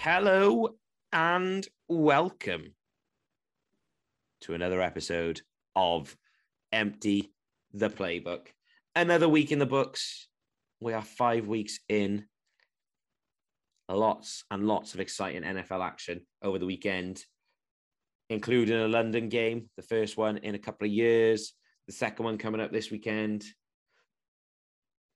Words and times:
Hello 0.00 0.76
and 1.12 1.68
welcome 1.86 2.74
to 4.40 4.54
another 4.54 4.80
episode 4.80 5.42
of 5.76 6.16
Empty 6.72 7.30
the 7.74 7.90
Playbook. 7.90 8.46
Another 8.96 9.28
week 9.28 9.52
in 9.52 9.58
the 9.58 9.66
books. 9.66 10.28
We 10.80 10.94
are 10.94 11.02
five 11.02 11.46
weeks 11.46 11.78
in. 11.90 12.24
Lots 13.88 14.44
and 14.50 14.66
lots 14.66 14.94
of 14.94 15.00
exciting 15.00 15.42
NFL 15.42 15.84
action 15.84 16.20
over 16.42 16.58
the 16.58 16.66
weekend, 16.66 17.24
including 18.28 18.76
a 18.76 18.88
London 18.88 19.28
game, 19.28 19.70
the 19.76 19.82
first 19.82 20.16
one 20.16 20.38
in 20.38 20.54
a 20.54 20.58
couple 20.58 20.86
of 20.86 20.92
years, 20.92 21.54
the 21.86 21.92
second 21.92 22.24
one 22.24 22.36
coming 22.36 22.60
up 22.60 22.70
this 22.70 22.90
weekend. 22.90 23.44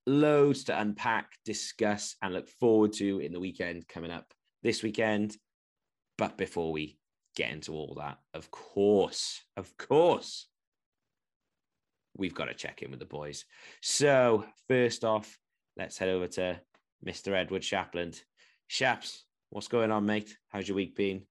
Loads 0.06 0.64
to 0.64 0.80
unpack, 0.80 1.32
discuss, 1.44 2.16
and 2.22 2.32
look 2.32 2.48
forward 2.48 2.94
to 2.94 3.18
in 3.18 3.32
the 3.32 3.40
weekend 3.40 3.86
coming 3.86 4.10
up 4.10 4.32
this 4.62 4.82
weekend. 4.82 5.36
But 6.16 6.38
before 6.38 6.72
we 6.72 6.98
get 7.36 7.52
into 7.52 7.74
all 7.74 7.96
that, 7.98 8.18
of 8.34 8.50
course, 8.50 9.40
of 9.56 9.76
course, 9.76 10.48
we've 12.16 12.34
got 12.34 12.46
to 12.46 12.54
check 12.54 12.82
in 12.82 12.90
with 12.90 13.00
the 13.00 13.06
boys. 13.06 13.44
So, 13.80 14.44
first 14.68 15.04
off, 15.04 15.38
let's 15.76 15.98
head 15.98 16.08
over 16.08 16.26
to 16.28 16.60
Mr. 17.06 17.32
Edward 17.34 17.62
Shapland. 17.62 18.20
Shaps, 18.72 19.26
what's 19.50 19.68
going 19.68 19.90
on, 19.90 20.06
mate? 20.06 20.38
How's 20.48 20.66
your 20.66 20.76
week 20.76 20.96
been? 20.96 21.26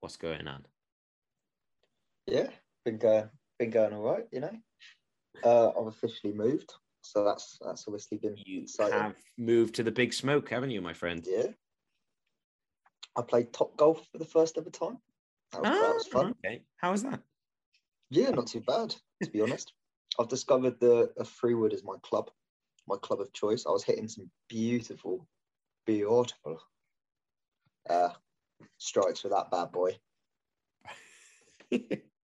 What's 0.00 0.18
going 0.18 0.46
on? 0.46 0.66
Yeah, 2.26 2.48
been 2.84 2.98
going, 2.98 3.30
been 3.58 3.70
going 3.70 3.94
all 3.94 4.02
right. 4.02 4.26
You 4.30 4.40
know, 4.40 4.52
uh, 5.42 5.70
I've 5.70 5.86
officially 5.86 6.34
moved, 6.34 6.74
so 7.00 7.24
that's 7.24 7.56
that's 7.64 7.86
obviously 7.88 8.18
been 8.18 8.36
You 8.44 8.64
exciting. 8.64 8.98
have 8.98 9.16
moved 9.38 9.76
to 9.76 9.82
the 9.82 9.90
big 9.90 10.12
smoke, 10.12 10.50
haven't 10.50 10.72
you, 10.72 10.82
my 10.82 10.92
friend? 10.92 11.26
Yeah, 11.26 11.46
I 13.16 13.22
played 13.22 13.54
top 13.54 13.74
golf 13.78 14.06
for 14.12 14.18
the 14.18 14.26
first 14.26 14.58
ever 14.58 14.68
time. 14.68 14.98
That 15.52 15.62
was, 15.62 15.70
that 15.70 15.94
was 15.94 16.08
Ah, 16.12 16.18
fun. 16.18 16.34
Okay. 16.44 16.64
How 16.76 16.92
was 16.92 17.02
that? 17.04 17.22
Yeah, 18.10 18.28
not 18.28 18.48
too 18.48 18.60
bad 18.60 18.94
to 19.22 19.30
be 19.30 19.40
honest. 19.40 19.72
I've 20.20 20.28
discovered 20.28 20.78
the 20.80 21.10
uh, 21.18 21.24
three 21.24 21.54
wood 21.54 21.72
is 21.72 21.82
my 21.82 21.96
club, 22.02 22.30
my 22.86 22.96
club 23.00 23.22
of 23.22 23.32
choice. 23.32 23.64
I 23.66 23.70
was 23.70 23.84
hitting 23.84 24.06
some 24.06 24.30
beautiful, 24.50 25.26
beautiful 25.86 26.60
uh, 27.88 28.10
strikes 28.78 29.22
with 29.22 29.32
that 29.32 29.50
bad 29.50 29.72
boy. 29.72 29.98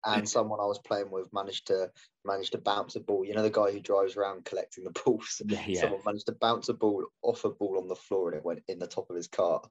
and 0.05 0.27
someone 0.27 0.59
I 0.59 0.65
was 0.65 0.79
playing 0.79 1.11
with 1.11 1.31
managed 1.33 1.67
to 1.67 1.91
managed 2.25 2.53
to 2.53 2.57
bounce 2.57 2.95
a 2.95 2.99
ball. 2.99 3.25
You 3.25 3.33
know 3.33 3.43
the 3.43 3.49
guy 3.49 3.71
who 3.71 3.79
drives 3.79 4.15
around 4.15 4.45
collecting 4.45 4.83
the 4.83 4.91
balls. 4.91 5.41
Yeah, 5.45 5.63
yeah. 5.67 5.81
Someone 5.81 6.01
managed 6.05 6.27
to 6.27 6.33
bounce 6.39 6.69
a 6.69 6.73
ball 6.73 7.05
off 7.21 7.45
a 7.45 7.49
ball 7.49 7.77
on 7.79 7.87
the 7.87 7.95
floor 7.95 8.29
and 8.29 8.37
it 8.37 8.45
went 8.45 8.63
in 8.67 8.79
the 8.79 8.87
top 8.87 9.09
of 9.09 9.15
his 9.15 9.27
car. 9.27 9.61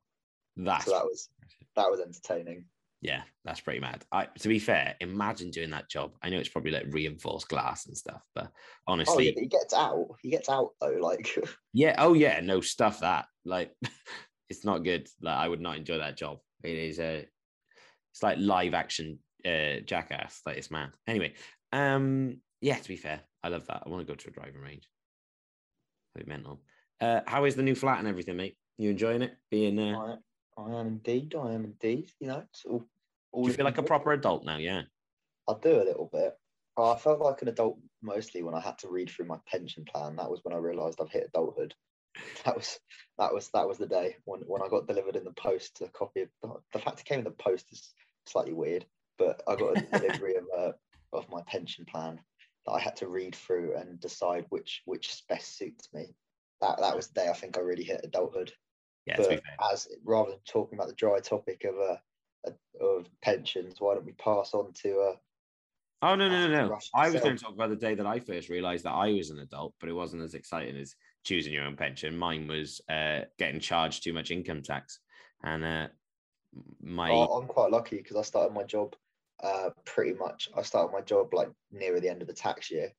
That's 0.57 0.85
So 0.85 0.93
that 0.93 1.05
was 1.05 1.29
that 1.75 1.91
was 1.91 2.01
entertaining. 2.01 2.67
yeah, 3.03 3.23
that's 3.45 3.61
pretty 3.61 3.81
mad. 3.81 4.05
I 4.11 4.27
to 4.27 4.49
be 4.49 4.59
fair, 4.59 4.97
imagine 5.01 5.51
doing 5.51 5.71
that 5.71 5.91
job. 5.91 6.13
I 6.23 6.31
know 6.31 6.39
it's 6.39 6.49
probably 6.49 6.71
like 6.73 6.87
reinforced 6.91 7.49
glass 7.49 7.87
and 7.87 7.97
stuff, 7.97 8.23
but 8.35 8.47
Oh 8.47 8.93
honestly, 8.93 9.27
yeah, 9.27 9.33
but 9.35 9.43
he 9.43 9.49
gets 9.49 9.75
out. 9.75 10.09
He 10.23 10.31
gets 10.31 10.49
out 10.49 10.71
though. 10.81 10.99
Like 11.01 11.39
Yeah. 11.73 11.95
Oh, 11.99 12.15
yeah. 12.15 12.41
No 12.41 12.61
stuff 12.61 13.01
that 13.01 13.27
like 13.45 13.75
it's 14.49 14.65
not 14.65 14.85
good. 14.85 15.09
Like 15.21 15.37
I 15.37 15.49
would 15.49 15.61
not 15.61 15.77
enjoy 15.77 15.99
that 15.99 16.17
job. 16.17 16.39
It 16.63 16.77
is 16.77 16.99
a 16.99 17.27
it's 18.13 18.23
like 18.23 18.39
live 18.39 18.75
action 18.75 19.19
uh 19.45 19.81
jackass. 19.85 20.41
Like 20.47 20.57
it's 20.57 20.71
mad. 20.71 20.91
Anyway, 21.07 21.35
um, 21.73 22.39
yeah. 22.61 22.77
To 22.77 22.89
be 22.89 22.97
fair, 22.97 23.21
I 23.43 23.49
love 23.49 23.67
that. 23.67 23.83
I 23.85 23.89
want 23.89 24.07
to 24.07 24.13
go 24.13 24.17
to 24.17 24.29
a 24.29 24.33
driving 24.33 24.61
range. 24.61 24.89
Like 26.15 26.27
mental. 26.27 26.61
Uh, 27.01 27.21
how 27.27 27.45
is 27.45 27.55
the 27.57 27.63
new 27.63 27.75
flat 27.75 27.99
and 27.99 28.09
everything, 28.09 28.37
mate? 28.37 28.57
You 28.79 28.91
enjoying 28.91 29.23
it? 29.23 29.37
Being 29.51 29.79
uh, 29.79 30.17
I, 30.57 30.63
I 30.63 30.81
am 30.81 30.87
indeed. 30.87 31.35
I 31.35 31.53
am 31.53 31.65
indeed. 31.65 32.11
You 32.21 32.29
know, 32.29 32.43
it's 32.49 32.65
all. 32.65 32.85
all 33.33 33.45
do 33.45 33.51
you 33.51 33.57
feel 33.57 33.67
like 33.67 33.79
a 33.79 33.83
proper 33.83 34.13
adult 34.13 34.45
now? 34.45 34.57
Yeah. 34.57 34.83
I 35.49 35.55
do 35.61 35.77
a 35.77 35.85
little 35.85 36.11
bit. 36.13 36.35
I 36.79 36.95
felt 36.97 37.21
like 37.21 37.41
an 37.43 37.49
adult 37.49 37.79
mostly 38.03 38.43
when 38.43 38.55
I 38.55 38.61
had 38.61 38.79
to 38.79 38.89
read 38.89 39.09
through 39.09 39.27
my 39.27 39.39
pension 39.47 39.85
plan. 39.85 40.17
That 40.17 40.31
was 40.31 40.41
when 40.43 40.55
I 40.55 40.59
realised 40.59 41.01
I've 41.01 41.11
hit 41.11 41.29
adulthood. 41.29 41.75
That 42.45 42.57
was 42.57 42.79
that 43.19 43.35
was 43.35 43.49
that 43.51 43.67
was 43.67 43.79
the 43.79 43.87
day 43.87 44.17
when, 44.25 44.41
when 44.43 44.63
I 44.63 44.69
got 44.69 44.87
delivered 44.87 45.17
in 45.17 45.25
the 45.25 45.33
post 45.33 45.81
a 45.81 45.89
copy 45.89 46.23
of 46.23 46.29
the 46.73 46.79
fact 46.79 47.01
it 47.01 47.07
came 47.07 47.19
in 47.19 47.25
the 47.25 47.31
post 47.31 47.67
is 47.73 47.95
slightly 48.27 48.53
weird, 48.53 48.85
but 49.19 49.43
I 49.49 49.57
got 49.57 49.79
a 49.79 49.81
delivery 49.99 50.37
of 50.37 50.45
uh, 50.57 50.73
of 51.13 51.29
my 51.29 51.43
pension 51.47 51.85
plan 51.85 52.21
that 52.67 52.73
I 52.73 52.81
had 52.81 52.97
to 52.97 53.09
read 53.09 53.35
through 53.35 53.77
and 53.77 54.01
decide 54.01 54.47
which 54.51 54.83
which 54.85 55.23
best 55.29 55.57
suits 55.59 55.89
me. 55.93 56.15
That 56.61 56.79
that 56.81 56.97
was 56.97 57.09
the 57.09 57.21
day 57.21 57.29
I 57.29 57.33
think 57.33 57.57
I 57.57 57.61
really 57.61 57.85
hit 57.85 58.01
adulthood. 58.05 58.53
Yeah. 59.07 59.17
But 59.17 59.43
as 59.73 59.89
rather 60.05 60.31
than 60.31 60.41
talking 60.47 60.79
about 60.79 60.89
the 60.89 60.95
dry 60.95 61.21
topic 61.21 61.65
of 61.65 61.75
uh, 61.77 61.97
uh, 62.47 62.85
of 62.85 63.07
pensions, 63.23 63.77
why 63.81 63.95
don't 63.95 64.07
we 64.07 64.13
pass 64.13 64.53
on 64.55 64.73
to 64.83 65.01
uh, 65.01 65.17
Oh 66.03 66.15
no 66.15 66.29
no 66.29 66.47
no 66.47 66.69
no! 66.69 66.79
I 66.95 67.09
was 67.09 67.23
going 67.23 67.37
to 67.37 67.43
talk 67.43 67.55
about 67.55 67.71
the 67.71 67.77
day 67.77 67.95
that 67.95 68.07
I 68.07 68.21
first 68.21 68.51
realised 68.51 68.85
that 68.85 68.93
I 68.93 69.13
was 69.13 69.31
an 69.31 69.39
adult, 69.39 69.75
but 69.81 69.89
it 69.89 69.95
wasn't 69.95 70.23
as 70.23 70.35
exciting 70.35 70.77
as 70.77 70.95
choosing 71.27 71.53
your 71.53 71.65
own 71.65 71.77
pension. 71.77 72.17
Mine 72.17 72.47
was 72.47 72.81
uh, 72.89 73.23
getting 73.39 73.61
charged 73.61 74.05
too 74.05 74.13
much 74.13 74.31
income 74.31 74.63
tax, 74.63 75.01
and 75.43 75.65
uh, 75.65 75.89
my 76.81 77.11
Oh, 77.11 77.39
I'm 77.39 77.49
quite 77.49 77.71
lucky 77.71 77.97
because 77.97 78.17
I 78.17 78.23
started 78.23 78.55
my 78.55 78.63
job 78.63 78.95
uh, 79.43 79.71
pretty 79.85 80.15
much. 80.15 80.49
I 80.57 80.63
started 80.63 80.93
my 80.93 81.01
job 81.03 81.35
like 81.35 81.51
nearer 81.73 82.01
the 82.01 82.09
end 82.09 82.23
of 82.23 82.29
the 82.29 82.35
tax 82.35 82.71
year. 82.71 82.93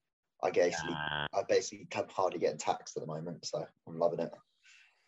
I 0.43 0.51
basically, 0.51 0.93
uh, 0.93 1.25
I 1.33 1.43
basically 1.49 1.87
can 1.89 2.05
hardly 2.09 2.39
getting 2.39 2.59
taxed 2.59 2.95
at 2.97 3.01
the 3.01 3.07
moment, 3.07 3.45
so 3.45 3.65
I'm 3.87 3.97
loving 3.97 4.19
it. 4.19 4.31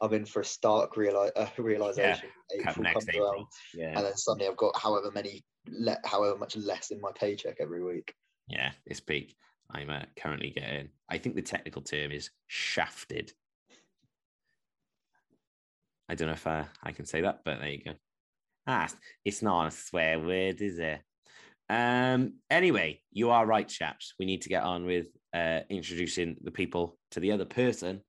I'm 0.01 0.13
in 0.13 0.25
for 0.25 0.39
a 0.39 0.45
stark 0.45 0.95
reali- 0.95 1.31
uh, 1.35 1.47
realization. 1.57 2.29
come 2.49 2.59
April 2.67 2.83
next 2.83 2.93
comes 2.93 3.09
April. 3.09 3.31
around, 3.31 3.45
Yeah, 3.75 3.97
and 3.97 4.05
then 4.05 4.15
suddenly 4.15 4.47
I've 4.47 4.57
got 4.57 4.79
however 4.79 5.11
many, 5.11 5.43
le- 5.67 5.99
however 6.05 6.37
much 6.37 6.55
less 6.55 6.89
in 6.91 7.01
my 7.01 7.11
paycheck 7.11 7.57
every 7.59 7.83
week. 7.83 8.13
yeah, 8.47 8.71
it's 8.85 9.01
peak. 9.01 9.35
I'm 9.71 9.89
uh, 9.89 10.03
currently 10.17 10.51
getting. 10.51 10.89
I 11.09 11.17
think 11.17 11.35
the 11.35 11.41
technical 11.41 11.81
term 11.81 12.11
is 12.11 12.31
shafted. 12.47 13.31
I 16.07 16.15
don't 16.15 16.27
know 16.27 16.33
if 16.33 16.47
uh, 16.47 16.63
I 16.83 16.91
can 16.91 17.05
say 17.05 17.21
that, 17.21 17.41
but 17.45 17.59
there 17.59 17.69
you 17.69 17.83
go. 17.83 17.93
Ah, 18.65 18.87
it's 19.23 19.41
not 19.41 19.67
a 19.67 19.71
swear 19.71 20.19
word, 20.19 20.61
is 20.61 20.79
it? 20.79 21.01
Um. 21.69 22.33
Anyway, 22.49 23.01
you 23.11 23.29
are 23.29 23.45
right, 23.45 23.69
Shaps. 23.69 24.15
We 24.17 24.25
need 24.25 24.41
to 24.41 24.49
get 24.49 24.63
on 24.63 24.85
with 24.85 25.07
uh, 25.33 25.59
introducing 25.69 26.37
the 26.41 26.51
people 26.51 26.97
to 27.11 27.19
the 27.19 27.31
other 27.31 27.45
person 27.45 28.01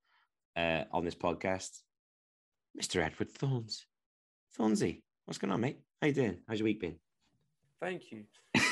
uh, 0.56 0.84
on 0.92 1.04
this 1.04 1.14
podcast, 1.14 1.80
Mr. 2.80 3.04
Edward 3.04 3.30
Thorns. 3.32 3.84
Thornsy, 4.58 5.02
what's 5.26 5.38
going 5.38 5.52
on, 5.52 5.60
mate? 5.60 5.80
How 6.00 6.08
you 6.08 6.14
doing? 6.14 6.38
How's 6.48 6.58
your 6.58 6.64
week 6.64 6.80
been? 6.80 6.96
Thank 7.80 8.10
you. 8.10 8.24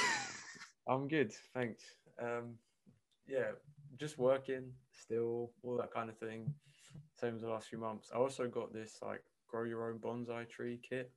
I'm 0.88 1.06
good, 1.06 1.32
thanks. 1.54 1.82
Um, 2.20 2.54
yeah, 3.28 3.50
just 3.98 4.18
working 4.18 4.72
still, 4.92 5.50
all 5.62 5.76
that 5.76 5.92
kind 5.92 6.08
of 6.08 6.18
thing. 6.18 6.52
Same 7.20 7.34
as 7.34 7.42
the 7.42 7.48
last 7.48 7.68
few 7.68 7.78
months. 7.78 8.10
I 8.14 8.18
also 8.18 8.48
got 8.48 8.72
this 8.72 8.98
like 9.02 9.22
grow 9.48 9.64
your 9.64 9.88
own 9.90 9.98
bonsai 9.98 10.48
tree 10.48 10.80
kit. 10.88 11.10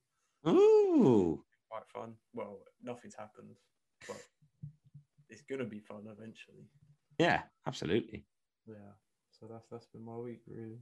Ooh, 0.48 1.44
Quite 1.70 1.88
fun. 1.94 2.14
Well, 2.34 2.60
nothing's 2.84 3.16
happened, 3.16 3.56
but 4.08 4.22
it's 5.30 5.42
gonna 5.44 5.66
be 5.66 5.80
fun 5.80 6.04
eventually. 6.06 6.66
yeah, 7.20 7.44
absolutely. 7.68 8.26
Yeah. 8.68 8.94
So 9.32 9.48
that's 9.50 9.68
that's 9.70 9.88
been 9.88 10.04
my 10.04 10.16
week 10.16 10.42
really. 10.48 10.80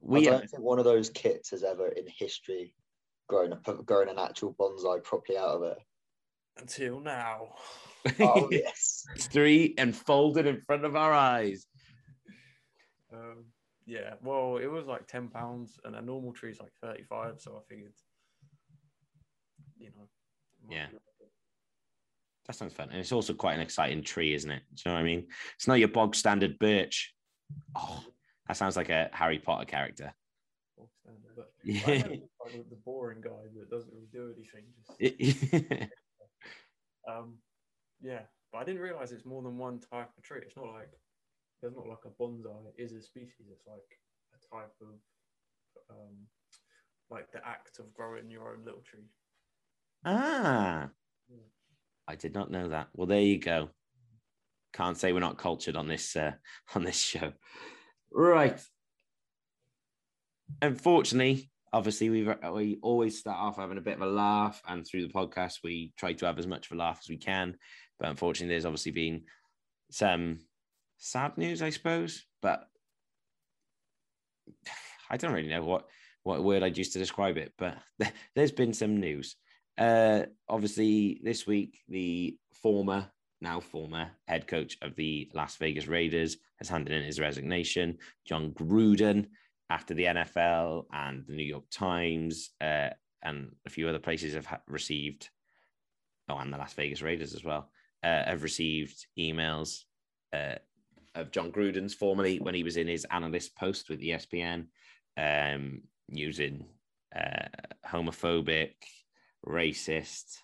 We 0.00 0.26
I 0.26 0.30
don't 0.30 0.50
think 0.50 0.62
one 0.62 0.78
of 0.78 0.84
those 0.84 1.10
kits 1.10 1.50
has 1.50 1.62
ever 1.62 1.88
in 1.88 2.06
history 2.06 2.74
grown 3.28 3.52
a 3.52 3.74
grown 3.82 4.08
an 4.08 4.18
actual 4.18 4.54
bonsai 4.54 5.02
properly 5.02 5.38
out 5.38 5.56
of 5.56 5.62
it. 5.64 5.78
Until 6.56 7.00
now. 7.00 7.54
Oh 8.20 8.48
yes. 8.50 9.04
three 9.18 9.74
and 9.78 9.94
folded 9.94 10.46
in 10.46 10.60
front 10.66 10.84
of 10.84 10.96
our 10.96 11.12
eyes. 11.12 11.66
Um, 13.12 13.44
yeah, 13.86 14.14
well, 14.22 14.56
it 14.58 14.66
was 14.66 14.86
like 14.86 15.06
ten 15.06 15.28
pounds, 15.28 15.78
and 15.84 15.96
a 15.96 16.02
normal 16.02 16.32
tree 16.32 16.50
is 16.50 16.60
like 16.60 16.72
thirty-five. 16.82 17.40
So 17.40 17.56
I 17.56 17.60
figured, 17.68 17.92
you 19.78 19.90
know, 19.96 20.08
Yeah. 20.68 20.86
be 20.86 20.94
worth 20.94 21.02
it. 21.20 21.28
That 22.46 22.56
sounds 22.56 22.72
fun. 22.72 22.88
And 22.90 22.98
it's 23.00 23.12
also 23.12 23.34
quite 23.34 23.54
an 23.54 23.60
exciting 23.60 24.02
tree, 24.02 24.32
isn't 24.34 24.50
it? 24.50 24.62
Do 24.74 24.82
you 24.84 24.90
know 24.90 24.94
what 24.94 25.00
I 25.00 25.04
mean? 25.04 25.26
It's 25.56 25.68
not 25.68 25.78
your 25.78 25.88
bog 25.88 26.14
standard 26.14 26.58
birch. 26.58 27.14
Oh, 27.76 28.02
that 28.46 28.56
sounds 28.56 28.76
like 28.76 28.88
a 28.90 29.10
Harry 29.12 29.38
Potter 29.38 29.64
character. 29.64 30.14
But 31.36 31.52
Yeah. 31.64 31.80
I 31.86 31.98
know 31.98 32.06
it's 32.12 32.28
kind 32.44 32.60
of 32.60 32.70
the 32.70 32.76
boring 32.84 33.20
guy 33.20 33.30
that 33.56 33.70
doesn't 33.70 33.92
really 33.92 34.08
do 34.12 34.32
anything. 34.34 34.64
Just 35.78 35.90
um, 37.08 37.38
yeah, 38.02 38.20
but 38.52 38.58
I 38.58 38.64
didn't 38.64 38.82
realize 38.82 39.12
it's 39.12 39.26
more 39.26 39.42
than 39.42 39.58
one 39.58 39.80
type 39.80 40.10
of 40.16 40.22
tree. 40.22 40.40
It's 40.42 40.56
not 40.56 40.72
like 40.72 40.90
there's 41.60 41.74
not 41.76 41.88
like 41.88 42.04
a 42.06 42.22
bonsai. 42.22 42.66
It 42.76 42.82
is 42.82 42.92
a 42.92 43.02
species. 43.02 43.46
It's 43.50 43.66
like 43.66 43.98
a 44.34 44.56
type 44.56 44.72
of 44.80 44.88
um, 45.90 46.16
like 47.10 47.30
the 47.32 47.46
act 47.46 47.78
of 47.78 47.92
growing 47.94 48.30
your 48.30 48.50
own 48.50 48.64
little 48.64 48.82
tree. 48.82 49.08
Ah, 50.04 50.88
Yeah. 51.28 51.36
I 52.08 52.16
did 52.16 52.34
not 52.34 52.50
know 52.50 52.68
that. 52.70 52.88
Well, 52.94 53.06
there 53.06 53.20
you 53.20 53.38
go. 53.38 53.70
Can't 54.72 54.96
say 54.96 55.12
we're 55.12 55.20
not 55.20 55.38
cultured 55.38 55.76
on 55.76 55.88
this 55.88 56.16
uh, 56.16 56.32
on 56.74 56.84
this 56.84 57.00
show. 57.00 57.32
Right. 58.12 58.60
Unfortunately, 60.62 61.50
obviously, 61.72 62.10
we 62.10 62.28
we 62.52 62.78
always 62.82 63.18
start 63.18 63.38
off 63.38 63.56
having 63.56 63.78
a 63.78 63.82
bit 63.82 63.96
of 63.96 64.02
a 64.02 64.06
laugh, 64.06 64.62
and 64.66 64.86
through 64.86 65.06
the 65.06 65.12
podcast, 65.12 65.58
we 65.62 65.92
try 65.96 66.12
to 66.12 66.26
have 66.26 66.38
as 66.38 66.46
much 66.46 66.66
of 66.66 66.76
a 66.76 66.78
laugh 66.78 67.00
as 67.02 67.08
we 67.08 67.16
can. 67.16 67.56
But 67.98 68.10
unfortunately, 68.10 68.54
there's 68.54 68.66
obviously 68.66 68.92
been 68.92 69.22
some 69.90 70.40
sad 70.98 71.36
news, 71.36 71.62
I 71.62 71.70
suppose. 71.70 72.24
But 72.42 72.64
I 75.10 75.16
don't 75.16 75.32
really 75.32 75.48
know 75.48 75.64
what 75.64 75.86
what 76.22 76.44
word 76.44 76.62
I'd 76.62 76.78
use 76.78 76.90
to 76.90 76.98
describe 76.98 77.36
it. 77.36 77.52
But 77.58 77.78
there's 78.34 78.52
been 78.52 78.72
some 78.72 79.00
news. 79.00 79.36
Uh, 79.78 80.24
obviously, 80.48 81.20
this 81.22 81.46
week, 81.46 81.80
the 81.88 82.36
former, 82.62 83.10
now 83.40 83.60
former 83.60 84.10
head 84.28 84.46
coach 84.46 84.76
of 84.82 84.94
the 84.96 85.30
Las 85.34 85.56
Vegas 85.56 85.86
Raiders 85.86 86.36
has 86.58 86.68
handed 86.68 86.92
in 86.92 87.02
his 87.02 87.18
resignation. 87.18 87.96
John 88.26 88.52
Gruden, 88.52 89.26
after 89.70 89.94
the 89.94 90.04
NFL 90.04 90.84
and 90.92 91.24
the 91.26 91.34
New 91.34 91.44
York 91.44 91.64
Times 91.70 92.50
uh, 92.60 92.90
and 93.22 93.52
a 93.66 93.70
few 93.70 93.88
other 93.88 94.00
places 94.00 94.34
have 94.34 94.46
ha- 94.46 94.60
received, 94.66 95.30
oh, 96.28 96.36
and 96.36 96.52
the 96.52 96.58
Las 96.58 96.74
Vegas 96.74 97.02
Raiders 97.02 97.34
as 97.34 97.44
well, 97.44 97.70
uh, 98.02 98.24
have 98.24 98.42
received 98.42 99.06
emails 99.18 99.84
uh, 100.32 100.56
of 101.14 101.30
John 101.30 101.52
Gruden's 101.52 101.94
formerly 101.94 102.40
when 102.40 102.54
he 102.54 102.64
was 102.64 102.76
in 102.76 102.88
his 102.88 103.06
analyst 103.10 103.56
post 103.56 103.88
with 103.88 104.00
ESPN, 104.00 104.66
um, 105.16 105.82
using 106.08 106.66
uh, 107.14 107.46
homophobic, 107.88 108.74
racist, 109.46 110.38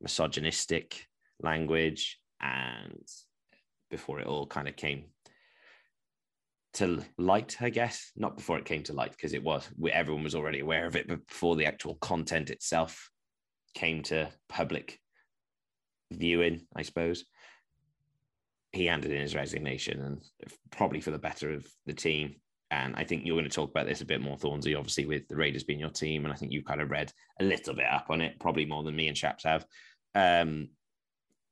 misogynistic 0.00 1.06
language, 1.40 2.18
and 2.40 3.06
before 3.90 4.20
it 4.20 4.26
all 4.26 4.46
kind 4.46 4.66
of 4.66 4.74
came 4.74 5.04
to 6.74 7.02
light, 7.18 7.56
I 7.60 7.70
guess, 7.70 8.10
not 8.16 8.36
before 8.36 8.58
it 8.58 8.64
came 8.64 8.82
to 8.84 8.92
light 8.92 9.12
because 9.12 9.32
it 9.32 9.42
was 9.42 9.68
everyone 9.92 10.24
was 10.24 10.34
already 10.34 10.60
aware 10.60 10.86
of 10.86 10.96
it, 10.96 11.08
but 11.08 11.26
before 11.26 11.56
the 11.56 11.66
actual 11.66 11.94
content 11.96 12.50
itself 12.50 13.10
came 13.74 14.02
to 14.04 14.30
public 14.48 14.98
viewing, 16.12 16.66
I 16.74 16.82
suppose. 16.82 17.24
He 18.72 18.86
handed 18.86 19.12
in 19.12 19.20
his 19.20 19.36
resignation, 19.36 20.00
and 20.00 20.22
probably 20.72 21.00
for 21.00 21.12
the 21.12 21.18
better 21.18 21.52
of 21.52 21.66
the 21.86 21.92
team. 21.92 22.36
And 22.70 22.96
I 22.96 23.04
think 23.04 23.24
you're 23.24 23.36
going 23.36 23.48
to 23.48 23.54
talk 23.54 23.70
about 23.70 23.86
this 23.86 24.00
a 24.00 24.06
bit 24.06 24.20
more, 24.20 24.36
Thornsey, 24.36 24.76
obviously, 24.76 25.06
with 25.06 25.28
the 25.28 25.36
Raiders 25.36 25.62
being 25.62 25.78
your 25.78 25.90
team. 25.90 26.24
And 26.24 26.32
I 26.32 26.36
think 26.36 26.50
you've 26.50 26.64
kind 26.64 26.80
of 26.80 26.90
read 26.90 27.12
a 27.40 27.44
little 27.44 27.74
bit 27.74 27.86
up 27.86 28.06
on 28.10 28.20
it, 28.20 28.40
probably 28.40 28.66
more 28.66 28.82
than 28.82 28.96
me 28.96 29.06
and 29.06 29.16
Shaps 29.16 29.44
have. 29.44 29.64
Um, 30.16 30.70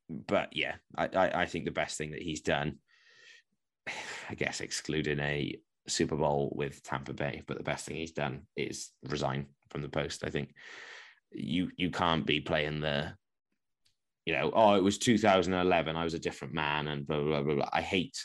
but 0.08 0.48
yeah, 0.52 0.74
I, 0.96 1.06
I, 1.06 1.42
I 1.42 1.46
think 1.46 1.64
the 1.64 1.70
best 1.70 1.96
thing 1.96 2.10
that 2.10 2.22
he's 2.22 2.40
done, 2.40 2.78
I 4.30 4.34
guess, 4.34 4.60
excluding 4.60 5.20
a 5.20 5.56
Super 5.88 6.16
Bowl 6.16 6.52
with 6.56 6.82
Tampa 6.82 7.12
Bay, 7.12 7.42
but 7.46 7.58
the 7.58 7.64
best 7.64 7.86
thing 7.86 7.96
he's 7.96 8.12
done 8.12 8.42
is 8.56 8.90
resign 9.08 9.46
from 9.70 9.82
the 9.82 9.88
post. 9.88 10.24
I 10.24 10.30
think 10.30 10.54
you 11.32 11.70
you 11.76 11.90
can't 11.90 12.26
be 12.26 12.40
playing 12.40 12.80
the, 12.80 13.14
you 14.24 14.34
know, 14.34 14.52
oh, 14.54 14.74
it 14.74 14.82
was 14.82 14.98
2011, 14.98 15.96
I 15.96 16.04
was 16.04 16.14
a 16.14 16.18
different 16.18 16.54
man, 16.54 16.88
and 16.88 17.06
blah 17.06 17.20
blah 17.20 17.42
blah. 17.42 17.54
blah. 17.54 17.68
I 17.72 17.82
hate 17.82 18.16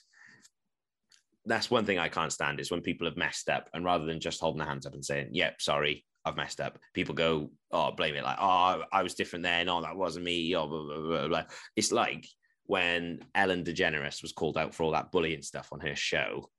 that's 1.47 1.71
one 1.71 1.85
thing 1.85 1.97
I 1.97 2.09
can't 2.09 2.31
stand 2.31 2.59
is 2.59 2.69
when 2.69 2.81
people 2.81 3.07
have 3.07 3.17
messed 3.17 3.49
up 3.49 3.69
and 3.73 3.83
rather 3.83 4.05
than 4.05 4.19
just 4.19 4.41
holding 4.41 4.59
their 4.59 4.67
hands 4.67 4.85
up 4.85 4.93
and 4.93 5.03
saying, 5.03 5.29
yep, 5.31 5.61
sorry, 5.61 6.05
I've 6.25 6.35
messed 6.35 6.59
up, 6.59 6.77
people 6.93 7.15
go, 7.15 7.49
oh, 7.71 7.91
blame 7.91 8.15
it 8.15 8.23
like, 8.23 8.37
oh, 8.39 8.83
I 8.91 9.01
was 9.01 9.15
different 9.15 9.43
then. 9.43 9.69
Oh, 9.69 9.81
that 9.81 9.95
wasn't 9.95 10.25
me. 10.25 10.53
Oh, 10.55 10.67
blah, 10.67 10.83
blah, 10.83 10.99
blah, 10.99 11.27
blah. 11.27 11.43
It's 11.77 11.93
like 11.93 12.27
when 12.67 13.19
Ellen 13.33 13.63
DeGeneres 13.63 14.21
was 14.21 14.33
called 14.33 14.57
out 14.57 14.73
for 14.73 14.83
all 14.83 14.91
that 14.91 15.11
bullying 15.11 15.41
stuff 15.41 15.69
on 15.71 15.79
her 15.79 15.95
show. 15.95 16.49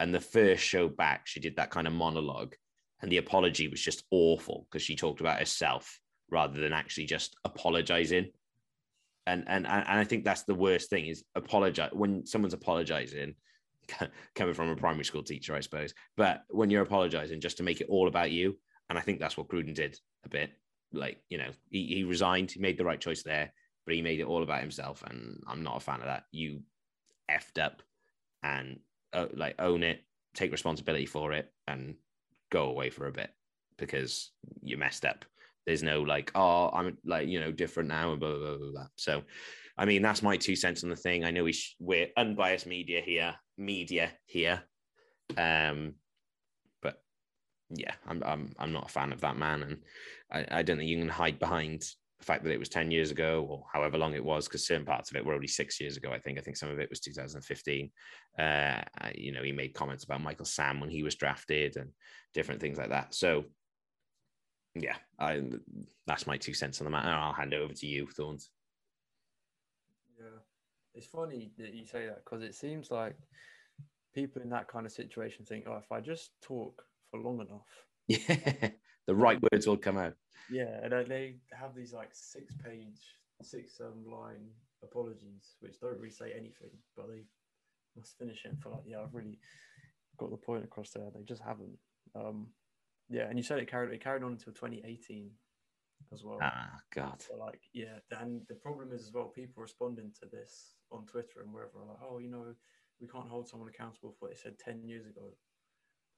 And 0.00 0.14
the 0.14 0.20
first 0.20 0.62
show 0.62 0.88
back, 0.88 1.26
she 1.26 1.40
did 1.40 1.56
that 1.56 1.70
kind 1.70 1.86
of 1.86 1.92
monologue. 1.92 2.54
And 3.00 3.12
the 3.12 3.18
apology 3.18 3.68
was 3.68 3.80
just 3.80 4.04
awful 4.10 4.66
because 4.68 4.82
she 4.82 4.96
talked 4.96 5.20
about 5.20 5.38
herself 5.38 6.00
rather 6.30 6.60
than 6.60 6.72
actually 6.72 7.06
just 7.06 7.36
apologizing. 7.44 8.30
And, 9.26 9.44
and 9.46 9.66
and 9.66 9.84
I 9.86 10.04
think 10.04 10.24
that's 10.24 10.44
the 10.44 10.54
worst 10.54 10.88
thing 10.88 11.06
is 11.06 11.22
apologize 11.34 11.90
when 11.92 12.26
someone's 12.26 12.54
apologizing 12.54 13.34
coming 14.34 14.54
from 14.54 14.70
a 14.70 14.76
primary 14.76 15.04
school 15.04 15.22
teacher, 15.22 15.54
I 15.54 15.60
suppose. 15.60 15.92
But 16.16 16.44
when 16.48 16.70
you're 16.70 16.82
apologizing 16.82 17.40
just 17.40 17.58
to 17.58 17.62
make 17.62 17.80
it 17.80 17.88
all 17.90 18.08
about 18.08 18.30
you, 18.30 18.58
and 18.88 18.98
I 18.98 19.02
think 19.02 19.20
that's 19.20 19.36
what 19.36 19.48
Gruden 19.48 19.74
did 19.74 19.98
a 20.24 20.30
bit. 20.30 20.50
Like, 20.92 21.18
you 21.28 21.36
know, 21.36 21.50
he, 21.70 21.86
he 21.86 22.04
resigned, 22.04 22.50
he 22.50 22.60
made 22.60 22.78
the 22.78 22.86
right 22.86 23.00
choice 23.00 23.22
there, 23.22 23.52
but 23.88 23.94
he 23.94 24.02
made 24.02 24.20
it 24.20 24.26
all 24.26 24.42
about 24.42 24.60
himself. 24.60 25.02
And 25.08 25.42
I'm 25.46 25.62
not 25.62 25.78
a 25.78 25.80
fan 25.80 26.00
of 26.00 26.04
that. 26.04 26.24
You 26.30 26.60
effed 27.30 27.58
up 27.58 27.80
and 28.42 28.80
uh, 29.14 29.28
like 29.34 29.54
own 29.58 29.82
it, 29.82 30.04
take 30.34 30.52
responsibility 30.52 31.06
for 31.06 31.32
it, 31.32 31.50
and 31.66 31.94
go 32.52 32.64
away 32.64 32.90
for 32.90 33.06
a 33.06 33.12
bit 33.12 33.30
because 33.78 34.30
you 34.60 34.76
messed 34.76 35.06
up. 35.06 35.24
There's 35.64 35.82
no 35.82 36.02
like, 36.02 36.30
oh, 36.34 36.68
I'm 36.68 36.98
like, 37.02 37.28
you 37.28 37.40
know, 37.40 37.50
different 37.50 37.88
now 37.88 38.10
and 38.10 38.20
blah, 38.20 38.36
blah, 38.36 38.56
blah, 38.58 38.70
blah. 38.72 38.86
So, 38.96 39.22
I 39.78 39.86
mean, 39.86 40.02
that's 40.02 40.22
my 40.22 40.36
two 40.36 40.54
cents 40.54 40.84
on 40.84 40.90
the 40.90 40.96
thing. 40.96 41.24
I 41.24 41.30
know 41.30 41.44
we 41.44 41.54
sh- 41.54 41.76
we're 41.80 42.08
unbiased 42.14 42.66
media 42.66 43.00
here, 43.00 43.36
media 43.56 44.10
here. 44.26 44.64
Um, 45.38 45.94
but 46.82 47.02
yeah, 47.70 47.94
I'm 48.06 48.22
I'm 48.22 48.52
I'm 48.58 48.72
not 48.72 48.90
a 48.90 48.92
fan 48.92 49.14
of 49.14 49.22
that 49.22 49.38
man, 49.38 49.62
and 49.62 49.78
I, 50.30 50.58
I 50.58 50.62
don't 50.62 50.76
think 50.76 50.90
you 50.90 50.98
can 50.98 51.08
hide 51.08 51.38
behind 51.38 51.84
the 52.18 52.24
fact 52.24 52.42
that 52.44 52.52
it 52.52 52.58
was 52.58 52.68
10 52.68 52.90
years 52.90 53.10
ago 53.10 53.46
or 53.48 53.64
however 53.72 53.96
long 53.96 54.14
it 54.14 54.24
was, 54.24 54.48
because 54.48 54.66
certain 54.66 54.84
parts 54.84 55.10
of 55.10 55.16
it 55.16 55.24
were 55.24 55.34
only 55.34 55.46
six 55.46 55.80
years 55.80 55.96
ago. 55.96 56.10
I 56.12 56.18
think. 56.18 56.38
I 56.38 56.42
think 56.42 56.56
some 56.56 56.70
of 56.70 56.78
it 56.80 56.90
was 56.90 57.00
2015. 57.00 57.90
Uh, 58.38 58.82
you 59.14 59.32
know, 59.32 59.42
he 59.42 59.52
made 59.52 59.74
comments 59.74 60.04
about 60.04 60.22
Michael 60.22 60.44
Sam 60.44 60.80
when 60.80 60.90
he 60.90 61.02
was 61.02 61.14
drafted 61.14 61.76
and 61.76 61.90
different 62.34 62.60
things 62.60 62.78
like 62.78 62.90
that. 62.90 63.14
So 63.14 63.44
yeah, 64.74 64.96
I, 65.18 65.42
that's 66.06 66.26
my 66.26 66.36
two 66.36 66.54
cents 66.54 66.80
on 66.80 66.84
the 66.84 66.90
matter. 66.90 67.08
I'll 67.08 67.32
hand 67.32 67.52
it 67.52 67.60
over 67.60 67.74
to 67.74 67.86
you, 67.86 68.06
Thorns. 68.06 68.50
Yeah, 70.18 70.40
it's 70.94 71.06
funny 71.06 71.52
that 71.58 71.74
you 71.74 71.86
say 71.86 72.06
that 72.06 72.24
because 72.24 72.42
it 72.42 72.54
seems 72.54 72.90
like 72.90 73.16
people 74.14 74.42
in 74.42 74.50
that 74.50 74.68
kind 74.68 74.86
of 74.86 74.92
situation 74.92 75.44
think, 75.44 75.64
oh, 75.68 75.76
if 75.76 75.90
I 75.92 76.00
just 76.00 76.32
talk 76.42 76.82
for 77.10 77.20
long 77.20 77.40
enough, 77.40 77.66
Yeah, 78.08 78.70
the 79.08 79.14
right 79.14 79.40
words 79.50 79.66
will 79.66 79.78
come 79.78 79.96
out. 79.96 80.12
yeah, 80.50 80.84
and 80.84 80.92
they 81.10 81.36
have 81.58 81.74
these 81.74 81.92
like 81.94 82.10
six-page, 82.12 83.00
six 83.42 83.80
um, 83.80 84.04
line 84.08 84.50
apologies, 84.84 85.56
which 85.60 85.80
don't 85.80 85.98
really 85.98 86.10
say 86.10 86.32
anything, 86.32 86.70
but 86.94 87.08
they 87.08 87.24
must 87.96 88.18
finish 88.18 88.44
it 88.44 88.54
for 88.62 88.68
like, 88.68 88.82
yeah, 88.86 89.00
I've 89.02 89.14
really 89.14 89.38
got 90.18 90.30
the 90.30 90.36
point 90.36 90.62
across 90.62 90.90
there. 90.90 91.08
They 91.12 91.24
just 91.24 91.42
haven't. 91.42 91.78
Um, 92.14 92.48
yeah, 93.08 93.28
and 93.28 93.38
you 93.38 93.42
said 93.42 93.58
it 93.58 93.70
carried 93.70 93.94
it 93.94 94.04
carried 94.04 94.22
on 94.22 94.32
until 94.32 94.52
2018 94.52 95.30
as 96.12 96.22
well. 96.22 96.38
Ah, 96.42 96.78
God. 96.94 97.22
So 97.22 97.36
like, 97.36 97.62
yeah, 97.72 97.98
and 98.20 98.42
the 98.48 98.56
problem 98.56 98.92
is 98.92 99.06
as 99.06 99.12
well, 99.12 99.32
people 99.34 99.62
responding 99.62 100.12
to 100.20 100.28
this 100.30 100.74
on 100.92 101.06
Twitter 101.06 101.40
and 101.42 101.52
wherever 101.52 101.78
are 101.80 101.88
like, 101.88 102.02
oh, 102.06 102.18
you 102.18 102.30
know, 102.30 102.44
we 103.00 103.08
can't 103.08 103.28
hold 103.28 103.48
someone 103.48 103.70
accountable 103.70 104.12
for 104.12 104.26
what 104.26 104.32
they 104.32 104.36
said 104.36 104.58
ten 104.58 104.84
years 104.84 105.06
ago. 105.06 105.30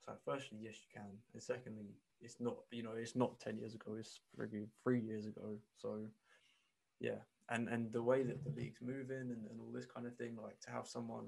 So 0.05 0.13
firstly, 0.25 0.59
yes, 0.61 0.75
you 0.81 0.99
can, 0.99 1.09
and 1.33 1.41
secondly, 1.41 1.95
it's 2.21 2.37
not, 2.39 2.57
you 2.71 2.83
know, 2.83 2.93
it's 2.97 3.15
not 3.15 3.39
ten 3.39 3.57
years 3.57 3.75
ago. 3.75 3.95
It's 3.99 4.19
three 4.83 4.99
years 4.99 5.27
ago. 5.27 5.57
So, 5.77 5.99
yeah, 6.99 7.19
and 7.49 7.69
and 7.69 7.91
the 7.93 8.01
way 8.01 8.23
that 8.23 8.43
the 8.43 8.51
league's 8.51 8.81
moving 8.81 9.29
and, 9.31 9.45
and 9.49 9.59
all 9.59 9.71
this 9.71 9.85
kind 9.85 10.07
of 10.07 10.15
thing, 10.15 10.37
like 10.41 10.59
to 10.61 10.71
have 10.71 10.87
someone 10.87 11.25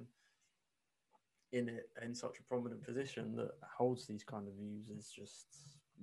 in 1.51 1.70
it 1.70 1.89
in 2.03 2.15
such 2.15 2.39
a 2.39 2.44
prominent 2.44 2.84
position 2.84 3.36
that 3.36 3.51
holds 3.77 4.08
these 4.08 4.24
kind 4.24 4.48
of 4.48 4.56
views 4.56 4.89
is 4.89 5.12
just 5.15 5.46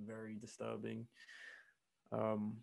very 0.05 0.35
disturbing. 0.35 1.05
Um, 2.13 2.55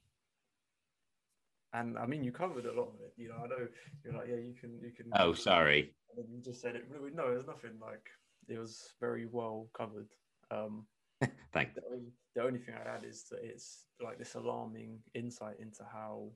and 1.74 1.98
I 1.98 2.06
mean, 2.06 2.24
you 2.24 2.32
covered 2.32 2.64
a 2.64 2.72
lot 2.72 2.88
of 2.94 3.00
it. 3.00 3.12
You 3.18 3.28
know, 3.28 3.36
I 3.44 3.46
know 3.48 3.68
you're 4.02 4.14
like, 4.14 4.28
yeah, 4.28 4.36
you 4.36 4.54
can, 4.58 4.78
you 4.82 4.90
can. 4.90 5.06
Oh, 5.12 5.34
sorry. 5.34 5.92
And 6.16 6.26
you 6.30 6.40
just 6.42 6.62
said 6.62 6.76
it. 6.76 6.86
Really, 6.88 7.10
no, 7.14 7.28
there's 7.28 7.46
nothing 7.46 7.72
like. 7.80 8.08
It 8.48 8.58
was 8.58 8.94
very 9.00 9.26
well 9.26 9.68
covered. 9.76 10.08
Um, 10.50 10.86
Thanks. 11.52 11.74
the 11.74 11.82
only, 11.90 12.12
the 12.34 12.42
only 12.42 12.58
thing 12.58 12.74
I'd 12.74 12.86
add 12.86 13.04
is 13.04 13.24
that 13.30 13.40
it's 13.42 13.86
like 14.02 14.18
this 14.18 14.34
alarming 14.34 14.98
insight 15.14 15.56
into 15.60 15.84
how 15.90 16.30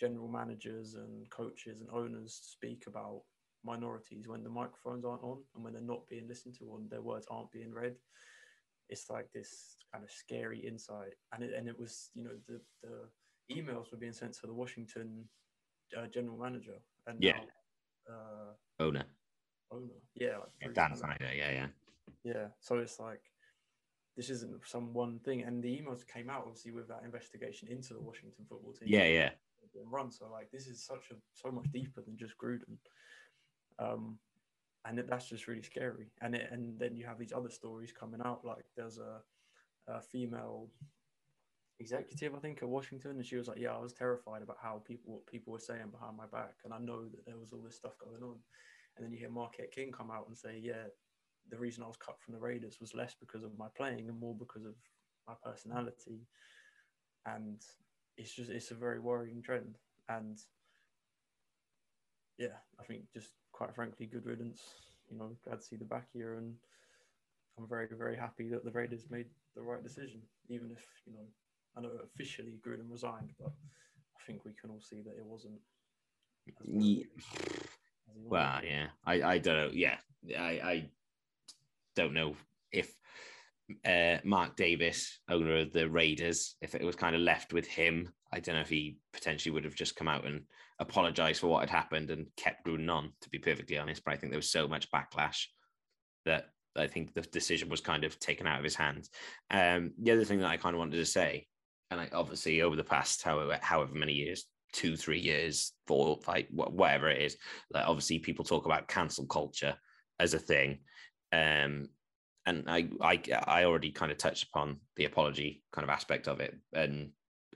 general 0.00 0.28
managers 0.28 0.94
and 0.94 1.28
coaches 1.30 1.80
and 1.80 1.90
owners 1.90 2.38
speak 2.42 2.84
about 2.86 3.22
minorities 3.64 4.28
when 4.28 4.42
the 4.42 4.50
microphones 4.50 5.04
aren't 5.04 5.22
on 5.22 5.38
and 5.54 5.64
when 5.64 5.72
they're 5.72 5.82
not 5.82 6.06
being 6.08 6.28
listened 6.28 6.54
to 6.58 6.64
or 6.64 6.78
their 6.90 7.02
words 7.02 7.26
aren't 7.30 7.50
being 7.52 7.72
read. 7.72 7.94
It's 8.88 9.08
like 9.10 9.28
this 9.32 9.76
kind 9.92 10.04
of 10.04 10.10
scary 10.10 10.58
insight, 10.58 11.14
and 11.32 11.42
it 11.42 11.54
and 11.56 11.66
it 11.68 11.78
was 11.78 12.10
you 12.14 12.22
know 12.22 12.36
the 12.46 12.60
the 12.82 13.54
emails 13.54 13.90
were 13.90 13.98
being 13.98 14.12
sent 14.12 14.34
to 14.34 14.46
the 14.46 14.52
Washington 14.52 15.24
uh, 15.96 16.06
general 16.12 16.36
manager 16.36 16.76
and 17.06 17.18
Yeah. 17.18 17.38
now, 18.08 18.14
uh, 18.14 18.84
Owner. 18.84 19.04
Owner, 19.70 20.00
yeah, 20.14 20.38
like 20.38 20.74
Dan 20.74 20.96
Snyder. 20.96 21.28
Yeah, 21.34 21.50
yeah. 21.50 21.66
Yeah. 22.24 22.46
So 22.60 22.78
it's 22.78 22.98
like 22.98 23.20
this 24.16 24.30
isn't 24.30 24.66
some 24.66 24.92
one 24.92 25.18
thing. 25.24 25.42
And 25.42 25.62
the 25.62 25.68
emails 25.68 26.06
came 26.06 26.30
out 26.30 26.44
obviously 26.46 26.72
with 26.72 26.88
that 26.88 27.02
investigation 27.04 27.68
into 27.68 27.94
the 27.94 28.00
Washington 28.00 28.44
football 28.48 28.72
team. 28.72 28.88
Yeah, 28.88 29.06
yeah. 29.06 29.30
Run 29.86 30.10
so 30.10 30.26
like 30.30 30.50
this 30.52 30.68
is 30.68 30.84
such 30.84 31.10
a 31.10 31.14
so 31.32 31.50
much 31.50 31.66
deeper 31.72 32.00
than 32.00 32.16
just 32.16 32.34
Gruden. 32.38 32.76
Um, 33.78 34.18
and 34.84 34.98
it, 34.98 35.08
that's 35.08 35.28
just 35.28 35.48
really 35.48 35.62
scary. 35.62 36.12
And 36.20 36.34
it, 36.34 36.48
and 36.52 36.78
then 36.78 36.94
you 36.96 37.06
have 37.06 37.18
these 37.18 37.32
other 37.32 37.50
stories 37.50 37.92
coming 37.92 38.20
out. 38.24 38.44
Like 38.44 38.64
there's 38.76 38.98
a, 38.98 39.20
a 39.88 40.00
female 40.00 40.68
executive, 41.80 42.34
I 42.34 42.38
think, 42.38 42.62
at 42.62 42.68
Washington, 42.68 43.12
and 43.12 43.26
she 43.26 43.36
was 43.36 43.48
like, 43.48 43.58
"Yeah, 43.58 43.74
I 43.74 43.80
was 43.80 43.92
terrified 43.92 44.42
about 44.42 44.58
how 44.62 44.82
people 44.86 45.14
what 45.14 45.26
people 45.26 45.52
were 45.52 45.58
saying 45.58 45.90
behind 45.90 46.16
my 46.16 46.26
back, 46.26 46.54
and 46.64 46.72
I 46.72 46.78
know 46.78 47.04
that 47.04 47.26
there 47.26 47.38
was 47.38 47.52
all 47.52 47.62
this 47.64 47.76
stuff 47.76 47.98
going 47.98 48.22
on." 48.22 48.36
And 48.96 49.04
then 49.04 49.12
you 49.12 49.18
hear 49.18 49.30
Marquette 49.30 49.72
King 49.72 49.92
come 49.92 50.10
out 50.10 50.28
and 50.28 50.36
say, 50.36 50.58
"Yeah, 50.58 50.86
the 51.50 51.58
reason 51.58 51.82
I 51.82 51.86
was 51.88 51.96
cut 51.96 52.20
from 52.20 52.34
the 52.34 52.40
Raiders 52.40 52.80
was 52.80 52.94
less 52.94 53.14
because 53.14 53.42
of 53.42 53.58
my 53.58 53.68
playing 53.76 54.08
and 54.08 54.18
more 54.18 54.34
because 54.34 54.64
of 54.64 54.74
my 55.26 55.34
personality." 55.42 56.26
And 57.26 57.60
it's 58.16 58.34
just 58.34 58.50
it's 58.50 58.70
a 58.70 58.74
very 58.74 59.00
worrying 59.00 59.42
trend, 59.42 59.78
and 60.08 60.38
yeah, 62.38 62.58
I 62.78 62.84
think 62.84 63.10
just 63.12 63.32
quite 63.52 63.74
frankly, 63.74 64.06
good 64.06 64.26
riddance. 64.26 64.62
You 65.10 65.18
know, 65.18 65.36
glad 65.44 65.60
to 65.60 65.66
see 65.66 65.76
the 65.76 65.84
back 65.84 66.08
here, 66.12 66.34
and 66.34 66.54
I'm 67.58 67.68
very 67.68 67.86
very 67.90 68.16
happy 68.16 68.48
that 68.48 68.64
the 68.64 68.70
Raiders 68.70 69.06
made 69.10 69.26
the 69.54 69.62
right 69.62 69.82
decision, 69.82 70.22
even 70.48 70.70
if 70.70 70.84
you 71.06 71.12
know 71.12 71.26
I 71.76 71.80
know 71.80 71.90
officially 72.04 72.58
Gruden 72.66 72.90
resigned, 72.90 73.32
but 73.38 73.52
I 74.16 74.22
think 74.26 74.44
we 74.44 74.52
can 74.60 74.70
all 74.70 74.80
see 74.80 75.02
that 75.02 75.16
it 75.16 75.24
wasn't. 75.24 75.60
Yeah. 76.66 77.04
Well, 78.14 78.60
yeah, 78.64 78.86
I, 79.04 79.22
I 79.22 79.38
don't 79.38 79.56
know. 79.56 79.70
Yeah, 79.72 79.96
I, 80.38 80.42
I 80.42 80.90
don't 81.96 82.14
know 82.14 82.36
if 82.72 82.94
uh, 83.84 84.18
Mark 84.24 84.56
Davis, 84.56 85.18
owner 85.28 85.58
of 85.58 85.72
the 85.72 85.88
Raiders, 85.88 86.56
if 86.60 86.74
it 86.74 86.84
was 86.84 86.96
kind 86.96 87.14
of 87.14 87.22
left 87.22 87.52
with 87.52 87.66
him, 87.66 88.12
I 88.32 88.40
don't 88.40 88.56
know 88.56 88.60
if 88.60 88.68
he 88.68 88.98
potentially 89.12 89.52
would 89.52 89.64
have 89.64 89.74
just 89.74 89.96
come 89.96 90.08
out 90.08 90.26
and 90.26 90.42
apologized 90.78 91.40
for 91.40 91.48
what 91.48 91.60
had 91.60 91.70
happened 91.70 92.10
and 92.10 92.26
kept 92.36 92.66
Gruden 92.66 92.92
on, 92.92 93.12
to 93.20 93.30
be 93.30 93.38
perfectly 93.38 93.78
honest. 93.78 94.04
But 94.04 94.14
I 94.14 94.16
think 94.16 94.32
there 94.32 94.38
was 94.38 94.50
so 94.50 94.66
much 94.68 94.90
backlash 94.90 95.46
that 96.24 96.46
I 96.76 96.86
think 96.86 97.14
the 97.14 97.22
decision 97.22 97.68
was 97.68 97.80
kind 97.80 98.04
of 98.04 98.18
taken 98.18 98.46
out 98.46 98.58
of 98.58 98.64
his 98.64 98.74
hands. 98.74 99.10
Um, 99.50 99.92
the 100.02 100.12
other 100.12 100.24
thing 100.24 100.40
that 100.40 100.50
I 100.50 100.56
kind 100.56 100.74
of 100.74 100.78
wanted 100.78 100.96
to 100.96 101.06
say 101.06 101.46
and 101.90 102.00
like 102.00 102.14
obviously 102.14 102.62
over 102.62 102.76
the 102.76 102.84
past 102.84 103.22
however 103.22 103.58
however 103.60 103.94
many 103.94 104.12
years 104.12 104.46
two 104.74 104.96
three 104.96 105.20
years 105.20 105.72
four 105.86 106.18
five 106.22 106.46
whatever 106.50 107.08
it 107.08 107.22
is. 107.22 107.38
Like 107.70 107.86
obviously 107.86 108.18
people 108.18 108.44
talk 108.44 108.66
about 108.66 108.88
cancel 108.88 109.24
culture 109.26 109.76
as 110.20 110.34
a 110.34 110.38
thing. 110.38 110.80
Um 111.32 111.88
and 112.46 112.64
I, 112.68 112.90
I 113.00 113.22
i 113.46 113.64
already 113.64 113.90
kind 113.90 114.12
of 114.12 114.18
touched 114.18 114.48
upon 114.48 114.78
the 114.96 115.06
apology 115.06 115.62
kind 115.72 115.82
of 115.82 115.88
aspect 115.88 116.28
of 116.28 116.40
it 116.40 116.54
and 116.74 117.12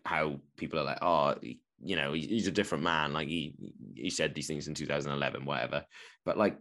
how 0.06 0.40
people 0.56 0.78
are 0.78 0.84
like 0.84 1.02
oh 1.02 1.34
you 1.80 1.96
know 1.96 2.12
he's 2.12 2.46
a 2.46 2.52
different 2.52 2.84
man. 2.84 3.12
Like 3.12 3.28
he 3.28 3.54
he 3.94 4.10
said 4.10 4.34
these 4.34 4.46
things 4.46 4.68
in 4.68 4.74
2011 4.74 5.44
whatever. 5.44 5.84
But 6.24 6.38
like 6.38 6.56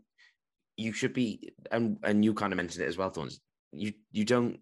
you 0.76 0.92
should 0.92 1.14
be 1.14 1.54
and 1.72 1.98
and 2.04 2.24
you 2.24 2.34
kind 2.34 2.54
of 2.54 2.58
mentioned 2.58 2.84
it 2.84 2.90
as 2.90 2.98
well 2.98 3.10
thorns. 3.10 3.40
You 3.72 3.94
you 4.12 4.26
don't 4.26 4.60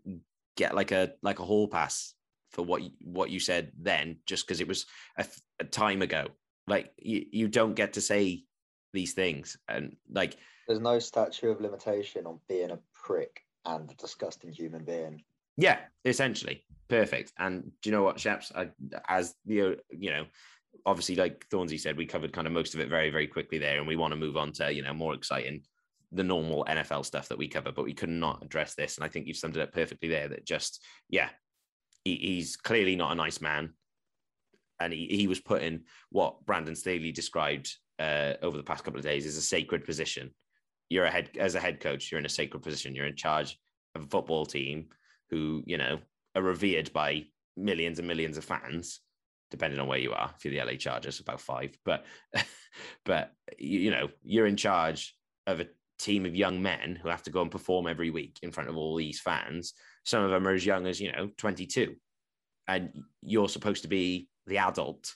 get 0.58 0.75
like 0.75 0.92
a 0.92 1.14
like 1.22 1.40
a 1.40 1.46
hall 1.46 1.68
pass 1.68 2.14
for 2.52 2.64
what 2.64 2.82
you, 2.82 2.92
what 3.02 3.30
you 3.30 3.40
said 3.40 3.72
then 3.78 4.18
just 4.25 4.48
because 4.48 4.62
it 4.62 4.68
was 4.68 4.86
a, 5.18 5.25
a, 5.60 5.64
time 5.64 6.02
ago. 6.02 6.28
Like 6.68 6.92
you, 6.98 7.26
you 7.32 7.48
don't 7.48 7.76
get 7.76 7.94
to 7.94 8.02
say 8.02 8.44
these 8.94 9.14
things. 9.14 9.58
And 9.68 9.96
like 10.12 10.38
there's 10.68 10.80
no 10.80 11.00
statute 11.00 11.52
of 11.52 11.62
limitation 11.62 12.26
on 12.26 12.40
being 12.48 12.72
a 12.72 12.80
prick 12.94 13.42
and 13.66 13.90
a 13.90 13.96
disgusting 13.96 14.52
human 14.52 14.84
being. 14.84 15.24
Yeah 15.58 15.80
essentially. 16.04 16.64
Perfect. 16.88 17.34
And 17.38 17.72
do 17.82 17.90
you 17.90 17.92
know 17.92 18.04
what 18.04 18.20
Shaps 18.20 18.52
I, 18.56 18.70
as 19.08 19.36
the 19.46 19.78
you 19.90 20.12
know 20.12 20.26
obviously 20.86 21.16
like 21.16 21.48
thornsy 21.50 21.80
said 21.80 21.98
we 21.98 22.06
covered 22.06 22.34
kind 22.34 22.46
of 22.46 22.54
most 22.54 22.74
of 22.74 22.80
it 22.80 22.90
very 22.90 23.10
very 23.10 23.28
quickly 23.28 23.58
there 23.58 23.80
and 23.80 23.88
we 23.88 23.96
want 23.96 24.12
to 24.12 24.18
move 24.18 24.38
on 24.38 24.52
to 24.52 24.72
you 24.72 24.84
know 24.84 24.94
more 24.94 25.14
exciting 25.14 25.64
the 26.16 26.24
normal 26.24 26.66
NFL 26.66 27.06
stuff 27.06 27.28
that 27.28 27.38
we 27.38 27.48
cover, 27.48 27.72
but 27.72 27.84
we 27.84 27.94
could 27.94 28.10
not 28.10 28.44
address 28.44 28.74
this. 28.76 28.98
And 28.98 29.06
I 29.06 29.10
think 29.10 29.28
you've 29.28 29.38
summed 29.38 29.58
it 29.58 29.62
up 29.62 29.74
perfectly 29.74 30.10
there 30.10 30.28
that 30.30 30.46
just, 30.46 30.84
yeah, 31.10 31.30
he, 32.04 32.16
he's 32.16 32.56
clearly 32.56 32.96
not 32.96 33.12
a 33.12 33.16
nice 33.16 33.42
man. 33.42 33.74
And 34.86 34.94
he, 34.94 35.08
he 35.08 35.27
was 35.27 35.39
put 35.39 35.62
in 35.63 35.84
what 36.10 36.46
Brandon 36.46 36.75
Staley 36.75 37.12
described 37.12 37.74
uh, 38.00 38.34
over 38.42 38.58
the 38.58 38.63
past 38.63 38.84
couple 38.84 39.00
of 39.00 39.06
days 39.06 39.25
as 39.25 39.38
a 39.38 39.42
sacred 39.42 39.86
position. 39.86 40.32
You're 40.89 41.06
a 41.06 41.12
head 41.12 41.30
as 41.39 41.56
a 41.56 41.60
head 41.60 41.80
coach, 41.80 42.12
you're 42.12 42.20
in 42.20 42.25
a 42.25 42.30
sacred 42.30 42.62
position. 42.62 42.94
You're 42.94 43.08
in 43.08 43.15
charge 43.15 43.58
of 43.96 44.04
a 44.04 44.08
football 44.08 44.46
team 44.46 44.88
who, 45.30 45.63
you 45.65 45.77
know, 45.77 46.00
are 46.36 46.42
revered 46.42 46.94
by 46.94 47.25
millions 47.58 48.00
and 48.00 48.08
millions 48.08 48.38
of 48.38 48.46
fans, 48.46 49.00
depending 49.50 49.80
on 49.80 49.88
where 49.88 49.98
you 49.98 50.13
are. 50.13 50.32
If 50.38 50.46
you're 50.46 50.54
the 50.54 50.72
LA 50.72 50.77
Chargers, 50.77 51.20
about 51.20 51.42
five. 51.42 51.75
But 51.84 52.06
but 53.06 53.32
you, 53.58 53.80
you 53.80 53.92
know, 53.92 54.10
you're 54.24 54.48
in 54.48 54.58
charge 54.58 55.15
of 55.48 55.60
a 55.60 55.68
team 55.98 56.25
of 56.25 56.36
young 56.36 56.62
men 56.62 57.00
who 57.01 57.10
have 57.10 57.24
to 57.24 57.32
go 57.32 57.42
and 57.42 57.50
perform 57.50 57.88
every 57.88 58.12
week 58.12 58.39
in 58.44 58.51
front 58.51 58.70
of 58.70 58.77
all 58.77 58.96
these 58.96 59.20
fans 59.20 59.74
some 60.06 60.24
of 60.24 60.30
them 60.30 60.48
are 60.48 60.54
as 60.54 60.65
young 60.65 60.86
as, 60.88 61.01
you 61.01 61.12
know, 61.12 61.30
22. 61.38 61.96
And 62.68 63.04
you're 63.22 63.50
supposed 63.50 63.82
to 63.82 63.88
be 63.88 64.30
the 64.48 64.60
adult, 64.60 65.16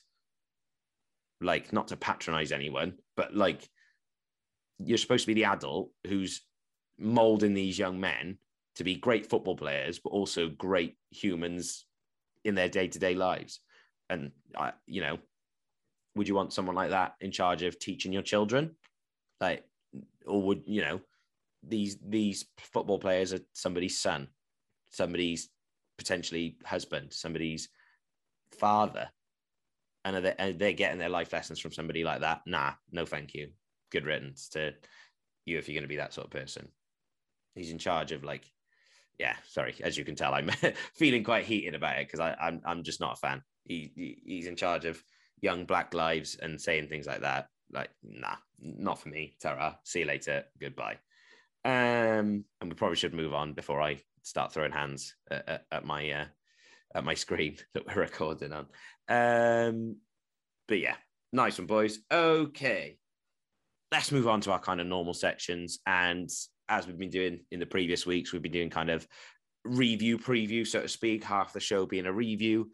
like 1.41 1.71
not 1.73 1.89
to 1.89 1.97
patronize 1.97 2.51
anyone, 2.51 2.93
but 3.15 3.35
like 3.35 3.67
you're 4.79 4.97
supposed 4.97 5.23
to 5.23 5.33
be 5.33 5.41
the 5.41 5.45
adult 5.45 5.91
who's 6.07 6.41
molding 6.97 7.53
these 7.53 7.79
young 7.79 7.99
men 7.99 8.37
to 8.75 8.83
be 8.83 8.95
great 8.95 9.29
football 9.29 9.55
players, 9.55 9.99
but 9.99 10.11
also 10.11 10.49
great 10.49 10.95
humans 11.11 11.85
in 12.45 12.55
their 12.55 12.69
day 12.69 12.87
to 12.87 12.99
day 12.99 13.15
lives. 13.15 13.59
And, 14.09 14.31
uh, 14.55 14.71
you 14.87 15.01
know, 15.01 15.19
would 16.15 16.27
you 16.27 16.35
want 16.35 16.53
someone 16.53 16.75
like 16.75 16.89
that 16.91 17.13
in 17.21 17.31
charge 17.31 17.63
of 17.63 17.77
teaching 17.77 18.11
your 18.11 18.21
children? 18.23 18.75
Like, 19.39 19.63
or 20.25 20.41
would, 20.41 20.63
you 20.65 20.81
know, 20.81 21.01
these 21.61 21.97
these 22.05 22.45
football 22.57 22.99
players 22.99 23.33
are 23.33 23.41
somebody's 23.53 23.99
son 23.99 24.29
somebody's 24.89 25.49
potentially 25.97 26.57
husband, 26.65 27.13
somebody's 27.13 27.69
father, 28.57 29.09
and 30.05 30.15
are 30.15 30.21
they, 30.21 30.35
are 30.39 30.51
they 30.53 30.73
getting 30.73 30.99
their 30.99 31.09
life 31.09 31.33
lessons 31.33 31.59
from 31.59 31.71
somebody 31.71 32.03
like 32.03 32.21
that? 32.21 32.41
Nah, 32.45 32.73
no, 32.91 33.05
thank 33.05 33.33
you. 33.33 33.49
Good 33.91 34.05
riddance 34.05 34.49
to 34.49 34.73
you 35.45 35.57
if 35.57 35.67
you're 35.67 35.73
going 35.73 35.83
to 35.83 35.89
be 35.89 35.97
that 35.97 36.13
sort 36.13 36.25
of 36.25 36.31
person. 36.31 36.69
He's 37.55 37.71
in 37.71 37.79
charge 37.79 38.11
of 38.11 38.23
like, 38.23 38.49
yeah. 39.17 39.35
Sorry, 39.47 39.75
as 39.81 39.97
you 39.97 40.05
can 40.05 40.15
tell, 40.15 40.33
I'm 40.33 40.49
feeling 40.95 41.23
quite 41.23 41.45
heated 41.45 41.75
about 41.75 41.99
it 41.99 42.07
because 42.07 42.19
I'm 42.19 42.61
I'm 42.65 42.83
just 42.83 43.01
not 43.01 43.13
a 43.13 43.19
fan. 43.19 43.41
He, 43.65 43.91
he 43.95 44.17
he's 44.25 44.47
in 44.47 44.55
charge 44.55 44.85
of 44.85 45.03
young 45.41 45.65
black 45.65 45.93
lives 45.93 46.37
and 46.41 46.59
saying 46.59 46.87
things 46.87 47.07
like 47.07 47.21
that. 47.21 47.47
Like, 47.71 47.89
nah, 48.03 48.35
not 48.59 48.99
for 48.99 49.09
me. 49.09 49.35
Tara, 49.41 49.77
see 49.83 49.99
you 49.99 50.05
later. 50.05 50.45
Goodbye. 50.59 50.97
Um, 51.65 52.45
and 52.61 52.69
we 52.69 52.73
probably 52.73 52.95
should 52.95 53.13
move 53.13 53.33
on 53.33 53.53
before 53.53 53.81
I 53.81 53.99
start 54.23 54.53
throwing 54.53 54.71
hands 54.71 55.15
at, 55.29 55.49
at, 55.49 55.65
at 55.71 55.85
my 55.85 56.09
uh, 56.11 56.25
at 56.95 57.03
my 57.03 57.13
screen 57.13 57.57
that 57.73 57.85
we're 57.85 58.01
recording 58.01 58.53
on. 58.53 58.65
Um, 59.07 59.97
but 60.67 60.79
yeah, 60.79 60.95
nice 61.33 61.57
one, 61.57 61.67
boys. 61.67 61.99
Okay, 62.11 62.97
let's 63.91 64.11
move 64.11 64.27
on 64.27 64.41
to 64.41 64.51
our 64.51 64.59
kind 64.59 64.79
of 64.79 64.87
normal 64.87 65.13
sections. 65.13 65.79
And 65.85 66.29
as 66.67 66.85
we've 66.85 66.97
been 66.97 67.09
doing 67.09 67.39
in 67.51 67.59
the 67.59 67.65
previous 67.65 68.05
weeks, 68.05 68.31
we've 68.31 68.41
been 68.41 68.51
doing 68.51 68.69
kind 68.69 68.89
of 68.89 69.07
review 69.65 70.17
preview, 70.17 70.65
so 70.65 70.81
to 70.81 70.87
speak. 70.87 71.23
Half 71.23 71.53
the 71.53 71.59
show 71.59 71.85
being 71.85 72.05
a 72.05 72.13
review 72.13 72.71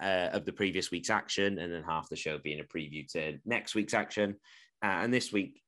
uh, 0.00 0.30
of 0.32 0.44
the 0.44 0.52
previous 0.52 0.90
week's 0.90 1.10
action, 1.10 1.58
and 1.58 1.72
then 1.72 1.82
half 1.82 2.08
the 2.08 2.16
show 2.16 2.38
being 2.38 2.60
a 2.60 2.64
preview 2.64 3.06
to 3.12 3.38
next 3.44 3.74
week's 3.74 3.94
action. 3.94 4.36
Uh, 4.82 5.00
and 5.02 5.12
this 5.12 5.32
week, 5.32 5.62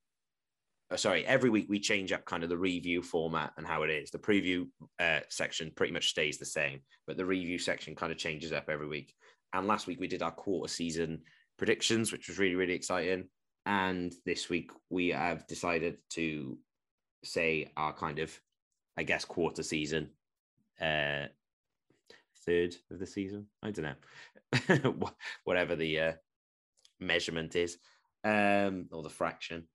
sorry, 0.95 1.27
every 1.27 1.51
week 1.51 1.67
we 1.69 1.81
change 1.81 2.13
up 2.13 2.25
kind 2.25 2.45
of 2.45 2.49
the 2.49 2.57
review 2.57 3.03
format 3.03 3.53
and 3.57 3.67
how 3.67 3.83
it 3.83 3.91
is. 3.91 4.11
The 4.11 4.19
preview 4.19 4.69
uh, 5.01 5.21
section 5.29 5.73
pretty 5.75 5.93
much 5.93 6.11
stays 6.11 6.39
the 6.39 6.45
same, 6.45 6.81
but 7.07 7.17
the 7.17 7.27
review 7.27 7.59
section 7.59 7.97
kind 7.97 8.13
of 8.13 8.19
changes 8.19 8.53
up 8.53 8.69
every 8.69 8.87
week. 8.87 9.13
And 9.53 9.67
last 9.67 9.89
week 9.89 9.99
we 9.99 10.07
did 10.07 10.23
our 10.23 10.31
quarter 10.31 10.73
season 10.73 11.23
predictions, 11.59 12.13
which 12.13 12.29
was 12.29 12.39
really, 12.39 12.55
really 12.55 12.75
exciting. 12.75 13.25
And 13.65 14.15
this 14.25 14.49
week 14.49 14.71
we 14.89 15.09
have 15.09 15.47
decided 15.49 15.97
to 16.11 16.57
say 17.25 17.73
our 17.77 17.93
kind 17.93 18.21
of, 18.21 18.39
I 18.97 19.03
guess, 19.03 19.25
quarter 19.25 19.65
season, 19.65 20.11
uh, 20.81 21.27
third 22.45 22.77
of 22.93 23.01
the 23.01 23.07
season. 23.07 23.47
I 23.61 23.73
don't 23.73 23.97
know, 24.79 25.11
whatever 25.45 25.75
the 25.75 26.01
uh, 26.01 26.13
measurement 27.01 27.57
is, 27.57 27.77
um, 28.23 28.87
or 28.93 29.03
the 29.03 29.11
fraction 29.11 29.67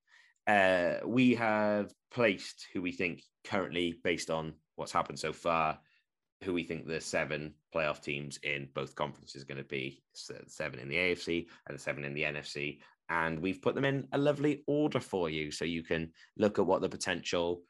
uh, 0.47 0.95
we 1.05 1.35
have 1.35 1.93
placed 2.11 2.67
who 2.73 2.81
we 2.81 2.91
think 2.91 3.23
currently, 3.43 3.99
based 4.03 4.29
on 4.29 4.53
what's 4.75 4.91
happened 4.91 5.19
so 5.19 5.33
far, 5.33 5.79
who 6.43 6.53
we 6.53 6.63
think 6.63 6.87
the 6.87 6.99
seven 6.99 7.53
playoff 7.73 8.01
teams 8.01 8.39
in 8.43 8.67
both 8.73 8.95
conferences 8.95 9.43
are 9.43 9.45
going 9.45 9.57
to 9.57 9.63
be 9.63 10.01
seven 10.13 10.79
in 10.79 10.89
the 10.89 10.95
AFC 10.95 11.47
and 11.67 11.79
seven 11.79 12.03
in 12.03 12.13
the 12.13 12.23
NFC. 12.23 12.79
And 13.09 13.39
we've 13.39 13.61
put 13.61 13.75
them 13.75 13.85
in 13.85 14.07
a 14.13 14.17
lovely 14.17 14.63
order 14.67 14.99
for 14.99 15.29
you 15.29 15.51
so 15.51 15.65
you 15.65 15.83
can 15.83 16.11
look 16.37 16.59
at 16.59 16.65
what 16.65 16.81
the 16.81 16.89
potential 16.89 17.61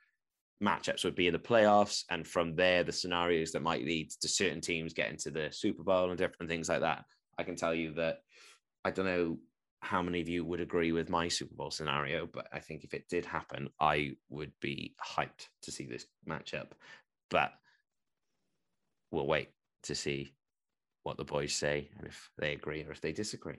matchups 0.63 1.03
would 1.03 1.15
be 1.15 1.27
in 1.27 1.33
the 1.33 1.39
playoffs, 1.39 2.03
and 2.09 2.25
from 2.25 2.55
there, 2.55 2.83
the 2.83 2.91
scenarios 2.91 3.51
that 3.51 3.63
might 3.63 3.83
lead 3.83 4.11
to 4.21 4.27
certain 4.27 4.61
teams 4.61 4.93
getting 4.93 5.17
to 5.17 5.31
the 5.31 5.49
Super 5.51 5.83
Bowl 5.83 6.09
and 6.09 6.17
different 6.17 6.49
things 6.49 6.69
like 6.69 6.81
that. 6.81 7.03
I 7.37 7.43
can 7.43 7.55
tell 7.55 7.73
you 7.73 7.93
that 7.95 8.19
I 8.85 8.91
don't 8.91 9.05
know 9.05 9.37
how 9.81 10.01
many 10.01 10.21
of 10.21 10.29
you 10.29 10.45
would 10.45 10.61
agree 10.61 10.91
with 10.91 11.09
my 11.09 11.27
Super 11.27 11.55
Bowl 11.55 11.71
scenario, 11.71 12.27
but 12.27 12.47
I 12.53 12.59
think 12.59 12.83
if 12.83 12.93
it 12.93 13.09
did 13.09 13.25
happen, 13.25 13.69
I 13.79 14.13
would 14.29 14.51
be 14.61 14.95
hyped 15.03 15.47
to 15.63 15.71
see 15.71 15.85
this 15.85 16.05
matchup. 16.27 16.71
But 17.29 17.51
we'll 19.11 19.27
wait 19.27 19.50
to 19.83 19.95
see 19.95 20.33
what 21.03 21.17
the 21.17 21.25
boys 21.25 21.53
say 21.53 21.89
and 21.97 22.07
if 22.07 22.29
they 22.38 22.53
agree 22.53 22.83
or 22.83 22.91
if 22.91 23.01
they 23.01 23.11
disagree. 23.11 23.57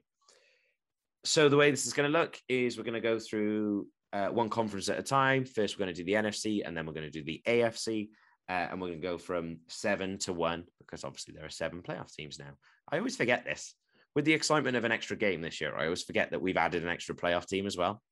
So 1.25 1.49
the 1.49 1.57
way 1.57 1.71
this 1.71 1.87
is 1.87 1.93
going 1.93 2.11
to 2.11 2.19
look 2.19 2.39
is 2.49 2.77
we're 2.77 2.85
going 2.85 2.95
to 2.95 3.01
go 3.01 3.19
through 3.19 3.89
uh, 4.13 4.29
one 4.29 4.49
conference 4.49 4.89
at 4.89 4.99
a 4.99 5.03
time. 5.03 5.45
First, 5.45 5.77
we're 5.77 5.85
going 5.85 5.95
to 5.95 6.03
do 6.03 6.07
the 6.07 6.21
NFC, 6.21 6.63
and 6.65 6.77
then 6.77 6.87
we're 6.87 6.93
going 6.93 7.11
to 7.11 7.11
do 7.11 7.25
the 7.25 7.43
AFC, 7.47 8.11
uh, 8.49 8.69
and 8.71 8.81
we're 8.81 8.89
going 8.89 9.01
to 9.01 9.07
go 9.07 9.19
from 9.19 9.59
seven 9.69 10.19
to 10.19 10.33
one 10.33 10.65
because 10.79 11.05
obviously 11.05 11.35
there 11.35 11.45
are 11.45 11.51
seven 11.51 11.83
playoff 11.83 12.13
teams 12.13 12.39
now. 12.39 12.53
I 12.91 12.99
always 12.99 13.17
forget 13.17 13.45
this 13.45 13.75
with 14.15 14.25
the 14.25 14.33
excitement 14.33 14.77
of 14.77 14.85
an 14.85 14.93
extra 14.93 15.17
game 15.17 15.41
this 15.41 15.61
year. 15.61 15.75
I 15.77 15.85
always 15.85 16.03
forget 16.03 16.31
that 16.31 16.43
we've 16.43 16.57
added 16.57 16.83
an 16.83 16.89
extra 16.89 17.15
playoff 17.15 17.47
team 17.47 17.67
as 17.67 17.77
well. 17.77 18.03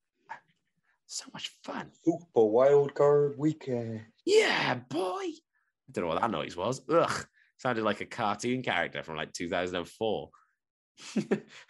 So 1.07 1.25
much 1.33 1.51
fun. 1.63 1.91
Super 2.05 2.45
wild 2.45 2.93
card 2.93 3.35
weekend. 3.37 4.01
Yeah, 4.25 4.75
boy. 4.75 4.99
I 5.01 5.91
don't 5.91 6.05
know 6.05 6.07
what 6.07 6.21
that 6.21 6.31
noise 6.31 6.55
was. 6.55 6.81
Ugh, 6.89 7.25
sounded 7.57 7.83
like 7.83 8.01
a 8.01 8.05
cartoon 8.05 8.63
character 8.63 9.03
from 9.03 9.17
like 9.17 9.33
2004. 9.33 10.29
I 11.17 11.21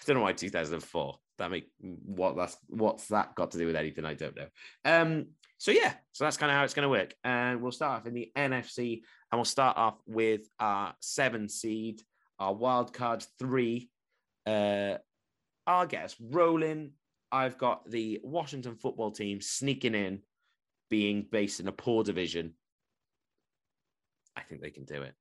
don't 0.06 0.18
know 0.18 0.22
why 0.22 0.34
2004. 0.34 1.16
That 1.38 1.52
make 1.52 1.70
what 1.80 2.36
that's 2.36 2.58
what's 2.68 3.08
that 3.08 3.36
got 3.36 3.52
to 3.52 3.58
do 3.58 3.66
with 3.66 3.76
anything? 3.76 4.06
I 4.06 4.14
don't 4.14 4.36
know. 4.36 4.48
Um, 4.86 5.26
so 5.62 5.70
yeah, 5.70 5.94
so 6.12 6.24
that's 6.24 6.38
kind 6.38 6.52
of 6.52 6.58
how 6.58 6.64
it's 6.64 6.74
going 6.74 6.84
to 6.84 6.90
work. 6.90 7.14
And 7.24 7.62
we'll 7.62 7.72
start 7.72 8.02
off 8.02 8.08
in 8.08 8.16
the 8.16 8.32
NFC, 8.36 9.02
and 9.32 9.38
we'll 9.38 9.46
start 9.46 9.78
off 9.78 10.00
with 10.08 10.42
our 10.60 10.96
seven 11.02 11.48
seed, 11.50 12.02
our 12.40 12.52
wild 12.52 12.94
card 12.94 13.24
three. 13.38 13.91
Uh, 14.46 14.98
I'll 15.68 15.86
guess 15.86 16.16
rolling. 16.20 16.92
I've 17.32 17.58
got 17.58 17.90
the 17.90 18.20
Washington 18.24 18.76
football 18.76 19.12
team 19.12 19.40
sneaking 19.42 19.96
in, 19.96 20.20
being 20.90 21.26
based 21.32 21.60
in 21.60 21.68
a 21.68 21.72
poor 21.72 22.04
division. 22.04 22.54
I 24.36 24.42
think 24.42 24.62
they 24.62 24.70
can 24.70 24.86
do 24.86 25.02
it. 25.02 25.14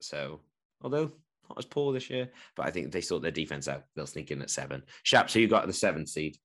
So, 0.00 0.40
although 0.82 1.12
not 1.48 1.58
as 1.58 1.66
poor 1.66 1.92
this 1.92 2.10
year, 2.10 2.30
but 2.56 2.66
I 2.66 2.70
think 2.70 2.92
they 2.92 3.00
sort 3.00 3.22
their 3.22 3.30
defense 3.30 3.68
out. 3.68 3.84
They'll 3.94 4.06
sneak 4.06 4.30
in 4.30 4.42
at 4.42 4.50
seven. 4.50 4.82
Shaps, 5.02 5.34
who 5.34 5.40
you 5.40 5.48
got 5.48 5.66
the 5.66 5.72
seventh 5.72 6.08
seed? 6.08 6.36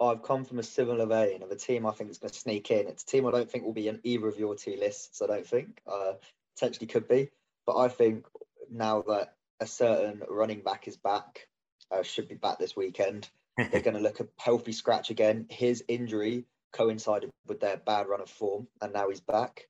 I've 0.00 0.22
come 0.22 0.44
from 0.44 0.58
a 0.58 0.64
similar 0.64 1.06
vein 1.06 1.42
of 1.42 1.50
a 1.50 1.56
team 1.56 1.86
I 1.86 1.92
think 1.92 2.10
is 2.10 2.18
going 2.18 2.32
to 2.32 2.38
sneak 2.38 2.70
in. 2.70 2.88
It's 2.88 3.04
a 3.04 3.06
team 3.06 3.26
I 3.26 3.30
don't 3.30 3.48
think 3.48 3.64
will 3.64 3.72
be 3.72 3.88
in 3.88 4.00
either 4.02 4.26
of 4.26 4.38
your 4.38 4.56
two 4.56 4.76
lists. 4.76 5.22
I 5.22 5.26
don't 5.26 5.46
think 5.46 5.80
uh, 5.86 6.14
potentially 6.56 6.86
could 6.86 7.06
be, 7.06 7.30
but 7.66 7.76
I 7.76 7.88
think 7.88 8.26
now 8.72 9.02
that 9.02 9.34
a 9.60 9.66
certain 9.66 10.22
running 10.28 10.60
back 10.60 10.88
is 10.88 10.96
back, 10.96 11.46
uh, 11.90 12.02
should 12.02 12.28
be 12.28 12.34
back 12.34 12.58
this 12.58 12.76
weekend. 12.76 13.28
They're 13.56 13.80
going 13.82 13.96
to 13.96 14.02
look 14.02 14.20
a 14.20 14.26
healthy 14.38 14.72
scratch 14.72 15.10
again. 15.10 15.46
His 15.50 15.84
injury 15.88 16.46
coincided 16.72 17.30
with 17.46 17.60
their 17.60 17.76
bad 17.76 18.08
run 18.08 18.20
of 18.20 18.30
form, 18.30 18.66
and 18.80 18.92
now 18.92 19.08
he's 19.08 19.20
back. 19.20 19.68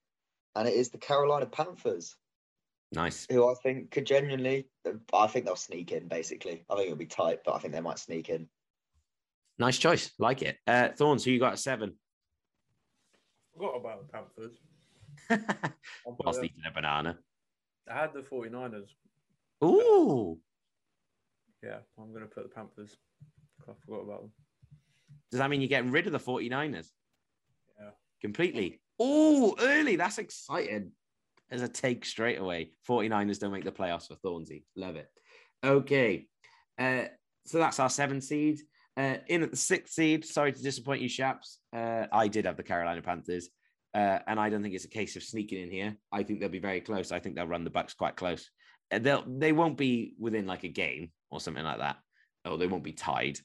And 0.55 0.69
it 0.69 0.75
is 0.75 0.91
the 0.91 0.99
Carolina 0.99 1.47
Panthers. 1.47 2.17
Nice. 2.93 3.27
Who 3.31 3.51
I 3.51 3.55
think 3.55 3.91
could 3.91 4.07
genuinely, 4.07 4.67
I 5.15 5.27
think 5.27 5.47
they'll 5.47 5.57
sneak 5.57 5.93
in. 5.93 6.09
Basically, 6.09 6.65
I 6.69 6.75
think 6.75 6.87
it'll 6.87 6.99
be 6.99 7.07
tight, 7.07 7.41
but 7.45 7.55
I 7.55 7.59
think 7.59 7.73
they 7.73 7.81
might 7.81 7.99
sneak 7.99 8.29
in. 8.29 8.49
Nice 9.59 9.79
choice. 9.79 10.13
Like 10.19 10.43
it. 10.43 10.59
Uh, 10.67 10.89
Thorns, 10.89 11.25
who 11.25 11.31
you 11.31 11.41
got 11.41 11.53
at 11.53 11.59
seven? 11.59 11.95
Forgot 13.55 13.77
about 13.77 14.07
the 14.07 14.13
Panthers. 14.13 14.59
Whilst 16.19 16.45
eating 16.45 16.63
a 16.67 16.73
banana. 16.73 17.19
I 17.91 17.95
had 17.95 18.13
the 18.13 18.21
49ers. 18.21 18.89
Ooh. 19.65 20.39
Yeah, 21.63 21.79
I'm 21.99 22.11
going 22.11 22.23
to 22.23 22.29
put 22.29 22.45
the 22.45 22.49
Panthers. 22.55 22.97
I 23.69 23.73
forgot 23.85 24.03
about 24.03 24.21
them. 24.23 24.33
Does 25.31 25.39
that 25.39 25.49
mean 25.51 25.61
you're 25.61 25.69
getting 25.69 25.91
rid 25.91 26.07
of 26.07 26.13
the 26.13 26.19
49ers? 26.19 26.89
Yeah. 27.79 27.91
Completely. 28.21 28.81
Oh, 28.99 29.55
early. 29.61 29.97
That's 29.97 30.19
exciting. 30.19 30.93
As 31.51 31.63
a 31.63 31.69
take 31.69 32.05
straight 32.05 32.39
away. 32.39 32.73
49ers 32.89 33.39
don't 33.39 33.53
make 33.53 33.65
the 33.65 33.73
playoffs 33.73 34.09
for 34.09 34.17
Thornsy. 34.17 34.65
Love 34.75 34.97
it. 34.97 35.09
Okay. 35.65 36.27
Uh, 36.79 37.05
so 37.47 37.59
that's 37.59 37.81
our 37.81 37.91
seven 37.91 38.21
seed. 38.21 38.61
Uh, 38.97 39.17
in 39.29 39.43
at 39.43 39.51
the 39.51 39.57
sixth 39.57 39.95
seed, 39.95 40.25
sorry 40.25 40.53
to 40.53 40.63
disappoint 40.63 41.01
you, 41.01 41.09
Shaps. 41.09 41.59
Uh, 41.75 42.07
I 42.13 42.29
did 42.29 42.45
have 42.45 42.57
the 42.57 42.63
Carolina 42.63 43.01
Panthers, 43.01 43.49
uh, 43.95 44.19
and 44.27 44.41
I 44.41 44.51
don't 44.51 44.63
think 44.63 44.75
it's 44.75 44.85
a 44.85 44.89
case 44.89 45.17
of 45.17 45.23
sneaking 45.23 45.63
in 45.63 45.71
here. 45.71 45.97
I 46.11 46.23
think 46.23 46.41
they'll 46.41 46.49
be 46.49 46.59
very 46.59 46.81
close. 46.81 47.13
I 47.13 47.21
think 47.21 47.37
they'll 47.37 47.47
run 47.47 47.65
the 47.65 47.71
Bucks 47.71 47.95
quite 47.95 48.17
close. 48.17 48.51
Uh, 48.93 48.99
they'll 48.99 49.25
they 49.27 49.53
won't 49.53 49.77
be 49.77 50.15
within 50.19 50.47
like 50.47 50.65
a 50.65 50.69
game 50.69 51.11
or 51.31 51.41
something 51.41 51.65
like 51.65 51.79
that, 51.79 51.97
or 52.45 52.59
they 52.59 52.67
won't 52.67 52.85
be 52.85 52.93
tied, 52.93 53.39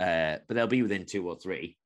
uh, 0.00 0.38
but 0.46 0.54
they'll 0.54 0.66
be 0.66 0.82
within 0.82 1.06
two 1.06 1.28
or 1.28 1.36
three. 1.36 1.76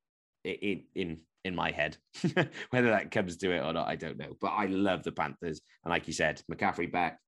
In 0.43 0.83
in 0.95 1.19
in 1.43 1.55
my 1.55 1.71
head, 1.71 1.97
whether 2.69 2.89
that 2.89 3.11
comes 3.11 3.37
to 3.37 3.51
it 3.51 3.59
or 3.59 3.73
not, 3.73 3.87
I 3.87 3.95
don't 3.95 4.17
know. 4.17 4.35
But 4.39 4.49
I 4.49 4.65
love 4.65 5.03
the 5.03 5.11
Panthers, 5.11 5.61
and 5.83 5.91
like 5.91 6.07
you 6.07 6.13
said, 6.13 6.41
McCaffrey 6.51 6.91
back, 6.91 7.19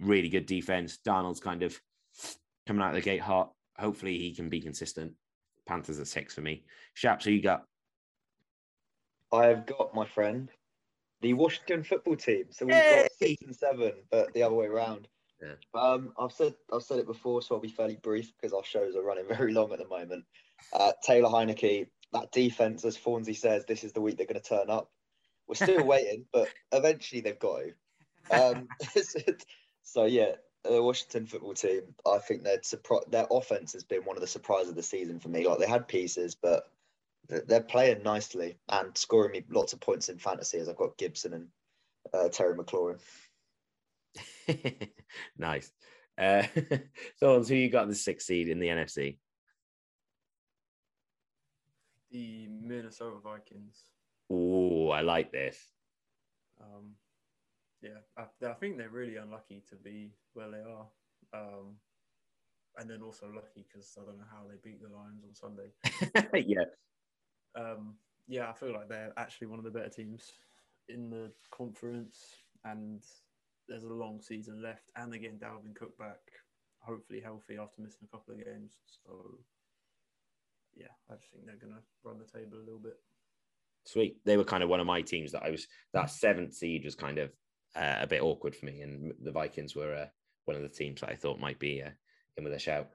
really 0.00 0.28
good 0.28 0.46
defense. 0.46 0.98
Darnold's 1.06 1.40
kind 1.40 1.62
of 1.62 1.78
coming 2.66 2.82
out 2.82 2.90
of 2.90 2.94
the 2.94 3.00
gate 3.00 3.20
hot 3.20 3.50
hopefully 3.78 4.18
he 4.18 4.34
can 4.34 4.48
be 4.48 4.60
consistent. 4.60 5.12
Panthers 5.66 5.98
at 5.98 6.06
six 6.06 6.34
for 6.34 6.40
me. 6.40 6.64
Shaps, 6.94 7.24
who 7.24 7.32
you 7.32 7.42
got? 7.42 7.64
I've 9.32 9.66
got 9.66 9.94
my 9.94 10.06
friend, 10.06 10.50
the 11.20 11.34
Washington 11.34 11.82
football 11.82 12.16
team. 12.16 12.44
So 12.50 12.66
we've 12.66 12.74
got 12.74 13.08
six 13.18 13.42
and 13.42 13.54
seven, 13.54 13.92
but 14.10 14.32
the 14.34 14.42
other 14.42 14.54
way 14.54 14.66
around. 14.66 15.08
Yeah. 15.42 15.80
Um, 15.80 16.12
I've 16.18 16.32
said 16.32 16.54
I've 16.72 16.82
said 16.82 16.98
it 16.98 17.06
before, 17.06 17.42
so 17.42 17.54
I'll 17.54 17.60
be 17.60 17.68
fairly 17.68 17.96
brief 17.96 18.32
because 18.36 18.52
our 18.52 18.64
shows 18.64 18.96
are 18.96 19.02
running 19.02 19.26
very 19.28 19.52
long 19.52 19.72
at 19.72 19.78
the 19.78 19.88
moment. 19.88 20.24
Uh, 20.72 20.92
Taylor 21.04 21.28
Heinicke, 21.28 21.86
that 22.12 22.32
defense, 22.32 22.84
as 22.84 22.96
Fawnsy 22.96 23.36
says, 23.36 23.64
this 23.66 23.84
is 23.84 23.92
the 23.92 24.00
week 24.00 24.16
they're 24.16 24.26
going 24.26 24.40
to 24.40 24.48
turn 24.48 24.70
up. 24.70 24.90
We're 25.46 25.54
still 25.54 25.84
waiting, 25.86 26.24
but 26.32 26.48
eventually 26.72 27.20
they've 27.20 27.38
got 27.38 27.60
to. 28.30 28.50
Um, 28.50 28.68
so 29.82 30.04
yeah, 30.06 30.32
the 30.64 30.82
Washington 30.82 31.26
football 31.26 31.54
team, 31.54 31.82
I 32.06 32.18
think 32.18 32.42
their 32.42 32.58
surpri- 32.58 33.10
their 33.10 33.26
offense 33.30 33.72
has 33.74 33.84
been 33.84 34.02
one 34.02 34.16
of 34.16 34.22
the 34.22 34.26
surprises 34.26 34.70
of 34.70 34.76
the 34.76 34.82
season 34.82 35.20
for 35.20 35.28
me. 35.28 35.46
Like 35.46 35.58
they 35.58 35.68
had 35.68 35.88
pieces, 35.88 36.34
but 36.34 36.70
they're 37.28 37.60
playing 37.60 38.02
nicely 38.02 38.58
and 38.68 38.96
scoring 38.96 39.32
me 39.32 39.44
lots 39.50 39.72
of 39.72 39.80
points 39.80 40.08
in 40.08 40.18
fantasy 40.18 40.58
as 40.58 40.68
I've 40.68 40.76
got 40.76 40.98
Gibson 40.98 41.32
and 41.32 41.48
uh, 42.12 42.28
Terry 42.28 42.56
McLaurin. 42.56 42.98
nice. 45.38 45.70
Uh, 46.18 46.44
Thorns, 47.20 47.48
who 47.48 47.54
you 47.54 47.70
got 47.70 47.88
the 47.88 47.94
sixth 47.94 48.26
seed 48.26 48.48
in 48.48 48.58
the 48.58 48.68
NFC? 48.68 49.18
The 52.10 52.48
Minnesota 52.48 53.16
Vikings. 53.22 53.84
Oh, 54.30 54.90
I 54.90 55.02
like 55.02 55.32
this. 55.32 55.58
Um, 56.60 56.92
yeah, 57.82 58.00
I, 58.16 58.46
I, 58.46 58.54
think 58.54 58.78
they're 58.78 58.88
really 58.88 59.16
unlucky 59.16 59.62
to 59.68 59.76
be 59.76 60.14
where 60.32 60.50
they 60.50 60.58
are. 60.58 60.86
Um, 61.34 61.76
and 62.78 62.88
then 62.88 63.02
also 63.02 63.26
lucky 63.26 63.66
because 63.68 63.96
I 64.00 64.04
don't 64.04 64.18
know 64.18 64.24
how 64.30 64.44
they 64.48 64.56
beat 64.62 64.80
the 64.82 64.88
Lions 64.88 65.22
on 65.24 65.34
Sunday. 65.34 66.44
yeah. 66.46 66.64
Um, 67.56 67.94
yeah, 68.28 68.50
I 68.50 68.52
feel 68.52 68.72
like 68.72 68.88
they're 68.88 69.12
actually 69.16 69.46
one 69.48 69.58
of 69.58 69.64
the 69.64 69.70
better 69.70 69.88
teams 69.88 70.32
in 70.88 71.10
the 71.10 71.32
conference, 71.50 72.18
and 72.64 73.02
there's 73.68 73.84
a 73.84 73.88
long 73.88 74.20
season 74.20 74.62
left. 74.62 74.90
And 74.96 75.14
again, 75.14 75.38
Dalvin 75.42 75.74
Cook 75.74 75.96
back, 75.98 76.20
hopefully 76.80 77.20
healthy 77.20 77.56
after 77.56 77.82
missing 77.82 78.06
a 78.06 78.16
couple 78.16 78.34
of 78.34 78.44
games. 78.44 78.72
So, 79.04 79.38
yeah, 80.76 80.92
I 81.10 81.14
just 81.14 81.32
think 81.32 81.46
they're 81.46 81.56
going 81.56 81.74
to 81.74 81.82
run 82.04 82.18
the 82.18 82.38
table 82.38 82.58
a 82.58 82.64
little 82.64 82.78
bit. 82.78 82.96
Sweet. 83.84 84.16
They 84.24 84.36
were 84.36 84.44
kind 84.44 84.62
of 84.62 84.68
one 84.68 84.80
of 84.80 84.86
my 84.86 85.00
teams 85.00 85.32
that 85.32 85.44
I 85.44 85.50
was, 85.50 85.66
that 85.94 86.10
seventh 86.10 86.54
seed 86.54 86.84
was 86.84 86.94
kind 86.94 87.18
of 87.18 87.30
uh, 87.76 87.96
a 88.00 88.06
bit 88.06 88.22
awkward 88.22 88.54
for 88.54 88.66
me. 88.66 88.80
And 88.80 89.12
the 89.22 89.32
Vikings 89.32 89.76
were 89.76 89.94
uh, 89.94 90.06
one 90.44 90.56
of 90.56 90.62
the 90.62 90.68
teams 90.68 91.00
that 91.00 91.10
I 91.10 91.14
thought 91.14 91.38
might 91.38 91.58
be 91.58 91.82
uh, 91.82 91.90
in 92.36 92.44
with 92.44 92.52
a 92.52 92.58
shout. 92.58 92.90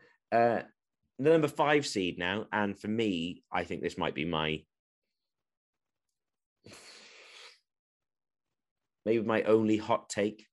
The 1.22 1.30
number 1.30 1.48
five 1.48 1.86
seed 1.86 2.18
now, 2.18 2.48
and 2.52 2.76
for 2.76 2.88
me, 2.88 3.44
I 3.52 3.64
think 3.64 3.84
this 3.84 3.96
might 3.96 4.16
be 4.16 4.26
my 4.26 4.64
maybe 9.06 9.24
my 9.24 9.44
only 9.44 9.78
hot 9.78 10.10
take. 10.10 10.48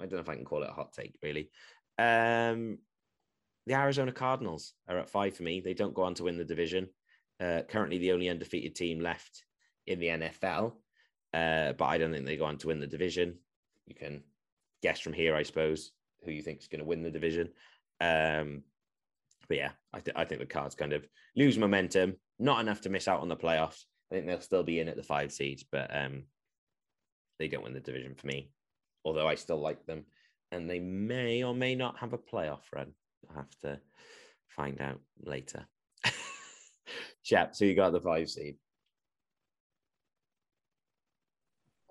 I 0.00 0.06
don't 0.06 0.14
know 0.14 0.18
if 0.18 0.28
I 0.28 0.34
can 0.34 0.44
call 0.44 0.64
it 0.64 0.70
a 0.70 0.72
hot 0.72 0.92
take, 0.92 1.16
really. 1.22 1.50
Um, 1.98 2.78
the 3.66 3.74
Arizona 3.74 4.10
Cardinals 4.10 4.74
are 4.88 4.98
at 4.98 5.08
five 5.08 5.36
for 5.36 5.44
me. 5.44 5.60
They 5.60 5.74
don't 5.74 5.94
go 5.94 6.02
on 6.02 6.14
to 6.14 6.24
win 6.24 6.36
the 6.36 6.44
division. 6.44 6.88
Uh, 7.38 7.60
currently, 7.68 7.98
the 7.98 8.10
only 8.10 8.28
undefeated 8.28 8.74
team 8.74 8.98
left 8.98 9.44
in 9.86 10.00
the 10.00 10.08
NFL. 10.08 10.72
Uh, 11.32 11.74
but 11.74 11.84
I 11.84 11.98
don't 11.98 12.10
think 12.10 12.26
they 12.26 12.36
go 12.36 12.46
on 12.46 12.58
to 12.58 12.66
win 12.66 12.80
the 12.80 12.88
division. 12.88 13.38
You 13.86 13.94
can 13.94 14.24
guess 14.82 14.98
from 14.98 15.12
here, 15.12 15.36
I 15.36 15.44
suppose, 15.44 15.92
who 16.24 16.32
you 16.32 16.42
think 16.42 16.58
is 16.58 16.66
going 16.66 16.80
to 16.80 16.84
win 16.84 17.04
the 17.04 17.10
division. 17.12 17.50
Um, 18.00 18.64
but 19.48 19.56
yeah, 19.56 19.72
I, 19.92 20.00
th- 20.00 20.16
I 20.16 20.24
think 20.24 20.40
the 20.40 20.46
Cards 20.46 20.74
kind 20.74 20.92
of 20.92 21.06
lose 21.36 21.58
momentum, 21.58 22.16
not 22.38 22.60
enough 22.60 22.80
to 22.82 22.90
miss 22.90 23.08
out 23.08 23.20
on 23.20 23.28
the 23.28 23.36
playoffs, 23.36 23.84
I 24.10 24.14
think 24.14 24.26
they'll 24.26 24.40
still 24.40 24.62
be 24.62 24.80
in 24.80 24.88
at 24.88 24.96
the 24.96 25.02
five 25.02 25.32
seeds, 25.32 25.64
but 25.70 25.94
um, 25.94 26.24
they 27.38 27.48
don't 27.48 27.64
win 27.64 27.74
the 27.74 27.80
division 27.80 28.14
for 28.14 28.26
me. 28.26 28.50
Although 29.04 29.26
I 29.26 29.34
still 29.34 29.60
like 29.60 29.84
them, 29.86 30.04
and 30.52 30.68
they 30.70 30.78
may 30.78 31.42
or 31.42 31.54
may 31.54 31.74
not 31.74 31.98
have 31.98 32.12
a 32.12 32.18
playoff 32.18 32.62
run. 32.72 32.92
I'll 33.28 33.36
have 33.36 33.58
to 33.62 33.80
find 34.48 34.80
out 34.80 35.00
later. 35.20 35.66
Chap, 37.24 37.54
so 37.54 37.64
you 37.64 37.74
got 37.74 37.92
the 37.92 38.00
five 38.00 38.30
seed. 38.30 38.56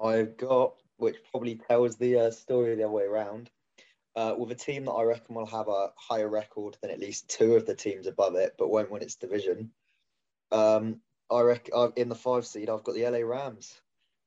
I've 0.01 0.37
got, 0.37 0.75
which 0.97 1.17
probably 1.31 1.55
tells 1.55 1.97
the 1.97 2.19
uh, 2.19 2.31
story 2.31 2.75
the 2.75 2.83
other 2.83 2.91
way 2.91 3.03
around. 3.03 3.49
Uh, 4.15 4.33
with 4.37 4.51
a 4.51 4.55
team 4.55 4.85
that 4.85 4.91
I 4.91 5.03
reckon 5.03 5.35
will 5.35 5.45
have 5.45 5.67
a 5.67 5.89
higher 5.97 6.29
record 6.29 6.77
than 6.81 6.89
at 6.89 6.99
least 6.99 7.27
two 7.27 7.55
of 7.55 7.65
the 7.65 7.75
teams 7.75 8.07
above 8.07 8.35
it, 8.35 8.55
but 8.57 8.69
won't 8.69 8.89
win 8.89 9.01
its 9.01 9.15
division. 9.15 9.71
Um, 10.51 11.01
I 11.29 11.41
reckon 11.41 11.73
uh, 11.75 11.89
in 11.97 12.07
the 12.07 12.15
five 12.15 12.45
seed, 12.45 12.69
I've 12.69 12.83
got 12.83 12.95
the 12.95 13.09
LA 13.09 13.19
Rams, 13.19 13.73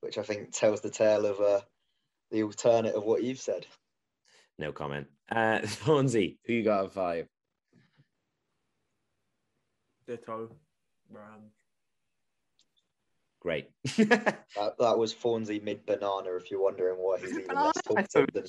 which 0.01 0.17
I 0.17 0.23
think 0.23 0.51
tells 0.51 0.81
the 0.81 0.91
tale 0.91 1.25
of 1.25 1.39
uh, 1.39 1.61
the 2.29 2.43
alternate 2.43 2.93
of 2.93 3.03
what 3.03 3.23
you've 3.23 3.39
said. 3.39 3.65
No 4.59 4.71
comment. 4.71 5.07
Uh, 5.31 5.59
Thornsey, 5.63 6.37
who 6.45 6.53
you 6.53 6.63
got 6.63 6.85
at 6.85 6.93
five? 6.93 7.27
Ditto. 10.05 10.49
Rams. 11.11 11.53
Great. 13.39 13.69
That, 14.55 14.75
that 14.79 14.97
was 14.97 15.13
Fawnsy 15.13 15.63
mid 15.63 15.85
banana. 15.85 16.35
If 16.35 16.49
you're 16.51 16.61
wondering 16.61 16.97
why 16.97 17.19
he's 17.19 17.37
even 17.37 17.55
less 17.55 17.81
Banana? 17.87 18.07
Talkative 18.07 18.33
than, 18.33 18.45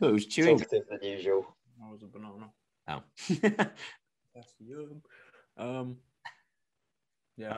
it 0.00 0.12
was 0.12 0.26
chewing. 0.26 0.58
talkative 0.58 0.84
than 0.88 1.02
usual. 1.02 1.56
I 1.84 1.90
was 1.90 2.02
a 2.02 2.06
banana. 2.06 2.50
Oh. 2.88 3.02
That's 4.34 4.54
yum. 4.60 5.02
Um. 5.56 5.96
Yeah. 7.36 7.56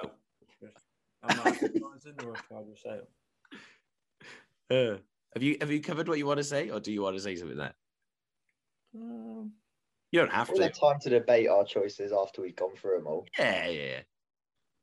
I'm 1.22 1.36
not 1.36 1.46
advertising 1.48 2.14
or 2.24 2.34
if 2.34 2.52
I 2.52 2.62
just 2.70 2.82
say. 2.82 3.00
Uh, 4.70 4.98
have 5.34 5.42
you 5.42 5.56
have 5.60 5.70
you 5.70 5.80
covered 5.80 6.08
what 6.08 6.18
you 6.18 6.26
want 6.26 6.38
to 6.38 6.44
say, 6.44 6.70
or 6.70 6.78
do 6.80 6.92
you 6.92 7.02
want 7.02 7.16
to 7.16 7.22
say 7.22 7.34
something 7.36 7.56
there? 7.56 7.74
Um, 8.94 9.52
You 10.12 10.20
don't 10.20 10.30
have 10.32 10.48
We'll 10.48 10.58
to. 10.58 10.62
have 10.64 10.78
time 10.78 11.00
to 11.00 11.10
debate 11.10 11.48
our 11.48 11.64
choices 11.64 12.12
after 12.12 12.42
we've 12.42 12.56
gone 12.56 12.74
through 12.76 12.98
them 12.98 13.06
all. 13.06 13.26
Yeah, 13.38 13.66
yeah. 13.68 14.00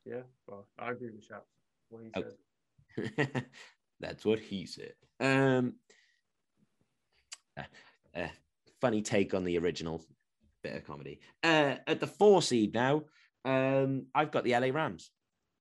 yeah, 0.05 0.21
well, 0.47 0.67
I 0.77 0.91
agree 0.91 1.11
with 1.11 1.23
Shaps. 1.23 1.49
What 1.89 2.03
he 2.03 2.11
Okay. 2.15 2.29
said. 2.97 3.45
That's 3.99 4.25
what 4.25 4.39
he 4.39 4.65
said. 4.65 4.93
Um, 5.19 5.75
uh, 7.57 8.27
funny 8.81 9.01
take 9.01 9.33
on 9.33 9.43
the 9.43 9.57
original 9.57 10.03
bit 10.63 10.75
of 10.75 10.85
comedy. 10.85 11.19
Uh, 11.43 11.75
at 11.87 11.99
the 11.99 12.07
four 12.07 12.41
seed 12.41 12.73
now, 12.73 13.03
um, 13.45 14.07
I've 14.15 14.31
got 14.31 14.43
the 14.43 14.57
LA 14.57 14.67
Rams. 14.67 15.11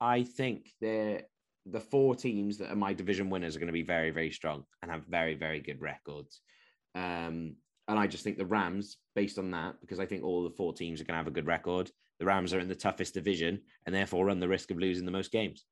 I 0.00 0.22
think 0.22 0.70
they're 0.80 1.22
the 1.66 1.80
four 1.80 2.14
teams 2.14 2.58
that 2.58 2.70
are 2.70 2.76
my 2.76 2.92
division 2.92 3.30
winners 3.30 3.56
are 3.56 3.58
going 3.58 3.68
to 3.68 3.72
be 3.72 3.82
very, 3.82 4.10
very 4.10 4.30
strong 4.30 4.64
and 4.82 4.90
have 4.90 5.04
very, 5.06 5.34
very 5.34 5.60
good 5.60 5.80
records. 5.80 6.40
Um, 6.94 7.56
and 7.88 7.98
I 7.98 8.06
just 8.06 8.24
think 8.24 8.38
the 8.38 8.46
Rams, 8.46 8.98
based 9.14 9.38
on 9.38 9.50
that, 9.52 9.80
because 9.80 10.00
I 10.00 10.06
think 10.06 10.24
all 10.24 10.44
the 10.44 10.50
four 10.50 10.72
teams 10.72 11.00
are 11.00 11.04
going 11.04 11.14
to 11.14 11.18
have 11.18 11.26
a 11.26 11.30
good 11.30 11.46
record, 11.46 11.90
the 12.18 12.26
Rams 12.26 12.52
are 12.52 12.60
in 12.60 12.68
the 12.68 12.74
toughest 12.74 13.14
division 13.14 13.60
and 13.86 13.94
therefore 13.94 14.26
run 14.26 14.40
the 14.40 14.48
risk 14.48 14.70
of 14.70 14.78
losing 14.78 15.04
the 15.04 15.10
most 15.10 15.32
games 15.32 15.64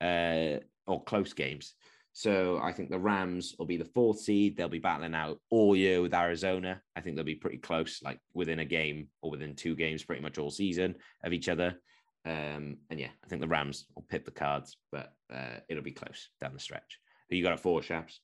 uh, 0.00 0.56
or 0.86 1.04
close 1.04 1.32
games. 1.32 1.74
So 2.16 2.58
I 2.62 2.72
think 2.72 2.88
the 2.88 2.98
Rams 2.98 3.54
will 3.58 3.66
be 3.66 3.76
the 3.76 3.84
fourth 3.84 4.20
seed. 4.20 4.56
They'll 4.56 4.70
be 4.70 4.78
battling 4.78 5.14
out 5.14 5.38
all 5.50 5.76
year 5.76 6.00
with 6.00 6.14
Arizona. 6.14 6.80
I 6.96 7.02
think 7.02 7.14
they'll 7.14 7.26
be 7.26 7.34
pretty 7.34 7.58
close, 7.58 8.02
like 8.02 8.20
within 8.32 8.60
a 8.60 8.64
game 8.64 9.08
or 9.20 9.30
within 9.30 9.54
two 9.54 9.76
games, 9.76 10.02
pretty 10.02 10.22
much 10.22 10.38
all 10.38 10.50
season 10.50 10.94
of 11.22 11.34
each 11.34 11.50
other. 11.50 11.78
Um, 12.24 12.78
and 12.88 12.98
yeah, 12.98 13.10
I 13.22 13.28
think 13.28 13.42
the 13.42 13.48
Rams 13.48 13.84
will 13.94 14.06
pip 14.08 14.24
the 14.24 14.30
cards, 14.30 14.78
but 14.90 15.12
uh, 15.30 15.58
it'll 15.68 15.82
be 15.82 15.92
close 15.92 16.30
down 16.40 16.54
the 16.54 16.58
stretch. 16.58 17.00
Who 17.28 17.36
you 17.36 17.42
got 17.42 17.52
at 17.52 17.60
four, 17.60 17.82
Shaps? 17.82 18.18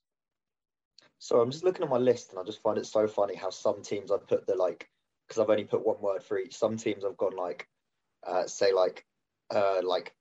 So 1.18 1.42
I'm 1.42 1.50
just 1.50 1.62
looking 1.62 1.84
at 1.84 1.90
my 1.90 1.98
list 1.98 2.30
and 2.30 2.40
I 2.40 2.44
just 2.44 2.62
find 2.62 2.78
it 2.78 2.86
so 2.86 3.06
funny 3.06 3.34
how 3.34 3.50
some 3.50 3.82
teams 3.82 4.10
I've 4.10 4.26
put 4.26 4.46
the 4.46 4.54
like 4.54 4.88
because 5.28 5.38
I've 5.38 5.50
only 5.50 5.64
put 5.64 5.86
one 5.86 6.00
word 6.00 6.22
for 6.22 6.38
each. 6.38 6.56
Some 6.56 6.78
teams 6.78 7.04
I've 7.04 7.18
gone 7.18 7.36
like 7.36 7.68
uh 8.26 8.46
say 8.46 8.72
like 8.72 9.04
uh 9.54 9.82
like 9.82 10.14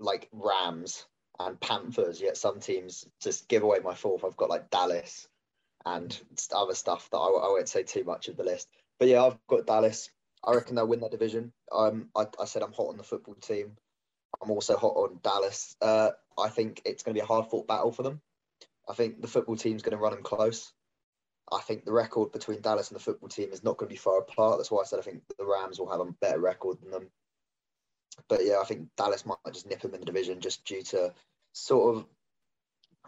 like 0.00 0.28
Rams 0.32 1.06
and 1.38 1.60
Panthers, 1.60 2.20
yet 2.20 2.36
some 2.36 2.60
teams 2.60 3.06
just 3.20 3.48
give 3.48 3.62
away 3.62 3.78
my 3.82 3.94
fourth. 3.94 4.24
I've 4.24 4.36
got 4.36 4.50
like 4.50 4.70
Dallas 4.70 5.26
and 5.84 6.18
other 6.54 6.74
stuff 6.74 7.08
that 7.10 7.18
I, 7.18 7.26
I 7.26 7.48
won't 7.48 7.68
say 7.68 7.82
too 7.82 8.04
much 8.04 8.28
of 8.28 8.36
the 8.36 8.44
list. 8.44 8.68
But 8.98 9.08
yeah, 9.08 9.24
I've 9.24 9.38
got 9.48 9.66
Dallas. 9.66 10.10
I 10.44 10.54
reckon 10.54 10.74
they'll 10.76 10.86
win 10.86 11.00
that 11.00 11.10
division. 11.10 11.52
Um, 11.70 12.08
I, 12.16 12.26
I 12.40 12.44
said 12.44 12.62
I'm 12.62 12.72
hot 12.72 12.88
on 12.88 12.96
the 12.96 13.02
football 13.02 13.34
team. 13.34 13.72
I'm 14.42 14.50
also 14.50 14.76
hot 14.76 14.96
on 14.96 15.20
Dallas. 15.22 15.76
Uh, 15.80 16.10
I 16.38 16.48
think 16.48 16.82
it's 16.84 17.02
going 17.02 17.14
to 17.14 17.20
be 17.20 17.24
a 17.24 17.26
hard 17.26 17.46
fought 17.46 17.68
battle 17.68 17.92
for 17.92 18.02
them. 18.02 18.20
I 18.88 18.94
think 18.94 19.20
the 19.20 19.28
football 19.28 19.56
team's 19.56 19.82
going 19.82 19.96
to 19.96 20.02
run 20.02 20.12
them 20.12 20.22
close. 20.22 20.72
I 21.50 21.60
think 21.60 21.84
the 21.84 21.92
record 21.92 22.32
between 22.32 22.60
Dallas 22.60 22.90
and 22.90 22.98
the 22.98 23.02
football 23.02 23.28
team 23.28 23.50
is 23.52 23.62
not 23.62 23.76
going 23.76 23.88
to 23.88 23.92
be 23.92 23.98
far 23.98 24.18
apart. 24.18 24.58
That's 24.58 24.70
why 24.70 24.80
I 24.80 24.84
said 24.84 24.98
I 24.98 25.02
think 25.02 25.22
the 25.38 25.44
Rams 25.44 25.78
will 25.78 25.90
have 25.90 26.00
a 26.00 26.12
better 26.20 26.40
record 26.40 26.80
than 26.80 26.90
them. 26.90 27.10
But 28.28 28.44
yeah, 28.44 28.58
I 28.60 28.64
think 28.64 28.88
Dallas 28.96 29.26
might 29.26 29.36
just 29.52 29.68
nip 29.68 29.80
them 29.80 29.94
in 29.94 30.00
the 30.00 30.06
division 30.06 30.40
just 30.40 30.64
due 30.64 30.82
to 30.82 31.12
sort 31.52 31.96
of 31.96 32.06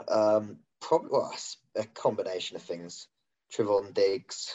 um, 0.08 0.58
probably 0.80 1.10
well, 1.12 1.34
a 1.76 1.84
combination 1.84 2.56
of 2.56 2.62
things. 2.62 3.08
Trevon 3.52 3.94
Diggs 3.94 4.52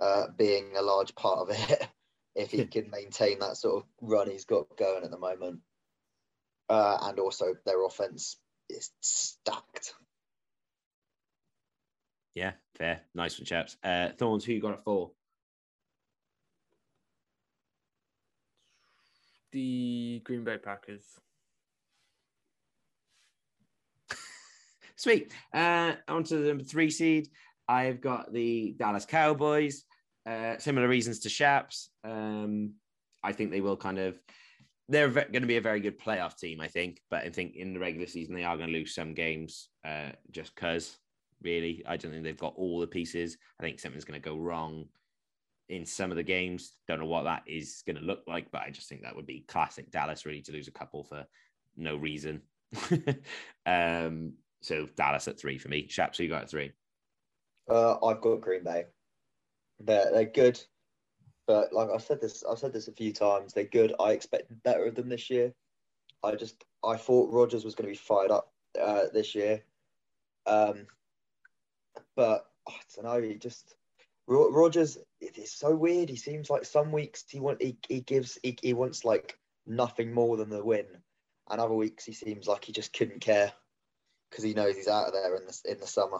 uh, 0.00 0.26
being 0.36 0.76
a 0.76 0.82
large 0.82 1.14
part 1.14 1.40
of 1.40 1.50
it, 1.50 1.88
if 2.34 2.50
he 2.50 2.64
can 2.66 2.90
maintain 2.90 3.40
that 3.40 3.56
sort 3.56 3.82
of 3.82 3.88
run 4.00 4.30
he's 4.30 4.44
got 4.44 4.76
going 4.76 5.04
at 5.04 5.10
the 5.10 5.18
moment, 5.18 5.60
uh, 6.68 6.98
and 7.02 7.18
also 7.18 7.54
their 7.66 7.84
offense 7.84 8.36
is 8.68 8.90
stacked. 9.00 9.94
Yeah, 12.34 12.52
fair. 12.76 13.00
Nice 13.14 13.38
one, 13.38 13.46
Shaps. 13.46 13.76
Uh, 13.82 14.10
Thorns, 14.16 14.44
who 14.44 14.52
you 14.52 14.60
got 14.60 14.74
at 14.74 14.84
four? 14.84 15.10
The 19.52 20.20
Green 20.24 20.44
Bay 20.44 20.58
Packers. 20.58 21.04
Sweet. 24.96 25.32
Uh, 25.54 25.92
on 26.08 26.24
to 26.24 26.36
the 26.36 26.48
number 26.48 26.64
three 26.64 26.90
seed. 26.90 27.28
I've 27.68 28.00
got 28.00 28.32
the 28.32 28.74
Dallas 28.78 29.04
Cowboys. 29.04 29.84
Uh, 30.26 30.58
similar 30.58 30.88
reasons 30.88 31.20
to 31.20 31.28
Shaps. 31.28 31.90
Um, 32.04 32.74
I 33.22 33.32
think 33.32 33.50
they 33.50 33.60
will 33.60 33.76
kind 33.76 33.98
of. 33.98 34.18
They're 34.88 35.08
going 35.08 35.42
to 35.42 35.46
be 35.46 35.58
a 35.58 35.62
very 35.62 35.80
good 35.80 36.00
playoff 36.00 36.36
team, 36.36 36.60
I 36.60 36.66
think. 36.66 37.00
But 37.10 37.24
I 37.24 37.30
think 37.30 37.54
in 37.56 37.74
the 37.74 37.80
regular 37.80 38.06
season 38.06 38.34
they 38.34 38.44
are 38.44 38.56
going 38.56 38.70
to 38.70 38.74
lose 38.74 38.94
some 38.94 39.14
games 39.14 39.68
uh, 39.86 40.10
just 40.30 40.54
because. 40.54 40.96
Really, 41.40 41.84
I 41.86 41.96
don't 41.96 42.10
think 42.10 42.24
they've 42.24 42.36
got 42.36 42.54
all 42.56 42.80
the 42.80 42.86
pieces. 42.88 43.36
I 43.60 43.62
think 43.62 43.78
something's 43.78 44.04
going 44.04 44.20
to 44.20 44.28
go 44.28 44.36
wrong 44.36 44.86
in 45.68 45.84
some 45.84 46.10
of 46.10 46.16
the 46.16 46.22
games. 46.22 46.72
Don't 46.86 47.00
know 47.00 47.06
what 47.06 47.24
that 47.24 47.42
is 47.46 47.82
going 47.86 47.96
to 47.96 48.02
look 48.02 48.22
like, 48.26 48.50
but 48.50 48.62
I 48.62 48.70
just 48.70 48.88
think 48.88 49.02
that 49.02 49.14
would 49.14 49.26
be 49.26 49.44
classic 49.48 49.90
Dallas, 49.90 50.26
really, 50.26 50.42
to 50.42 50.52
lose 50.52 50.68
a 50.68 50.72
couple 50.72 51.04
for 51.04 51.26
no 51.76 51.96
reason. 51.96 52.42
um, 53.66 54.32
so 54.60 54.86
Dallas 54.96 55.28
at 55.28 55.38
three 55.38 55.58
for 55.58 55.68
me. 55.68 55.86
Shaps, 55.88 56.18
you 56.18 56.28
got 56.28 56.50
three? 56.50 56.72
Uh, 57.68 57.96
I've 58.04 58.20
got 58.20 58.40
Green 58.40 58.64
Bay. 58.64 58.86
They're 59.80 60.10
they're 60.10 60.24
good, 60.24 60.60
but 61.46 61.72
like 61.72 61.88
I've 61.90 62.02
said 62.02 62.20
this, 62.20 62.42
I've 62.50 62.58
said 62.58 62.72
this 62.72 62.88
a 62.88 62.92
few 62.92 63.12
times. 63.12 63.52
They're 63.52 63.64
good. 63.64 63.94
I 64.00 64.12
expected 64.12 64.62
better 64.64 64.86
of 64.86 64.94
them 64.94 65.08
this 65.08 65.30
year. 65.30 65.52
I 66.24 66.34
just 66.34 66.64
I 66.84 66.96
thought 66.96 67.32
Rodgers 67.32 67.64
was 67.64 67.74
going 67.74 67.86
to 67.86 67.92
be 67.92 67.96
fired 67.96 68.30
up 68.30 68.52
uh, 68.80 69.04
this 69.12 69.34
year, 69.34 69.62
um, 70.46 70.86
but 72.16 72.46
I 72.68 72.72
don't 72.96 73.04
know. 73.04 73.22
He 73.22 73.36
just 73.36 73.76
Rodgers. 74.28 74.98
It 75.20 75.38
is 75.38 75.52
so 75.52 75.74
weird. 75.74 76.08
He 76.08 76.16
seems 76.16 76.50
like 76.50 76.64
some 76.64 76.92
weeks 76.92 77.24
he 77.28 77.40
want 77.40 77.62
he, 77.62 77.78
he 77.88 78.00
gives 78.00 78.38
he, 78.42 78.56
he 78.60 78.74
wants 78.74 79.04
like 79.04 79.38
nothing 79.66 80.12
more 80.12 80.36
than 80.36 80.50
the 80.50 80.64
win, 80.64 80.86
and 81.50 81.60
other 81.60 81.74
weeks 81.74 82.04
he 82.04 82.12
seems 82.12 82.46
like 82.46 82.64
he 82.64 82.72
just 82.72 82.92
couldn't 82.92 83.20
care 83.20 83.52
because 84.30 84.44
he 84.44 84.54
knows 84.54 84.76
he's 84.76 84.88
out 84.88 85.06
of 85.06 85.12
there 85.14 85.34
in 85.36 85.46
the 85.46 85.60
in 85.70 85.80
the 85.80 85.86
summer. 85.86 86.18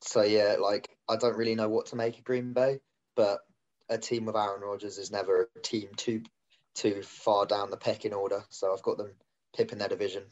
So 0.00 0.22
yeah, 0.22 0.56
like 0.60 0.88
I 1.08 1.16
don't 1.16 1.36
really 1.36 1.54
know 1.54 1.68
what 1.68 1.86
to 1.86 1.96
make 1.96 2.18
of 2.18 2.24
Green 2.24 2.52
Bay, 2.52 2.80
but 3.14 3.40
a 3.88 3.98
team 3.98 4.24
with 4.24 4.36
Aaron 4.36 4.62
Rodgers 4.62 4.98
is 4.98 5.10
never 5.10 5.50
a 5.56 5.60
team 5.60 5.88
too 5.96 6.22
too 6.74 7.02
far 7.02 7.46
down 7.46 7.70
the 7.70 7.76
pecking 7.76 8.14
order. 8.14 8.44
So 8.48 8.72
I've 8.72 8.82
got 8.82 8.98
them 8.98 9.12
pipping 9.54 9.78
their 9.78 9.88
division. 9.88 10.24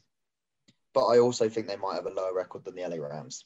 But 0.93 1.07
I 1.07 1.19
also 1.19 1.49
think 1.49 1.67
they 1.67 1.77
might 1.77 1.97
have 1.97 2.07
a 2.07 2.11
lower 2.11 2.35
record 2.35 2.65
than 2.65 2.77
the 2.77 2.87
LA 2.87 2.97
Rams. 2.97 3.45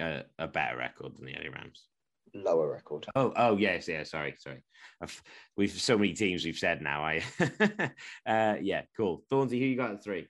Uh, 0.00 0.22
a 0.38 0.46
better 0.46 0.76
record 0.76 1.16
than 1.16 1.26
the 1.26 1.32
LA 1.32 1.50
Rams. 1.52 1.88
Lower 2.34 2.70
record. 2.70 3.06
Oh, 3.16 3.32
oh 3.36 3.56
yes, 3.56 3.88
yeah. 3.88 4.04
Sorry, 4.04 4.34
sorry. 4.38 4.62
I've, 5.02 5.22
we've 5.56 5.70
so 5.72 5.96
many 5.98 6.12
teams 6.12 6.44
we've 6.44 6.56
said 6.58 6.82
now. 6.82 7.02
I, 7.02 7.22
uh, 8.26 8.56
yeah, 8.60 8.82
cool. 8.96 9.24
Thornsy, 9.30 9.58
who 9.58 9.64
you 9.64 9.76
got 9.76 9.92
at 9.92 10.04
three? 10.04 10.28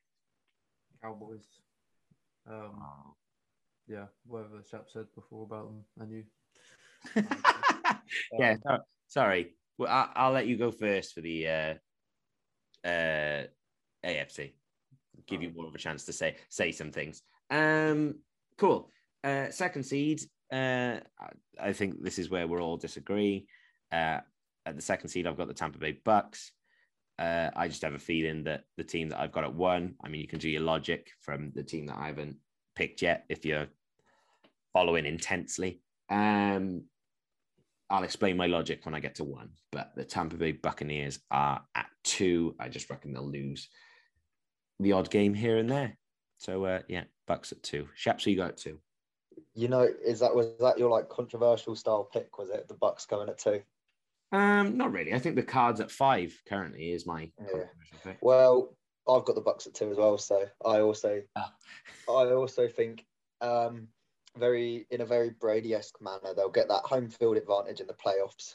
Cowboys. 1.03 1.45
Um, 2.51 2.83
yeah, 3.87 4.07
whatever 4.27 4.63
Chap 4.71 4.87
said 4.89 5.07
before 5.15 5.45
about 5.45 5.67
them, 5.67 5.85
and 5.99 6.13
you. 7.17 7.25
yeah, 8.39 8.53
Um, 8.53 8.59
so- 8.65 8.79
sorry. 9.09 9.55
Well, 9.77 9.91
I, 9.93 10.09
I'll 10.15 10.33
let 10.33 10.47
you 10.47 10.57
go 10.57 10.71
first 10.73 11.15
for 11.15 11.21
the 11.21 11.47
uh, 11.49 11.75
uh, 12.85 13.43
AFC. 14.05 14.53
Give 15.27 15.43
you 15.43 15.53
more 15.55 15.67
of 15.67 15.75
a 15.75 15.79
chance 15.79 16.05
to 16.05 16.13
say 16.13 16.37
say 16.49 16.73
some 16.73 16.91
things. 16.91 17.23
Um, 17.51 18.17
cool. 18.57 18.91
Uh, 19.25 19.51
second 19.51 19.85
seed. 19.85 20.23
Uh, 20.53 20.97
I 21.61 21.73
think 21.73 22.03
this 22.03 22.19
is 22.19 22.31
where 22.31 22.47
we're 22.47 22.63
all 22.63 22.77
disagree. 22.77 23.47
Uh, 23.93 24.21
at 24.67 24.77
the 24.77 24.83
second 24.83 25.09
seed, 25.09 25.27
I've 25.27 25.37
got 25.37 25.49
the 25.49 25.55
Tampa 25.55 25.79
Bay 25.79 25.99
Bucks. 26.05 26.53
Uh, 27.19 27.51
I 27.57 27.69
just 27.69 27.83
have 27.83 27.95
a 27.95 27.99
feeling 27.99 28.45
that 28.45 28.65
the 28.77 28.85
team 28.85 29.09
that 29.09 29.21
I've 29.21 29.33
got 29.33 29.45
at 29.45 29.55
one. 29.55 29.95
I 30.05 30.09
mean, 30.09 30.21
you 30.21 30.29
can 30.29 30.39
do 30.39 30.49
your 30.49 30.63
logic 30.63 31.11
from 31.21 31.53
the 31.55 31.65
team 31.65 31.87
that 31.87 31.99
I 31.99 32.07
haven't 32.07 32.37
picked 32.77 33.03
yet 33.03 33.25
if 33.29 33.45
you're 33.45 33.67
following 34.73 35.05
intensely. 35.05 35.81
Um, 36.11 36.85
I'll 37.91 38.05
explain 38.05 38.37
my 38.37 38.47
logic 38.47 38.85
when 38.85 38.95
I 38.95 39.01
get 39.01 39.17
to 39.17 39.25
one. 39.25 39.51
But 39.73 39.93
the 39.97 40.05
Tampa 40.05 40.37
Bay 40.37 40.53
Buccaneers 40.53 41.19
are 41.31 41.63
at 41.75 41.87
two. 42.05 42.55
I 42.61 42.69
just 42.69 42.89
reckon 42.89 43.13
they'll 43.13 43.29
lose 43.29 43.69
the 44.79 44.93
odd 44.93 45.11
game 45.11 45.35
here 45.35 45.57
and 45.57 45.69
there. 45.69 45.99
So 46.37 46.65
uh, 46.65 46.81
yeah, 46.89 47.05
Bucks 47.27 47.51
at 47.51 47.63
two. 47.63 47.89
Shaps, 47.95 48.27
you 48.27 48.37
got 48.37 48.57
two. 48.59 48.79
You 49.59 49.66
know, 49.66 49.88
is 50.07 50.21
that 50.21 50.33
was 50.33 50.57
that 50.61 50.79
your 50.79 50.88
like 50.88 51.09
controversial 51.09 51.75
style 51.75 52.05
pick? 52.05 52.38
Was 52.38 52.49
it 52.49 52.68
the 52.68 52.75
Bucks 52.75 53.07
going 53.07 53.29
at 53.29 53.38
two? 53.38 53.61
Um, 54.31 54.77
not 54.77 54.92
really. 54.92 55.12
I 55.12 55.18
think 55.18 55.35
the 55.35 55.42
cards 55.42 55.81
at 55.81 55.90
five 55.90 56.33
currently 56.49 56.92
is 56.92 57.05
my 57.05 57.29
yeah. 57.40 57.64
Well, 58.21 58.77
I've 59.09 59.25
got 59.25 59.35
the 59.35 59.40
Bucks 59.40 59.66
at 59.66 59.75
two 59.75 59.90
as 59.90 59.97
well. 59.97 60.16
So 60.16 60.44
I 60.64 60.79
also, 60.79 61.23
oh. 61.35 61.51
I 62.09 62.33
also 62.35 62.68
think, 62.68 63.05
um, 63.40 63.88
very 64.37 64.87
in 64.92 65.01
a 65.01 65.07
very 65.07 65.31
Brady-esque 65.31 66.01
manner, 66.01 66.35
they'll 66.37 66.51
get 66.51 66.68
that 66.68 66.85
home 66.85 67.09
field 67.09 67.37
advantage 67.37 67.81
in 67.81 67.88
the 67.88 67.94
playoffs. 67.94 68.55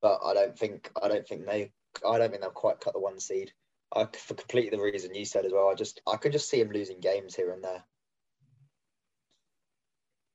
But 0.00 0.20
I 0.24 0.32
don't 0.32 0.58
think, 0.58 0.90
I 1.02 1.08
don't 1.08 1.28
think 1.28 1.44
they, 1.44 1.70
I 2.08 2.16
don't 2.16 2.30
think 2.30 2.40
they'll 2.40 2.50
quite 2.50 2.80
cut 2.80 2.94
the 2.94 3.00
one 3.00 3.20
seed. 3.20 3.52
I, 3.94 4.06
for 4.16 4.32
completely 4.32 4.74
the 4.74 4.82
reason 4.82 5.14
you 5.14 5.26
said 5.26 5.44
as 5.44 5.52
well. 5.52 5.68
I 5.68 5.74
just, 5.74 6.00
I 6.06 6.16
could 6.16 6.32
just 6.32 6.48
see 6.48 6.62
them 6.62 6.72
losing 6.72 7.00
games 7.00 7.36
here 7.36 7.52
and 7.52 7.62
there. 7.62 7.84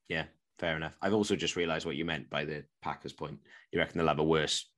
Yeah, 0.10 0.26
fair 0.60 0.76
enough. 0.76 0.96
I've 1.02 1.14
also 1.14 1.36
just 1.36 1.56
realised 1.56 1.86
what 1.86 1.96
you 1.96 2.06
meant 2.06 2.30
by 2.30 2.46
the 2.46 2.64
Packers 2.82 3.14
point. 3.14 3.40
You 3.72 3.80
reckon 3.80 3.98
they'll 3.98 4.08
have 4.08 4.20
a 4.20 4.24
worse 4.24 4.70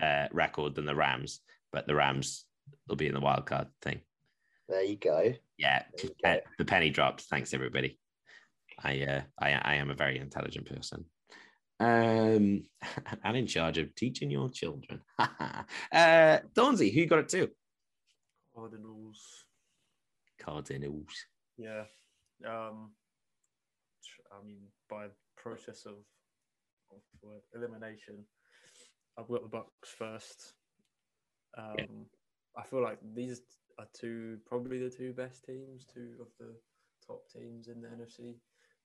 uh, 0.00 0.26
record 0.32 0.74
than 0.74 0.86
the 0.86 0.94
Rams, 0.94 1.40
but 1.72 1.86
the 1.86 1.94
Rams 1.94 2.44
will 2.88 2.96
be 2.96 3.06
in 3.06 3.14
the 3.14 3.20
wild 3.20 3.46
card 3.46 3.68
thing. 3.82 4.00
There 4.68 4.84
you 4.84 4.96
go. 4.96 5.32
Yeah, 5.56 5.82
you 6.02 6.10
go. 6.22 6.38
the 6.58 6.64
penny 6.64 6.90
dropped. 6.90 7.22
Thanks 7.22 7.54
everybody. 7.54 7.98
I, 8.82 9.00
uh, 9.02 9.22
I 9.40 9.52
I 9.52 9.74
am 9.76 9.90
a 9.90 9.94
very 9.94 10.18
intelligent 10.18 10.66
person. 10.66 11.04
Um, 11.80 12.64
and 13.24 13.36
in 13.36 13.46
charge 13.46 13.78
of 13.78 13.94
teaching 13.94 14.30
your 14.30 14.50
children. 14.50 15.00
uh, 15.18 16.38
Donzy, 16.54 16.92
who 16.94 17.06
got 17.06 17.20
it 17.20 17.28
to? 17.30 17.48
Cardinals. 18.54 19.44
Cardinals. 20.38 21.14
Yeah. 21.56 21.84
Um, 22.46 22.92
I 24.32 24.44
mean, 24.44 24.60
by 24.88 25.06
process 25.36 25.86
of, 25.86 25.94
of 26.92 27.00
elimination, 27.54 28.24
I've 29.18 29.28
got 29.28 29.42
the 29.42 29.48
Bucks 29.48 29.90
first. 29.96 30.54
Um, 31.56 31.74
yeah. 31.78 31.86
I 32.56 32.64
feel 32.64 32.82
like 32.82 32.98
these 33.14 33.40
are 33.78 33.88
two, 33.98 34.38
probably 34.46 34.78
the 34.78 34.90
two 34.90 35.12
best 35.12 35.44
teams, 35.44 35.86
two 35.92 36.14
of 36.20 36.28
the 36.38 36.54
top 37.06 37.22
teams 37.32 37.68
in 37.68 37.80
the 37.80 37.88
NFC. 37.88 38.34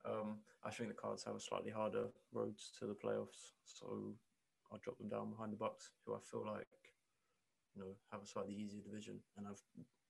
Um, 0.06 0.38
I 0.64 0.70
think 0.70 0.90
the 0.90 0.96
Cards 0.96 1.24
have 1.26 1.36
a 1.36 1.40
slightly 1.40 1.72
harder 1.72 2.08
roads 2.34 2.72
to 2.80 2.86
the 2.86 2.94
playoffs, 2.94 3.54
so 3.64 4.14
I'll 4.72 4.80
drop 4.80 4.98
them 4.98 5.10
down 5.10 5.32
behind 5.32 5.54
the 5.54 5.58
Bucks, 5.58 5.92
who 6.06 6.14
I 6.14 6.20
feel 6.30 6.46
like 6.46 6.68
you 7.76 7.82
know 7.82 7.92
have 8.12 8.22
a 8.22 8.28
slightly 8.28 8.54
easier 8.54 8.82
division, 8.82 9.20
and 9.38 9.48
I've 9.48 9.62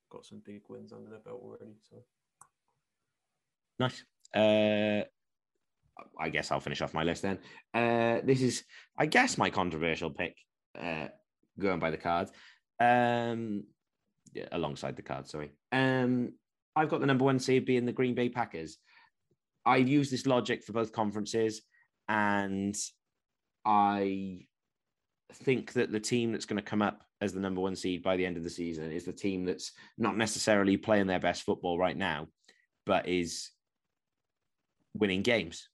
got 0.10 0.26
some 0.26 0.42
big 0.46 0.62
wins 0.68 0.94
under 0.94 1.10
their 1.10 1.20
belt 1.20 1.42
already. 1.44 1.76
So 1.90 1.98
nice. 3.80 4.04
Uh, 4.34 5.06
I 6.20 6.30
guess 6.30 6.52
I'll 6.52 6.60
finish 6.60 6.82
off 6.82 6.94
my 6.94 7.04
list 7.04 7.22
then. 7.22 7.40
Uh, 7.74 8.20
this 8.24 8.42
is, 8.42 8.64
I 8.98 9.06
guess, 9.06 9.38
my 9.38 9.50
controversial 9.50 10.10
pick, 10.10 10.36
uh, 10.80 11.08
going 11.60 11.80
by 11.80 11.92
the 11.92 11.98
cards, 11.98 12.32
um, 12.80 13.64
yeah, 14.34 14.48
alongside 14.52 14.96
the 14.96 15.02
cards. 15.02 15.32
Sorry. 15.32 15.52
Um, 15.72 16.34
I've 16.76 16.90
got 16.90 17.00
the 17.02 17.08
number 17.08 17.26
one 17.26 17.40
seed 17.40 17.66
being 17.66 17.86
the 17.86 17.92
Green 17.92 18.16
Bay 18.16 18.30
Packers. 18.30 18.78
I've 19.66 19.88
used 19.88 20.12
this 20.12 20.26
logic 20.26 20.64
for 20.64 20.74
both 20.74 20.92
conferences, 20.92 21.62
and 22.10 22.76
I 23.66 24.46
think 25.32 25.74
that 25.74 25.92
the 25.92 26.00
team 26.00 26.32
that's 26.32 26.46
going 26.46 26.58
to 26.58 26.70
come 26.70 26.82
up 26.82 27.04
as 27.22 27.34
the 27.34 27.40
number 27.40 27.62
one 27.62 27.76
seed 27.76 28.04
by 28.04 28.18
the 28.18 28.26
end 28.26 28.38
of 28.38 28.44
the 28.44 28.50
season 28.50 28.92
is 28.92 29.06
the 29.06 29.14
team 29.14 29.46
that's 29.46 29.72
not 29.98 30.18
necessarily 30.18 30.76
playing 30.76 31.08
their 31.08 31.20
best 31.20 31.44
football 31.44 31.78
right 31.78 31.96
now, 31.96 32.28
but 32.86 33.08
is 33.08 33.52
winning 34.94 35.22
games. 35.22 35.70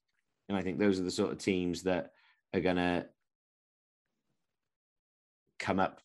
And 0.49 0.57
I 0.57 0.62
think 0.62 0.79
those 0.79 0.99
are 0.99 1.03
the 1.03 1.12
sort 1.12 1.31
of 1.31 1.38
teams 1.38 1.83
that 1.83 2.12
are 2.53 2.59
going 2.59 2.77
to 2.77 3.05
come 5.59 5.79
up 5.79 6.01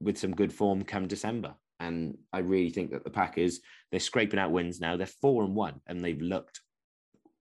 with 0.00 0.18
some 0.18 0.34
good 0.34 0.52
form 0.52 0.84
come 0.84 1.08
December. 1.08 1.54
And 1.80 2.18
I 2.32 2.40
really 2.40 2.70
think 2.70 2.90
that 2.90 3.04
the 3.04 3.10
Packers, 3.10 3.60
they're 3.90 4.00
scraping 4.00 4.38
out 4.38 4.52
wins 4.52 4.80
now. 4.80 4.96
They're 4.96 5.06
four 5.06 5.42
and 5.42 5.54
one, 5.54 5.80
and 5.86 6.04
they've 6.04 6.20
looked 6.20 6.60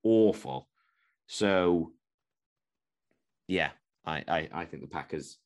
awful. 0.03 0.69
So, 1.27 1.91
yeah, 3.47 3.71
I, 4.05 4.23
I, 4.27 4.49
I 4.53 4.65
think 4.65 4.83
the 4.83 4.89
Packers 4.89 5.37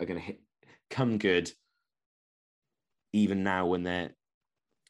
are 0.00 0.06
going 0.06 0.18
to 0.18 0.24
hit 0.26 0.40
come 0.88 1.18
good. 1.18 1.50
Even 3.12 3.42
now, 3.42 3.66
when 3.66 3.82
they're 3.82 4.10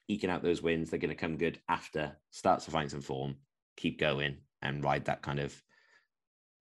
eking 0.08 0.30
out 0.30 0.42
those 0.42 0.62
wins, 0.62 0.90
they're 0.90 1.00
going 1.00 1.08
to 1.08 1.16
come 1.16 1.36
good 1.36 1.58
after 1.68 2.16
starts 2.30 2.66
to 2.66 2.70
find 2.70 2.90
some 2.90 3.00
form, 3.00 3.36
keep 3.76 3.98
going, 3.98 4.36
and 4.62 4.84
ride 4.84 5.04
that 5.06 5.22
kind 5.22 5.40
of 5.40 5.54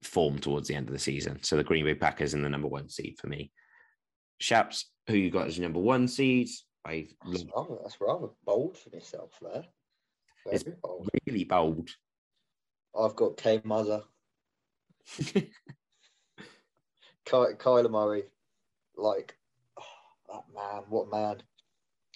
form 0.03 0.39
towards 0.39 0.67
the 0.67 0.75
end 0.75 0.87
of 0.87 0.93
the 0.93 0.99
season. 0.99 1.39
So 1.43 1.57
the 1.57 1.63
Green 1.63 1.85
Bay 1.85 1.95
Packers 1.95 2.33
in 2.33 2.41
the 2.41 2.49
number 2.49 2.67
one 2.67 2.89
seed 2.89 3.17
for 3.19 3.27
me. 3.27 3.51
Shaps, 4.39 4.91
who 5.07 5.15
you 5.15 5.29
got 5.29 5.47
as 5.47 5.59
number 5.59 5.79
one 5.79 6.07
seed? 6.07 6.49
I 6.85 7.07
that's 7.25 7.45
rather, 7.55 7.75
that's 7.81 7.99
rather 7.99 8.27
bold 8.45 8.77
for 8.77 8.89
myself 8.93 9.31
there. 9.41 9.63
Very 10.45 10.55
it's 10.55 10.63
bold. 10.83 11.09
really 11.25 11.43
bold. 11.43 11.89
I've 12.97 13.15
got 13.15 13.37
K 13.37 13.59
Muzzer. 13.59 14.03
Ky- 15.17 15.51
Kyler 17.25 17.89
Murray, 17.89 18.23
like 18.95 19.35
oh, 19.79 19.83
that 20.31 20.43
man, 20.53 20.83
what 20.89 21.11
man. 21.11 21.41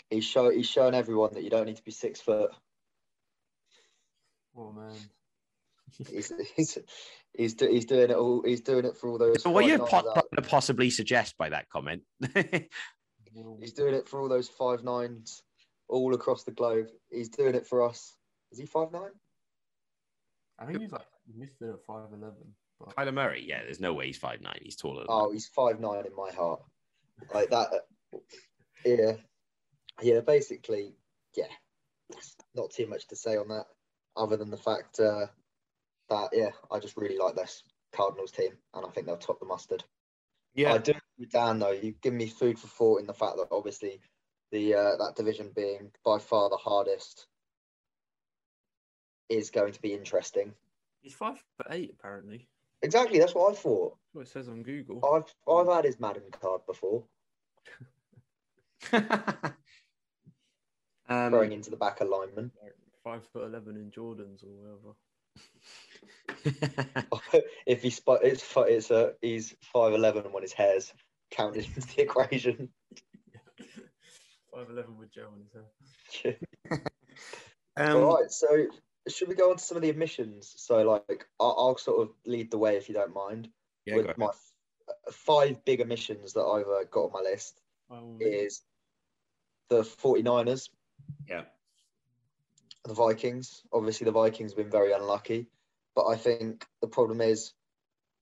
He's 0.09 0.25
show 0.25 0.49
he's 0.51 0.67
showing 0.67 0.93
everyone 0.93 1.33
that 1.33 1.43
you 1.43 1.49
don't 1.49 1.65
need 1.65 1.77
to 1.77 1.83
be 1.83 1.91
six 1.91 2.21
foot. 2.21 2.51
Oh 4.55 4.71
man 4.71 4.95
he's, 5.97 6.31
he's, 6.55 6.77
he's, 7.33 7.53
do, 7.53 7.67
he's 7.67 7.85
doing 7.85 8.09
it 8.09 8.15
all. 8.15 8.43
He's 8.45 8.61
doing 8.61 8.85
it 8.85 8.97
for 8.97 9.09
all 9.09 9.17
those. 9.17 9.45
what 9.45 9.65
you 9.65 9.79
po- 9.79 10.23
possibly 10.47 10.89
suggest 10.89 11.37
by 11.37 11.49
that 11.49 11.69
comment? 11.69 12.03
he's 12.33 13.73
doing 13.73 13.95
it 13.95 14.07
for 14.07 14.21
all 14.21 14.29
those 14.29 14.49
five 14.49 14.83
nines 14.83 15.43
all 15.87 16.13
across 16.13 16.43
the 16.43 16.51
globe. 16.51 16.87
He's 17.11 17.29
doing 17.29 17.55
it 17.55 17.65
for 17.65 17.83
us. 17.83 18.15
Is 18.51 18.59
he 18.59 18.65
five 18.65 18.91
nine? 18.91 19.11
I 20.59 20.65
think 20.65 20.81
he's 20.81 20.91
like 20.91 21.05
Mister 21.35 21.77
five 21.87 22.07
eleven. 22.11 22.55
But... 22.79 22.95
Kyler 22.95 23.13
Murray, 23.13 23.45
yeah. 23.47 23.63
There's 23.63 23.79
no 23.79 23.93
way 23.93 24.07
he's 24.07 24.17
five 24.17 24.41
nine. 24.41 24.59
He's 24.61 24.75
taller. 24.75 25.05
oh, 25.07 25.27
that. 25.27 25.33
he's 25.33 25.47
five 25.47 25.79
nine 25.79 26.05
in 26.05 26.15
my 26.15 26.31
heart. 26.31 26.61
Like 27.33 27.49
that. 27.49 27.69
Yeah, 28.85 29.15
yeah. 30.01 30.21
Basically, 30.21 30.93
yeah. 31.35 31.47
Not 32.55 32.71
too 32.71 32.87
much 32.87 33.09
to 33.09 33.15
say 33.17 33.35
on 33.35 33.49
that, 33.49 33.65
other 34.15 34.37
than 34.37 34.49
the 34.49 34.55
fact 34.55 35.01
uh, 35.01 35.25
that 36.09 36.29
yeah, 36.33 36.51
I 36.71 36.79
just 36.79 36.97
really 36.97 37.17
like 37.17 37.35
this 37.35 37.63
Cardinals 37.93 38.31
team, 38.31 38.51
and 38.73 38.85
I 38.85 38.89
think 38.89 39.07
they'll 39.07 39.17
top 39.17 39.39
the 39.39 39.45
mustard. 39.45 39.83
Yeah, 40.53 40.73
I 40.73 40.77
do 40.79 40.93
with 41.17 41.31
Dan 41.31 41.59
though. 41.59 41.71
You 41.71 41.93
give 42.01 42.13
me 42.13 42.27
food 42.27 42.59
for 42.59 42.67
thought 42.67 43.01
in 43.01 43.07
the 43.07 43.13
fact 43.13 43.37
that 43.37 43.47
obviously 43.51 44.01
the 44.51 44.75
uh, 44.75 44.95
that 44.97 45.15
division 45.15 45.51
being 45.55 45.91
by 46.03 46.19
far 46.19 46.49
the 46.49 46.57
hardest 46.57 47.27
is 49.29 49.51
going 49.51 49.73
to 49.73 49.81
be 49.81 49.93
interesting. 49.93 50.53
He's 51.01 51.13
five 51.13 51.37
foot 51.57 51.67
eight 51.71 51.93
apparently. 51.97 52.47
Exactly, 52.81 53.19
that's 53.19 53.35
what 53.35 53.51
I 53.51 53.55
thought. 53.55 53.91
That's 53.91 54.13
what 54.13 54.21
it 54.21 54.29
says 54.29 54.49
on 54.49 54.63
Google. 54.63 55.03
I've 55.05 55.33
I've 55.51 55.73
had 55.73 55.85
his 55.85 55.99
Madden 55.99 56.31
card 56.31 56.61
before. 56.65 57.03
um, 61.09 61.31
Throwing 61.31 61.51
into 61.51 61.69
the 61.69 61.77
back 61.77 62.01
alignment. 62.01 62.53
Five 63.03 63.25
foot 63.27 63.45
eleven 63.45 63.75
in 63.75 63.91
Jordans 63.91 64.43
or 64.43 64.49
whatever. 64.49 64.95
if 67.65 67.81
he 67.81 67.89
spot 67.89 68.19
it's 68.23 68.45
it's 68.55 68.91
a 68.91 69.13
he's 69.21 69.55
five 69.61 69.93
eleven 69.93 70.31
when 70.31 70.43
his 70.43 70.53
hair's 70.53 70.93
counted 71.31 71.65
into 71.65 71.81
the 71.81 72.01
equation. 72.01 72.69
Five 74.53 74.69
eleven 74.69 74.97
with 74.97 75.11
Joe 75.11 75.29
on 75.33 75.41
his 75.41 75.53
hair. 76.23 76.37
um, 77.77 77.97
All 77.97 78.17
right, 78.17 78.31
so 78.31 78.65
should 79.07 79.27
we 79.27 79.35
go 79.35 79.51
on 79.51 79.57
to 79.57 79.63
some 79.63 79.77
of 79.77 79.83
the 79.83 79.89
admissions? 79.89 80.53
So, 80.57 80.81
like, 80.83 81.25
I'll, 81.39 81.55
I'll 81.57 81.77
sort 81.77 82.01
of 82.01 82.13
lead 82.25 82.51
the 82.51 82.57
way 82.57 82.77
if 82.77 82.89
you 82.89 82.95
don't 82.95 83.13
mind. 83.13 83.49
Yeah, 83.85 83.97
with 83.97 84.17
my 84.17 84.27
f- 84.27 85.13
five 85.13 85.63
big 85.65 85.79
emissions 85.79 86.33
that 86.33 86.43
I've 86.43 86.67
uh, 86.67 86.83
got 86.91 87.05
on 87.05 87.11
my 87.13 87.21
list 87.21 87.59
oh, 87.89 88.17
is 88.19 88.61
the 89.69 89.81
49ers, 89.81 90.69
Yeah. 91.27 91.43
The 92.85 92.93
Vikings. 92.93 93.61
Obviously, 93.71 94.05
the 94.05 94.11
Vikings 94.11 94.51
have 94.51 94.57
been 94.57 94.71
very 94.71 94.93
unlucky, 94.93 95.47
but 95.95 96.07
I 96.07 96.15
think 96.15 96.65
the 96.81 96.87
problem 96.87 97.21
is 97.21 97.53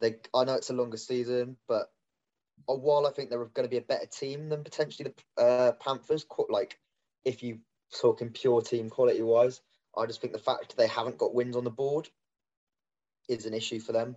they. 0.01 0.15
I 0.33 0.45
know 0.45 0.55
it's 0.55 0.69
a 0.69 0.73
longer 0.73 0.97
season, 0.97 1.57
but 1.67 1.91
uh, 2.67 2.75
while 2.75 3.05
I 3.07 3.11
think 3.11 3.29
they're 3.29 3.45
going 3.45 3.67
to 3.67 3.69
be 3.69 3.77
a 3.77 3.81
better 3.81 4.07
team 4.07 4.49
than 4.49 4.63
potentially 4.63 5.13
the 5.37 5.41
uh, 5.41 5.71
Panthers, 5.73 6.25
like 6.49 6.79
if 7.25 7.43
you 7.43 7.59
talking 8.01 8.29
pure 8.29 8.61
team 8.61 8.89
quality 8.89 9.21
wise, 9.21 9.61
I 9.95 10.05
just 10.05 10.21
think 10.21 10.33
the 10.33 10.39
fact 10.39 10.75
they 10.77 10.87
haven't 10.87 11.17
got 11.17 11.33
wins 11.33 11.55
on 11.55 11.63
the 11.63 11.71
board 11.71 12.09
is 13.29 13.45
an 13.45 13.53
issue 13.53 13.79
for 13.79 13.91
them, 13.91 14.15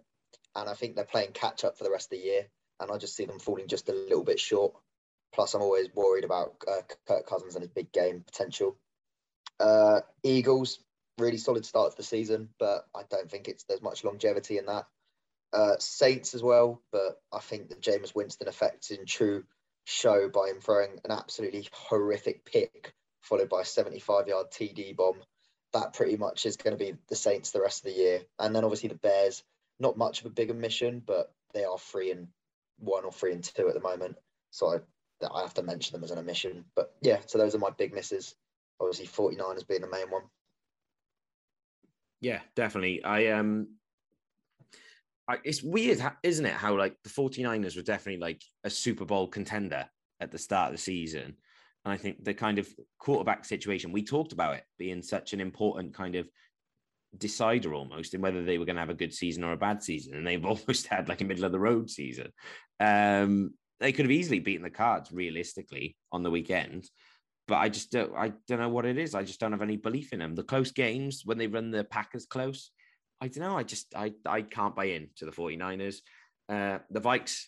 and 0.55 0.69
I 0.69 0.75
think 0.75 0.95
they're 0.95 1.05
playing 1.05 1.33
catch 1.33 1.65
up 1.65 1.77
for 1.77 1.85
the 1.85 1.91
rest 1.91 2.13
of 2.13 2.19
the 2.19 2.25
year, 2.25 2.47
and 2.81 2.91
I 2.91 2.99
just 2.99 3.17
see 3.17 3.27
them 3.27 3.39
falling 3.39 3.69
just 3.69 3.89
a 3.89 3.93
little 3.93 4.25
bit 4.25 4.41
short. 4.41 4.75
Plus, 5.33 5.55
I'm 5.55 5.63
always 5.63 5.89
worried 5.95 6.25
about 6.25 6.55
uh, 6.67 6.83
Kirk 7.07 7.27
Cousins 7.27 7.55
and 7.55 7.63
his 7.63 7.71
big 7.71 7.93
game 7.93 8.25
potential. 8.27 8.77
Uh, 9.61 10.01
Eagles, 10.23 10.81
really 11.19 11.37
solid 11.37 11.67
start 11.67 11.91
to 11.91 11.97
the 11.97 12.03
season, 12.03 12.49
but 12.59 12.87
I 12.95 13.03
don't 13.11 13.31
think 13.31 13.47
it's 13.49 13.65
there's 13.65 13.83
much 13.83 14.05
longevity 14.05 14.59
in 14.59 14.67
that. 14.67 14.87
Uh, 15.53 15.77
Saints 15.79 16.35
as 16.35 16.43
well, 16.43 16.81
but 16.93 17.21
I 17.33 17.41
think 17.41 17.69
the 17.69 17.77
Jameis 17.77 18.15
Winston 18.15 18.49
effect 18.49 18.91
in 18.91 19.05
true 19.05 19.45
show 19.85 20.29
by 20.29 20.49
him 20.49 20.61
throwing 20.61 20.99
an 21.05 21.11
absolutely 21.11 21.69
horrific 21.73 22.45
pick 22.45 22.95
followed 23.23 23.49
by 23.49 23.63
a 23.63 23.65
75 23.65 24.29
yard 24.29 24.47
TD 24.51 24.97
bomb. 24.97 25.19
That 25.73 25.93
pretty 25.93 26.17
much 26.17 26.47
is 26.47 26.57
going 26.57 26.77
to 26.77 26.85
be 26.85 26.97
the 27.09 27.17
Saints 27.17 27.53
the 27.53 27.61
rest 27.61 27.85
of 27.85 27.93
the 27.93 27.99
year. 27.99 28.23
And 28.39 28.55
then 28.55 28.65
obviously 28.65 28.89
the 28.89 28.97
Bears, 28.97 29.43
not 29.79 29.97
much 29.97 30.21
of 30.21 30.27
a 30.27 30.31
bigger 30.31 30.55
mission, 30.55 31.03
but 31.05 31.33
they 31.55 31.65
are 31.65 31.79
three 31.79 32.11
and 32.11 32.29
one 32.79 33.05
or 33.05 33.13
three 33.13 33.33
and 33.33 33.45
two 33.45 33.69
at 33.69 33.75
the 33.75 33.81
moment. 33.81 34.17
So 34.51 34.69
I, 34.69 35.27
I 35.33 35.43
have 35.43 35.55
to 35.55 35.63
mention 35.63 35.93
them 35.93 36.03
as 36.03 36.11
an 36.11 36.19
omission. 36.19 36.65
But 36.75 36.93
yeah, 37.03 37.21
so 37.27 37.39
those 37.39 37.55
are 37.55 37.59
my 37.59 37.71
big 37.71 37.95
misses. 37.95 38.35
Obviously 38.81 39.07
49ers 39.07 39.69
being 39.69 39.83
the 39.83 39.91
main 39.91 40.11
one. 40.11 40.23
Yeah, 42.21 42.41
definitely. 42.55 43.03
I 43.05 43.29
um 43.29 43.69
I, 45.29 45.39
it's 45.45 45.63
weird, 45.63 46.03
isn't 46.23 46.47
it? 46.47 46.55
How 46.55 46.77
like 46.77 46.97
the 47.05 47.11
49ers 47.11 47.77
were 47.77 47.83
definitely 47.83 48.21
like 48.21 48.43
a 48.65 48.71
Super 48.71 49.05
Bowl 49.05 49.29
contender 49.29 49.87
at 50.21 50.33
the 50.33 50.39
start 50.39 50.71
of 50.71 50.77
the 50.77 50.83
season. 50.83 51.37
And 51.85 51.95
I 51.95 51.97
think 51.97 52.25
the 52.25 52.35
kind 52.35 52.59
of 52.59 52.69
quarterback 52.99 53.45
situation, 53.45 53.93
we 53.93 54.03
talked 54.03 54.33
about 54.33 54.57
it 54.57 54.65
being 54.79 55.03
such 55.03 55.33
an 55.33 55.41
important 55.41 55.95
kind 55.95 56.17
of 56.17 56.29
decider 57.17 57.75
almost 57.75 58.15
in 58.15 58.21
whether 58.21 58.45
they 58.45 58.59
were 58.59 58.65
going 58.65 58.77
to 58.77 58.83
have 58.83 58.91
a 58.91 58.95
good 58.95 59.15
season 59.15 59.45
or 59.45 59.53
a 59.53 59.57
bad 59.57 59.83
season. 59.83 60.15
And 60.15 60.27
they've 60.27 60.45
almost 60.45 60.89
had 60.89 61.09
like 61.09 61.21
a 61.21 61.25
middle 61.25 61.45
of 61.45 61.53
the 61.53 61.61
road 61.61 61.89
season. 61.89 62.33
Um, 62.79 63.55
they 63.79 63.93
could 63.93 64.05
have 64.05 64.13
easily 64.13 64.41
beaten 64.41 64.63
the 64.63 64.71
cards 64.71 65.11
realistically 65.11 65.97
on 66.13 66.23
the 66.23 66.31
weekend. 66.31 66.85
But 67.51 67.59
I 67.59 67.69
just 67.69 67.91
don't 67.91 68.15
I 68.17 68.33
don't 68.47 68.61
know 68.61 68.69
what 68.69 68.87
it 68.87 68.97
is. 68.97 69.17
I 69.17 69.25
just 69.25 69.41
don't 69.41 69.51
have 69.51 69.61
any 69.61 69.77
belief 69.77 70.13
in 70.13 70.21
them. 70.21 70.37
The 70.37 70.45
close 70.45 70.71
games 70.71 71.23
when 71.25 71.37
they 71.37 71.49
run 71.49 71.73
the 71.73 71.83
Packers 71.83 72.25
close, 72.25 72.71
I 73.21 73.27
don't 73.27 73.43
know. 73.43 73.59
I 73.59 73.65
just 73.65 73.93
I 73.97 74.13
I 74.25 74.43
can't 74.43 74.77
buy 74.77 74.85
in 74.85 75.09
to 75.17 75.27
the 75.27 75.33
49ers. 75.33 75.97
Uh 76.49 76.79
the 76.91 77.01
Vikes 77.01 77.47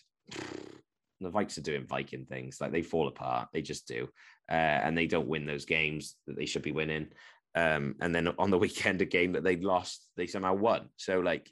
the 1.21 1.31
Vikes 1.31 1.57
are 1.57 1.61
doing 1.61 1.87
Viking 1.87 2.25
things. 2.25 2.59
Like 2.59 2.73
they 2.73 2.81
fall 2.81 3.07
apart. 3.07 3.47
They 3.53 3.61
just 3.61 3.87
do. 3.87 4.09
Uh, 4.51 4.81
and 4.83 4.97
they 4.97 5.07
don't 5.07 5.27
win 5.27 5.45
those 5.45 5.63
games 5.63 6.15
that 6.27 6.35
they 6.35 6.45
should 6.45 6.63
be 6.63 6.73
winning. 6.73 7.07
Um, 7.55 7.95
and 8.01 8.13
then 8.13 8.27
on 8.37 8.51
the 8.51 8.57
weekend, 8.65 9.01
a 9.01 9.05
game 9.05 9.31
that 9.31 9.43
they 9.45 9.55
lost, 9.55 10.09
they 10.17 10.27
somehow 10.27 10.53
won. 10.53 10.89
So 10.97 11.21
like 11.21 11.49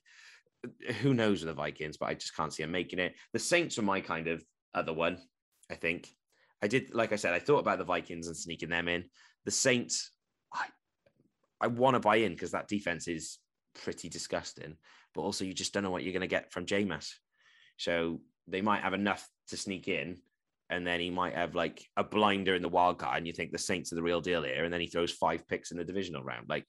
who 1.02 1.14
knows 1.14 1.40
with 1.40 1.48
the 1.48 1.54
Vikings, 1.54 1.96
but 1.96 2.10
I 2.10 2.16
just 2.16 2.36
can't 2.36 2.54
see 2.54 2.64
them 2.64 2.72
making 2.72 3.00
it. 3.00 3.16
The 3.32 3.40
Saints 3.40 3.80
are 3.80 3.84
my 3.84 4.02
kind 4.02 4.28
of 4.28 4.44
other 4.76 4.94
one, 4.94 5.20
I 5.70 5.76
think. 5.76 6.10
I 6.62 6.68
did, 6.68 6.94
like 6.94 7.12
I 7.12 7.16
said, 7.16 7.34
I 7.34 7.40
thought 7.40 7.60
about 7.60 7.80
the 7.80 7.84
Vikings 7.84 8.28
and 8.28 8.38
sneaking 8.38 8.70
them 8.70 8.88
in. 8.88 9.06
The 9.46 9.52
Saints, 9.52 10.12
I, 10.54 10.66
I 11.60 11.68
want 11.68 11.96
to 11.96 12.00
buy 12.00 12.18
in 12.18 12.34
because 12.34 12.52
that 12.52 12.68
defense 12.68 13.08
is 13.08 13.40
pretty 13.74 14.10
disgusting, 14.10 14.76
but 15.16 15.22
also 15.22 15.46
you 15.46 15.54
just 15.54 15.74
don't 15.74 15.84
know 15.84 15.90
what 15.92 16.04
you're 16.04 16.14
going 16.14 16.22
to 16.22 16.28
get 16.28 16.52
from 16.52 16.66
Jameis. 16.66 17.10
So 17.78 18.22
they 18.48 18.62
might 18.62 18.84
have 18.84 18.94
enough 18.94 19.28
to 19.50 19.58
sneak 19.58 19.88
in, 19.88 20.18
and 20.70 20.86
then 20.86 21.00
he 21.00 21.10
might 21.10 21.36
have 21.36 21.56
like 21.56 21.84
a 21.98 22.04
blinder 22.04 22.56
in 22.56 22.62
the 22.62 22.70
wild 22.70 23.00
card, 23.00 23.18
and 23.18 23.28
you 23.28 23.34
think 23.34 23.52
the 23.52 23.58
Saints 23.58 23.92
are 23.92 23.96
the 23.96 24.04
real 24.04 24.22
deal 24.22 24.44
here, 24.44 24.64
and 24.64 24.74
then 24.74 24.82
he 24.82 24.88
throws 24.88 25.12
five 25.12 25.48
picks 25.48 25.72
in 25.72 25.78
the 25.78 25.84
divisional 25.84 26.24
round. 26.24 26.48
Like 26.48 26.66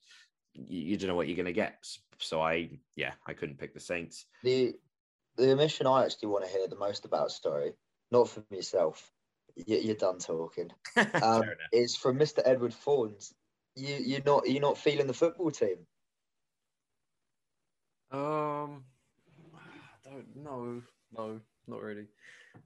you, 0.53 0.81
you 0.81 0.97
don't 0.97 1.07
know 1.07 1.15
what 1.15 1.27
you're 1.27 1.35
going 1.35 1.45
to 1.45 1.53
get. 1.53 1.75
So 2.19 2.41
I, 2.41 2.79
yeah, 2.95 3.13
I 3.27 3.33
couldn't 3.33 3.59
pick 3.59 3.73
the 3.73 3.79
Saints. 3.79 4.25
The 4.43 4.73
the 5.35 5.51
omission 5.51 5.87
I 5.87 6.05
actually 6.05 6.29
want 6.29 6.45
to 6.45 6.51
hear 6.51 6.67
the 6.67 6.75
most 6.75 7.05
about, 7.05 7.31
sorry, 7.31 7.73
not 8.11 8.29
from 8.29 8.45
yourself. 8.51 9.11
You, 9.55 9.77
you're 9.77 9.95
done 9.95 10.19
talking. 10.19 10.71
Um, 10.97 11.05
Fair 11.11 11.43
enough. 11.43 11.69
is 11.71 11.95
from 11.95 12.17
Mr. 12.19 12.41
Edward 12.45 12.73
Thorns. 12.73 13.33
You 13.75 13.95
you're 13.95 14.23
not 14.25 14.47
you're 14.47 14.61
not 14.61 14.77
feeling 14.77 15.07
the 15.07 15.13
football 15.13 15.51
team. 15.51 15.77
Um, 18.11 18.83
I 20.05 20.09
don't 20.09 20.35
know. 20.35 20.81
No, 21.15 21.39
not 21.67 21.81
really. 21.81 22.07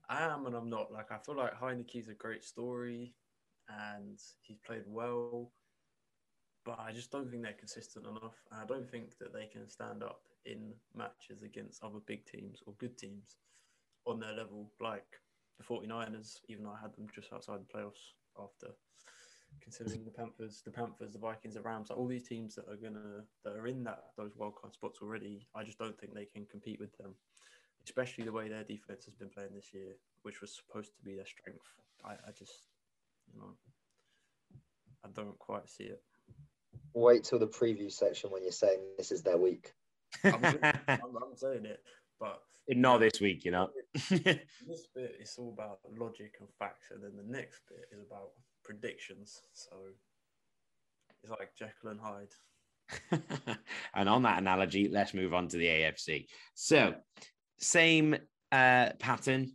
I 0.10 0.24
am 0.24 0.46
and 0.46 0.56
I'm 0.56 0.70
not. 0.70 0.92
Like 0.92 1.12
I 1.12 1.18
feel 1.18 1.38
like 1.38 1.60
Heinicke's 1.60 2.10
a 2.10 2.14
great 2.14 2.44
story, 2.44 3.14
and 3.70 4.20
he's 4.42 4.58
played 4.66 4.84
well, 4.88 5.52
but 6.66 6.80
I 6.80 6.92
just 6.92 7.12
don't 7.12 7.30
think 7.30 7.44
they're 7.44 7.54
consistent 7.54 8.06
enough. 8.06 8.36
And 8.52 8.62
I 8.62 8.66
don't 8.66 8.90
think 8.90 9.18
that 9.20 9.34
they 9.34 9.46
can 9.46 9.68
stand 9.68 10.04
up 10.04 10.22
in 10.46 10.74
matches 10.96 11.44
against 11.44 11.84
other 11.84 12.00
big 12.06 12.26
teams 12.26 12.62
or 12.66 12.74
good 12.78 12.98
teams 12.98 13.38
on 14.06 14.20
their 14.20 14.34
level, 14.34 14.72
like 14.82 15.20
the 15.58 15.64
49ers. 15.64 16.40
Even 16.48 16.64
though 16.64 16.76
I 16.78 16.82
had 16.82 16.96
them 16.96 17.08
just 17.14 17.34
outside 17.34 17.60
the 17.60 17.78
playoffs 17.78 18.14
after 18.42 18.74
considering 19.62 20.06
the 20.06 20.12
Panthers, 20.12 20.62
the 20.64 20.72
Panthers, 20.72 21.14
the 21.14 21.20
Vikings, 21.20 21.56
the 21.56 21.62
Rams, 21.62 21.90
like 21.90 22.00
all 22.00 22.08
these 22.08 22.28
teams 22.28 22.56
that 22.56 22.68
are 22.70 22.76
gonna 22.76 23.24
that 23.44 23.56
are 23.56 23.68
in 23.68 23.84
that 23.84 24.06
those 24.18 24.34
wildcard 24.34 24.74
spots 24.74 25.00
already. 25.02 25.46
I 25.56 25.64
just 25.64 25.78
don't 25.78 25.98
think 26.00 26.14
they 26.14 26.26
can 26.26 26.46
compete 26.46 26.80
with 26.80 26.96
them, 26.98 27.16
especially 27.86 28.26
the 28.26 28.32
way 28.32 28.48
their 28.48 28.64
defense 28.64 29.06
has 29.06 29.16
been 29.16 29.30
playing 29.30 29.54
this 29.54 29.74
year, 29.74 29.96
which 30.24 30.42
was 30.42 30.56
supposed 30.56 30.92
to 30.96 31.04
be 31.04 31.16
their 31.16 31.26
strength. 31.26 31.66
I, 32.06 32.12
I 32.12 32.32
just, 32.38 32.68
you 33.34 33.40
know, 33.40 33.50
I 35.04 35.10
don't 35.14 35.38
quite 35.40 35.70
see 35.70 35.86
it. 35.86 36.02
Wait 36.94 37.24
till 37.24 37.40
the 37.40 37.48
preview 37.48 37.92
section 37.92 38.32
when 38.32 38.44
you're 38.44 38.52
saying 38.52 38.80
this 38.98 39.12
is 39.12 39.24
their 39.24 39.38
week. 39.38 39.74
I'm, 40.24 40.44
I'm, 40.44 41.16
I'm 41.16 41.36
saying 41.36 41.66
it, 41.66 41.82
but 42.20 42.42
Not 42.70 43.00
this 43.00 43.22
week, 43.22 43.46
you 43.46 43.52
know. 43.52 43.70
this 43.94 44.88
bit 44.96 45.18
is 45.20 45.36
all 45.38 45.54
about 45.54 45.80
logic 45.98 46.36
and 46.40 46.50
facts, 46.60 46.92
and 46.92 47.04
then 47.04 47.14
the 47.16 47.32
next 47.32 47.62
bit 47.70 47.86
is 47.92 48.06
about 48.06 48.32
predictions. 48.64 49.42
So 49.54 49.76
it's 51.24 51.32
like 51.32 51.56
Jekyll 51.58 51.92
and 51.92 52.00
Hyde. 52.00 53.58
and 53.96 54.10
on 54.10 54.24
that 54.24 54.40
analogy, 54.40 54.90
let's 54.90 55.14
move 55.14 55.34
on 55.34 55.48
to 55.50 55.58
the 55.58 55.68
AFC. 55.68 56.28
So, 56.54 56.96
same 57.60 58.16
uh, 58.52 58.90
pattern, 59.00 59.54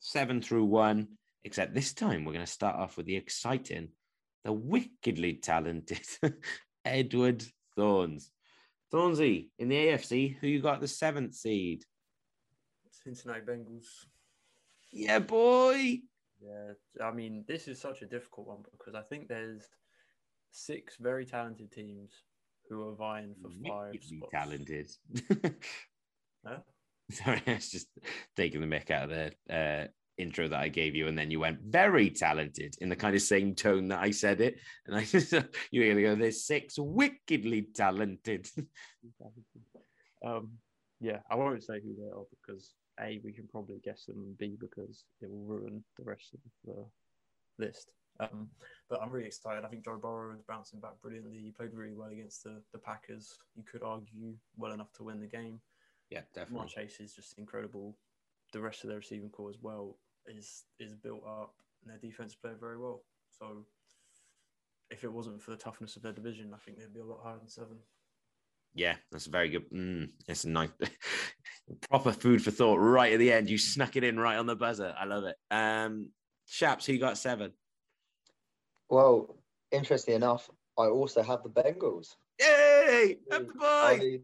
seven 0.00 0.42
through 0.42 0.64
one, 0.64 1.08
except 1.44 1.74
this 1.74 1.92
time 1.92 2.24
we're 2.24 2.32
going 2.32 2.44
to 2.44 2.50
start 2.50 2.76
off 2.76 2.96
with 2.96 3.06
the 3.06 3.16
exciting, 3.16 3.88
the 4.44 4.52
wickedly 4.52 5.34
talented 5.34 6.00
Edward 6.84 7.44
Thorns. 7.76 8.30
Thornsy, 8.92 9.50
in 9.58 9.68
the 9.68 9.76
AFC, 9.76 10.36
who 10.38 10.48
you 10.48 10.60
got 10.60 10.80
the 10.80 10.88
seventh 10.88 11.34
seed? 11.34 11.84
Cincinnati 12.90 13.40
Bengals. 13.40 13.86
Yeah, 14.92 15.20
boy. 15.20 15.98
Yeah, 16.40 16.72
I 17.02 17.12
mean, 17.12 17.44
this 17.46 17.68
is 17.68 17.80
such 17.80 18.02
a 18.02 18.06
difficult 18.06 18.48
one 18.48 18.62
because 18.72 18.94
I 18.94 19.02
think 19.02 19.28
there's 19.28 19.68
six 20.50 20.96
very 20.98 21.24
talented 21.24 21.70
teams 21.70 22.10
who 22.68 22.88
are 22.88 22.94
vying 22.94 23.34
for 23.40 23.50
five 23.68 23.94
spots. 24.02 24.32
talented. 24.32 24.90
Huh? 26.42 26.56
Sorry, 27.10 27.42
I 27.46 27.54
was 27.54 27.70
just 27.70 27.88
taking 28.34 28.62
the 28.62 28.66
mick 28.66 28.90
out 28.90 29.10
of 29.10 29.10
the 29.10 29.54
uh, 29.54 29.86
intro 30.20 30.48
that 30.48 30.60
I 30.60 30.68
gave 30.68 30.94
you, 30.94 31.08
and 31.08 31.18
then 31.18 31.30
you 31.30 31.40
went 31.40 31.60
very 31.60 32.10
talented 32.10 32.76
in 32.80 32.88
the 32.88 32.96
kind 32.96 33.14
of 33.14 33.22
same 33.22 33.54
tone 33.54 33.88
that 33.88 34.00
I 34.00 34.10
said 34.10 34.40
it, 34.40 34.58
and 34.86 34.96
I 34.96 35.04
said, 35.04 35.48
you 35.70 35.80
were 35.80 35.88
gonna 35.88 36.02
go. 36.02 36.14
There's 36.14 36.44
six 36.44 36.78
wickedly 36.78 37.68
talented. 37.74 38.48
Um, 40.22 40.50
yeah, 41.00 41.20
I 41.30 41.34
won't 41.34 41.64
say 41.64 41.80
who 41.80 41.94
they 41.96 42.10
are 42.10 42.24
because 42.42 42.74
A, 43.00 43.20
we 43.24 43.32
can 43.32 43.48
probably 43.48 43.80
guess 43.82 44.04
them, 44.04 44.18
and 44.18 44.36
B, 44.36 44.56
because 44.60 45.04
it 45.22 45.30
will 45.30 45.44
ruin 45.44 45.82
the 45.96 46.04
rest 46.04 46.34
of 46.34 46.40
the 46.66 47.64
list. 47.64 47.90
Um, 48.20 48.48
but 48.90 49.00
I'm 49.00 49.10
really 49.10 49.26
excited. 49.26 49.64
I 49.64 49.68
think 49.68 49.84
Joe 49.84 49.96
Burrow 49.96 50.34
is 50.34 50.42
bouncing 50.46 50.78
back 50.78 51.00
brilliantly. 51.00 51.38
He 51.38 51.52
played 51.52 51.72
really 51.72 51.94
well 51.94 52.10
against 52.10 52.44
the, 52.44 52.60
the 52.72 52.78
Packers. 52.78 53.38
You 53.56 53.62
could 53.70 53.82
argue 53.82 54.34
well 54.58 54.72
enough 54.72 54.92
to 54.94 55.04
win 55.04 55.20
the 55.20 55.26
game. 55.26 55.60
yeah, 56.10 56.18
Mark 56.18 56.34
definitely. 56.34 56.68
Chase 56.68 57.00
is 57.00 57.14
just 57.14 57.38
incredible. 57.38 57.96
The 58.52 58.60
rest 58.60 58.84
of 58.84 58.88
their 58.88 58.98
receiving 58.98 59.30
core 59.30 59.48
as 59.48 59.56
well 59.62 59.96
is 60.38 60.64
is 60.78 60.94
built 60.94 61.22
up, 61.26 61.54
and 61.82 61.90
their 61.90 61.98
defense 61.98 62.34
played 62.34 62.60
very 62.60 62.78
well. 62.78 63.02
So, 63.38 63.64
if 64.90 65.04
it 65.04 65.12
wasn't 65.12 65.42
for 65.42 65.50
the 65.52 65.56
toughness 65.56 65.96
of 65.96 66.02
their 66.02 66.12
division, 66.12 66.52
I 66.54 66.58
think 66.58 66.78
they'd 66.78 66.92
be 66.92 67.00
a 67.00 67.04
lot 67.04 67.20
higher 67.22 67.38
than 67.38 67.48
seven. 67.48 67.78
Yeah, 68.74 68.94
that's 69.10 69.26
very 69.26 69.48
good. 69.48 69.68
Mm, 69.70 70.10
it's 70.28 70.44
a 70.44 70.48
nice, 70.48 70.68
proper 71.90 72.12
food 72.12 72.42
for 72.42 72.50
thought 72.50 72.76
right 72.76 73.12
at 73.12 73.18
the 73.18 73.32
end. 73.32 73.50
You 73.50 73.58
snuck 73.58 73.96
it 73.96 74.04
in 74.04 74.18
right 74.18 74.36
on 74.36 74.46
the 74.46 74.56
buzzer. 74.56 74.94
I 74.98 75.04
love 75.06 75.24
it. 75.24 75.36
Um, 75.50 76.10
Shaps, 76.46 76.86
who 76.86 76.98
got 76.98 77.18
seven? 77.18 77.52
Well, 78.88 79.36
interestingly 79.70 80.16
enough, 80.16 80.50
I 80.78 80.86
also 80.86 81.22
have 81.22 81.42
the 81.42 81.50
Bengals. 81.50 82.16
Yay! 82.40 83.18
Up 83.30 83.46
the 83.46 83.54
I 83.62 83.96
boy! 83.96 84.04
mean, 84.04 84.22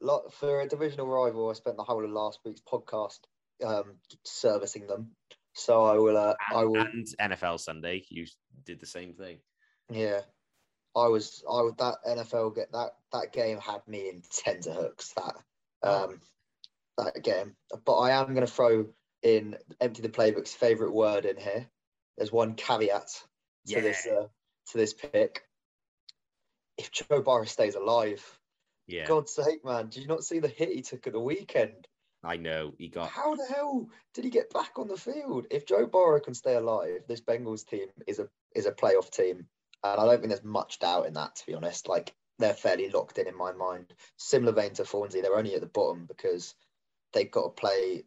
lot 0.00 0.32
for 0.32 0.60
a 0.60 0.68
divisional 0.68 1.06
rival, 1.06 1.50
I 1.50 1.54
spent 1.54 1.76
the 1.76 1.84
whole 1.84 2.04
of 2.04 2.10
last 2.10 2.40
week's 2.44 2.60
podcast 2.60 3.20
um, 3.64 3.94
servicing 4.24 4.86
them. 4.86 5.10
So 5.54 5.84
I 5.84 5.98
will. 5.98 6.16
Uh, 6.16 6.34
I 6.52 6.64
will. 6.64 6.80
and 6.80 7.06
NFL 7.20 7.60
Sunday, 7.60 8.04
you 8.08 8.26
did 8.64 8.80
the 8.80 8.86
same 8.86 9.14
thing. 9.14 9.38
Yeah, 9.88 10.20
I 10.96 11.06
was. 11.06 11.42
I 11.50 11.62
would 11.62 11.78
that 11.78 11.96
NFL 12.06 12.56
get 12.56 12.72
that 12.72 12.90
that 13.12 13.32
game 13.32 13.58
had 13.58 13.86
me 13.86 14.08
in 14.08 14.22
tender 14.30 14.72
hooks. 14.72 15.14
That 15.16 15.88
um, 15.88 16.20
that 16.98 17.22
game. 17.22 17.54
But 17.84 17.98
I 17.98 18.20
am 18.20 18.34
going 18.34 18.46
to 18.46 18.52
throw 18.52 18.86
in 19.22 19.56
empty 19.80 20.02
the 20.02 20.08
playbook's 20.08 20.54
favorite 20.54 20.92
word 20.92 21.24
in 21.24 21.36
here. 21.36 21.66
There's 22.18 22.32
one 22.32 22.54
caveat 22.54 23.08
to 23.68 23.80
this 23.80 24.06
uh, 24.06 24.26
to 24.70 24.78
this 24.78 24.92
pick. 24.92 25.42
If 26.76 26.90
Joe 26.90 27.22
Burrow 27.22 27.44
stays 27.44 27.76
alive, 27.76 28.24
Yeah, 28.88 29.06
God's 29.06 29.32
sake, 29.32 29.64
man, 29.64 29.88
did 29.88 30.02
you 30.02 30.08
not 30.08 30.24
see 30.24 30.40
the 30.40 30.48
hit 30.48 30.70
he 30.70 30.82
took 30.82 31.06
at 31.06 31.12
the 31.12 31.20
weekend? 31.20 31.86
I 32.24 32.36
know. 32.36 32.74
He 32.78 32.88
got 32.88 33.10
How 33.10 33.34
the 33.34 33.46
hell 33.46 33.88
did 34.14 34.24
he 34.24 34.30
get 34.30 34.52
back 34.52 34.78
on 34.78 34.88
the 34.88 34.96
field? 34.96 35.46
If 35.50 35.66
Joe 35.66 35.86
Burrow 35.86 36.20
can 36.20 36.34
stay 36.34 36.54
alive, 36.54 37.02
this 37.08 37.20
Bengals 37.20 37.66
team 37.66 37.88
is 38.06 38.18
a 38.18 38.28
is 38.54 38.66
a 38.66 38.72
playoff 38.72 39.10
team, 39.10 39.46
and 39.82 40.00
I 40.00 40.04
don't 40.04 40.18
think 40.20 40.28
there's 40.28 40.44
much 40.44 40.78
doubt 40.78 41.06
in 41.06 41.14
that. 41.14 41.36
To 41.36 41.46
be 41.46 41.54
honest, 41.54 41.88
like 41.88 42.14
they're 42.38 42.54
fairly 42.54 42.88
locked 42.90 43.18
in 43.18 43.28
in 43.28 43.36
my 43.36 43.52
mind. 43.52 43.92
Similar 44.16 44.52
vein 44.52 44.74
to 44.74 44.82
Thornsey, 44.82 45.22
they're 45.22 45.36
only 45.36 45.54
at 45.54 45.60
the 45.60 45.66
bottom 45.66 46.06
because 46.06 46.54
they've 47.12 47.30
got 47.30 47.42
to 47.42 47.60
play 47.60 48.04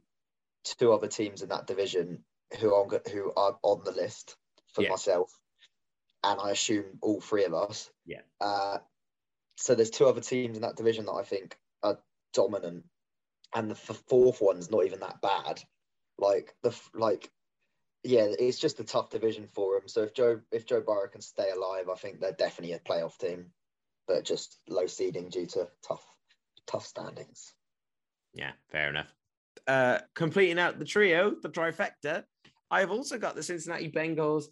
two 0.63 0.91
other 0.91 1.07
teams 1.07 1.41
in 1.41 1.49
that 1.49 1.67
division 1.67 2.23
who 2.59 2.73
are 2.73 2.87
who 3.11 3.31
are 3.35 3.57
on 3.63 3.83
the 3.83 3.91
list 3.91 4.35
for 4.73 4.83
Yeah. 4.83 4.89
myself, 4.89 5.31
and 6.23 6.39
I 6.41 6.51
assume 6.51 6.99
all 7.01 7.21
three 7.21 7.45
of 7.45 7.53
us. 7.53 7.91
Yeah. 8.05 8.21
Uh, 8.41 8.79
so 9.55 9.75
there's 9.75 9.89
two 9.89 10.05
other 10.05 10.21
teams 10.21 10.55
in 10.57 10.61
that 10.61 10.75
division 10.75 11.05
that 11.05 11.13
I 11.13 11.23
think 11.23 11.57
are 11.83 11.99
dominant 12.33 12.85
and 13.55 13.69
the 13.69 13.75
fourth 13.75 14.41
one's 14.41 14.71
not 14.71 14.85
even 14.85 14.99
that 14.99 15.21
bad. 15.21 15.61
Like 16.17 16.53
the 16.63 16.77
like, 16.93 17.29
yeah, 18.03 18.27
it's 18.39 18.59
just 18.59 18.79
a 18.79 18.83
tough 18.83 19.09
division 19.09 19.47
for 19.53 19.79
them. 19.79 19.87
So 19.87 20.03
if 20.03 20.13
Joe 20.13 20.41
if 20.51 20.65
Joe 20.65 20.81
Burrow 20.81 21.07
can 21.07 21.21
stay 21.21 21.51
alive, 21.51 21.89
I 21.89 21.95
think 21.95 22.19
they're 22.19 22.31
definitely 22.31 22.75
a 22.75 22.79
playoff 22.79 23.17
team, 23.17 23.47
but 24.07 24.25
just 24.25 24.59
low 24.67 24.87
seeding 24.87 25.29
due 25.29 25.45
to 25.47 25.67
tough 25.87 26.05
tough 26.65 26.85
standings. 26.85 27.53
Yeah, 28.33 28.51
fair 28.69 28.89
enough. 28.89 29.13
Uh, 29.65 29.99
completing 30.15 30.59
out 30.59 30.79
the 30.79 30.85
trio, 30.85 31.35
the 31.41 31.49
trifecta, 31.49 32.23
I've 32.69 32.91
also 32.91 33.17
got 33.17 33.35
the 33.35 33.43
Cincinnati 33.43 33.89
Bengals 33.89 34.45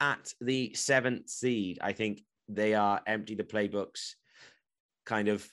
at 0.00 0.32
the 0.40 0.72
seventh 0.74 1.28
seed. 1.28 1.78
I 1.80 1.92
think 1.92 2.22
they 2.48 2.74
are 2.74 3.00
empty 3.06 3.34
the 3.34 3.44
playbooks. 3.44 4.14
Kind 5.04 5.28
of, 5.28 5.46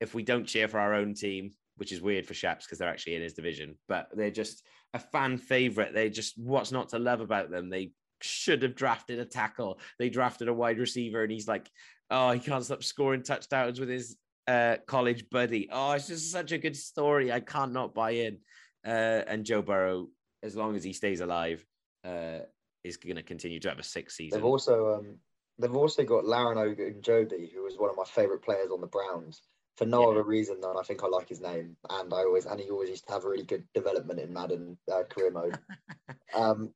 if 0.00 0.14
we 0.14 0.22
don't 0.22 0.46
cheer 0.46 0.68
for 0.68 0.78
our 0.78 0.94
own 0.94 1.14
team, 1.14 1.50
which 1.80 1.92
is 1.92 2.02
weird 2.02 2.26
for 2.26 2.34
Shaps 2.34 2.66
because 2.66 2.78
they're 2.78 2.90
actually 2.90 3.14
in 3.14 3.22
his 3.22 3.32
division, 3.32 3.74
but 3.88 4.08
they're 4.12 4.30
just 4.30 4.62
a 4.92 4.98
fan 4.98 5.38
favorite. 5.38 5.94
They 5.94 6.10
just 6.10 6.38
what's 6.38 6.72
not 6.72 6.90
to 6.90 6.98
love 6.98 7.22
about 7.22 7.50
them. 7.50 7.70
They 7.70 7.92
should 8.20 8.62
have 8.62 8.76
drafted 8.76 9.18
a 9.18 9.24
tackle. 9.24 9.80
They 9.98 10.10
drafted 10.10 10.48
a 10.48 10.54
wide 10.54 10.78
receiver, 10.78 11.22
and 11.22 11.32
he's 11.32 11.48
like, 11.48 11.70
oh, 12.10 12.32
he 12.32 12.38
can't 12.38 12.62
stop 12.62 12.84
scoring 12.84 13.22
touchdowns 13.22 13.80
with 13.80 13.88
his 13.88 14.16
uh, 14.46 14.76
college 14.86 15.30
buddy. 15.30 15.70
Oh, 15.72 15.92
it's 15.92 16.08
just 16.08 16.30
such 16.30 16.52
a 16.52 16.58
good 16.58 16.76
story. 16.76 17.32
I 17.32 17.40
can't 17.40 17.72
not 17.72 17.94
buy 17.94 18.10
in. 18.10 18.38
Uh, 18.86 19.24
and 19.26 19.46
Joe 19.46 19.62
Burrow, 19.62 20.08
as 20.42 20.54
long 20.54 20.76
as 20.76 20.84
he 20.84 20.92
stays 20.92 21.22
alive, 21.22 21.64
uh, 22.04 22.40
is 22.84 22.98
going 22.98 23.16
to 23.16 23.22
continue 23.22 23.58
to 23.60 23.70
have 23.70 23.78
a 23.78 23.82
six 23.82 24.18
season. 24.18 24.38
They've 24.38 24.44
also 24.44 24.96
um 24.96 25.16
they've 25.58 25.74
also 25.74 26.04
got 26.04 26.26
Larry 26.26 26.56
Ogunjobi, 26.56 27.52
who 27.54 27.62
was 27.62 27.78
one 27.78 27.88
of 27.88 27.96
my 27.96 28.04
favorite 28.04 28.42
players 28.42 28.70
on 28.70 28.82
the 28.82 28.86
Browns. 28.86 29.40
For 29.80 29.86
no 29.86 30.02
Yeah. 30.02 30.08
other 30.08 30.24
reason 30.24 30.60
than 30.60 30.76
I 30.76 30.82
think 30.82 31.02
I 31.02 31.06
like 31.06 31.30
his 31.30 31.40
name, 31.40 31.74
and 31.88 32.12
I 32.12 32.18
always 32.18 32.44
and 32.44 32.60
he 32.60 32.68
always 32.68 32.90
used 32.90 33.06
to 33.06 33.14
have 33.14 33.24
a 33.24 33.28
really 33.30 33.44
good 33.44 33.66
development 33.72 34.20
in 34.20 34.30
Madden 34.30 34.76
uh, 34.92 35.04
career 35.04 35.30
mode. 35.30 35.58
Um, 36.34 36.74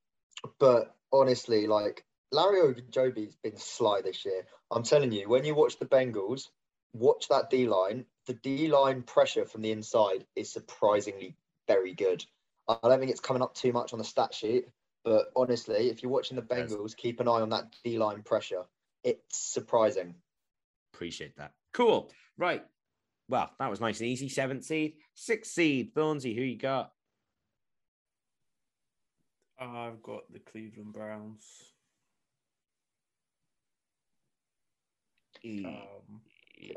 but 0.58 0.96
honestly, 1.12 1.66
like 1.66 2.06
Larry 2.32 2.62
Ogunjobi's 2.62 3.36
been 3.36 3.58
sly 3.58 4.00
this 4.00 4.24
year. 4.24 4.46
I'm 4.70 4.84
telling 4.84 5.12
you, 5.12 5.28
when 5.28 5.44
you 5.44 5.54
watch 5.54 5.78
the 5.78 5.84
Bengals, 5.84 6.48
watch 6.94 7.28
that 7.28 7.50
D 7.50 7.68
line. 7.68 8.06
The 8.26 8.32
D 8.32 8.68
line 8.68 9.02
pressure 9.02 9.44
from 9.44 9.60
the 9.60 9.70
inside 9.70 10.26
is 10.34 10.50
surprisingly 10.50 11.36
very 11.68 11.92
good. 11.92 12.24
I 12.66 12.78
don't 12.82 13.00
think 13.00 13.10
it's 13.10 13.20
coming 13.20 13.42
up 13.42 13.54
too 13.54 13.72
much 13.72 13.92
on 13.92 13.98
the 13.98 14.04
stat 14.06 14.32
sheet, 14.32 14.68
but 15.04 15.30
honestly, 15.36 15.90
if 15.90 16.02
you're 16.02 16.10
watching 16.10 16.36
the 16.36 16.46
Yes. 16.50 16.72
Bengals, 16.72 16.96
keep 16.96 17.20
an 17.20 17.28
eye 17.28 17.42
on 17.42 17.50
that 17.50 17.76
D 17.84 17.98
line 17.98 18.22
pressure. 18.22 18.64
It's 19.04 19.36
surprising. 19.36 20.14
Appreciate 20.94 21.36
that. 21.36 21.52
Cool. 21.74 22.10
Right. 22.38 22.64
Well, 23.28 23.50
that 23.58 23.70
was 23.70 23.80
nice 23.80 24.00
and 24.00 24.08
easy. 24.08 24.28
Seventh 24.28 24.64
seed, 24.64 24.94
sixth 25.14 25.52
seed. 25.52 25.94
Thornsey, 25.94 26.34
who 26.34 26.42
you 26.42 26.58
got? 26.58 26.92
I've 29.58 30.02
got 30.02 30.30
the 30.32 30.40
Cleveland 30.40 30.92
Browns. 30.92 31.46
Um, 35.44 36.20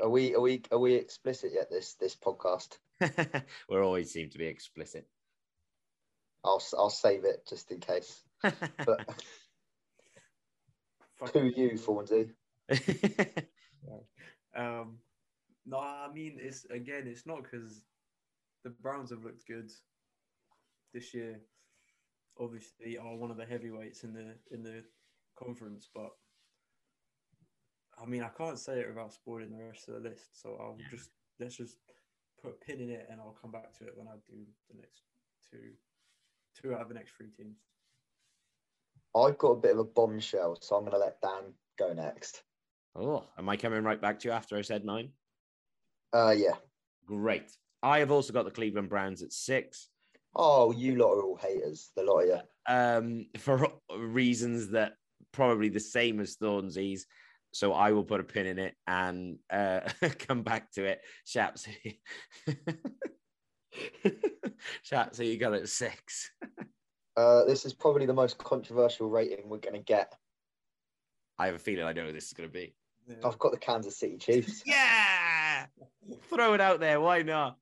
Are 0.02 0.08
we 0.10 0.34
are 0.34 0.40
we 0.40 0.62
are 0.70 0.78
we 0.78 0.94
explicit 0.94 1.52
yet? 1.54 1.70
This 1.70 1.94
this 1.94 2.14
podcast. 2.14 2.76
we 3.68 3.78
always 3.78 4.10
seem 4.10 4.28
to 4.30 4.38
be 4.38 4.46
explicit. 4.46 5.06
I'll 6.44 6.62
I'll 6.76 6.90
save 6.90 7.24
it 7.24 7.46
just 7.48 7.70
in 7.70 7.80
case. 7.80 8.22
But 8.42 9.08
fuck 11.18 11.32
who 11.32 11.44
you, 11.44 11.70
Thornsey? 11.72 12.30
Um, 14.56 14.98
no, 15.68 15.78
I 15.78 16.10
mean 16.12 16.38
it's 16.40 16.64
again, 16.66 17.06
it's 17.06 17.26
not 17.26 17.42
because 17.42 17.82
the 18.64 18.70
Browns 18.70 19.10
have 19.10 19.24
looked 19.24 19.46
good 19.46 19.70
this 20.92 21.14
year. 21.14 21.40
Obviously, 22.40 22.96
are 22.98 23.16
one 23.16 23.30
of 23.30 23.36
the 23.36 23.44
heavyweights 23.44 24.04
in 24.04 24.12
the 24.14 24.34
in 24.50 24.62
the 24.62 24.84
conference, 25.36 25.88
but 25.94 26.10
I 28.00 28.06
mean, 28.06 28.22
I 28.22 28.28
can't 28.28 28.58
say 28.58 28.80
it 28.80 28.88
without 28.88 29.12
spoiling 29.12 29.50
the 29.50 29.64
rest 29.64 29.88
of 29.88 29.94
the 29.94 30.08
list. 30.08 30.40
So 30.40 30.56
I'll 30.60 30.78
Yeah. 30.78 30.88
just 30.90 31.10
let's 31.40 31.56
just 31.56 31.78
put 32.40 32.52
a 32.52 32.64
pin 32.64 32.80
in 32.80 32.90
it, 32.90 33.06
and 33.10 33.20
I'll 33.20 33.32
come 33.40 33.50
back 33.50 33.72
to 33.78 33.86
it 33.86 33.96
when 33.96 34.08
I 34.08 34.14
do 34.26 34.46
the 34.70 34.76
next 34.80 35.02
two 35.50 35.72
two 36.54 36.74
out 36.74 36.82
of 36.82 36.88
the 36.88 36.94
next 36.94 37.12
three 37.12 37.30
teams. 37.30 37.58
I've 39.14 39.38
got 39.38 39.52
a 39.52 39.60
bit 39.60 39.72
of 39.72 39.78
a 39.78 39.84
bombshell, 39.84 40.58
so 40.60 40.76
I'm 40.76 40.82
going 40.82 40.92
to 40.92 40.98
let 40.98 41.20
Dan 41.20 41.54
go 41.78 41.92
next. 41.92 42.44
oh, 42.94 43.24
am 43.36 43.48
I 43.48 43.56
coming 43.56 43.82
right 43.82 44.00
back 44.00 44.18
to 44.20 44.28
you 44.28 44.32
after 44.32 44.56
I 44.56 44.62
said 44.62 44.84
mine? 44.84 45.12
Uh, 46.12 46.34
yeah. 46.36 46.54
Great. 47.06 47.50
I 47.82 48.00
have 48.00 48.10
also 48.10 48.32
got 48.32 48.44
the 48.44 48.50
Cleveland 48.50 48.88
Browns 48.88 49.22
at 49.22 49.32
six. 49.32 49.88
Oh, 50.34 50.72
you 50.72 50.96
lot 50.96 51.12
are 51.14 51.22
all 51.22 51.36
haters, 51.36 51.90
the 51.96 52.02
lot 52.02 52.20
of 52.20 52.28
you. 52.28 52.40
um, 52.74 53.26
for 53.38 53.68
reasons 53.98 54.70
that 54.70 54.92
probably 55.32 55.68
the 55.68 55.80
same 55.80 56.20
as 56.20 56.36
Thornsy's. 56.36 57.06
So 57.52 57.72
I 57.72 57.92
will 57.92 58.04
put 58.04 58.20
a 58.20 58.24
pin 58.24 58.46
in 58.46 58.58
it 58.58 58.74
and 58.86 59.38
uh, 59.50 59.80
come 60.18 60.42
back 60.42 60.70
to 60.72 60.84
it. 60.84 61.00
Shaps, 61.24 61.66
Shaps, 64.82 65.18
you 65.18 65.38
got 65.38 65.54
at 65.54 65.68
six? 65.68 66.30
Uh, 67.16 67.44
this 67.46 67.64
is 67.64 67.72
probably 67.72 68.06
the 68.06 68.12
most 68.12 68.38
controversial 68.38 69.08
rating 69.08 69.48
we're 69.48 69.58
going 69.58 69.74
to 69.74 69.82
get. 69.82 70.14
I 71.38 71.46
have 71.46 71.54
a 71.54 71.58
feeling 71.58 71.84
I 71.84 71.92
know 71.92 72.06
who 72.06 72.12
this 72.12 72.26
is 72.26 72.32
going 72.32 72.48
to 72.48 72.52
be. 72.52 72.74
I've 73.24 73.38
got 73.38 73.52
the 73.52 73.58
Kansas 73.58 73.96
City 73.96 74.16
Chiefs. 74.18 74.62
Yeah, 74.66 75.66
throw 76.30 76.54
it 76.54 76.60
out 76.60 76.80
there. 76.80 77.00
Why 77.00 77.22
not? 77.22 77.56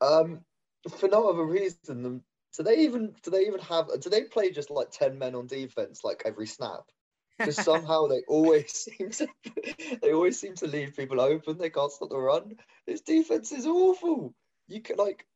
Um, 0.00 0.40
for 0.98 1.08
no 1.08 1.28
other 1.28 1.44
reason 1.44 2.02
than 2.02 2.22
do 2.56 2.62
they 2.62 2.78
even 2.78 3.14
do 3.22 3.30
they 3.30 3.46
even 3.46 3.60
have 3.60 3.88
do 4.00 4.10
they 4.10 4.22
play 4.22 4.50
just 4.50 4.70
like 4.70 4.90
ten 4.90 5.18
men 5.18 5.34
on 5.34 5.46
defense 5.46 6.02
like 6.04 6.22
every 6.24 6.46
snap? 6.46 6.82
Because 7.38 7.56
somehow 7.56 8.06
they 8.06 8.22
always 8.28 8.72
seem 8.72 9.10
to 9.10 9.28
they 10.02 10.12
always 10.12 10.40
seem 10.40 10.54
to 10.56 10.66
leave 10.66 10.96
people 10.96 11.20
open. 11.20 11.58
They 11.58 11.70
can't 11.70 11.92
stop 11.92 12.10
the 12.10 12.18
run. 12.18 12.56
This 12.86 13.00
defense 13.00 13.52
is 13.52 13.66
awful. 13.66 14.34
You 14.66 14.80
can 14.80 14.96
like 14.96 15.26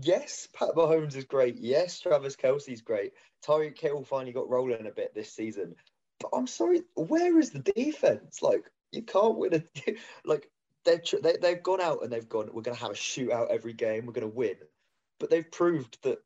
yes, 0.00 0.48
Pat 0.54 0.70
Mahomes 0.76 1.16
is 1.16 1.24
great. 1.24 1.56
Yes, 1.58 2.00
Travis 2.00 2.36
Kelce's 2.36 2.82
great. 2.82 3.12
Tyreek 3.46 3.78
Hill 3.78 4.04
finally 4.04 4.32
got 4.32 4.48
rolling 4.48 4.86
a 4.86 4.90
bit 4.90 5.14
this 5.14 5.32
season. 5.32 5.74
But 6.20 6.30
I'm 6.32 6.46
sorry, 6.46 6.82
where 6.94 7.38
is 7.38 7.50
the 7.50 7.58
defense? 7.60 8.42
Like 8.42 8.70
you 8.92 9.02
can't 9.02 9.36
win 9.36 9.54
a 9.54 9.62
like 10.24 10.50
they've 10.84 11.02
tr- 11.04 11.16
they, 11.22 11.36
they've 11.40 11.62
gone 11.62 11.80
out 11.80 12.02
and 12.02 12.12
they've 12.12 12.28
gone. 12.28 12.46
We're 12.52 12.62
going 12.62 12.76
to 12.76 12.82
have 12.82 12.92
a 12.92 12.94
shootout 12.94 13.50
every 13.50 13.72
game. 13.74 14.06
We're 14.06 14.12
going 14.12 14.30
to 14.30 14.34
win, 14.36 14.56
but 15.20 15.30
they've 15.30 15.50
proved 15.50 15.98
that 16.02 16.18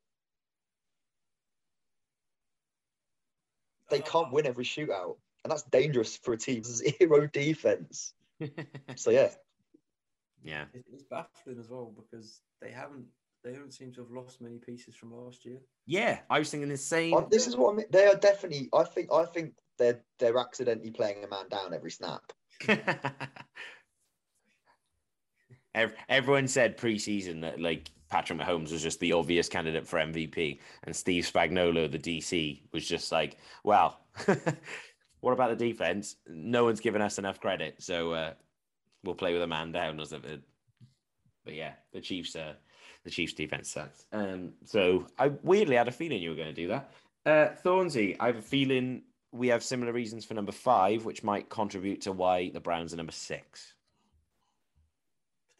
they 3.89 3.99
can't 3.99 4.31
win 4.31 4.45
every 4.47 4.63
shootout, 4.63 5.17
and 5.43 5.51
that's 5.51 5.63
dangerous 5.63 6.15
for 6.17 6.33
a 6.33 6.37
team. 6.37 6.63
Zero 6.63 7.27
defense. 7.27 8.13
So 8.95 9.11
yeah, 9.11 9.29
yeah, 10.43 10.65
It's 10.73 11.03
baffling 11.03 11.59
as 11.59 11.69
well 11.69 11.93
because 11.95 12.41
they 12.59 12.71
haven't 12.71 13.05
they 13.43 13.51
don't 13.53 13.71
seem 13.73 13.91
to 13.93 14.01
have 14.01 14.09
lost 14.11 14.41
many 14.41 14.57
pieces 14.57 14.95
from 14.95 15.13
last 15.13 15.45
year. 15.45 15.57
yeah. 15.85 16.19
I 16.29 16.39
was 16.39 16.49
thinking 16.49 16.69
the 16.69 16.77
same. 16.77 17.15
I- 17.15 17.25
this 17.29 17.45
is 17.47 17.55
what 17.55 17.73
I 17.73 17.77
mean. 17.77 17.85
They 17.91 18.05
are 18.07 18.15
definitely. 18.15 18.69
I 18.73 18.83
think. 18.83 19.11
I 19.11 19.25
think 19.25 19.53
they're 19.77 20.01
they're 20.19 20.37
accidentally 20.37 20.91
playing 20.91 21.23
a 21.23 21.27
man 21.27 21.47
down 21.49 21.73
every 21.73 21.91
snap. 21.91 22.21
Everyone 26.09 26.47
said 26.47 26.77
preseason 26.77 27.41
that 27.41 27.59
like 27.61 27.89
Patrick 28.09 28.39
Mahomes 28.39 28.71
was 28.71 28.81
just 28.81 28.99
the 28.99 29.13
obvious 29.13 29.47
candidate 29.47 29.87
for 29.87 29.97
MVP, 29.97 30.59
and 30.83 30.93
Steve 30.95 31.23
Spagnuolo, 31.23 31.89
the 31.89 31.97
DC, 31.97 32.61
was 32.73 32.85
just 32.85 33.11
like, 33.11 33.37
"Well, 33.63 34.01
what 35.21 35.31
about 35.31 35.57
the 35.57 35.71
defense? 35.71 36.17
No 36.27 36.65
one's 36.65 36.81
given 36.81 37.01
us 37.01 37.19
enough 37.19 37.39
credit, 37.39 37.75
so 37.81 38.11
uh, 38.13 38.33
we'll 39.03 39.15
play 39.15 39.33
with 39.33 39.41
a 39.41 39.47
man 39.47 39.71
down 39.71 39.99
or 39.99 40.05
something." 40.05 40.41
But 41.45 41.53
yeah, 41.53 41.73
the 41.93 42.01
Chiefs, 42.01 42.35
uh, 42.35 42.53
the 43.05 43.09
Chiefs' 43.09 43.33
defense 43.33 43.71
sucks. 43.71 44.05
Um, 44.11 44.53
so 44.65 45.07
I 45.17 45.29
weirdly 45.41 45.77
had 45.77 45.87
a 45.87 45.91
feeling 45.91 46.21
you 46.21 46.31
were 46.31 46.35
going 46.35 46.53
to 46.53 46.61
do 46.61 46.67
that. 46.67 46.91
Uh, 47.25 47.55
Thornsey, 47.63 48.17
I 48.19 48.27
have 48.27 48.37
a 48.37 48.41
feeling 48.41 49.03
we 49.31 49.47
have 49.47 49.63
similar 49.63 49.93
reasons 49.93 50.25
for 50.25 50.33
number 50.33 50.51
five, 50.51 51.05
which 51.05 51.23
might 51.23 51.49
contribute 51.49 52.01
to 52.01 52.11
why 52.11 52.49
the 52.49 52.59
Browns 52.59 52.93
are 52.93 52.97
number 52.97 53.11
six. 53.11 53.73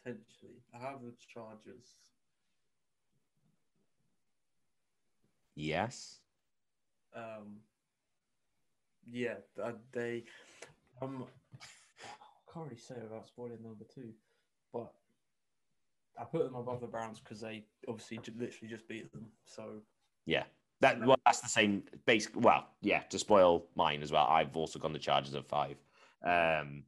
Potentially. 0.03 0.61
I 0.73 0.79
have 0.79 1.01
the 1.01 1.13
Chargers. 1.33 1.95
Yes. 5.55 6.19
Um, 7.15 7.57
yeah, 9.09 9.35
they. 9.91 10.23
Um, 11.01 11.25
I 11.61 12.53
can't 12.53 12.65
really 12.65 12.77
say 12.77 12.95
without 13.01 13.27
spoiling 13.27 13.61
number 13.63 13.85
two, 13.93 14.11
but 14.73 14.91
I 16.19 16.23
put 16.25 16.43
them 16.43 16.55
above 16.55 16.81
the 16.81 16.87
Browns 16.87 17.19
because 17.19 17.41
they 17.41 17.63
obviously 17.87 18.17
literally 18.37 18.69
just 18.69 18.87
beat 18.87 19.11
them. 19.11 19.25
So 19.45 19.81
Yeah. 20.25 20.43
That 20.81 21.05
well, 21.05 21.17
that's 21.25 21.41
the 21.41 21.49
same 21.49 21.83
basic. 22.05 22.33
Well, 22.35 22.67
yeah. 22.81 23.01
To 23.09 23.19
spoil 23.19 23.67
mine 23.75 24.01
as 24.01 24.11
well, 24.11 24.25
I've 24.27 24.55
also 24.57 24.79
gone 24.79 24.93
the 24.93 24.99
Chargers 24.99 25.35
of 25.35 25.47
five, 25.47 25.77
um, 26.25 26.83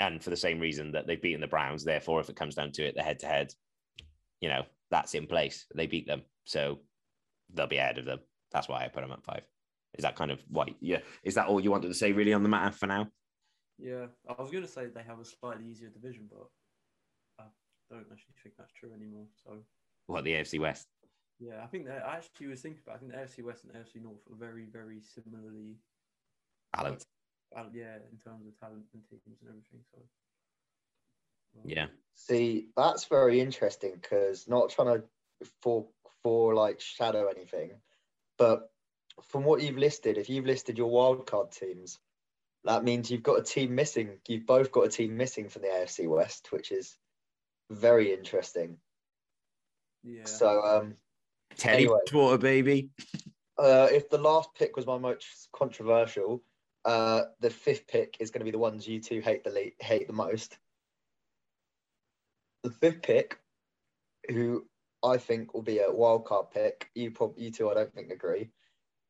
and 0.00 0.22
for 0.22 0.30
the 0.30 0.36
same 0.36 0.60
reason 0.60 0.92
that 0.92 1.06
they've 1.06 1.20
beaten 1.20 1.40
the 1.40 1.46
Browns. 1.46 1.84
Therefore, 1.84 2.20
if 2.20 2.30
it 2.30 2.36
comes 2.36 2.54
down 2.54 2.72
to 2.72 2.84
it, 2.84 2.94
the 2.94 3.02
head 3.02 3.18
to 3.20 3.26
head, 3.26 3.52
you 4.40 4.48
know, 4.48 4.62
that's 4.90 5.14
in 5.14 5.26
place. 5.26 5.66
They 5.74 5.86
beat 5.86 6.06
them, 6.06 6.22
so 6.44 6.80
they'll 7.52 7.66
be 7.66 7.76
ahead 7.76 7.98
of 7.98 8.06
them. 8.06 8.20
That's 8.50 8.68
why 8.68 8.84
I 8.84 8.88
put 8.88 9.02
them 9.02 9.12
at 9.12 9.24
five. 9.24 9.42
Is 9.98 10.02
that 10.02 10.16
kind 10.16 10.30
of 10.30 10.40
why? 10.48 10.68
Yeah. 10.80 11.00
Is 11.22 11.34
that 11.34 11.48
all 11.48 11.60
you 11.60 11.70
wanted 11.70 11.88
to 11.88 11.94
say 11.94 12.12
really 12.12 12.32
on 12.32 12.42
the 12.42 12.48
matter 12.48 12.74
for 12.74 12.86
now? 12.86 13.08
yeah, 13.78 14.06
I 14.28 14.40
was 14.40 14.50
gonna 14.50 14.66
say 14.66 14.86
they 14.86 15.02
have 15.02 15.20
a 15.20 15.24
slightly 15.24 15.66
easier 15.70 15.88
division, 15.88 16.28
but 16.28 16.48
I 17.38 17.44
don't 17.90 18.06
actually 18.10 18.34
think 18.42 18.56
that's 18.58 18.72
true 18.72 18.92
anymore. 18.92 19.26
So 19.44 19.58
What 20.06 20.24
the 20.24 20.32
AFC 20.32 20.58
West? 20.58 20.86
Yeah, 21.40 21.62
I 21.62 21.66
think 21.66 21.86
that 21.86 22.04
I 22.04 22.16
actually 22.16 22.48
was 22.48 22.60
thinking 22.60 22.80
about. 22.84 22.96
I 22.96 22.98
think 22.98 23.12
the 23.12 23.18
AFC 23.18 23.44
West 23.44 23.64
and 23.64 23.72
AFC 23.72 24.02
North 24.02 24.20
are 24.30 24.36
very, 24.36 24.64
very 24.64 25.00
similarly. 25.00 25.76
Balance. 26.74 27.06
Uh, 27.56 27.64
yeah, 27.72 27.96
in 28.10 28.18
terms 28.18 28.46
of 28.46 28.58
talent 28.58 28.84
and 28.92 29.02
teams 29.08 29.40
and 29.40 29.48
everything. 29.48 29.80
So 29.90 29.98
um, 31.56 31.62
Yeah. 31.64 31.86
See, 32.14 32.68
that's 32.76 33.04
very 33.06 33.40
interesting 33.40 33.92
because 34.00 34.48
not 34.48 34.70
trying 34.70 34.98
to 34.98 35.04
for 35.62 35.86
for 36.22 36.54
like 36.54 36.80
shadow 36.80 37.28
anything, 37.28 37.70
but 38.36 38.70
from 39.22 39.44
what 39.44 39.62
you've 39.62 39.78
listed, 39.78 40.18
if 40.18 40.28
you've 40.28 40.46
listed 40.46 40.78
your 40.78 40.90
wildcard 40.90 41.56
teams, 41.56 41.98
that 42.64 42.84
means 42.84 43.10
you've 43.10 43.22
got 43.22 43.38
a 43.38 43.42
team 43.42 43.74
missing. 43.74 44.18
You've 44.26 44.46
both 44.46 44.72
got 44.72 44.86
a 44.86 44.90
team 44.90 45.16
missing 45.16 45.48
from 45.48 45.62
the 45.62 45.68
AFC 45.68 46.08
West, 46.08 46.50
which 46.50 46.72
is 46.72 46.96
very 47.70 48.12
interesting. 48.12 48.78
yeah. 50.02 50.24
So, 50.24 50.62
um, 50.62 50.94
Teddy 51.58 51.84
Anyway. 51.84 51.98
Bridgewater, 52.06 52.38
baby. 52.38 52.88
uh, 53.58 53.88
if 53.90 54.08
the 54.08 54.18
last 54.18 54.48
pick 54.54 54.76
was 54.76 54.86
my 54.86 54.96
most 54.98 55.48
controversial, 55.52 56.42
uh, 56.84 57.24
the 57.40 57.50
fifth 57.50 57.86
pick 57.88 58.16
is 58.20 58.30
going 58.30 58.40
to 58.40 58.44
be 58.44 58.50
the 58.52 58.58
ones 58.58 58.86
you 58.88 59.00
two 59.00 59.20
hate 59.20 59.44
the 59.44 59.50
le- 59.50 59.84
hate 59.84 60.06
the 60.06 60.12
most. 60.12 60.56
The 62.62 62.70
fifth 62.70 63.02
pick, 63.02 63.38
who 64.28 64.66
I 65.02 65.16
think 65.16 65.54
will 65.54 65.62
be 65.62 65.78
a 65.78 65.90
wild 65.90 66.24
card 66.24 66.50
pick, 66.52 66.90
you 66.94 67.10
probably 67.10 67.44
you 67.44 67.50
two 67.50 67.70
I 67.70 67.74
don't 67.74 67.92
think 67.94 68.10
agree, 68.10 68.50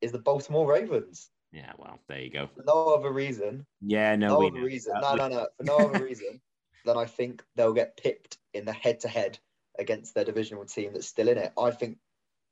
is 0.01 0.11
the 0.11 0.19
Baltimore 0.19 0.67
Ravens. 0.71 1.29
Yeah. 1.51 1.71
Well, 1.77 1.99
there 2.07 2.21
you 2.21 2.29
go. 2.29 2.47
For 2.55 2.63
no 2.65 2.89
other 2.93 3.11
reason, 3.11 3.65
Yeah. 3.81 4.15
No. 4.15 4.39
no, 4.39 4.47
other 4.47 4.59
know. 4.59 4.65
reason, 4.65 4.93
no, 5.01 5.15
no, 5.15 5.27
no, 5.27 5.47
for 5.57 5.63
no 5.63 5.77
other 5.77 6.03
reason 6.03 6.41
than 6.85 6.97
I 6.97 7.05
think 7.05 7.43
they'll 7.55 7.73
get 7.73 7.97
picked 7.97 8.37
in 8.53 8.65
the 8.65 8.73
head 8.73 8.99
to 9.01 9.07
head 9.07 9.39
against 9.79 10.13
their 10.13 10.25
divisional 10.25 10.65
team 10.65 10.93
that's 10.93 11.07
still 11.07 11.27
in 11.29 11.37
it. 11.37 11.51
I 11.57 11.71
think, 11.71 11.97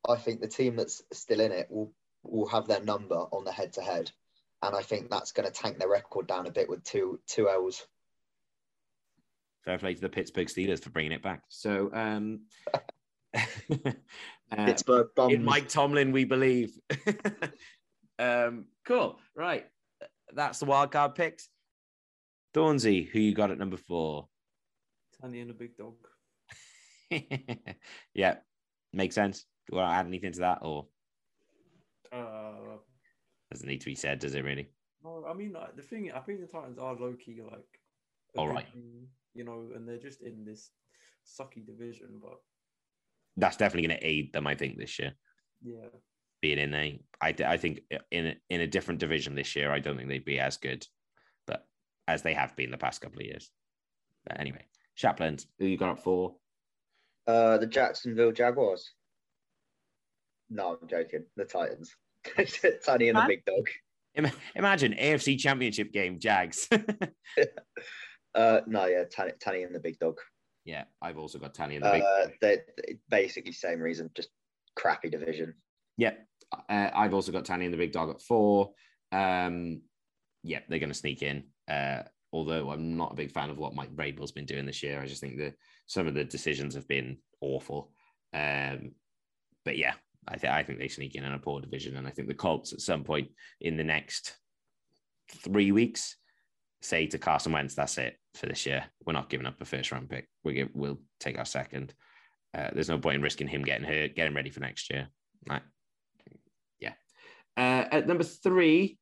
I 0.07 0.15
think 0.15 0.41
the 0.41 0.47
team 0.47 0.75
that's 0.75 1.01
still 1.13 1.39
in 1.39 1.51
it 1.51 1.67
will 1.69 1.93
will 2.23 2.47
have 2.47 2.67
their 2.67 2.81
number 2.81 3.15
on 3.15 3.43
the 3.45 3.51
head 3.51 3.73
to 3.73 3.81
head, 3.81 4.11
and 4.61 4.75
I 4.75 4.81
think 4.81 5.09
that's 5.09 5.31
going 5.31 5.47
to 5.47 5.53
tank 5.53 5.79
their 5.79 5.89
record 5.89 6.27
down 6.27 6.47
a 6.47 6.51
bit 6.51 6.69
with 6.69 6.83
two 6.83 7.19
two 7.27 7.49
L's. 7.49 7.85
Fair 9.65 9.77
play 9.77 9.93
to 9.93 10.01
the 10.01 10.09
Pittsburgh 10.09 10.47
Steelers 10.47 10.81
for 10.81 10.91
bringing 10.91 11.11
it 11.11 11.21
back. 11.21 11.43
So, 11.49 11.89
um, 11.93 12.41
uh, 13.35 13.91
Pittsburgh 14.55 15.09
bums. 15.15 15.33
in 15.33 15.43
Mike 15.43 15.67
Tomlin, 15.67 16.13
we 16.13 16.23
believe. 16.23 16.71
um, 18.19 18.65
cool. 18.85 19.19
Right. 19.35 19.65
That's 20.33 20.59
the 20.59 20.65
wild 20.65 20.91
card 20.91 21.15
picks. 21.15 21.49
Thornsey, 22.53 23.09
who 23.09 23.19
you 23.19 23.33
got 23.35 23.51
at 23.51 23.57
number 23.57 23.77
four? 23.77 24.29
Tanya 25.21 25.41
and 25.41 25.51
a 25.51 25.53
big 25.53 25.75
dog. 25.75 25.95
yeah, 28.13 28.35
makes 28.93 29.15
sense. 29.15 29.45
Do 29.67 29.75
you 29.75 29.81
want 29.81 29.91
to 29.91 29.95
add 29.95 30.05
anything 30.07 30.31
to 30.33 30.39
that, 30.39 30.59
or 30.61 30.87
Uh, 32.11 32.77
doesn't 33.51 33.67
need 33.67 33.81
to 33.81 33.85
be 33.85 33.95
said? 33.95 34.19
Does 34.19 34.33
it 34.35 34.43
really? 34.43 34.69
no, 35.03 35.25
I 35.29 35.33
mean 35.33 35.53
like, 35.53 35.75
the 35.75 35.81
thing. 35.81 36.11
I 36.11 36.19
think 36.19 36.39
the 36.41 36.47
Titans 36.47 36.77
are 36.79 36.95
low 36.95 37.13
key 37.13 37.41
like. 37.41 37.79
a 38.35 38.39
All 38.39 38.47
good 38.47 38.55
right. 38.55 38.73
team, 38.73 39.07
You 39.33 39.43
know, 39.43 39.71
and 39.75 39.87
they're 39.87 39.97
just 39.97 40.21
in 40.21 40.45
this 40.45 40.71
sucky 41.25 41.65
division, 41.65 42.19
but 42.21 42.39
That's 43.35 43.57
definitely 43.57 43.87
going 43.89 43.99
to 43.99 44.07
aid 44.07 44.33
them. 44.33 44.47
I 44.47 44.55
think 44.55 44.77
this 44.77 44.97
year 44.99 45.13
yeah, 45.61 45.89
being 46.41 46.59
in 46.59 46.73
a. 46.73 47.01
I 47.21 47.35
I 47.45 47.57
think 47.57 47.81
in 48.11 48.27
a, 48.27 48.35
in 48.49 48.61
a 48.61 48.67
different 48.67 48.99
division 49.01 49.35
this 49.35 49.55
year, 49.55 49.71
I 49.71 49.79
don't 49.79 49.97
think 49.97 50.07
they'd 50.07 50.23
be 50.23 50.39
as 50.39 50.57
good, 50.57 50.87
but 51.45 51.67
as 52.07 52.21
they 52.21 52.33
have 52.33 52.55
been 52.55 52.71
the 52.71 52.77
past 52.77 53.01
couple 53.01 53.19
of 53.19 53.25
years. 53.25 53.51
But 54.25 54.39
anyway, 54.39 54.65
Chaplain, 54.95 55.37
who 55.59 55.65
you 55.65 55.77
got 55.77 55.89
up 55.91 55.99
for? 55.99 56.35
Uh, 57.27 57.57
the 57.57 57.67
Jacksonville 57.67 58.31
Jaguars. 58.31 58.93
No, 60.49 60.77
I'm 60.81 60.87
joking. 60.87 61.25
The 61.35 61.45
Titans. 61.45 61.95
Tiny 62.85 63.09
and 63.09 63.17
the 63.17 63.25
big 63.27 63.45
dog. 63.45 63.67
Imagine 64.55 64.93
AFC 64.93 65.37
Championship 65.37 65.91
game, 65.91 66.19
Jags. 66.19 66.67
Uh, 68.35 68.61
no, 68.67 68.85
yeah, 68.85 69.03
Tiny, 69.05 69.31
Tiny 69.39 69.63
and 69.63 69.73
the 69.73 69.79
big 69.79 69.97
dog. 69.97 70.19
yeah, 70.63 70.83
I've 71.01 71.17
also 71.17 71.39
got 71.39 71.55
Tally 71.55 71.75
in 71.77 71.81
the 71.81 71.89
big. 71.89 72.03
Uh, 72.03 72.27
they 72.39 72.57
they- 72.77 72.97
basically 73.09 73.51
same 73.51 73.79
reason, 73.79 74.11
just 74.15 74.29
crappy 74.75 75.09
division. 75.09 75.55
Yeah, 75.97 76.13
uh, 76.69 76.91
I've 76.93 77.15
also 77.15 77.31
got 77.31 77.45
Tanya 77.45 77.65
and 77.65 77.73
the 77.73 77.79
big 77.79 77.93
dog 77.93 78.11
at 78.11 78.21
four. 78.21 78.73
Um, 79.11 79.81
yeah, 80.43 80.59
they're 80.69 80.77
going 80.77 80.91
to 80.91 80.95
sneak 80.97 81.23
in. 81.23 81.45
Uh, 81.67 82.03
although 82.31 82.69
I'm 82.69 82.95
not 82.95 83.13
a 83.13 83.15
big 83.15 83.31
fan 83.31 83.49
of 83.49 83.57
what 83.57 83.73
Mike 83.73 83.95
Vrabel's 83.95 84.31
been 84.31 84.45
doing 84.45 84.67
this 84.67 84.83
year. 84.83 85.01
I 85.01 85.07
just 85.07 85.21
think 85.21 85.37
that 85.39 85.55
some 85.87 86.05
of 86.05 86.13
the 86.13 86.23
decisions 86.23 86.75
have 86.75 86.87
been 86.87 87.17
awful. 87.41 87.91
Um, 88.33 88.91
but 89.65 89.77
yeah, 89.79 89.93
I 90.27 90.37
think 90.37 90.53
I 90.53 90.63
think 90.63 90.79
they 90.79 90.87
sneak 90.87 91.15
in 91.15 91.23
in 91.23 91.33
a 91.33 91.39
poor 91.39 91.61
division, 91.61 91.97
and 91.97 92.07
I 92.07 92.11
think 92.11 92.27
the 92.27 92.33
Colts 92.33 92.73
at 92.73 92.81
some 92.81 93.03
point 93.03 93.29
in 93.61 93.77
the 93.77 93.83
next 93.83 94.35
three 95.43 95.71
weeks 95.71 96.15
say 96.81 97.07
to 97.07 97.17
Carson 97.17 97.51
Wentz, 97.51 97.75
"That's 97.75 97.97
it 97.97 98.17
for 98.35 98.45
this 98.45 98.65
year. 98.65 98.85
We're 99.05 99.13
not 99.13 99.29
giving 99.29 99.47
up 99.47 99.61
a 99.61 99.65
first 99.65 99.91
round 99.91 100.09
pick. 100.09 100.27
We 100.43 100.53
give, 100.53 100.69
we'll 100.73 100.99
take 101.19 101.37
our 101.37 101.45
second. 101.45 101.93
Uh, 102.53 102.69
there's 102.73 102.89
no 102.89 102.99
point 102.99 103.15
in 103.15 103.21
risking 103.21 103.47
him 103.47 103.63
getting 103.63 103.87
hurt. 103.87 104.15
Get 104.15 104.27
him 104.27 104.35
ready 104.35 104.49
for 104.49 104.59
next 104.59 104.89
year. 104.91 105.07
Right. 105.49 105.61
Yeah. 106.79 106.93
Uh, 107.55 107.85
at 107.91 108.07
number 108.07 108.23
three, 108.23 108.97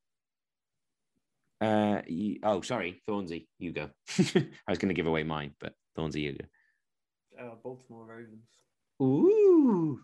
uh, 1.61 2.01
you, 2.07 2.39
oh, 2.43 2.61
sorry, 2.61 3.01
Thornsey, 3.07 3.47
you 3.59 3.71
go. 3.71 3.89
I 4.19 4.45
was 4.69 4.77
going 4.77 4.89
to 4.89 4.93
give 4.93 5.07
away 5.07 5.23
mine, 5.23 5.53
but 5.59 5.73
Thornsey, 5.97 6.21
you 6.21 6.33
go. 6.33 6.45
uh, 7.43 7.55
Baltimore 7.63 8.05
Ravens 8.05 8.47
Ooh. 9.01 9.99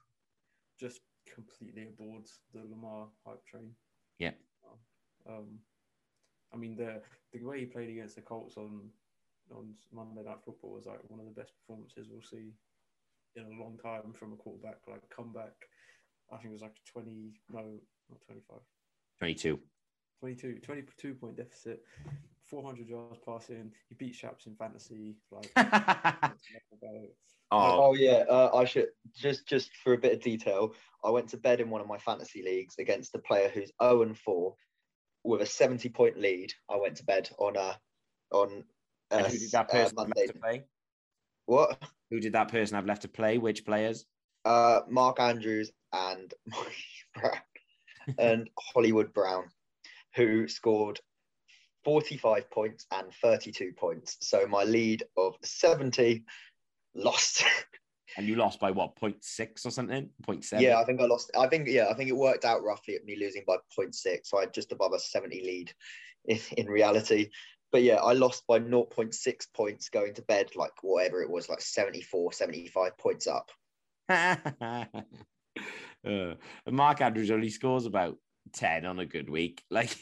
just 0.80 0.99
completely 1.34 1.84
aboard 1.84 2.23
the 2.53 2.61
Lamar 2.69 3.07
hype 3.25 3.45
train. 3.45 3.71
Yeah. 4.19 4.32
Um, 5.27 5.59
I 6.53 6.57
mean 6.57 6.75
the 6.75 7.01
the 7.34 7.43
way 7.43 7.59
he 7.59 7.65
played 7.65 7.89
against 7.89 8.15
the 8.15 8.21
Colts 8.21 8.57
on 8.57 8.89
on 9.55 9.73
Monday 9.93 10.23
Night 10.23 10.43
Football 10.45 10.73
was 10.73 10.86
like 10.86 10.99
one 11.07 11.19
of 11.19 11.25
the 11.25 11.39
best 11.39 11.53
performances 11.59 12.07
we'll 12.09 12.21
see 12.21 12.53
in 13.36 13.43
a 13.43 13.61
long 13.61 13.77
time 13.82 14.13
from 14.13 14.34
a 14.34 14.36
quarterback. 14.36 14.77
Like 14.88 15.01
comeback, 15.15 15.53
I 16.32 16.38
think 16.38 16.49
it 16.49 16.53
was 16.53 16.61
like 16.61 16.75
twenty 16.91 17.34
no 17.51 17.79
not 18.09 18.21
25, 18.25 18.59
22. 19.19 19.59
22, 20.19 20.59
22 20.61 21.13
point 21.15 21.38
deficit, 21.38 21.84
four 22.52 22.64
hundred 22.64 22.88
yards 22.88 23.18
passing. 23.26 23.72
He 23.89 23.95
beat 23.95 24.14
Shaps 24.14 24.45
in 24.45 24.56
fantasy. 24.56 25.16
Like 25.32 25.52
oh, 25.56 27.10
Oh 27.52 27.95
yeah, 27.95 28.26
uh, 28.30 28.52
I 28.54 28.66
should 28.66 28.89
just 29.18 29.47
just 29.47 29.72
for 29.84 29.93
a 29.93 29.97
bit 29.97 30.14
of 30.14 30.22
detail. 30.22 30.76
I 31.04 31.10
went 31.10 31.30
to 31.30 31.38
bed 31.38 31.62
in 31.62 31.72
one 31.72 31.82
of 31.82 31.88
my 31.88 31.97
fantasy 31.97 32.43
leagues 32.43 32.76
against 32.78 33.16
a 33.16 33.20
player 33.20 33.49
who's 33.49 33.72
zero 33.82 34.04
and 34.04 34.16
four, 34.16 34.56
with 35.24 35.41
a 35.41 35.45
70 35.45 35.89
point 35.89 36.20
lead, 36.20 36.54
I 36.70 36.78
went 36.78 36.97
to 36.97 37.06
bed 37.06 37.30
on 37.38 37.56
a 37.56 37.80
on 38.32 38.64
And 39.10 39.26
uh, 39.26 39.30
who 39.30 39.38
did 39.38 39.52
that 39.52 39.70
uh, 39.70 39.72
person 39.72 39.97
have 39.97 40.12
left 40.16 40.28
to 40.28 40.39
play? 40.39 40.64
What? 41.45 41.84
Who 42.12 42.20
did 42.20 42.34
that 42.34 42.49
person 42.49 42.76
have 42.76 42.86
left 42.86 43.04
to 43.04 43.08
play? 43.08 43.38
Which 43.38 43.66
players? 43.66 44.06
Uh, 44.45 44.82
Mark 44.89 45.20
Andrews 45.20 45.72
and 45.93 46.34
Brown 47.16 48.18
and 48.18 48.49
Hollywood 48.60 49.14
Brown, 49.14 49.45
who 50.16 50.47
scored 50.47 50.99
45 51.84 52.49
points 52.51 52.86
and 52.91 53.07
32 53.21 53.73
points. 53.77 54.17
So 54.21 54.47
my 54.47 54.63
lead 54.63 55.03
of 55.17 55.36
70 55.43 56.23
lost. 56.95 57.43
And 58.17 58.27
you 58.27 58.36
lost 58.36 58.59
by 58.59 58.71
what, 58.71 58.97
0.6 58.97 59.65
or 59.65 59.71
something? 59.71 60.09
0.7? 60.27 60.59
yeah, 60.59 60.77
I 60.77 60.84
think 60.84 60.99
I 60.99 61.05
lost. 61.05 61.32
I 61.39 61.47
think 61.47 61.69
yeah, 61.69 61.88
I 61.89 61.93
think 61.93 62.09
it 62.09 62.15
worked 62.17 62.43
out 62.43 62.61
roughly 62.61 62.95
at 62.95 63.05
me 63.05 63.15
losing 63.17 63.43
by 63.47 63.55
0.6. 63.79 63.93
So 64.25 64.38
I 64.38 64.41
had 64.41 64.53
just 64.53 64.73
above 64.73 64.91
a 64.91 64.99
70 64.99 65.41
lead 65.41 65.73
in, 66.25 66.38
in 66.57 66.67
reality. 66.67 67.29
But 67.71 67.84
yeah, 67.84 67.95
I 67.95 68.11
lost 68.11 68.45
by 68.47 68.59
0.6 68.59 69.47
points 69.53 69.88
going 69.88 70.13
to 70.15 70.21
bed, 70.23 70.49
like 70.55 70.73
whatever 70.82 71.21
it 71.21 71.29
was, 71.29 71.47
like 71.47 71.61
74, 71.61 72.34
75 72.34 72.97
points 72.97 73.27
up. 73.27 73.49
uh, 74.09 74.86
Mark 76.69 76.99
Andrews 76.99 77.32
only 77.32 77.49
scores 77.49 77.86
about 77.86 78.17
10 78.53 78.85
on 78.85 78.99
a 78.99 79.05
good 79.05 79.29
week. 79.29 79.63
Like, 79.71 79.97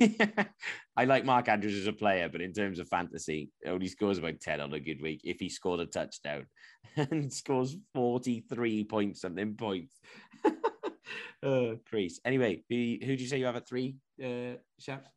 I 0.98 1.06
like 1.06 1.26
Mark 1.26 1.48
Andrews 1.48 1.76
as 1.78 1.88
a 1.88 1.94
player, 1.94 2.30
but 2.30 2.42
in 2.42 2.54
terms 2.54 2.80
of 2.80 2.88
fantasy, 2.90 3.52
only 3.66 3.88
scores 3.88 4.18
about 4.18 4.40
10 4.42 4.60
on 4.60 4.74
a 4.74 4.80
good 4.80 5.02
week 5.02 5.22
if 5.24 5.40
he 5.40 5.50
scored 5.50 5.80
a 5.80 5.86
touchdown 5.86 6.48
and 6.96 7.32
scores 7.32 7.78
43 7.94 8.84
points 8.86 9.22
something 9.22 9.56
points. 9.56 10.00
uh, 11.44 11.76
priest. 11.86 12.22
Anyway, 12.26 12.64
who, 12.70 12.76
who 12.76 13.08
did 13.16 13.22
you 13.22 13.28
say 13.28 13.38
you 13.40 13.46
have 13.46 13.56
at 13.56 13.68
three, 13.68 13.96
uh, 14.24 14.56
Shaps? 14.80 15.10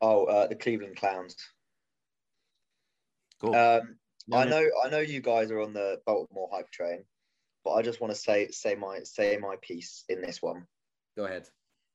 Oh, 0.00 0.24
uh, 0.24 0.46
the 0.46 0.54
Cleveland 0.54 0.96
Clowns. 0.96 1.36
Cool. 3.40 3.54
Um, 3.54 3.98
No, 4.26 4.38
I 4.38 4.44
no. 4.44 4.50
know, 4.50 4.68
I 4.84 4.88
know 4.90 4.98
you 5.00 5.20
guys 5.20 5.50
are 5.50 5.60
on 5.60 5.72
the 5.72 6.00
Baltimore 6.06 6.48
hype 6.52 6.70
train, 6.70 7.04
but 7.64 7.72
I 7.72 7.82
just 7.82 8.00
want 8.00 8.12
to 8.12 8.18
say 8.18 8.48
say 8.50 8.74
my 8.74 9.00
say 9.04 9.36
my 9.38 9.56
piece 9.62 10.04
in 10.08 10.20
this 10.20 10.42
one. 10.42 10.66
Go 11.16 11.24
ahead. 11.24 11.48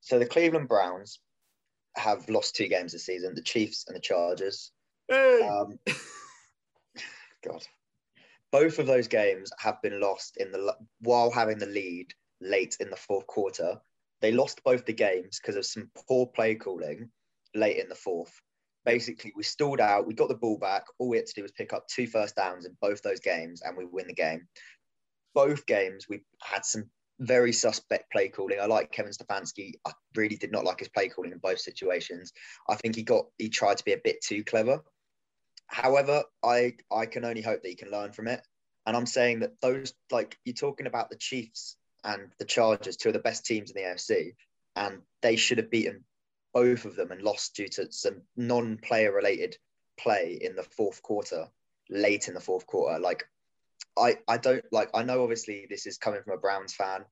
So 0.04 0.20
the 0.20 0.26
Cleveland 0.26 0.68
Browns 0.68 1.20
have 1.95 2.28
lost 2.30 2.56
two 2.56 2.68
games 2.68 2.91
this 2.91 3.06
season: 3.06 3.36
the 3.36 3.41
Chiefs 3.41 3.86
and 3.88 3.95
the 3.95 4.01
Chargers. 4.01 4.72
Um, 5.10 5.80
God, 7.43 7.66
both 8.51 8.80
of 8.80 8.86
those 8.86 9.08
games 9.08 9.49
have 9.60 9.82
been 9.82 10.01
lost 10.01 10.36
in 10.38 10.51
the 10.51 10.76
while 10.99 11.32
having 11.32 11.58
the 11.58 11.68
lead 11.68 12.14
late 12.41 12.76
in 12.82 12.89
the 12.89 12.97
fourth 12.97 13.28
quarter. 13.28 13.80
They 14.20 14.34
lost 14.34 14.64
both 14.66 14.86
the 14.86 14.93
games 14.93 15.39
because 15.39 15.56
of 15.56 15.66
some 15.66 15.89
poor 16.08 16.28
play 16.28 16.56
calling 16.56 17.10
late 17.56 17.78
in 17.78 17.88
the 17.88 17.95
fourth. 17.95 18.34
Basically, 18.84 19.32
we 19.38 19.43
stalled 19.43 19.80
out. 19.80 20.06
We 20.06 20.14
got 20.14 20.28
the 20.28 20.36
ball 20.36 20.58
back. 20.58 20.84
All 20.99 21.08
we 21.08 21.18
had 21.18 21.28
to 21.28 21.34
do 21.34 21.43
was 21.43 21.51
pick 21.54 21.72
up 21.72 21.88
two 21.88 22.08
first 22.08 22.36
downs 22.36 22.66
in 22.66 22.76
both 22.82 23.01
those 23.04 23.22
games, 23.22 23.62
and 23.62 23.78
we 23.78 23.86
win 23.86 24.08
the 24.08 24.14
game. 24.14 24.49
Both 25.34 25.66
games, 25.66 26.10
we 26.10 26.24
had 26.41 26.66
some 26.66 26.89
very 27.20 27.53
suspect 27.53 28.11
play 28.11 28.30
calling. 28.30 28.59
I 28.59 28.66
like 28.66 28.91
Kevin 28.91 29.11
Stefanski. 29.11 29.74
I 29.86 29.91
really 30.16 30.36
did 30.36 30.51
not 30.51 30.66
like 30.66 30.80
his 30.80 30.89
play 30.89 31.09
calling 31.09 31.32
in 31.32 31.38
both 31.38 31.59
situations. 31.59 32.34
I 32.70 32.76
think 32.76 32.95
he 32.95 33.03
got 33.03 33.26
he 33.38 33.49
tried 33.49 33.78
to 33.78 33.86
be 33.86 33.93
a 33.93 34.01
bit 34.03 34.22
too 34.22 34.43
clever. 34.43 34.84
However, 35.68 36.24
I 36.43 36.74
I 36.91 37.05
can 37.05 37.26
only 37.26 37.41
hope 37.41 37.61
that 37.61 37.70
he 37.70 37.76
can 37.76 37.91
learn 37.91 38.11
from 38.11 38.28
it. 38.28 38.41
And 38.86 38.97
I'm 38.97 39.05
saying 39.05 39.39
that 39.39 39.61
those 39.61 39.93
like 40.11 40.38
you're 40.43 40.53
talking 40.53 40.88
about 40.88 41.09
the 41.09 41.16
Chiefs 41.16 41.78
and 42.03 42.30
the 42.38 42.45
Chargers, 42.45 42.97
two 42.97 43.09
of 43.09 43.14
the 43.14 43.20
best 43.20 43.45
teams 43.45 43.72
in 43.72 43.82
the 43.82 43.89
AFC, 43.89 44.36
and 44.76 45.01
they 45.22 45.36
should 45.36 45.57
have 45.57 45.72
beaten 45.72 46.03
both 46.53 46.86
of 46.86 46.95
them 46.95 47.11
and 47.11 47.22
lost 47.22 47.55
due 47.55 47.68
to 47.68 47.91
some 47.91 48.22
non-player 48.36 49.11
related 49.11 49.57
play 49.97 50.38
in 50.39 50.55
the 50.55 50.64
fourth 50.64 51.01
quarter, 51.01 51.47
late 51.89 52.28
in 52.28 52.34
the 52.34 52.39
fourth 52.39 52.68
quarter. 52.68 52.99
Like 52.99 53.26
I 53.97 54.17
I 54.27 54.37
don't 54.37 54.63
like 54.71 54.89
I 54.93 55.03
know 55.03 55.23
obviously 55.23 55.67
this 55.69 55.85
is 55.85 55.97
coming 55.97 56.21
from 56.23 56.33
a 56.33 56.41
Browns 56.41 56.73
fan, 56.73 57.05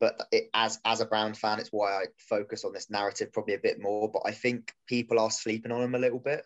but 0.00 0.20
it, 0.30 0.50
as 0.54 0.78
as 0.84 1.00
a 1.00 1.06
Browns 1.06 1.38
fan, 1.38 1.58
it's 1.58 1.72
why 1.72 1.92
I 1.92 2.04
focus 2.28 2.64
on 2.64 2.72
this 2.72 2.90
narrative 2.90 3.32
probably 3.32 3.54
a 3.54 3.58
bit 3.58 3.80
more. 3.80 4.10
But 4.10 4.22
I 4.24 4.32
think 4.32 4.72
people 4.86 5.18
are 5.18 5.30
sleeping 5.30 5.72
on 5.72 5.82
him 5.82 5.94
a 5.94 5.98
little 5.98 6.20
bit. 6.20 6.42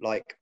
Like 0.00 0.36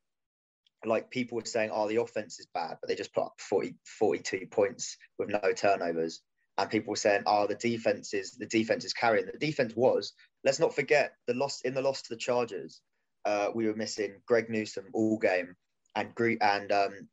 like 0.87 1.11
people 1.11 1.37
were 1.37 1.45
saying, 1.45 1.70
oh, 1.72 1.89
the 1.89 2.01
offense 2.01 2.39
is 2.39 2.47
bad, 2.53 2.76
but 2.80 2.89
they 2.89 2.95
just 2.95 3.14
put 3.14 3.24
up 3.24 3.35
40, 3.39 3.74
42 3.99 4.47
points 4.51 4.97
with 5.18 5.30
no 5.30 5.53
turnovers. 5.55 6.20
And 6.59 6.70
people 6.70 6.91
were 6.91 6.97
saying, 6.97 7.22
oh, 7.26 7.47
the 7.47 7.57
defense 7.57 8.14
is 8.14 8.32
the 8.32 8.47
defense 8.47 8.85
is 8.85 8.93
carrying. 8.93 9.26
The 9.26 9.39
defense 9.39 9.74
was. 9.74 10.12
Let's 10.45 10.61
not 10.61 10.74
forget 10.74 11.14
the 11.26 11.35
loss 11.35 11.62
in 11.62 11.74
the 11.74 11.82
loss 11.82 12.03
to 12.03 12.11
the 12.11 12.20
Chargers. 12.20 12.80
Uh, 13.24 13.49
we 13.55 13.66
were 13.66 13.74
missing 13.74 14.20
Greg 14.26 14.51
Newsome 14.51 14.87
all 14.93 15.18
game, 15.18 15.57
and 15.97 16.12
and 16.41 16.70
um, 16.70 17.09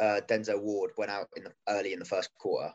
uh, 0.00 0.20
Denzel 0.28 0.60
Ward 0.60 0.92
went 0.96 1.10
out 1.10 1.28
in 1.36 1.44
the 1.44 1.52
early 1.68 1.92
in 1.92 1.98
the 1.98 2.04
first 2.04 2.30
quarter. 2.38 2.72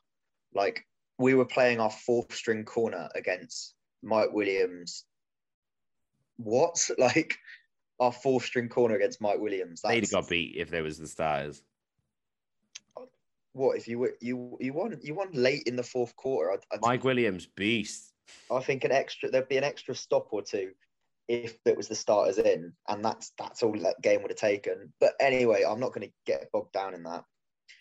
Like 0.54 0.86
we 1.18 1.34
were 1.34 1.46
playing 1.46 1.80
our 1.80 1.92
fourth 1.92 2.34
string 2.34 2.66
corner 2.66 3.10
against 3.16 3.76
Mike 4.02 4.32
Williams. 4.32 5.06
What 6.38 6.80
like 6.98 7.38
our 8.00 8.12
fourth 8.12 8.46
string 8.46 8.70
corner 8.70 8.96
against 8.96 9.22
Mike 9.22 9.40
Williams? 9.40 9.82
They'd 9.82 10.04
have 10.04 10.12
got 10.12 10.30
beat 10.30 10.56
if 10.56 10.70
there 10.70 10.84
was 10.84 10.98
the 10.98 11.08
stars. 11.08 11.62
what 13.54 13.78
if 13.78 13.88
you 13.88 14.00
were 14.00 14.16
you 14.22 14.58
you 14.60 14.74
won 14.74 14.98
you 15.02 15.16
won 15.16 15.30
late 15.34 15.64
in 15.66 15.76
the 15.76 15.84
fourth 15.84 16.16
quarter? 16.16 16.52
I, 16.72 16.76
I, 16.76 16.80
Mike 16.82 17.04
Williams, 17.04 17.46
beast. 17.46 18.14
I 18.52 18.60
think 18.62 18.84
an 18.84 18.92
extra 18.92 19.30
there'd 19.30 19.50
be 19.50 19.58
an 19.58 19.64
extra 19.64 19.96
stop 19.96 20.28
or 20.32 20.42
two 20.42 20.72
if 21.30 21.56
it 21.64 21.78
was 21.78 21.88
the 21.88 21.96
starters 21.96 22.40
in, 22.40 22.74
and 22.90 23.06
that's 23.06 23.32
that's 23.38 23.62
all 23.62 23.78
that 23.80 24.02
game 24.02 24.22
would 24.22 24.32
have 24.32 24.38
taken. 24.38 24.92
But 25.00 25.14
anyway, 25.22 25.64
I'm 25.64 25.80
not 25.80 25.94
going 25.94 26.08
to 26.08 26.14
get 26.26 26.52
bogged 26.52 26.74
down 26.74 26.96
in 26.96 27.04
that. 27.04 27.24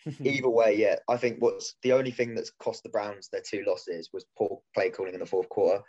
Either 0.23 0.49
way, 0.49 0.77
yeah, 0.77 0.97
I 1.09 1.17
think 1.17 1.37
what's 1.39 1.75
the 1.81 1.93
only 1.93 2.11
thing 2.11 2.35
that's 2.35 2.51
cost 2.61 2.83
the 2.83 2.89
Browns 2.89 3.27
their 3.29 3.41
two 3.41 3.63
losses 3.67 4.11
was 4.13 4.25
poor 4.37 4.61
play 4.75 4.91
calling 4.91 5.15
in 5.15 5.19
the 5.19 5.25
fourth 5.25 5.49
quarter. 5.49 5.81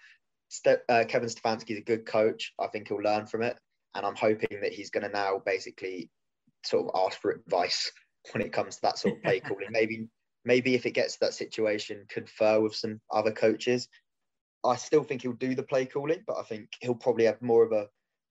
Ste- 0.48 0.82
uh, 0.88 1.04
Kevin 1.06 1.28
Stefanski's 1.28 1.78
a 1.78 1.82
good 1.82 2.06
coach. 2.06 2.52
I 2.58 2.66
think 2.68 2.88
he'll 2.88 2.96
learn 2.96 3.26
from 3.26 3.42
it, 3.42 3.58
and 3.94 4.06
I'm 4.06 4.16
hoping 4.16 4.62
that 4.62 4.72
he's 4.72 4.90
going 4.90 5.04
to 5.04 5.12
now 5.12 5.42
basically 5.44 6.10
sort 6.64 6.86
of 6.86 7.06
ask 7.06 7.20
for 7.20 7.30
advice 7.30 7.92
when 8.32 8.42
it 8.42 8.54
comes 8.54 8.76
to 8.76 8.82
that 8.82 8.98
sort 8.98 9.16
of 9.16 9.22
play 9.22 9.40
calling. 9.40 9.68
Maybe 9.70 10.08
maybe 10.46 10.74
if 10.74 10.86
it 10.86 10.92
gets 10.92 11.14
to 11.14 11.18
that 11.20 11.34
situation, 11.34 12.06
confer 12.08 12.60
with 12.60 12.74
some 12.74 12.98
other 13.12 13.30
coaches. 13.30 13.88
I 14.64 14.76
still 14.76 15.04
think 15.04 15.22
he'll 15.22 15.32
do 15.32 15.54
the 15.54 15.62
play 15.62 15.86
calling, 15.86 16.22
but 16.26 16.36
I 16.36 16.42
think 16.42 16.68
he'll 16.80 16.94
probably 16.94 17.24
have 17.24 17.40
more 17.40 17.64
of 17.64 17.72
a 17.72 17.88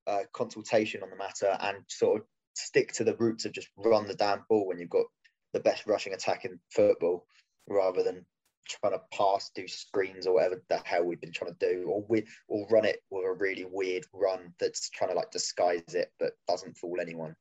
uh, 0.07 0.23
consultation 0.33 1.03
on 1.03 1.09
the 1.09 1.15
matter 1.15 1.57
and 1.59 1.77
sort 1.87 2.21
of 2.21 2.27
stick 2.55 2.91
to 2.93 3.03
the 3.03 3.15
roots 3.15 3.45
of 3.45 3.51
just 3.51 3.69
run 3.77 4.07
the 4.07 4.15
damn 4.15 4.43
ball 4.49 4.67
when 4.67 4.79
you've 4.79 4.89
got 4.89 5.05
the 5.53 5.59
best 5.59 5.87
rushing 5.87 6.13
attack 6.13 6.45
in 6.45 6.59
football, 6.71 7.25
rather 7.67 8.03
than 8.03 8.25
trying 8.67 8.93
to 8.93 9.01
pass, 9.11 9.49
do 9.55 9.67
screens 9.67 10.27
or 10.27 10.35
whatever 10.35 10.61
the 10.69 10.79
hell 10.83 11.03
we've 11.03 11.21
been 11.21 11.31
trying 11.31 11.53
to 11.53 11.73
do, 11.73 11.85
or 11.87 12.05
we 12.07 12.25
or 12.47 12.67
run 12.69 12.85
it 12.85 13.01
with 13.09 13.25
a 13.25 13.33
really 13.33 13.65
weird 13.65 14.05
run 14.13 14.53
that's 14.59 14.89
trying 14.89 15.09
to 15.09 15.15
like 15.15 15.31
disguise 15.31 15.95
it 15.95 16.11
but 16.19 16.33
doesn't 16.47 16.77
fool 16.77 16.97
anyone. 17.01 17.35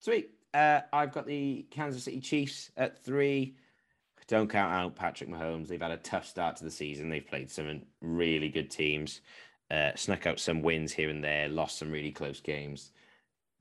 Sweet. 0.00 0.30
Uh, 0.52 0.80
I've 0.92 1.12
got 1.12 1.26
the 1.26 1.66
Kansas 1.70 2.02
City 2.02 2.20
Chiefs 2.20 2.72
at 2.76 3.04
three. 3.04 3.56
Don't 4.30 4.48
count 4.48 4.72
out 4.72 4.94
Patrick 4.94 5.28
Mahomes. 5.28 5.66
They've 5.66 5.82
had 5.82 5.90
a 5.90 5.96
tough 5.96 6.24
start 6.24 6.54
to 6.56 6.64
the 6.64 6.70
season. 6.70 7.08
They've 7.08 7.26
played 7.26 7.50
some 7.50 7.82
really 8.00 8.48
good 8.48 8.70
teams, 8.70 9.22
uh, 9.72 9.90
snuck 9.96 10.24
out 10.24 10.38
some 10.38 10.62
wins 10.62 10.92
here 10.92 11.10
and 11.10 11.22
there, 11.22 11.48
lost 11.48 11.78
some 11.78 11.90
really 11.90 12.12
close 12.12 12.38
games. 12.38 12.92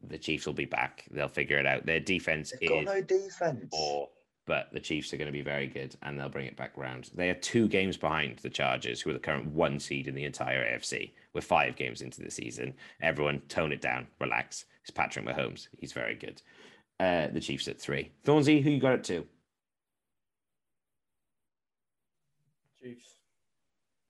The 0.08 0.20
Chiefs 0.20 0.46
will 0.46 0.54
be 0.54 0.66
back. 0.66 1.06
They'll 1.10 1.28
figure 1.28 1.58
it 1.58 1.66
out. 1.66 1.88
Their 1.88 2.00
defense 2.00 2.54
They've 2.62 2.70
got 2.70 2.84
is 2.84 2.86
no 2.86 3.02
defense. 3.02 3.66
poor, 3.74 4.10
but 4.46 4.72
the 4.72 4.80
Chiefs 4.80 5.12
are 5.12 5.18
going 5.18 5.26
to 5.26 5.32
be 5.32 5.42
very 5.42 5.66
good 5.66 5.96
and 6.04 6.20
they'll 6.20 6.30
bring 6.30 6.46
it 6.46 6.56
back 6.56 6.78
round. 6.78 7.10
They 7.16 7.32
are 7.32 7.34
two 7.34 7.68
games 7.68 7.98
behind 7.98 8.38
the 8.38 8.50
Chargers, 8.52 9.02
who 9.02 9.10
are 9.10 9.14
the 9.14 9.20
current 9.20 9.48
one 9.48 9.80
seed 9.80 10.08
in 10.08 10.14
the 10.14 10.24
entire 10.24 10.64
AFC. 10.64 11.14
We're 11.34 11.42
five 11.42 11.78
games 11.78 12.04
into 12.04 12.22
the 12.22 12.30
season. 12.30 12.76
Everyone, 13.02 13.42
tone 13.50 13.72
it 13.72 13.82
down, 13.82 14.06
relax. 14.22 14.66
It's 14.84 14.92
Patrick 14.92 15.26
Mahomes. 15.26 15.68
He's 15.80 15.94
very 15.94 16.14
good. 16.14 16.44
Uh, 17.00 17.26
the 17.34 17.42
Chiefs 17.42 17.68
at 17.68 17.82
three. 17.82 18.12
Thornsey, 18.24 18.62
who 18.62 18.70
you 18.70 18.80
got 18.80 18.94
at 18.94 19.04
two? 19.04 19.26
Chiefs. 22.82 23.16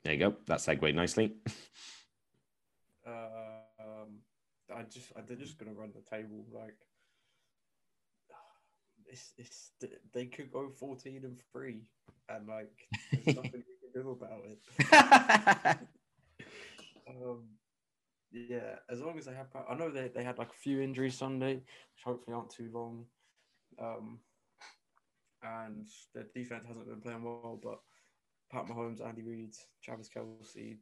There 0.03 0.13
you 0.13 0.20
go. 0.20 0.36
That 0.47 0.61
segued 0.61 0.95
nicely. 0.95 1.34
Um, 3.05 4.20
I 4.76 4.84
just, 4.84 5.11
I, 5.17 5.22
they're 5.22 5.38
just 5.38 5.57
gonna 5.57 5.74
run 5.74 5.91
the 5.93 6.15
table. 6.15 6.45
Like, 6.53 6.78
it's, 9.05 9.34
it's, 9.38 9.72
they 10.13 10.28
could 10.28 10.51
go 10.51 10.70
fourteen 10.70 11.26
and 11.26 11.39
three, 11.51 11.82
and 12.30 12.47
like, 12.47 12.72
there's 13.11 13.36
nothing 13.43 13.63
we 13.67 13.91
can 13.91 14.01
do 14.01 14.11
about 14.11 14.43
it. 14.45 15.78
Um, 17.09 17.43
yeah, 18.32 18.76
as 18.89 19.01
long 19.01 19.17
as 19.17 19.26
they 19.26 19.34
have, 19.34 19.47
I 19.67 19.74
know 19.74 19.89
they, 19.89 20.09
they 20.09 20.24
had 20.24 20.38
like 20.38 20.49
a 20.49 20.61
few 20.61 20.82
injuries 20.82 21.17
Sunday, 21.17 21.55
which 21.55 22.03
hopefully 22.05 22.36
aren't 22.36 22.51
too 22.51 22.70
long. 22.72 23.05
Um, 23.82 24.20
and 25.41 25.88
their 26.13 26.28
defense 26.36 26.65
hasn't 26.67 26.88
been 26.88 27.01
playing 27.01 27.24
well, 27.24 27.59
but 27.61 27.80
Pat 28.52 28.68
Mahomes, 28.68 29.06
Andy 29.06 29.22
Reid, 29.22 29.56
Travis 29.84 30.10
Kelce, 30.10 30.78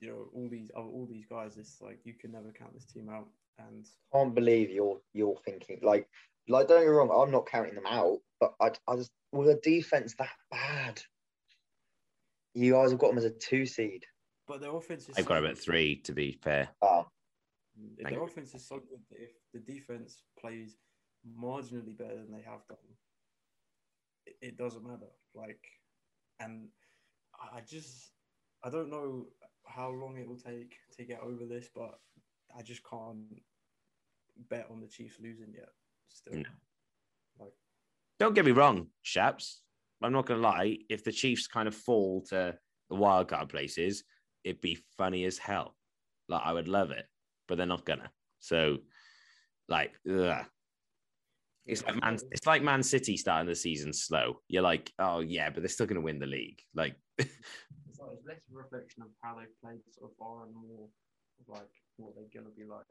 you 0.00 0.08
know 0.08 0.28
all 0.34 0.48
these 0.48 0.70
all 0.74 1.06
these 1.10 1.26
guys. 1.26 1.56
It's 1.56 1.80
like 1.80 2.00
you 2.04 2.14
can 2.14 2.32
never 2.32 2.52
count 2.52 2.74
this 2.74 2.84
team 2.86 3.08
out. 3.08 3.28
And 3.58 3.86
can't 4.12 4.34
believe 4.34 4.70
you're 4.70 5.00
you're 5.12 5.38
thinking 5.44 5.78
like 5.82 6.08
like 6.48 6.66
don't 6.68 6.80
get 6.80 6.86
me 6.86 6.92
wrong, 6.92 7.10
I'm 7.14 7.30
not 7.30 7.46
counting 7.46 7.74
them 7.74 7.86
out, 7.86 8.18
but 8.40 8.54
I 8.60 8.72
I 8.88 8.96
just 8.96 9.12
with 9.32 9.48
a 9.48 9.60
defense 9.62 10.14
that 10.18 10.30
bad, 10.50 11.00
you 12.54 12.72
guys 12.72 12.90
have 12.90 12.98
got 12.98 13.08
them 13.08 13.18
as 13.18 13.24
a 13.24 13.30
two 13.30 13.66
seed. 13.66 14.04
but 14.46 14.60
their 14.60 14.74
offense 14.74 15.08
is 15.08 15.16
I've 15.16 15.24
so 15.24 15.28
got 15.28 15.34
them 15.40 15.50
at 15.50 15.58
three, 15.58 15.96
to 16.04 16.12
be 16.12 16.32
fair. 16.42 16.68
Oh, 16.82 17.06
mm, 17.80 17.92
If 17.96 18.04
Thank 18.04 18.14
their 18.16 18.24
offense 18.24 18.54
is 18.54 18.66
so 18.66 18.76
good 18.76 19.00
that 19.10 19.22
if 19.22 19.30
the 19.52 19.60
defense 19.60 20.22
plays 20.38 20.76
marginally 21.40 21.96
better 21.96 22.16
than 22.16 22.30
they 22.32 22.42
have 22.42 22.66
done, 22.68 22.78
it, 24.26 24.36
it 24.42 24.56
doesn't 24.56 24.84
matter. 24.84 25.10
Like, 25.34 25.64
and 26.40 26.68
I 27.34 27.60
just 27.60 28.10
I 28.62 28.70
don't 28.70 28.90
know 28.90 29.26
how 29.66 29.90
long 29.90 30.16
it 30.16 30.28
will 30.28 30.38
take 30.38 30.76
to 30.96 31.04
get 31.04 31.20
over 31.20 31.44
this, 31.44 31.68
but 31.74 31.98
I 32.56 32.62
just 32.62 32.82
can't 32.88 33.18
bet 34.50 34.68
on 34.70 34.80
the 34.80 34.88
Chiefs 34.88 35.16
losing 35.20 35.52
yet. 35.54 35.68
Still, 36.08 36.34
No. 36.34 36.42
like 37.40 37.52
Don't 38.18 38.34
get 38.34 38.44
me 38.44 38.52
wrong, 38.52 38.88
chaps. 39.02 39.62
I'm 40.02 40.12
not 40.12 40.26
to 40.26 40.36
lie. 40.36 40.78
If 40.88 41.02
the 41.04 41.12
Chiefs 41.12 41.46
kind 41.46 41.66
of 41.66 41.74
fall 41.74 42.22
to 42.28 42.56
the 42.90 42.96
wild 42.96 43.28
card 43.28 43.48
places, 43.48 44.04
it'd 44.44 44.60
be 44.60 44.78
funny 44.98 45.24
as 45.24 45.38
hell. 45.38 45.76
Like 46.28 46.42
I 46.44 46.52
would 46.52 46.68
love 46.68 46.90
it, 46.90 47.06
but 47.48 47.56
they're 47.56 47.66
not 47.66 47.84
gonna. 47.84 48.10
So, 48.40 48.78
like, 49.68 49.92
ugh. 50.10 50.44
It's 51.66 51.84
like 51.84 52.00
Man, 52.00 52.14
it's- 52.14 52.28
it's 52.30 52.46
like 52.46 52.62
Man 52.62 52.82
City 52.82 53.16
starting 53.16 53.48
the 53.48 53.54
season 53.54 53.92
slow. 53.92 54.40
You're 54.48 54.62
like, 54.62 54.92
oh 54.98 55.20
yeah, 55.20 55.50
but 55.50 55.60
they're 55.62 55.68
still 55.68 55.86
going 55.86 55.96
to 55.96 56.02
win 56.04 56.18
the 56.18 56.26
league. 56.26 56.60
Like, 56.74 56.96
it's, 57.18 57.28
like, 57.98 58.10
it's 58.12 58.26
less 58.26 58.40
a 58.52 58.56
reflection 58.56 59.02
of 59.02 59.08
how 59.22 59.36
they've 59.36 59.60
played 59.62 59.80
so 59.90 60.10
far 60.18 60.44
and 60.44 60.54
more 60.54 60.88
of 61.40 61.48
like 61.48 61.70
what 61.96 62.14
they're 62.14 62.24
gonna 62.42 62.54
be 62.54 62.64
like 62.64 62.84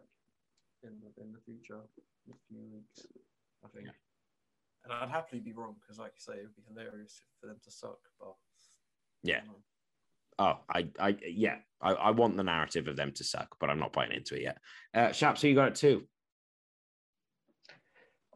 in 0.83 0.91
the 1.01 1.23
in 1.23 1.31
the 1.31 1.39
future, 1.45 1.81
in 2.27 2.33
a 2.33 2.37
few 2.49 2.63
weeks. 2.73 3.07
I 3.63 3.67
think. 3.69 3.87
And 4.83 4.91
I'd 4.93 5.09
happily 5.09 5.39
be 5.39 5.53
wrong 5.53 5.75
because, 5.79 5.97
like 5.99 6.11
you 6.15 6.19
say, 6.33 6.39
it 6.39 6.43
would 6.43 6.55
be 6.55 6.63
hilarious 6.67 7.21
for 7.39 7.47
them 7.47 7.57
to 7.63 7.71
suck. 7.71 7.99
But 8.19 8.33
Yeah. 9.23 9.41
I 10.39 10.43
oh, 10.43 10.59
I, 10.69 10.87
I, 10.99 11.17
yeah, 11.25 11.57
I, 11.79 11.91
I 11.93 12.11
want 12.11 12.35
the 12.35 12.43
narrative 12.43 12.87
of 12.87 12.97
them 12.97 13.11
to 13.13 13.23
suck, 13.23 13.55
but 13.59 13.69
I'm 13.69 13.79
not 13.79 13.93
buying 13.93 14.11
into 14.11 14.35
it 14.35 14.41
yet. 14.41 14.57
Uh, 14.93 15.11
Shaps, 15.13 15.41
who 15.41 15.47
you 15.47 15.55
got 15.55 15.69
it 15.69 15.75
too? 15.75 16.05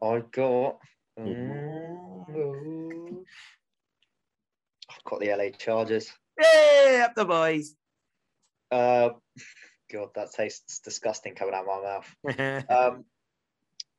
I 0.02 0.22
got. 0.32 0.78
Mm, 1.18 2.24
I've 4.90 5.04
got 5.04 5.20
the 5.20 5.34
LA 5.34 5.50
Chargers. 5.56 6.12
Hey, 6.38 7.02
up 7.04 7.14
the 7.14 7.24
boys. 7.24 7.74
Uh, 8.70 9.10
God, 9.90 10.10
that 10.14 10.32
tastes 10.32 10.80
disgusting 10.80 11.34
coming 11.34 11.54
out 11.54 11.66
of 11.66 11.82
my 11.82 11.82
mouth. 11.82 12.64
Um, 12.70 13.04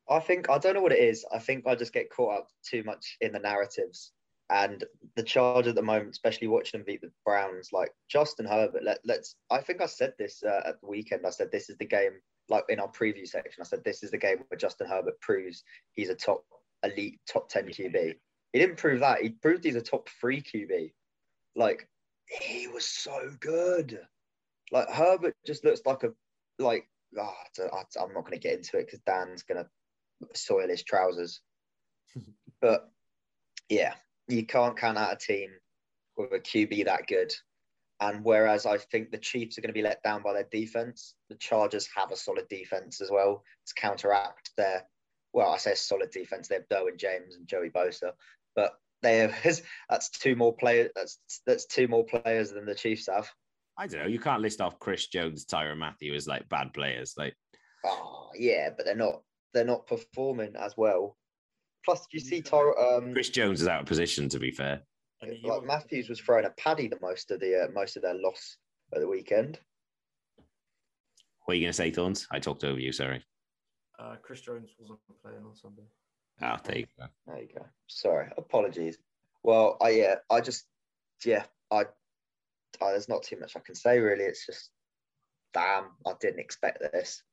I 0.09 0.19
think 0.19 0.49
I 0.49 0.57
don't 0.57 0.73
know 0.73 0.81
what 0.81 0.91
it 0.91 1.03
is. 1.03 1.25
I 1.31 1.39
think 1.39 1.67
I 1.67 1.75
just 1.75 1.93
get 1.93 2.09
caught 2.09 2.39
up 2.39 2.47
too 2.63 2.83
much 2.83 3.17
in 3.21 3.31
the 3.31 3.39
narratives 3.39 4.11
and 4.49 4.83
the 5.15 5.23
charge 5.23 5.67
at 5.67 5.75
the 5.75 5.81
moment, 5.81 6.11
especially 6.11 6.47
watching 6.47 6.79
them 6.79 6.85
beat 6.85 7.01
the 7.01 7.11
Browns. 7.25 7.69
Like 7.71 7.91
Justin 8.09 8.45
Herbert, 8.45 8.83
let, 8.83 8.99
let's. 9.05 9.35
I 9.51 9.61
think 9.61 9.81
I 9.81 9.85
said 9.85 10.13
this 10.17 10.41
uh, 10.43 10.61
at 10.65 10.81
the 10.81 10.87
weekend. 10.87 11.25
I 11.25 11.29
said 11.29 11.51
this 11.51 11.69
is 11.69 11.77
the 11.77 11.85
game. 11.85 12.13
Like 12.49 12.65
in 12.69 12.79
our 12.79 12.87
preview 12.91 13.27
section, 13.27 13.61
I 13.61 13.65
said 13.65 13.83
this 13.83 14.03
is 14.03 14.11
the 14.11 14.17
game 14.17 14.37
where 14.47 14.57
Justin 14.57 14.87
Herbert 14.87 15.19
proves 15.21 15.63
he's 15.93 16.09
a 16.09 16.15
top 16.15 16.43
elite, 16.83 17.19
top 17.31 17.49
ten 17.49 17.65
QB. 17.67 18.15
He 18.53 18.59
didn't 18.59 18.77
prove 18.77 19.01
that. 19.01 19.21
He 19.21 19.29
proved 19.29 19.63
he's 19.63 19.75
a 19.75 19.81
top 19.81 20.09
three 20.19 20.41
QB. 20.41 20.91
Like 21.55 21.87
he 22.25 22.67
was 22.67 22.85
so 22.85 23.29
good. 23.39 23.99
Like 24.71 24.89
Herbert 24.89 25.35
just 25.45 25.63
looks 25.63 25.81
like 25.85 26.03
a 26.03 26.11
like. 26.57 26.87
Oh, 27.17 27.33
I- 27.59 27.99
I'm 27.99 28.13
not 28.13 28.21
going 28.21 28.33
to 28.33 28.37
get 28.39 28.57
into 28.57 28.77
it 28.77 28.85
because 28.85 28.99
Dan's 28.99 29.41
going 29.41 29.63
to 29.63 30.27
soil 30.35 30.67
his 30.69 30.83
trousers. 30.83 31.41
but 32.61 32.91
yeah, 33.67 33.93
you 34.27 34.45
can't 34.45 34.77
count 34.77 34.97
out 34.97 35.13
a 35.13 35.15
team 35.15 35.49
with 36.17 36.31
a 36.33 36.39
QB 36.39 36.85
that 36.85 37.07
good. 37.07 37.33
And 38.01 38.23
whereas 38.23 38.65
I 38.65 38.77
think 38.77 39.11
the 39.11 39.17
Chiefs 39.17 39.57
are 39.57 39.61
going 39.61 39.69
to 39.69 39.73
be 39.73 39.81
let 39.81 40.01
down 40.03 40.23
by 40.23 40.33
their 40.33 40.47
defense, 40.51 41.15
the 41.29 41.35
Chargers 41.35 41.87
have 41.95 42.11
a 42.11 42.15
solid 42.15 42.47
defense 42.49 43.01
as 43.01 43.11
well 43.11 43.43
to 43.67 43.73
counteract 43.75 44.51
their. 44.57 44.83
Well, 45.33 45.51
I 45.51 45.57
say 45.57 45.75
solid 45.75 46.09
defense. 46.11 46.47
They 46.47 46.55
have 46.55 46.69
Derwin 46.69 46.97
James 46.97 47.35
and 47.35 47.47
Joey 47.47 47.69
Bosa, 47.69 48.13
but 48.55 48.73
they 49.01 49.17
have 49.17 49.35
that's 49.89 50.09
two 50.09 50.35
more 50.35 50.55
players. 50.55 50.91
That's 50.95 51.19
that's 51.45 51.65
two 51.65 51.87
more 51.87 52.05
players 52.05 52.51
than 52.51 52.65
the 52.65 52.75
Chiefs 52.75 53.07
have. 53.13 53.29
I 53.77 53.87
don't 53.87 54.01
know. 54.01 54.07
You 54.07 54.19
can't 54.19 54.41
list 54.41 54.61
off 54.61 54.79
Chris 54.79 55.07
Jones, 55.07 55.45
Tyrann 55.45 55.77
Mathieu 55.77 56.13
as 56.13 56.27
like 56.27 56.49
bad 56.49 56.73
players. 56.73 57.13
Like, 57.17 57.35
Oh 57.85 58.29
yeah, 58.35 58.69
but 58.75 58.85
they're 58.85 58.95
not 58.95 59.21
they're 59.53 59.65
not 59.65 59.87
performing 59.87 60.55
as 60.55 60.75
well. 60.77 61.17
Plus, 61.85 62.01
do 62.01 62.17
you 62.17 62.19
see 62.19 62.41
Tyro, 62.41 62.97
um, 62.97 63.13
Chris 63.13 63.29
Jones 63.29 63.61
is 63.61 63.67
out 63.67 63.81
of 63.81 63.87
position, 63.87 64.29
to 64.29 64.39
be 64.39 64.51
fair. 64.51 64.81
And 65.21 65.33
he 65.33 65.41
like 65.43 65.51
won't- 65.57 65.67
Matthews 65.67 66.09
was 66.09 66.19
throwing 66.19 66.45
a 66.45 66.49
paddy 66.51 66.87
the 66.87 66.99
most 67.01 67.31
of 67.31 67.39
the 67.39 67.65
uh, 67.65 67.67
most 67.73 67.95
of 67.97 68.03
their 68.03 68.15
loss 68.15 68.57
at 68.93 68.99
the 69.01 69.07
weekend. 69.07 69.59
What 71.45 71.53
are 71.53 71.55
you 71.55 71.65
going 71.65 71.71
to 71.71 71.73
say, 71.77 71.91
Thorns? 71.91 72.27
I 72.31 72.39
talked 72.39 72.63
over 72.63 72.79
you, 72.79 72.91
sorry. 72.91 73.23
Uh, 73.97 74.15
Chris 74.21 74.41
Jones 74.41 74.69
wasn't 74.79 74.99
playing 75.21 75.43
on 75.45 75.55
Sunday. 75.55 75.81
Oh, 76.41 76.55
there 76.63 76.77
you 76.79 76.85
go. 76.97 77.05
There 77.27 77.39
you 77.41 77.49
go. 77.53 77.65
Sorry, 77.87 78.27
apologies. 78.37 78.97
Well, 79.43 79.77
I 79.81 79.89
yeah, 79.89 80.15
I 80.29 80.41
just 80.41 80.65
yeah, 81.25 81.43
I, 81.71 81.85
I 82.81 82.91
there's 82.91 83.09
not 83.09 83.23
too 83.23 83.39
much 83.39 83.55
I 83.57 83.59
can 83.59 83.75
say 83.75 83.99
really. 83.99 84.23
It's 84.23 84.45
just 84.45 84.69
damn, 85.53 85.85
I 86.05 86.13
didn't 86.21 86.39
expect 86.39 86.79
this. 86.93 87.23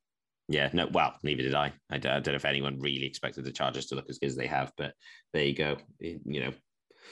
Yeah, 0.49 0.69
no, 0.73 0.87
well, 0.87 1.15
neither 1.23 1.43
did 1.43 1.55
I. 1.55 1.73
I 1.89 1.97
don't 1.97 2.25
know 2.25 2.33
if 2.33 2.45
anyone 2.45 2.79
really 2.79 3.05
expected 3.05 3.43
the 3.43 3.51
Chargers 3.51 3.85
to 3.87 3.95
look 3.95 4.09
as 4.09 4.17
good 4.17 4.27
as 4.27 4.35
they 4.35 4.47
have, 4.47 4.71
but 4.77 4.93
there 5.33 5.43
you 5.43 5.53
go. 5.53 5.77
You 5.99 6.19
know, 6.25 6.51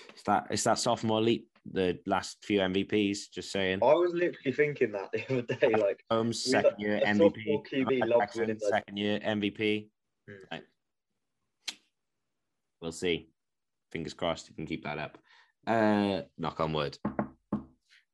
it's 0.10 0.24
that 0.24 0.48
it's 0.50 0.64
that 0.64 0.80
sophomore 0.80 1.22
leap, 1.22 1.48
the 1.72 2.00
last 2.06 2.38
few 2.43 2.60
MVPs. 2.60 3.32
Just 3.32 3.52
saying. 3.52 3.80
I 3.82 3.93
was 3.93 4.14
literally 4.14 4.52
thinking 4.52 4.91
that 4.91 5.12
the 5.12 5.24
other 5.30 5.41
day, 5.41 5.82
like 5.82 6.04
Holmes, 6.10 6.43
second 6.43 6.76
year 6.80 7.02
MVP. 7.06 7.64
QB 7.72 8.08
Jackson, 8.20 8.60
second 8.60 8.98
year 8.98 9.20
MVP. 9.20 9.89
Hmm. 10.28 10.34
Right. 10.52 10.64
We'll 12.82 12.91
see. 12.91 13.30
Fingers 13.91 14.14
crossed 14.14 14.50
you 14.50 14.56
can 14.56 14.66
keep 14.66 14.84
that 14.84 14.98
up. 14.98 15.18
Uh, 15.66 16.22
knock 16.38 16.60
on 16.60 16.74
wood. 16.74 16.98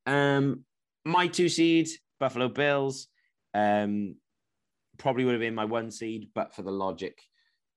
Um, 0.05 0.63
my 1.05 1.27
two 1.27 1.49
seed, 1.49 1.89
Buffalo 2.19 2.47
Bills. 2.47 3.07
Um, 3.53 4.15
probably 4.97 5.25
would 5.25 5.33
have 5.33 5.41
been 5.41 5.55
my 5.55 5.65
one 5.65 5.91
seed, 5.91 6.29
but 6.33 6.53
for 6.53 6.61
the 6.61 6.71
logic 6.71 7.19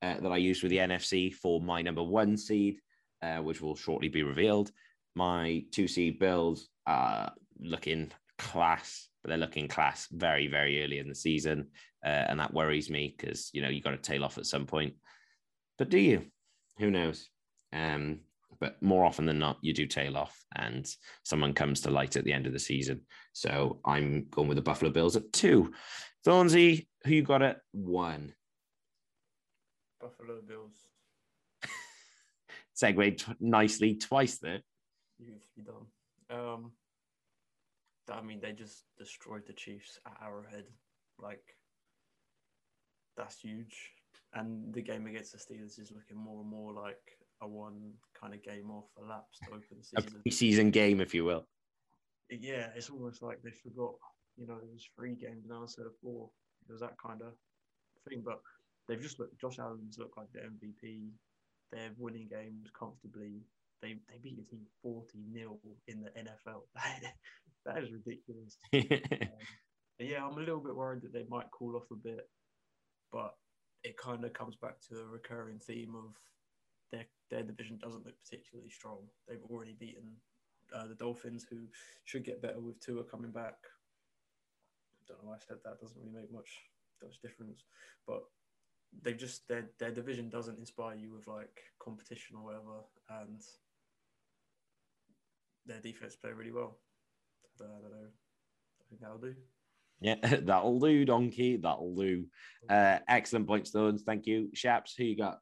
uh, 0.03 0.21
that 0.21 0.31
I 0.31 0.37
used 0.37 0.63
with 0.63 0.71
the 0.71 0.79
NFC 0.79 1.33
for 1.33 1.61
my 1.61 1.83
number 1.83 2.03
one 2.03 2.37
seed, 2.37 2.77
uh, 3.25 3.43
which 3.43 3.61
will 3.61 3.75
shortly 3.75 4.09
be 4.09 4.23
revealed. 4.23 4.71
My 5.15 5.65
two 5.71 5.89
seed 5.89 6.19
Bills 6.19 6.69
are 6.87 7.33
looking 7.59 8.13
class, 8.39 9.09
but 9.23 9.29
they're 9.29 9.39
looking 9.39 9.69
class 9.69 10.09
very, 10.13 10.47
very 10.47 10.85
early 10.85 10.99
in 10.99 11.09
the 11.09 11.15
season. 11.15 11.69
Uh, 12.05 12.27
and 12.29 12.39
that 12.39 12.53
worries 12.53 12.91
me 12.91 13.15
because, 13.17 13.51
you 13.55 13.63
know, 13.63 13.69
you 13.69 13.81
got 13.81 13.93
to 13.93 13.97
tail 13.97 14.25
off 14.25 14.37
at 14.37 14.47
some 14.47 14.67
point. 14.67 14.95
But 15.79 15.89
do 15.89 15.99
you? 15.99 16.27
Who 16.79 16.91
knows? 16.91 17.31
Um, 17.73 18.21
but 18.61 18.81
more 18.83 19.05
often 19.05 19.25
than 19.25 19.39
not, 19.39 19.59
you 19.63 19.73
do 19.73 19.87
tail 19.87 20.17
off 20.17 20.37
and 20.55 20.87
someone 21.25 21.55
comes 21.55 21.81
to 21.83 21.91
light 21.91 22.17
at 22.17 22.25
the 22.25 22.33
end 22.33 22.47
of 22.47 22.53
the 22.53 22.59
season. 22.59 23.01
So 23.33 23.81
I'm 23.85 24.27
going 24.31 24.49
with 24.49 24.57
the 24.57 24.63
Buffalo 24.63 24.91
Bills 24.91 25.17
at 25.17 25.33
two. 25.33 25.73
Thornsy, 26.27 26.87
who 27.05 27.13
you 27.15 27.23
got 27.23 27.43
at 27.43 27.61
one? 27.73 28.35
Buffalo 30.01 30.41
Bills. 30.47 30.77
Segued 32.75 33.19
t- 33.19 33.33
nicely 33.41 33.95
twice 33.97 34.39
there. 34.39 34.61
Beautifully 35.19 35.63
done. 35.65 35.87
Um, 36.39 36.73
I 38.11 38.21
mean, 38.21 38.41
they 38.41 38.53
just 38.53 38.85
destroyed 38.99 39.43
the 39.47 39.53
Chiefs 39.53 39.99
at 40.07 40.27
Arrowhead. 40.27 40.65
Like, 41.19 41.43
that's 43.17 43.39
huge. 43.41 43.93
And 44.35 44.75
the 44.75 44.83
game 44.83 45.07
against 45.07 45.33
the 45.33 45.39
Steelers 45.39 45.79
is 45.79 45.93
looking 45.95 46.17
more 46.17 46.41
and 46.41 46.51
more 46.51 46.73
like 46.73 47.01
a 47.41 47.49
one 47.49 47.93
kind 48.21 48.35
of 48.35 48.43
game 48.43 48.71
off 48.71 48.87
a 49.03 49.07
lapse 49.07 49.39
to 49.41 49.51
open 49.51 49.63
the 49.71 49.99
A 49.99 50.03
season. 50.03 50.23
preseason 50.69 50.73
game, 50.73 51.01
if 51.01 51.15
you 51.15 51.25
will. 51.25 51.47
Yeah, 52.31 52.69
it's 52.75 52.91
almost 52.91 53.23
like 53.23 53.41
they 53.43 53.51
forgot. 53.51 53.95
You 54.37 54.47
know, 54.49 54.57
there 54.59 54.73
was 54.73 54.89
three 54.97 55.15
games 55.15 55.45
now 55.49 55.63
instead 55.63 55.87
of 55.87 55.93
four. 56.03 56.29
It 56.69 56.73
was 56.73 56.81
that 56.81 56.97
kind 57.05 57.21
of 57.23 57.35
thing. 58.09 58.23
But 58.25 58.41
they've 58.89 59.01
just 59.01 59.21
looked. 59.21 59.41
Josh 59.41 59.59
Allen's 59.61 59.99
looked 59.99 60.17
like 60.17 60.33
the 60.33 60.41
MVP. 60.41 61.11
They're 61.73 61.91
winning 61.99 62.29
games 62.31 62.69
comfortably. 62.79 63.43
They 63.83 63.97
they 64.09 64.19
beat 64.23 64.39
a 64.39 64.51
team 64.51 64.67
forty 64.83 65.19
0 65.33 65.59
in 65.89 66.01
the 66.01 66.11
NFL. 66.11 66.63
that 67.67 67.83
is 67.83 67.91
ridiculous. 67.93 68.59
Um, 70.01 70.09
yeah, 70.09 70.27
I'm 70.27 70.37
a 70.37 70.41
little 70.41 70.61
bit 70.61 70.75
worried 70.75 71.03
that 71.03 71.13
they 71.13 71.25
might 71.29 71.47
cool 71.57 71.77
off 71.77 71.89
a 71.93 71.95
bit, 71.95 72.29
but 73.13 73.37
it 73.85 73.97
kind 73.97 74.25
of 74.25 74.33
comes 74.33 74.57
back 74.57 74.81
to 74.89 75.01
a 75.01 75.07
recurring 75.07 75.61
theme 75.61 75.95
of 75.95 76.17
their 76.91 77.07
their 77.31 77.43
division 77.43 77.79
doesn't 77.83 78.05
look 78.05 78.15
particularly 78.25 78.71
strong. 78.71 78.99
They've 79.29 79.45
already 79.49 79.77
beaten 79.79 80.17
uh, 80.75 80.87
the 80.87 80.95
Dolphins, 80.95 81.47
who 81.49 81.69
should 82.05 82.25
get 82.25 82.43
better 82.43 82.61
with 82.61 82.81
Tua 82.81 83.05
coming 83.05 83.31
back. 83.31 83.55
I 84.99 85.03
don't 85.07 85.23
know 85.23 85.31
why 85.31 85.37
I 85.37 85.47
said 85.47 85.59
that. 85.65 85.81
Doesn't 85.81 85.97
really 85.97 86.13
make 86.15 86.33
much 86.33 86.51
much 87.03 87.21
difference, 87.23 87.65
but 88.07 88.23
they 89.03 89.15
just 89.15 89.47
their 89.49 89.71
their 89.79 89.91
division 89.91 90.29
doesn't 90.29 90.59
inspire 90.59 90.97
you 90.97 91.13
with 91.13 91.27
like 91.27 91.63
competition 91.79 92.37
or 92.37 92.45
whatever, 92.45 93.23
and 93.23 93.41
their 95.67 95.81
defense 95.81 96.17
play 96.17 96.33
really 96.33 96.53
well. 96.53 96.79
I 97.61 97.65
don't 97.65 97.91
know. 97.91 98.09
I 98.09 98.85
think 98.89 99.01
that'll 99.01 99.19
do. 99.19 99.35
Yeah, 100.01 100.17
that'll 100.43 100.81
do, 100.81 101.05
Donkey. 101.05 101.57
That'll 101.57 101.95
do. 101.95 102.27
Uh, 102.69 102.99
excellent 103.09 103.47
point, 103.47 103.67
Stones. 103.67 104.03
Thank 104.03 104.27
you. 104.27 104.51
Shaps, 104.55 104.95
who 104.97 105.05
you 105.05 105.17
got? 105.17 105.39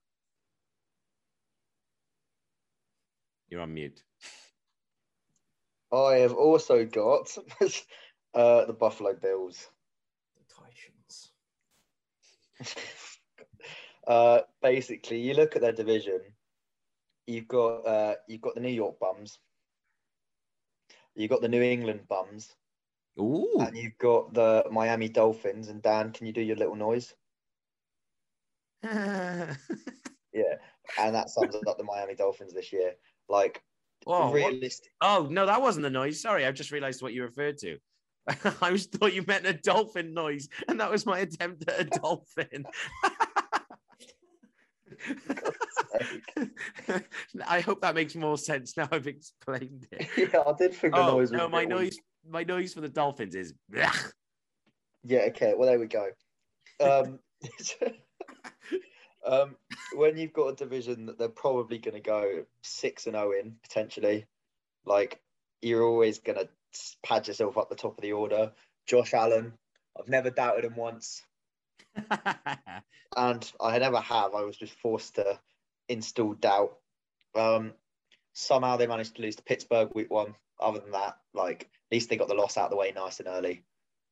You're 3.49 3.61
on 3.61 3.75
mute. 3.75 4.03
I 5.93 6.17
have 6.17 6.33
also 6.33 6.85
got 6.87 7.37
uh, 8.35 8.65
the 8.65 8.73
Buffalo 8.73 9.15
Bills. 9.15 9.69
The 10.37 10.55
Titans. 10.55 11.33
uh, 14.07 14.41
basically, 14.61 15.21
you 15.21 15.35
look 15.35 15.57
at 15.57 15.63
their 15.63 15.73
division. 15.73 16.21
You've 17.27 17.49
got 17.49 17.87
uh, 17.87 18.15
you've 18.29 18.41
got 18.41 18.55
the 18.55 18.61
New 18.61 18.69
York 18.69 18.99
Bums. 18.99 19.39
You've 21.15 21.31
got 21.31 21.43
the 21.43 21.49
New 21.49 21.63
England 21.63 22.01
Bums, 22.09 22.55
Ooh. 23.21 23.59
and 23.61 23.77
you've 23.77 23.99
got 23.99 24.33
the 24.35 24.65
Miami 24.71 25.09
Dolphins. 25.09 25.69
And 25.69 25.83
Dan, 25.83 26.11
can 26.11 26.27
you 26.27 26.33
do 26.33 26.41
your 26.41 26.57
little 26.57 26.77
noise? 26.77 27.15
Yeah, 30.33 30.55
and 30.99 31.15
that 31.15 31.31
sums 31.31 31.55
up 31.55 31.79
the 31.79 31.85
Miami 31.85 32.15
Dolphins 32.15 32.55
this 32.55 32.73
year. 32.73 32.95
Like 33.29 33.63
what? 34.05 34.33
realistic. 34.33 34.91
oh, 35.01 35.29
no, 35.31 35.47
that 35.47 35.61
wasn't 35.61 35.85
the 35.85 35.91
noise. 35.91 36.21
Sorry, 36.21 36.47
I've 36.47 36.55
just 36.55 36.73
realized 36.73 37.03
what 37.03 37.13
you 37.13 37.23
referred 37.23 37.59
to. 37.59 37.79
I 38.63 38.73
was 38.73 38.87
thought 38.87 39.15
you 39.15 39.25
meant 39.27 39.47
a 39.47 39.53
dolphin 39.53 40.15
noise, 40.15 40.49
and 40.69 40.81
that 40.81 40.91
was 40.91 41.07
my 41.07 41.21
attempt 41.21 41.69
at 41.69 41.81
a 41.81 41.85
dolphin. 41.85 42.65
I 47.47 47.61
hope 47.61 47.81
that 47.81 47.95
makes 47.95 48.15
more 48.15 48.39
sense 48.39 48.77
now 48.77 48.89
I've 48.91 49.07
explained 49.07 49.87
it. 49.93 50.07
yeah, 50.33 50.43
I 50.47 50.53
did 50.53 50.75
think 50.75 50.95
the 50.95 51.01
Oh 51.01 51.19
noise. 51.19 51.33
no, 51.33 51.49
my 51.49 51.65
noise, 51.65 51.99
my 52.29 52.45
noise 52.45 52.75
for 52.75 52.81
the 52.81 52.89
dolphins 52.89 53.35
is. 53.35 53.55
Yeah, 55.05 55.23
okay. 55.29 55.55
Well, 55.57 55.69
there 55.69 55.81
we 55.81 55.87
go. 55.87 56.11
Um, 56.81 57.19
um, 59.27 59.57
when 59.95 60.17
you've 60.17 60.33
got 60.33 60.49
a 60.49 60.55
division 60.55 61.07
that 61.07 61.19
they're 61.19 61.29
probably 61.29 61.79
going 61.79 61.95
to 61.95 62.01
go 62.01 62.45
six 62.63 63.07
and 63.07 63.15
zero 63.15 63.33
in 63.33 63.57
potentially, 63.63 64.27
like 64.85 65.21
you're 65.61 65.85
always 65.85 66.19
going 66.19 66.39
to 66.39 66.49
pad 67.03 67.29
yourself 67.29 67.59
up 67.59 67.69
the 67.69 67.77
top 67.77 67.99
of 67.99 68.03
the 68.03 68.13
order. 68.13 68.53
Josh 68.87 69.15
Allen, 69.15 69.53
I've 69.99 70.09
never 70.09 70.31
doubted 70.31 70.65
him 70.65 70.77
once, 70.77 71.23
and 73.17 73.53
I 73.61 73.79
never 73.79 74.01
have. 74.01 74.35
I 74.35 74.43
was 74.43 74.57
just 74.57 74.75
forced 74.75 75.17
to 75.17 75.39
install 75.89 76.35
doubt. 76.35 76.79
Um, 77.35 77.75
somehow 78.33 78.77
they 78.77 78.87
managed 78.87 79.17
to 79.17 79.23
lose 79.23 79.37
to 79.37 79.43
Pittsburgh 79.43 79.91
week 79.95 80.11
one. 80.11 80.35
Other 80.61 80.79
than 80.81 80.93
that, 80.93 81.19
like 81.35 81.63
at 81.65 81.69
least 81.91 82.09
they 82.09 82.17
got 82.17 82.29
the 82.29 82.35
loss 82.35 82.57
out 82.57 82.67
of 82.67 82.71
the 82.71 82.77
way 82.77 82.93
nice 82.95 83.19
and 83.19 83.29
early. 83.29 83.65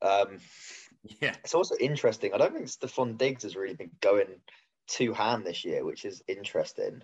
Um, 0.03 0.39
yeah, 1.21 1.37
it's 1.45 1.55
also 1.55 1.77
interesting. 1.79 2.35
I 2.35 2.39
don't 2.39 2.53
think 2.55 2.67
Stefon 2.67 3.17
Diggs 3.17 3.45
has 3.45 3.55
really 3.55 3.75
been 3.75 3.93
going 4.01 4.41
two 4.89 5.13
hand 5.13 5.47
this 5.47 5.65
year, 5.65 5.85
which 5.85 6.05
is 6.05 6.23
interesting. 6.27 7.03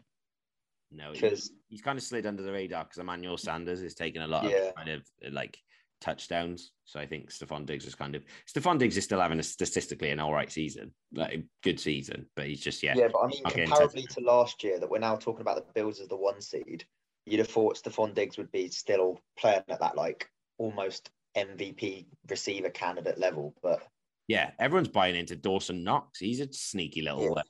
no, 0.91 1.13
Because 1.13 1.53
he's 1.69 1.83
kind 1.83 1.97
of 1.99 2.03
slid 2.03 2.27
under 2.27 2.43
the 2.43 2.51
radar 2.53 2.85
because 2.85 2.99
Emmanuel 2.99 3.37
Sanders 3.37 3.83
is 3.83 3.95
taking 3.95 4.23
a 4.23 4.27
lot 4.27 4.45
Yeah. 4.51 4.57
of 4.71 4.75
kind 4.75 4.89
of 4.89 5.07
like 5.31 5.59
touchdowns. 6.01 6.73
So 6.85 7.01
I 7.01 7.07
think 7.07 7.31
Stefon 7.31 7.67
Diggs 7.67 7.87
is 7.87 7.95
kind 7.95 8.15
of 8.15 8.25
Stefon 8.47 8.79
Diggs 8.79 8.97
is 8.97 9.05
still 9.05 9.21
having 9.21 9.39
a 9.39 9.43
statistically 9.43 10.11
an 10.11 10.21
all 10.21 10.33
right 10.33 10.51
season, 10.51 10.93
like 11.15 11.35
a 11.35 11.45
good 11.63 11.81
season, 11.81 12.27
but 12.37 12.47
he's 12.47 12.61
just 12.61 12.83
yeah. 12.83 12.95
yeah, 12.97 13.09
but 13.13 13.21
I 13.21 13.27
mean, 13.29 13.45
comparably 13.45 14.07
to 14.09 14.21
last 14.21 14.63
year, 14.63 14.79
that 14.79 14.91
we're 14.91 14.99
now 14.99 15.17
talking 15.17 15.41
about 15.41 15.57
the 15.57 15.73
Bills 15.75 16.01
as 16.01 16.09
the 16.09 16.17
one 16.17 16.41
seed, 16.41 16.85
you'd 17.27 17.39
have 17.39 17.49
thought 17.49 17.77
Stefon 17.77 18.15
Diggs 18.15 18.39
would 18.39 18.53
be 18.53 18.69
still 18.69 19.21
playing 19.39 19.63
at 19.69 19.81
that 19.81 19.97
like 19.97 20.29
almost 20.59 21.11
MVP 21.37 22.07
receiver 22.31 22.71
candidate 22.71 23.19
level. 23.19 23.55
But 23.63 23.83
Yeah, 24.29 24.51
everyone's 24.59 24.89
buying 24.89 25.17
into 25.17 25.37
Dawson 25.37 25.85
Knox. 25.85 26.19
He's 26.19 26.41
a 26.41 26.53
sneaky 26.53 27.03
little 27.03 27.25
Yeah. 27.25 27.41
uh, 27.41 27.43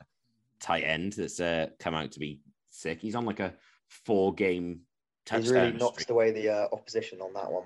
tight 0.60 0.84
end 0.84 1.12
that's 1.12 1.40
uh, 1.40 1.68
come 1.78 1.94
out 1.94 2.12
to 2.12 2.20
be 2.20 2.40
sick. 2.70 3.00
He's 3.00 3.14
on 3.14 3.24
like 3.24 3.40
a 3.40 3.54
four 3.88 4.34
game 4.34 4.80
touchdown. 5.24 5.42
he's 5.42 5.52
really 5.52 5.68
streak. 5.68 5.80
knocks 5.80 6.10
away 6.10 6.30
the 6.32 6.48
uh, 6.48 6.68
opposition 6.72 7.20
on 7.20 7.32
that 7.34 7.50
one. 7.50 7.64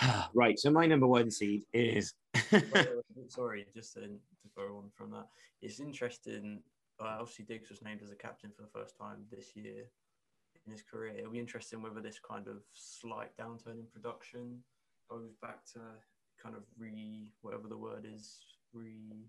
right. 0.34 0.58
So 0.58 0.70
my 0.70 0.86
number 0.86 1.06
one 1.06 1.30
seed 1.30 1.64
is 1.72 2.14
Sorry, 3.28 3.66
just 3.74 3.94
to, 3.94 4.00
to 4.00 4.48
go 4.56 4.82
on 4.82 4.90
from 4.94 5.10
that. 5.12 5.26
It's 5.62 5.80
interesting. 5.80 6.60
Uh, 7.00 7.16
obviously, 7.20 7.44
Diggs 7.44 7.70
was 7.70 7.82
named 7.82 8.00
as 8.02 8.10
a 8.10 8.16
captain 8.16 8.50
for 8.54 8.62
the 8.62 8.68
first 8.68 8.96
time 8.98 9.24
this 9.30 9.56
year 9.56 9.84
in 10.66 10.72
his 10.72 10.82
career. 10.82 11.14
It'll 11.16 11.32
be 11.32 11.38
interesting 11.38 11.82
whether 11.82 12.00
this 12.00 12.18
kind 12.18 12.48
of 12.48 12.62
slight 12.72 13.36
downturn 13.36 13.80
in 13.80 13.86
production 13.92 14.60
goes 15.08 15.32
back 15.42 15.64
to 15.72 15.80
kind 16.42 16.54
of 16.56 16.62
re 16.78 17.32
whatever 17.42 17.68
the 17.68 17.76
word 17.76 18.06
is 18.12 18.38
re 18.72 19.26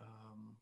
um, 0.00 0.56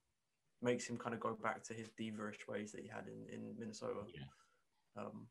makes 0.61 0.87
him 0.87 0.97
kind 0.97 1.15
of 1.15 1.21
go 1.21 1.37
back 1.43 1.63
to 1.65 1.75
his 1.75 1.89
diva-ish 1.97 2.47
ways 2.49 2.73
that 2.73 2.83
he 2.83 2.89
had 2.89 3.07
in, 3.07 3.35
in 3.35 3.55
Minnesota. 3.59 4.01
Yeah. 4.15 5.03
Um, 5.03 5.27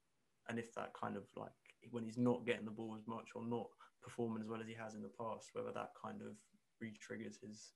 and 0.49 0.59
if 0.59 0.73
that 0.73 0.91
kind 0.99 1.15
of 1.15 1.23
like 1.35 1.51
when 1.89 2.03
he's 2.03 2.17
not 2.17 2.45
getting 2.45 2.65
the 2.65 2.71
ball 2.71 2.95
as 2.97 3.07
much 3.07 3.29
or 3.35 3.43
not 3.43 3.67
performing 4.03 4.41
as 4.41 4.49
well 4.49 4.61
as 4.61 4.67
he 4.67 4.73
has 4.73 4.93
in 4.93 5.01
the 5.01 5.11
past, 5.19 5.49
whether 5.53 5.71
that 5.73 5.91
kind 6.01 6.21
of 6.21 6.35
re-triggers 6.79 7.37
his 7.41 7.71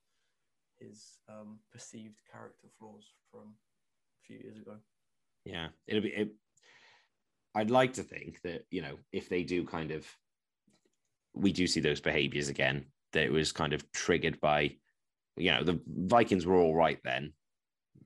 his 0.80 1.20
um, 1.30 1.60
perceived 1.72 2.20
character 2.32 2.68
flaws 2.78 3.14
from 3.32 3.42
a 3.42 4.22
few 4.28 4.38
years 4.38 4.58
ago. 4.58 4.76
yeah, 5.46 5.68
it'll 5.88 6.02
be. 6.02 6.10
It, 6.10 6.32
I'd 7.56 7.72
like 7.72 7.94
to 7.94 8.04
think 8.04 8.42
that 8.42 8.66
you 8.72 8.82
know 8.82 8.98
if 9.12 9.30
they 9.30 9.44
do 9.44 9.64
kind 9.66 9.92
of, 9.92 10.06
we 11.34 11.52
do 11.52 11.68
see 11.68 11.80
those 11.80 12.02
behaviors 12.02 12.50
again. 12.50 12.86
That 13.14 13.24
it 13.24 13.32
was 13.32 13.54
kind 13.54 13.72
of 13.72 13.90
triggered 13.94 14.42
by, 14.42 14.76
you 15.38 15.52
know, 15.52 15.64
the 15.64 15.80
Vikings 15.88 16.46
were 16.46 16.58
all 16.58 16.76
right 16.76 17.00
then, 17.06 17.32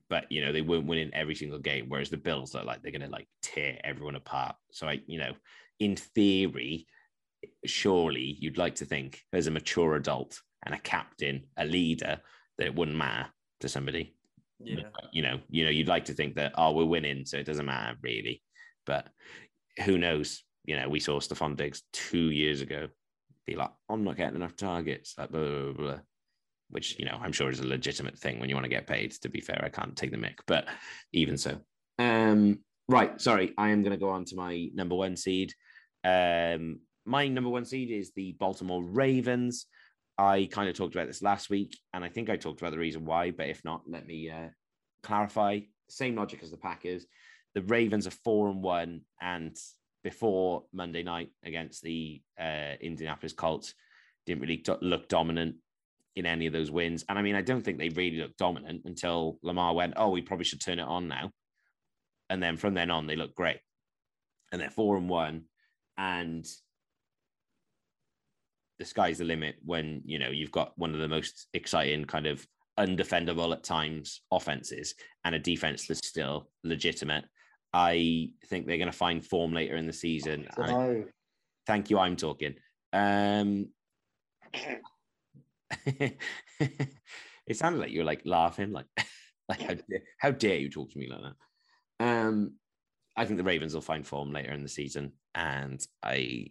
but 0.08 0.30
you 0.30 0.44
know 0.44 0.52
they 0.52 0.60
weren't 0.60 0.86
winning 0.86 1.10
every 1.12 1.34
single 1.34 1.58
game. 1.58 1.86
Whereas 1.88 2.10
the 2.10 2.16
Bills 2.16 2.54
are 2.54 2.64
like 2.64 2.82
they're 2.82 2.92
going 2.92 3.00
to 3.02 3.08
like 3.08 3.26
tear 3.42 3.78
everyone 3.82 4.14
apart. 4.14 4.54
So 4.70 4.86
I, 4.86 5.00
you 5.06 5.18
know, 5.18 5.32
in 5.80 5.96
theory, 5.96 6.86
surely 7.64 8.36
you'd 8.38 8.58
like 8.58 8.76
to 8.76 8.84
think 8.84 9.22
as 9.32 9.46
a 9.46 9.50
mature 9.50 9.96
adult 9.96 10.40
and 10.64 10.74
a 10.74 10.78
captain, 10.78 11.46
a 11.56 11.64
leader, 11.64 12.20
that 12.58 12.66
it 12.66 12.74
wouldn't 12.74 12.96
matter 12.96 13.28
to 13.60 13.68
somebody. 13.68 14.14
Yeah, 14.62 14.84
You 15.12 15.22
know, 15.22 15.40
you 15.48 15.64
know, 15.64 15.70
you'd 15.70 15.88
like 15.88 16.04
to 16.06 16.12
think 16.14 16.34
that 16.36 16.52
oh, 16.56 16.72
we're 16.72 16.84
winning, 16.84 17.24
so 17.24 17.38
it 17.38 17.46
doesn't 17.46 17.66
matter 17.66 17.96
really. 18.02 18.42
But 18.86 19.08
who 19.84 19.96
knows? 19.98 20.42
You 20.66 20.76
know, 20.76 20.88
we 20.88 21.00
saw 21.00 21.18
Stefon 21.18 21.56
Diggs 21.56 21.82
two 21.92 22.30
years 22.30 22.60
ago 22.60 22.88
be 23.46 23.56
like, 23.56 23.70
I'm 23.88 24.04
not 24.04 24.16
getting 24.18 24.36
enough 24.36 24.56
targets, 24.56 25.14
like 25.16 25.30
blah, 25.30 25.40
blah, 25.40 25.72
blah, 25.72 25.72
blah. 25.72 25.98
which 26.68 26.98
you 26.98 27.06
know 27.06 27.18
I'm 27.22 27.32
sure 27.32 27.50
is 27.50 27.60
a 27.60 27.66
legitimate 27.66 28.18
thing 28.18 28.38
when 28.38 28.48
you 28.50 28.54
want 28.54 28.64
to 28.64 28.70
get 28.70 28.86
paid. 28.86 29.12
To 29.22 29.28
be 29.30 29.40
fair, 29.40 29.62
I 29.64 29.70
can't 29.70 29.96
take 29.96 30.10
the 30.10 30.18
mic, 30.18 30.40
but 30.46 30.68
even 31.12 31.38
so, 31.38 31.58
um, 31.98 32.58
right. 32.88 33.18
Sorry, 33.20 33.54
I 33.56 33.70
am 33.70 33.82
going 33.82 33.92
to 33.92 34.04
go 34.04 34.10
on 34.10 34.26
to 34.26 34.36
my 34.36 34.68
number 34.74 34.94
one 34.94 35.16
seed. 35.16 35.54
Um, 36.04 36.80
my 37.04 37.28
number 37.28 37.50
one 37.50 37.64
seed 37.64 37.90
is 37.90 38.12
the 38.12 38.32
Baltimore 38.32 38.84
Ravens. 38.84 39.66
I 40.18 40.48
kind 40.50 40.68
of 40.68 40.76
talked 40.76 40.94
about 40.94 41.06
this 41.06 41.22
last 41.22 41.50
week, 41.50 41.78
and 41.94 42.04
I 42.04 42.08
think 42.08 42.28
I 42.28 42.36
talked 42.36 42.60
about 42.60 42.72
the 42.72 42.78
reason 42.78 43.04
why. 43.04 43.30
But 43.30 43.48
if 43.48 43.64
not, 43.64 43.82
let 43.86 44.06
me 44.06 44.30
uh, 44.30 44.48
clarify. 45.02 45.60
Same 45.88 46.14
logic 46.14 46.42
as 46.42 46.50
the 46.50 46.56
Packers. 46.56 47.06
The 47.54 47.62
Ravens 47.62 48.06
are 48.06 48.12
four 48.12 48.48
and 48.48 48.62
one, 48.62 49.00
and 49.20 49.56
before 50.04 50.64
Monday 50.72 51.02
night 51.02 51.30
against 51.44 51.82
the 51.82 52.22
uh, 52.38 52.74
Indianapolis 52.80 53.32
Colts, 53.32 53.74
didn't 54.26 54.42
really 54.42 54.58
do- 54.58 54.78
look 54.80 55.08
dominant 55.08 55.56
in 56.16 56.26
any 56.26 56.46
of 56.46 56.52
those 56.52 56.70
wins. 56.70 57.04
And 57.08 57.18
I 57.18 57.22
mean, 57.22 57.34
I 57.34 57.42
don't 57.42 57.62
think 57.62 57.78
they 57.78 57.88
really 57.88 58.18
looked 58.18 58.38
dominant 58.38 58.82
until 58.84 59.38
Lamar 59.42 59.74
went, 59.74 59.94
"Oh, 59.96 60.10
we 60.10 60.22
probably 60.22 60.44
should 60.44 60.60
turn 60.60 60.78
it 60.78 60.88
on 60.88 61.08
now," 61.08 61.30
and 62.28 62.42
then 62.42 62.56
from 62.56 62.74
then 62.74 62.90
on, 62.90 63.06
they 63.06 63.16
look 63.16 63.34
great, 63.34 63.58
and 64.52 64.60
they're 64.60 64.70
four 64.70 64.96
and 64.96 65.08
one, 65.08 65.44
and 66.00 66.48
the 68.78 68.84
sky's 68.86 69.18
the 69.18 69.24
limit 69.24 69.56
when 69.62 70.00
you 70.06 70.18
know 70.18 70.30
you've 70.30 70.50
got 70.50 70.72
one 70.76 70.94
of 70.94 71.00
the 71.00 71.08
most 71.08 71.46
exciting 71.52 72.06
kind 72.06 72.26
of 72.26 72.44
undefendable 72.78 73.52
at 73.52 73.62
times 73.62 74.22
offenses 74.32 74.94
and 75.24 75.34
a 75.34 75.38
defense 75.38 75.86
that's 75.86 76.08
still 76.08 76.48
legitimate. 76.64 77.26
I 77.74 78.30
think 78.46 78.66
they're 78.66 78.78
going 78.78 78.90
to 78.90 78.96
find 78.96 79.24
form 79.24 79.52
later 79.52 79.76
in 79.76 79.86
the 79.86 79.92
season. 79.92 80.48
I 80.58 81.04
thank 81.66 81.90
you. 81.90 81.98
I'm 81.98 82.16
talking. 82.16 82.54
Um, 82.92 83.68
it 85.86 86.16
sounded 87.52 87.78
like 87.78 87.90
you 87.90 88.00
were 88.00 88.06
like 88.06 88.22
laughing, 88.24 88.72
like, 88.72 88.86
like 89.48 89.60
how, 89.60 89.74
dare, 89.74 90.02
how 90.18 90.30
dare 90.30 90.56
you 90.56 90.70
talk 90.70 90.90
to 90.90 90.98
me 90.98 91.08
like 91.08 91.20
that? 91.20 92.04
Um, 92.04 92.54
I 93.16 93.24
think 93.24 93.38
the 93.38 93.44
Ravens 93.44 93.74
will 93.74 93.80
find 93.80 94.06
form 94.06 94.32
later 94.32 94.52
in 94.52 94.62
the 94.62 94.68
season, 94.68 95.12
and 95.34 95.84
I, 96.02 96.46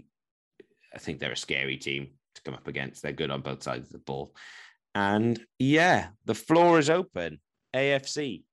I 0.93 0.97
think 0.99 1.19
they're 1.19 1.31
a 1.31 1.37
scary 1.37 1.77
team. 1.77 2.09
to 2.35 2.41
come 2.41 2.53
up 2.53 2.67
against. 2.67 3.01
They're 3.01 3.11
good 3.11 3.31
on 3.31 3.41
both 3.41 3.63
sides 3.63 3.87
of 3.87 3.93
the 3.93 3.99
ball. 3.99 4.35
And 4.95 5.39
yeah, 5.57 6.09
the 6.25 6.35
floor 6.35 6.79
is 6.79 6.89
open. 6.89 7.39
AFC, 7.75 8.43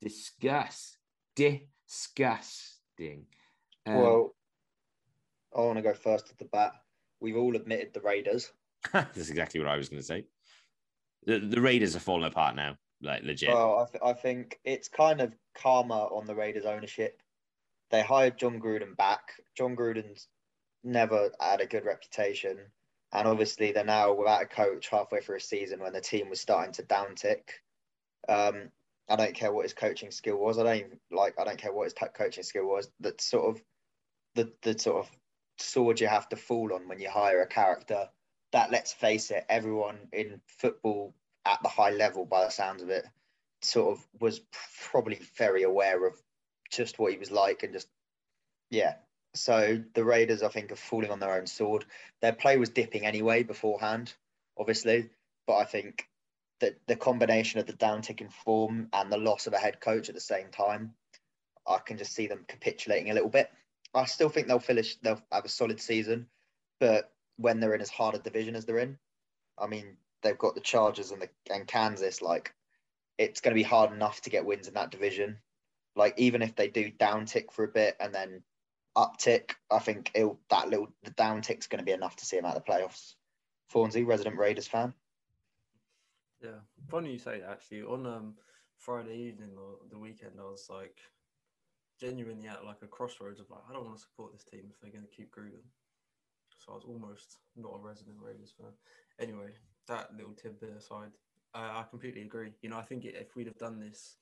discuss, 0.00 0.96
disgusting. 1.36 3.26
Um, 3.86 3.94
well, 3.96 4.34
I 5.56 5.60
want 5.60 5.76
to 5.76 5.82
go 5.82 5.94
first 5.94 6.30
at 6.30 6.38
the 6.38 6.44
bat. 6.46 6.72
We've 7.20 7.36
all 7.36 7.56
admitted 7.56 7.92
the 7.92 8.00
Raiders. 8.00 8.52
that's 8.92 9.28
exactly 9.28 9.60
what 9.60 9.68
I 9.68 9.76
was 9.76 9.88
going 9.88 10.00
to 10.00 10.06
say. 10.06 10.24
The, 11.26 11.38
the 11.38 11.60
Raiders 11.60 11.96
are 11.96 12.00
falling 12.00 12.24
apart 12.24 12.56
now, 12.56 12.76
like 13.02 13.22
legit. 13.24 13.50
Well, 13.50 13.80
I, 13.80 13.90
th- 13.90 14.02
I 14.04 14.12
think 14.14 14.58
it's 14.64 14.88
kind 14.88 15.20
of 15.20 15.34
karma 15.54 16.04
on 16.04 16.26
the 16.26 16.34
Raiders' 16.34 16.64
ownership. 16.64 17.20
They 17.90 18.02
hired 18.02 18.38
Jon 18.38 18.60
Gruden 18.60 18.96
back. 18.96 19.32
Jon 19.56 19.76
Gruden's 19.76 20.28
never 20.82 21.30
had 21.40 21.60
a 21.60 21.66
good 21.66 21.84
reputation. 21.84 22.58
And 23.12 23.26
obviously, 23.26 23.72
they're 23.72 23.84
now 23.84 24.14
without 24.14 24.42
a 24.42 24.46
coach 24.46 24.88
halfway 24.88 25.20
through 25.20 25.38
a 25.38 25.40
season 25.40 25.80
when 25.80 25.92
the 25.92 26.00
team 26.00 26.30
was 26.30 26.40
starting 26.40 26.72
to 26.74 26.84
downtick. 26.84 27.42
Um, 28.28 28.70
I 29.08 29.16
don't 29.16 29.34
care 29.34 29.52
what 29.52 29.64
his 29.64 29.74
coaching 29.74 30.12
skill 30.12 30.36
was. 30.36 30.58
I 30.58 30.62
don't 30.62 30.76
even 30.76 31.00
like. 31.10 31.34
I 31.38 31.44
don't 31.44 31.58
care 31.58 31.72
what 31.72 31.84
his 31.84 31.94
coaching 32.14 32.44
skill 32.44 32.66
was. 32.66 32.88
That 33.00 33.20
sort 33.20 33.56
of 33.56 33.62
the 34.36 34.52
the 34.62 34.78
sort 34.78 35.04
of 35.04 35.10
sword 35.58 36.00
you 36.00 36.06
have 36.06 36.28
to 36.28 36.36
fall 36.36 36.72
on 36.72 36.86
when 36.86 37.00
you 37.00 37.10
hire 37.10 37.42
a 37.42 37.46
character. 37.46 38.08
That 38.52 38.70
let's 38.70 38.92
face 38.92 39.32
it, 39.32 39.44
everyone 39.48 39.98
in 40.12 40.40
football 40.46 41.14
at 41.44 41.58
the 41.62 41.68
high 41.68 41.90
level, 41.90 42.24
by 42.24 42.44
the 42.44 42.50
sounds 42.50 42.82
of 42.82 42.90
it, 42.90 43.04
sort 43.62 43.98
of 43.98 44.06
was 44.20 44.40
probably 44.90 45.20
very 45.36 45.64
aware 45.64 46.06
of 46.06 46.14
just 46.70 46.98
what 46.98 47.12
he 47.12 47.18
was 47.18 47.30
like 47.30 47.62
and 47.62 47.72
just 47.72 47.88
yeah. 48.70 48.94
So 49.34 49.80
the 49.94 50.04
Raiders, 50.04 50.42
I 50.42 50.48
think, 50.48 50.72
are 50.72 50.76
falling 50.76 51.10
on 51.10 51.20
their 51.20 51.34
own 51.36 51.46
sword. 51.46 51.84
Their 52.20 52.32
play 52.32 52.56
was 52.56 52.68
dipping 52.68 53.06
anyway 53.06 53.42
beforehand, 53.42 54.12
obviously, 54.58 55.10
but 55.46 55.56
I 55.56 55.64
think 55.64 56.08
that 56.60 56.76
the 56.86 56.96
combination 56.96 57.60
of 57.60 57.66
the 57.66 57.72
downtick 57.72 58.20
in 58.20 58.28
form 58.28 58.88
and 58.92 59.10
the 59.10 59.16
loss 59.16 59.46
of 59.46 59.52
a 59.52 59.58
head 59.58 59.80
coach 59.80 60.08
at 60.08 60.14
the 60.14 60.20
same 60.20 60.48
time, 60.50 60.94
I 61.66 61.78
can 61.78 61.96
just 61.96 62.14
see 62.14 62.26
them 62.26 62.44
capitulating 62.46 63.10
a 63.10 63.14
little 63.14 63.28
bit. 63.28 63.50
I 63.94 64.04
still 64.04 64.28
think 64.28 64.46
they'll 64.46 64.58
finish. 64.58 64.96
They'll 64.96 65.22
have 65.32 65.44
a 65.44 65.48
solid 65.48 65.80
season, 65.80 66.26
but 66.78 67.12
when 67.36 67.60
they're 67.60 67.74
in 67.74 67.80
as 67.80 67.90
hard 67.90 68.14
a 68.14 68.18
division 68.18 68.56
as 68.56 68.64
they're 68.64 68.78
in, 68.78 68.98
I 69.58 69.66
mean, 69.66 69.96
they've 70.22 70.38
got 70.38 70.54
the 70.54 70.60
Chargers 70.60 71.10
and 71.10 71.22
the 71.22 71.28
and 71.52 71.66
Kansas. 71.66 72.22
Like, 72.22 72.54
it's 73.18 73.40
going 73.40 73.52
to 73.54 73.58
be 73.58 73.64
hard 73.64 73.92
enough 73.92 74.20
to 74.22 74.30
get 74.30 74.44
wins 74.44 74.68
in 74.68 74.74
that 74.74 74.90
division. 74.90 75.38
Like, 75.96 76.14
even 76.18 76.42
if 76.42 76.54
they 76.54 76.68
do 76.68 76.90
downtick 76.90 77.50
for 77.50 77.64
a 77.64 77.68
bit 77.68 77.96
and 78.00 78.14
then 78.14 78.42
uptick, 78.96 79.52
I 79.70 79.78
think 79.78 80.12
that 80.14 80.68
little 80.68 80.88
the 81.02 81.10
downtick's 81.12 81.66
going 81.66 81.80
to 81.80 81.84
be 81.84 81.92
enough 81.92 82.16
to 82.16 82.24
see 82.24 82.36
them 82.36 82.46
out 82.46 82.56
of 82.56 82.64
the 82.64 82.70
playoffs. 82.70 83.14
Thornsy, 83.72 84.06
resident 84.06 84.36
Raiders 84.36 84.66
fan. 84.66 84.94
Yeah, 86.42 86.60
funny 86.88 87.12
you 87.12 87.18
say 87.18 87.40
that, 87.40 87.50
actually. 87.50 87.82
On 87.82 88.06
um 88.06 88.34
Friday 88.78 89.16
evening 89.16 89.50
or 89.58 89.76
the 89.90 89.98
weekend, 89.98 90.32
I 90.40 90.44
was 90.44 90.68
like 90.70 90.98
genuinely 92.00 92.48
at 92.48 92.64
like 92.64 92.82
a 92.82 92.86
crossroads 92.86 93.40
of 93.40 93.50
like 93.50 93.60
I 93.68 93.74
don't 93.74 93.84
want 93.84 93.96
to 93.96 94.02
support 94.02 94.32
this 94.32 94.44
team 94.44 94.62
if 94.70 94.80
they're 94.80 94.90
going 94.90 95.04
to 95.04 95.16
keep 95.16 95.34
Gruden. 95.34 95.62
So 96.58 96.72
I 96.72 96.74
was 96.76 96.84
almost 96.84 97.38
not 97.56 97.74
a 97.74 97.78
resident 97.78 98.16
Raiders 98.20 98.54
fan. 98.56 98.72
Anyway, 99.20 99.50
that 99.86 100.14
little 100.16 100.32
tidbit 100.32 100.76
aside, 100.76 101.10
I 101.54 101.84
completely 101.88 102.22
agree. 102.22 102.52
You 102.62 102.70
know, 102.70 102.78
I 102.78 102.82
think 102.82 103.04
if 103.04 103.36
we'd 103.36 103.46
have 103.46 103.58
done 103.58 103.78
this 103.78 104.16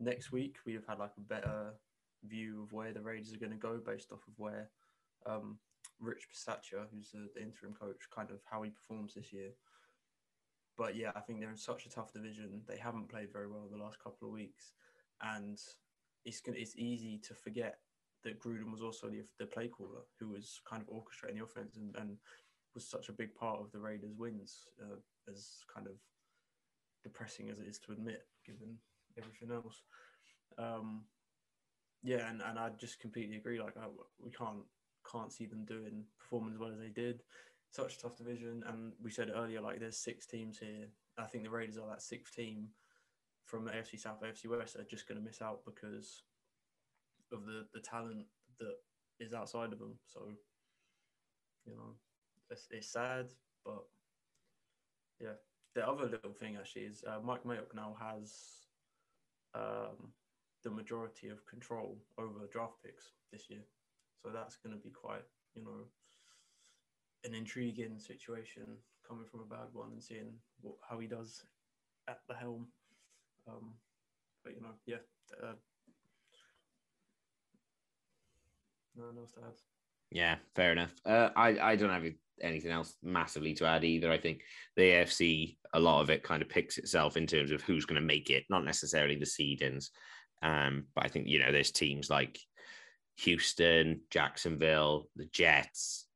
next 0.00 0.32
week, 0.32 0.56
we'd 0.64 0.74
have 0.74 0.86
had 0.86 0.98
like 0.98 1.12
a 1.16 1.20
better 1.20 1.74
view 2.24 2.62
of 2.62 2.72
where 2.72 2.92
the 2.92 3.00
Raiders 3.00 3.32
are 3.32 3.38
going 3.38 3.52
to 3.52 3.56
go 3.56 3.80
based 3.84 4.12
off 4.12 4.26
of 4.26 4.34
where 4.36 4.70
um, 5.26 5.58
Rich 6.00 6.28
Bisaccia, 6.32 6.86
who's 6.92 7.10
the, 7.10 7.28
the 7.34 7.42
interim 7.42 7.74
coach, 7.74 8.08
kind 8.14 8.30
of 8.30 8.40
how 8.50 8.62
he 8.62 8.70
performs 8.70 9.14
this 9.14 9.32
year. 9.32 9.50
But 10.76 10.96
yeah, 10.96 11.12
I 11.14 11.20
think 11.20 11.40
they're 11.40 11.50
in 11.50 11.56
such 11.56 11.86
a 11.86 11.90
tough 11.90 12.12
division. 12.12 12.62
They 12.68 12.76
haven't 12.76 13.08
played 13.08 13.32
very 13.32 13.48
well 13.48 13.68
the 13.70 13.82
last 13.82 13.98
couple 14.02 14.28
of 14.28 14.34
weeks, 14.34 14.72
and 15.22 15.58
it's 16.24 16.40
gonna 16.40 16.58
it's 16.58 16.76
easy 16.76 17.18
to 17.26 17.34
forget 17.34 17.78
that 18.24 18.40
Gruden 18.40 18.70
was 18.70 18.82
also 18.82 19.08
the, 19.08 19.24
the 19.38 19.46
play 19.46 19.68
caller 19.68 20.02
who 20.18 20.28
was 20.28 20.60
kind 20.68 20.82
of 20.82 20.88
orchestrating 20.88 21.38
the 21.38 21.44
offense 21.44 21.76
and, 21.76 21.94
and 21.96 22.16
was 22.74 22.86
such 22.86 23.08
a 23.08 23.12
big 23.12 23.34
part 23.34 23.60
of 23.60 23.70
the 23.72 23.78
Raiders' 23.78 24.16
wins, 24.18 24.66
uh, 24.82 24.96
as 25.32 25.64
kind 25.72 25.86
of 25.86 25.94
depressing 27.02 27.48
as 27.48 27.58
it 27.58 27.66
is 27.66 27.78
to 27.78 27.92
admit, 27.92 28.26
given 28.44 28.76
everything 29.18 29.50
else. 29.50 29.82
Um, 30.58 31.04
yeah, 32.02 32.28
and, 32.28 32.42
and 32.42 32.58
I 32.58 32.70
just 32.78 33.00
completely 33.00 33.36
agree. 33.36 33.60
Like, 33.60 33.76
I, 33.76 33.86
we 34.22 34.30
can't 34.30 34.64
can't 35.10 35.32
see 35.32 35.46
them 35.46 35.64
doing 35.64 36.04
performing 36.18 36.54
as 36.54 36.58
well 36.58 36.70
as 36.70 36.78
they 36.78 36.88
did. 36.88 37.22
Such 37.70 37.96
a 37.96 37.98
tough 37.98 38.16
division, 38.16 38.62
and 38.66 38.92
we 39.02 39.10
said 39.10 39.30
earlier, 39.34 39.60
like 39.60 39.80
there's 39.80 39.98
six 39.98 40.26
teams 40.26 40.58
here. 40.58 40.88
I 41.18 41.24
think 41.24 41.44
the 41.44 41.50
Raiders 41.50 41.78
are 41.78 41.88
that 41.88 42.02
sixth 42.02 42.34
team 42.34 42.68
from 43.44 43.68
AFC 43.68 43.98
South, 43.98 44.22
AFC 44.22 44.48
West 44.48 44.76
are 44.76 44.84
just 44.90 45.08
going 45.08 45.18
to 45.18 45.24
miss 45.24 45.42
out 45.42 45.60
because 45.64 46.22
of 47.32 47.44
the 47.44 47.66
the 47.74 47.80
talent 47.80 48.26
that 48.60 48.76
is 49.20 49.34
outside 49.34 49.72
of 49.72 49.78
them. 49.78 49.98
So, 50.06 50.20
you 51.64 51.74
know, 51.74 51.94
it's, 52.50 52.66
it's 52.70 52.92
sad, 52.92 53.26
but 53.64 53.84
yeah. 55.20 55.34
The 55.74 55.86
other 55.86 56.04
little 56.04 56.32
thing 56.32 56.56
actually 56.56 56.82
is 56.82 57.04
uh, 57.06 57.18
Mike 57.22 57.44
Mayock 57.44 57.74
now 57.74 57.94
has 58.00 58.65
um, 59.56 60.12
the 60.62 60.70
majority 60.70 61.28
of 61.28 61.46
control 61.46 61.98
over 62.18 62.46
draft 62.52 62.74
picks 62.84 63.12
this 63.32 63.48
year. 63.48 63.62
So 64.22 64.30
that's 64.32 64.56
going 64.56 64.76
to 64.76 64.82
be 64.82 64.90
quite, 64.90 65.24
you 65.54 65.64
know, 65.64 65.86
an 67.24 67.34
intriguing 67.34 67.98
situation 67.98 68.66
coming 69.06 69.24
from 69.24 69.40
a 69.40 69.44
bad 69.44 69.68
one 69.72 69.92
and 69.92 70.02
seeing 70.02 70.32
what, 70.60 70.76
how 70.88 70.98
he 70.98 71.06
does 71.06 71.44
at 72.08 72.20
the 72.28 72.34
helm. 72.34 72.66
Um, 73.48 73.74
but 74.44 74.54
you 74.54 74.60
know, 74.60 74.74
yeah. 74.86 74.96
Uh, 75.42 75.54
no 78.96 79.06
one 79.06 79.18
else 79.18 79.32
to 79.32 79.40
add. 79.40 79.54
Yeah, 80.10 80.36
fair 80.54 80.72
enough. 80.72 80.94
Uh, 81.04 81.30
I 81.36 81.58
I 81.72 81.76
don't 81.76 81.90
have 81.90 82.04
anything 82.40 82.70
else 82.70 82.94
massively 83.02 83.54
to 83.54 83.66
add 83.66 83.84
either. 83.84 84.10
I 84.10 84.18
think 84.18 84.42
the 84.76 84.82
AFC, 84.82 85.56
a 85.72 85.80
lot 85.80 86.00
of 86.00 86.10
it 86.10 86.22
kind 86.22 86.42
of 86.42 86.48
picks 86.48 86.78
itself 86.78 87.16
in 87.16 87.26
terms 87.26 87.50
of 87.50 87.62
who's 87.62 87.86
going 87.86 88.00
to 88.00 88.06
make 88.06 88.30
it, 88.30 88.44
not 88.50 88.64
necessarily 88.64 89.16
the 89.16 89.24
seedings. 89.24 89.88
Um, 90.42 90.84
but 90.94 91.04
I 91.04 91.08
think 91.08 91.28
you 91.28 91.38
know 91.38 91.50
there's 91.50 91.70
teams 91.70 92.10
like 92.10 92.38
Houston, 93.18 94.02
Jacksonville, 94.10 95.08
the 95.16 95.26
Jets, 95.26 96.06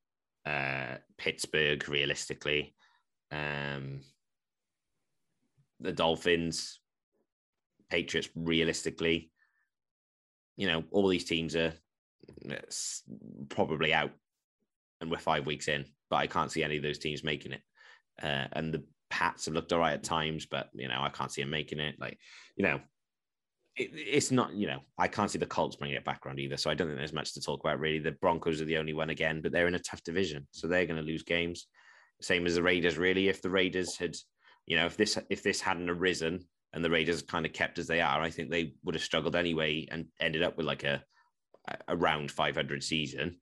uh, 0.46 0.96
Pittsburgh, 1.16 1.88
realistically, 1.88 2.74
um, 3.32 4.00
the 5.80 5.92
Dolphins, 5.92 6.78
Patriots, 7.90 8.28
realistically. 8.34 9.30
You 10.56 10.66
know, 10.66 10.84
all 10.90 11.08
these 11.08 11.24
teams 11.24 11.56
are 11.56 11.72
probably 13.48 13.94
out, 13.94 14.10
and 15.00 15.10
we're 15.10 15.18
five 15.18 15.46
weeks 15.46 15.68
in, 15.68 15.86
but 16.10 16.16
I 16.16 16.26
can't 16.26 16.52
see 16.52 16.62
any 16.62 16.76
of 16.76 16.82
those 16.82 16.98
teams 16.98 17.24
making 17.24 17.52
it. 17.52 17.62
Uh, 18.22 18.46
and 18.52 18.74
the 18.74 18.84
Pats 19.08 19.46
have 19.46 19.54
looked 19.54 19.72
all 19.72 19.78
right 19.78 19.94
at 19.94 20.04
times, 20.04 20.46
but 20.46 20.68
you 20.74 20.88
know, 20.88 21.00
I 21.00 21.08
can't 21.08 21.32
see 21.32 21.42
them 21.42 21.50
making 21.50 21.80
it. 21.80 21.96
Like, 21.98 22.18
you 22.56 22.64
know, 22.64 22.80
it, 23.76 23.90
it's 23.94 24.30
not, 24.30 24.54
you 24.54 24.66
know, 24.66 24.80
I 24.98 25.08
can't 25.08 25.30
see 25.30 25.38
the 25.38 25.46
Colts 25.46 25.76
bringing 25.76 25.96
it 25.96 26.04
back 26.04 26.24
around 26.24 26.38
either. 26.38 26.56
So 26.56 26.70
I 26.70 26.74
don't 26.74 26.88
think 26.88 26.98
there's 26.98 27.12
much 27.12 27.34
to 27.34 27.40
talk 27.40 27.60
about 27.60 27.80
really. 27.80 27.98
The 27.98 28.12
Broncos 28.12 28.60
are 28.60 28.66
the 28.66 28.78
only 28.78 28.92
one 28.92 29.10
again, 29.10 29.40
but 29.40 29.52
they're 29.52 29.68
in 29.68 29.74
a 29.74 29.80
tough 29.80 30.02
division, 30.02 30.46
so 30.50 30.66
they're 30.66 30.86
going 30.86 31.00
to 31.00 31.06
lose 31.06 31.22
games. 31.22 31.66
Same 32.20 32.46
as 32.46 32.54
the 32.54 32.62
Raiders, 32.62 32.98
really. 32.98 33.28
If 33.28 33.40
the 33.40 33.50
Raiders 33.50 33.96
had, 33.96 34.14
you 34.66 34.76
know, 34.76 34.86
if 34.86 34.96
this 34.96 35.18
if 35.30 35.42
this 35.42 35.60
hadn't 35.60 35.88
arisen 35.88 36.40
and 36.72 36.84
the 36.84 36.90
Raiders 36.90 37.22
kind 37.22 37.46
of 37.46 37.52
kept 37.52 37.78
as 37.78 37.86
they 37.86 38.00
are, 38.00 38.20
I 38.20 38.30
think 38.30 38.50
they 38.50 38.74
would 38.84 38.94
have 38.94 39.02
struggled 39.02 39.34
anyway 39.34 39.88
and 39.90 40.06
ended 40.20 40.42
up 40.42 40.56
with 40.56 40.66
like 40.66 40.84
a 40.84 41.02
around 41.88 42.30
500 42.30 42.82
season. 42.82 43.36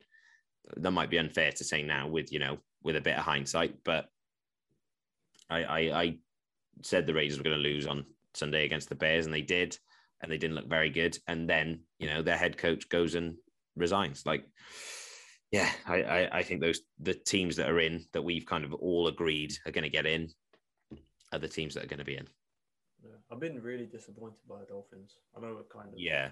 That 0.76 0.90
might 0.90 1.10
be 1.10 1.18
unfair 1.18 1.52
to 1.52 1.64
say 1.64 1.82
now 1.82 2.08
with 2.08 2.32
you 2.32 2.38
know 2.38 2.58
with 2.82 2.96
a 2.96 3.00
bit 3.00 3.16
of 3.16 3.24
hindsight, 3.24 3.76
but 3.84 4.08
I 5.50 5.64
I, 5.64 5.78
I 5.78 6.18
said 6.82 7.06
the 7.06 7.14
Raiders 7.14 7.38
were 7.38 7.44
going 7.44 7.56
to 7.56 7.62
lose 7.62 7.86
on 7.86 8.04
Sunday 8.34 8.64
against 8.64 8.88
the 8.88 8.94
Bears, 8.94 9.24
and 9.26 9.34
they 9.34 9.42
did, 9.42 9.76
and 10.22 10.30
they 10.30 10.38
didn't 10.38 10.56
look 10.56 10.68
very 10.68 10.90
good. 10.90 11.18
And 11.26 11.48
then 11.48 11.80
you 11.98 12.08
know 12.08 12.22
their 12.22 12.36
head 12.36 12.56
coach 12.56 12.88
goes 12.88 13.14
and 13.14 13.36
resigns. 13.76 14.26
Like, 14.26 14.44
yeah, 15.50 15.70
I 15.86 16.02
I, 16.02 16.38
I 16.38 16.42
think 16.42 16.60
those 16.60 16.80
the 17.00 17.14
teams 17.14 17.56
that 17.56 17.70
are 17.70 17.80
in 17.80 18.04
that 18.12 18.22
we've 18.22 18.46
kind 18.46 18.64
of 18.64 18.74
all 18.74 19.08
agreed 19.08 19.52
are 19.66 19.72
going 19.72 19.84
to 19.84 19.90
get 19.90 20.06
in 20.06 20.28
are 21.32 21.38
the 21.38 21.48
teams 21.48 21.74
that 21.74 21.84
are 21.84 21.88
going 21.88 21.98
to 21.98 22.04
be 22.04 22.16
in. 22.16 22.26
Yeah. 23.02 23.16
I've 23.30 23.40
been 23.40 23.62
really 23.62 23.86
disappointed 23.86 24.38
by 24.48 24.60
the 24.60 24.66
Dolphins. 24.66 25.12
I 25.36 25.40
know 25.40 25.58
it 25.58 25.68
kind 25.70 25.88
of 25.88 25.98
yeah 25.98 26.30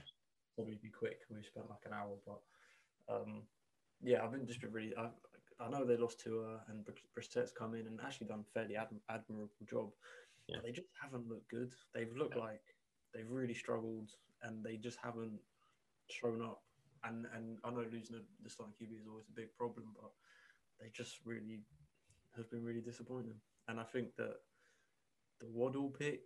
probably 0.56 0.78
be 0.82 0.88
quick. 0.88 1.20
We 1.30 1.44
spent 1.44 1.68
like 1.70 1.84
an 1.84 1.92
hour, 1.92 2.16
but 2.26 2.40
um, 3.14 3.42
yeah, 4.02 4.22
I've 4.22 4.32
been 4.32 4.46
just 4.46 4.60
been 4.60 4.72
really. 4.72 4.94
I, 4.96 5.08
I 5.58 5.70
know 5.70 5.84
they 5.84 5.96
lost 5.96 6.20
to 6.24 6.40
uh, 6.40 6.58
and 6.68 6.86
Brissett's 7.14 7.52
come 7.52 7.74
in 7.74 7.86
and 7.86 7.98
actually 8.04 8.26
done 8.26 8.44
a 8.46 8.52
fairly 8.52 8.76
ad- 8.76 8.88
admirable 9.08 9.50
job. 9.68 9.90
Yeah. 10.48 10.56
But 10.56 10.64
they 10.64 10.72
just 10.72 10.88
haven't 11.00 11.28
looked 11.28 11.48
good. 11.50 11.72
They've 11.94 12.14
looked 12.14 12.36
like 12.36 12.62
they've 13.14 13.30
really 13.30 13.54
struggled, 13.54 14.10
and 14.42 14.64
they 14.64 14.76
just 14.76 14.98
haven't 15.02 15.38
shown 16.10 16.42
up. 16.42 16.62
And 17.04 17.26
and 17.34 17.58
I 17.64 17.70
know 17.70 17.84
losing 17.90 18.16
the 18.42 18.50
starting 18.50 18.74
QB 18.74 19.00
is 19.00 19.08
always 19.08 19.28
a 19.28 19.40
big 19.40 19.54
problem, 19.56 19.86
but 20.00 20.10
they 20.80 20.90
just 20.94 21.18
really 21.24 21.60
have 22.36 22.50
been 22.50 22.64
really 22.64 22.82
disappointing. 22.82 23.40
And 23.68 23.80
I 23.80 23.84
think 23.84 24.14
that 24.16 24.36
the 25.40 25.48
Waddle 25.48 25.88
pick, 25.88 26.22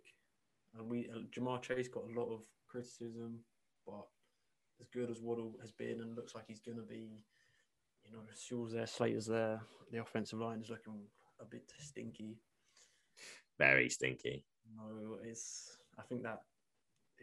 and 0.77 0.89
we 0.89 1.09
uh, 1.09 1.19
Ja'Marr 1.35 1.61
Chase 1.61 1.87
got 1.87 2.03
a 2.03 2.19
lot 2.19 2.31
of 2.33 2.43
criticism, 2.67 3.39
but 3.85 4.05
as 4.79 4.87
good 4.87 5.09
as 5.09 5.21
Waddle 5.21 5.55
has 5.61 5.71
been 5.71 6.01
and 6.01 6.15
looks 6.15 6.35
like 6.35 6.45
he's 6.47 6.59
going 6.59 6.77
to 6.77 6.83
be, 6.83 7.23
you 8.11 8.17
know, 8.17 8.23
Shaw's 8.35 8.73
there, 8.73 8.87
Slater's 8.87 9.27
there, 9.27 9.61
the 9.91 10.01
offensive 10.01 10.39
line 10.39 10.61
is 10.61 10.69
looking 10.69 11.01
a 11.39 11.45
bit 11.45 11.71
stinky. 11.79 12.37
Very 13.57 13.89
stinky. 13.89 14.45
No, 14.75 15.17
it's. 15.23 15.77
I 15.97 16.03
think 16.03 16.23
that 16.23 16.41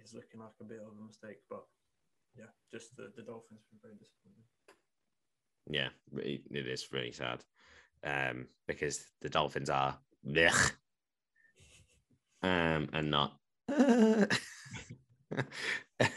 is 0.03 0.15
looking 0.15 0.41
like 0.41 0.51
a 0.61 0.65
bit 0.65 0.79
of 0.79 0.93
a 0.99 1.07
mistake, 1.07 1.39
but 1.51 1.65
yeah, 2.37 2.45
just 2.71 2.97
the, 2.97 3.11
the 3.17 3.23
Dolphins 3.23 3.61
have 3.61 3.71
been 3.71 3.81
very 3.83 3.95
disappointing. 3.99 4.45
Yeah, 5.71 5.89
it 6.17 6.67
is 6.67 6.93
really 6.93 7.13
sad 7.13 7.45
um, 8.05 8.47
because 8.67 9.05
the 9.21 9.29
Dolphins 9.29 9.71
are 9.71 9.99
blech, 10.27 10.73
um, 12.43 12.89
and 12.93 13.11
not. 13.11 13.39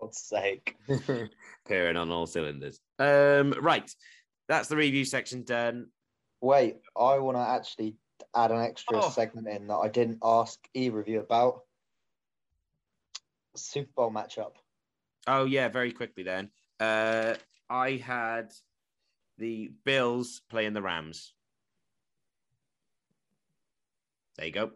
God's 0.00 0.18
sake. 0.18 0.76
Pairing 1.68 1.96
on 1.96 2.10
all 2.10 2.26
cylinders. 2.26 2.80
Um, 2.98 3.54
right, 3.60 3.90
that's 4.48 4.68
the 4.68 4.76
review 4.76 5.04
section 5.04 5.42
done. 5.44 5.88
Wait, 6.40 6.76
I 6.96 7.18
want 7.18 7.36
to 7.36 7.40
actually 7.40 7.96
add 8.34 8.50
an 8.50 8.60
extra 8.62 8.98
Oh. 9.04 9.08
segment 9.10 9.48
in 9.48 9.66
that 9.68 9.76
I 9.76 9.88
didn't 9.88 10.18
ask 10.22 10.58
either 10.74 11.00
of 11.00 11.08
you 11.08 11.20
about. 11.20 11.60
Super 13.56 13.90
Bowl 13.96 14.10
matchup. 14.10 14.52
Oh 15.26 15.44
yeah, 15.44 15.68
very 15.68 15.92
quickly 15.92 16.22
then. 16.22 16.50
Uh, 16.78 17.34
I 17.70 17.92
had 17.92 18.52
the 19.38 19.72
Bills 19.84 20.42
playing 20.50 20.72
the 20.74 20.82
Rams. 20.82 21.32
There 24.36 24.46
you 24.46 24.52
go. 24.52 24.72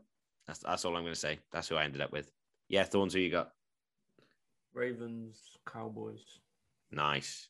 That's 0.46 0.60
that's 0.60 0.84
all 0.84 0.96
I'm 0.96 1.02
going 1.02 1.14
to 1.14 1.20
say. 1.20 1.38
That's 1.52 1.68
who 1.68 1.76
I 1.76 1.84
ended 1.84 2.00
up 2.00 2.12
with. 2.12 2.30
Yeah, 2.68 2.84
Thorns, 2.84 3.12
who 3.12 3.20
you 3.20 3.30
got? 3.30 3.50
Ravens, 4.74 5.36
Cowboys. 5.70 6.38
Nice. 6.90 7.48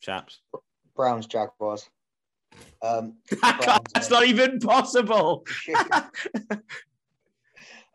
Shaps. 0.00 0.40
Browns 0.94 1.26
Jaguars. 1.26 1.88
Um, 2.82 3.14
That's 3.42 4.10
not 4.10 4.26
even 4.26 4.58
possible. 4.60 5.46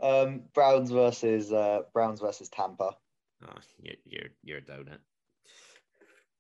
um, 0.02 0.42
Browns 0.54 0.92
versus 0.92 1.52
uh, 1.52 1.82
Browns 1.94 2.22
versus 2.22 2.50
Tampa. 2.50 2.96
Oh, 3.46 3.54
you're, 3.82 3.96
you're, 4.06 4.30
you're 4.44 4.58
a 4.60 4.62
donut. 4.62 5.00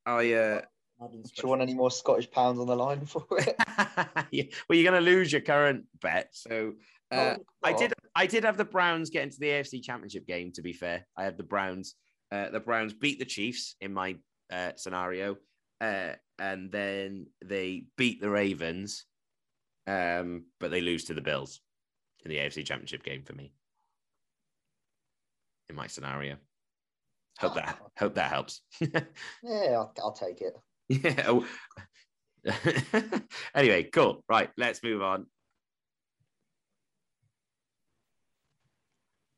I, 0.06 0.34
uh, 0.34 0.62
Madden 1.00 1.22
Do 1.24 1.30
you 1.42 1.50
want 1.50 1.62
any 1.62 1.74
more 1.74 1.92
Scottish 1.92 2.30
pounds 2.30 2.60
on 2.60 2.68
the 2.68 2.76
line 2.76 3.06
for 3.06 3.26
it? 3.32 3.56
yeah, 4.32 4.44
well, 4.68 4.78
you're 4.78 4.90
going 4.90 5.04
to 5.04 5.12
lose 5.12 5.32
your 5.32 5.42
current 5.42 5.86
bet. 6.02 6.30
So 6.32 6.74
uh, 7.12 7.36
Oh, 7.38 7.46
I 7.64 7.74
oh. 7.74 7.78
did. 7.78 7.93
I 8.16 8.28
did 8.28 8.44
have 8.44 8.58
the 8.58 8.66
Browns 8.66 9.10
get 9.10 9.24
into 9.24 9.40
the 9.40 9.48
AFC 9.48 9.84
Championship 9.84 10.28
game. 10.28 10.52
To 10.54 10.62
be 10.62 10.74
fair, 10.74 11.06
I 11.18 11.24
had 11.24 11.38
the 11.38 11.44
Browns. 11.44 11.96
Uh, 12.32 12.50
the 12.50 12.60
Browns 12.60 12.94
beat 12.94 13.20
the 13.20 13.26
Chiefs 13.26 13.76
in 13.82 13.94
my 13.94 14.16
uh, 14.52 14.72
scenario, 14.76 15.38
uh, 15.82 16.14
and 16.40 16.72
then 16.72 17.28
they 17.44 17.86
beat 17.98 18.22
the 18.22 18.30
Ravens, 18.30 19.06
um, 19.88 20.46
but 20.60 20.72
they 20.72 20.82
lose 20.82 21.06
to 21.06 21.14
the 21.14 21.22
Bills 21.22 21.62
in 22.24 22.30
the 22.30 22.38
AFC 22.38 22.66
Championship 22.66 23.04
game 23.04 23.24
for 23.24 23.34
me. 23.34 23.52
In 25.70 25.76
my 25.76 25.88
scenario, 25.88 26.38
hope 27.40 27.56
that 27.56 27.80
hope 27.98 28.16
that 28.16 28.32
helps. 28.32 28.62
Yeah, 29.44 29.74
I'll, 29.74 29.94
I'll 30.02 30.14
take 30.14 30.42
it. 30.42 30.56
yeah. 30.90 31.26
oh. 31.28 31.46
anyway, 33.56 33.84
cool. 33.84 34.24
Right, 34.28 34.50
let's 34.58 34.84
move 34.84 35.02
on. 35.02 35.26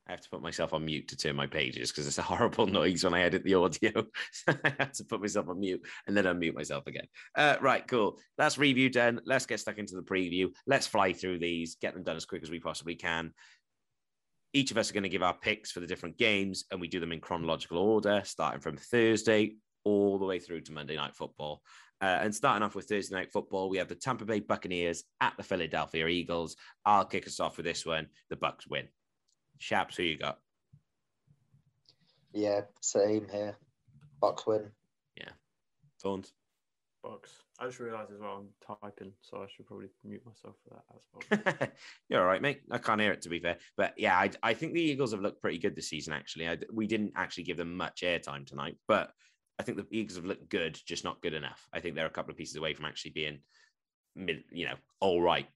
I 0.08 0.12
have 0.12 0.22
to 0.22 0.30
put 0.30 0.42
myself 0.42 0.74
on 0.74 0.86
mute 0.86 1.08
to 1.08 1.18
turn 1.18 1.36
my 1.36 1.48
pages 1.48 1.92
because 1.92 2.06
it's 2.06 2.20
a 2.20 2.22
horrible 2.34 2.68
noise 2.68 3.04
when 3.04 3.14
I 3.14 3.22
edit 3.22 3.44
the 3.44 3.56
audio. 3.56 4.06
I 4.48 4.74
have 4.78 4.92
to 4.94 5.04
put 5.04 5.22
myself 5.22 5.50
on 5.50 5.60
mute 5.60 5.82
and 6.08 6.16
then 6.16 6.26
unmute 6.26 6.54
myself 6.54 6.86
again. 6.88 7.08
Uh, 7.36 7.56
right, 7.62 7.86
cool. 7.88 8.20
That's 8.38 8.58
review 8.58 8.90
done. 8.90 9.22
Let's 9.26 9.46
get 9.46 9.60
stuck 9.60 9.78
into 9.78 9.96
the 9.96 10.04
preview. 10.04 10.52
Let's 10.68 10.88
fly 10.88 11.14
through 11.14 11.40
these, 11.40 11.76
get 11.76 11.94
them 11.94 12.04
done 12.04 12.18
as 12.18 12.26
quick 12.26 12.44
as 12.44 12.52
we 12.52 12.60
possibly 12.60 12.96
can. 12.96 13.34
Each 14.54 14.72
of 14.72 14.78
us 14.78 14.90
are 14.90 14.94
going 14.94 15.04
to 15.04 15.10
give 15.10 15.24
our 15.24 15.34
picks 15.34 15.72
for 15.72 15.82
the 15.82 15.88
different 15.88 16.18
games, 16.18 16.64
and 16.72 16.80
we 16.80 16.88
do 16.88 17.02
them 17.02 17.12
in 17.12 17.20
chronological 17.20 17.78
order, 17.78 18.22
starting 18.24 18.62
from 18.62 18.78
Thursday 18.78 19.56
all 19.84 20.18
the 20.18 20.26
way 20.26 20.40
through 20.40 20.62
to 20.62 20.72
Monday 20.72 20.96
Night 20.96 21.16
Football. 21.16 21.62
Uh, 22.02 22.20
and 22.22 22.34
starting 22.34 22.64
off 22.64 22.76
with 22.76 22.86
Thursday 22.86 23.16
Night 23.16 23.32
Football, 23.34 23.70
we 23.70 23.78
have 23.78 23.88
the 23.88 23.96
Tampa 23.96 24.24
Bay 24.24 24.40
Buccaneers 24.40 25.04
at 25.20 25.34
the 25.36 25.44
Philadelphia 25.44 26.08
Eagles. 26.08 26.56
I'll 26.86 27.06
kick 27.06 27.28
us 27.28 27.40
off 27.40 27.58
with 27.58 27.66
this 27.66 27.86
one. 27.86 28.08
The 28.30 28.36
Bucs 28.36 28.70
win. 28.70 28.88
Shaps, 29.60 29.98
who 29.98 30.04
you 30.04 30.18
got? 30.18 30.40
Yeah, 32.34 32.62
same 32.82 33.28
here. 33.32 33.56
Bucs 34.22 34.46
win. 34.46 34.72
Yeah. 35.18 35.30
Thorns. 36.02 36.34
Bucs. 37.06 37.30
I 37.60 37.66
just 37.68 37.80
realised 37.80 38.12
as 38.12 38.20
well 38.20 38.44
I'm 38.44 38.78
typing, 38.84 39.14
so 39.22 39.38
I 39.38 39.46
should 39.48 39.66
probably 39.66 39.88
mute 40.04 40.26
myself 40.26 40.56
for 40.64 40.76
that 40.76 41.40
as 41.40 41.50
well. 41.60 41.70
You're 42.10 42.22
all 42.22 42.28
right, 42.28 42.42
mate. 42.42 42.62
I 42.70 42.78
can't 42.78 43.00
hear 43.00 43.14
it 43.14 43.22
to 43.22 43.30
be 43.30 43.40
fair, 43.40 43.58
but 43.78 43.94
yeah, 43.98 44.18
I, 44.18 44.32
I 44.44 44.54
think 44.54 44.74
the 44.74 44.82
Eagles 44.82 45.12
have 45.12 45.22
looked 45.22 45.42
pretty 45.42 45.60
good 45.60 45.76
this 45.76 45.90
season. 45.90 46.14
Actually, 46.14 46.50
I, 46.50 46.58
we 46.74 46.88
didn't 46.88 47.14
actually 47.16 47.44
give 47.44 47.58
them 47.58 47.78
much 47.78 48.02
airtime 48.02 48.46
tonight, 48.46 48.76
but 48.88 49.12
I 49.58 49.64
think 49.64 49.78
the 49.78 49.86
Eagles 49.92 50.18
have 50.18 50.26
looked 50.26 50.50
good, 50.50 50.78
just 50.86 51.06
not 51.06 51.22
good 51.22 51.34
enough. 51.34 51.66
I 51.72 51.80
think 51.80 51.96
they're 51.96 52.06
a 52.06 52.10
couple 52.10 52.32
of 52.32 52.38
pieces 52.38 52.58
away 52.58 52.74
from 52.74 52.86
actually 52.86 53.12
being 53.12 53.40
you 54.52 54.66
know, 54.66 54.76
all 55.00 55.22
right. 55.22 55.48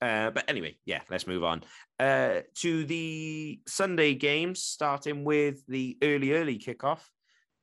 Uh, 0.00 0.30
but 0.30 0.44
anyway, 0.48 0.76
yeah, 0.84 1.00
let's 1.10 1.26
move 1.26 1.42
on 1.42 1.62
uh, 1.98 2.40
to 2.54 2.84
the 2.84 3.60
Sunday 3.66 4.14
games, 4.14 4.62
starting 4.62 5.24
with 5.24 5.66
the 5.66 5.96
early, 6.02 6.32
early 6.32 6.58
kickoff. 6.58 7.00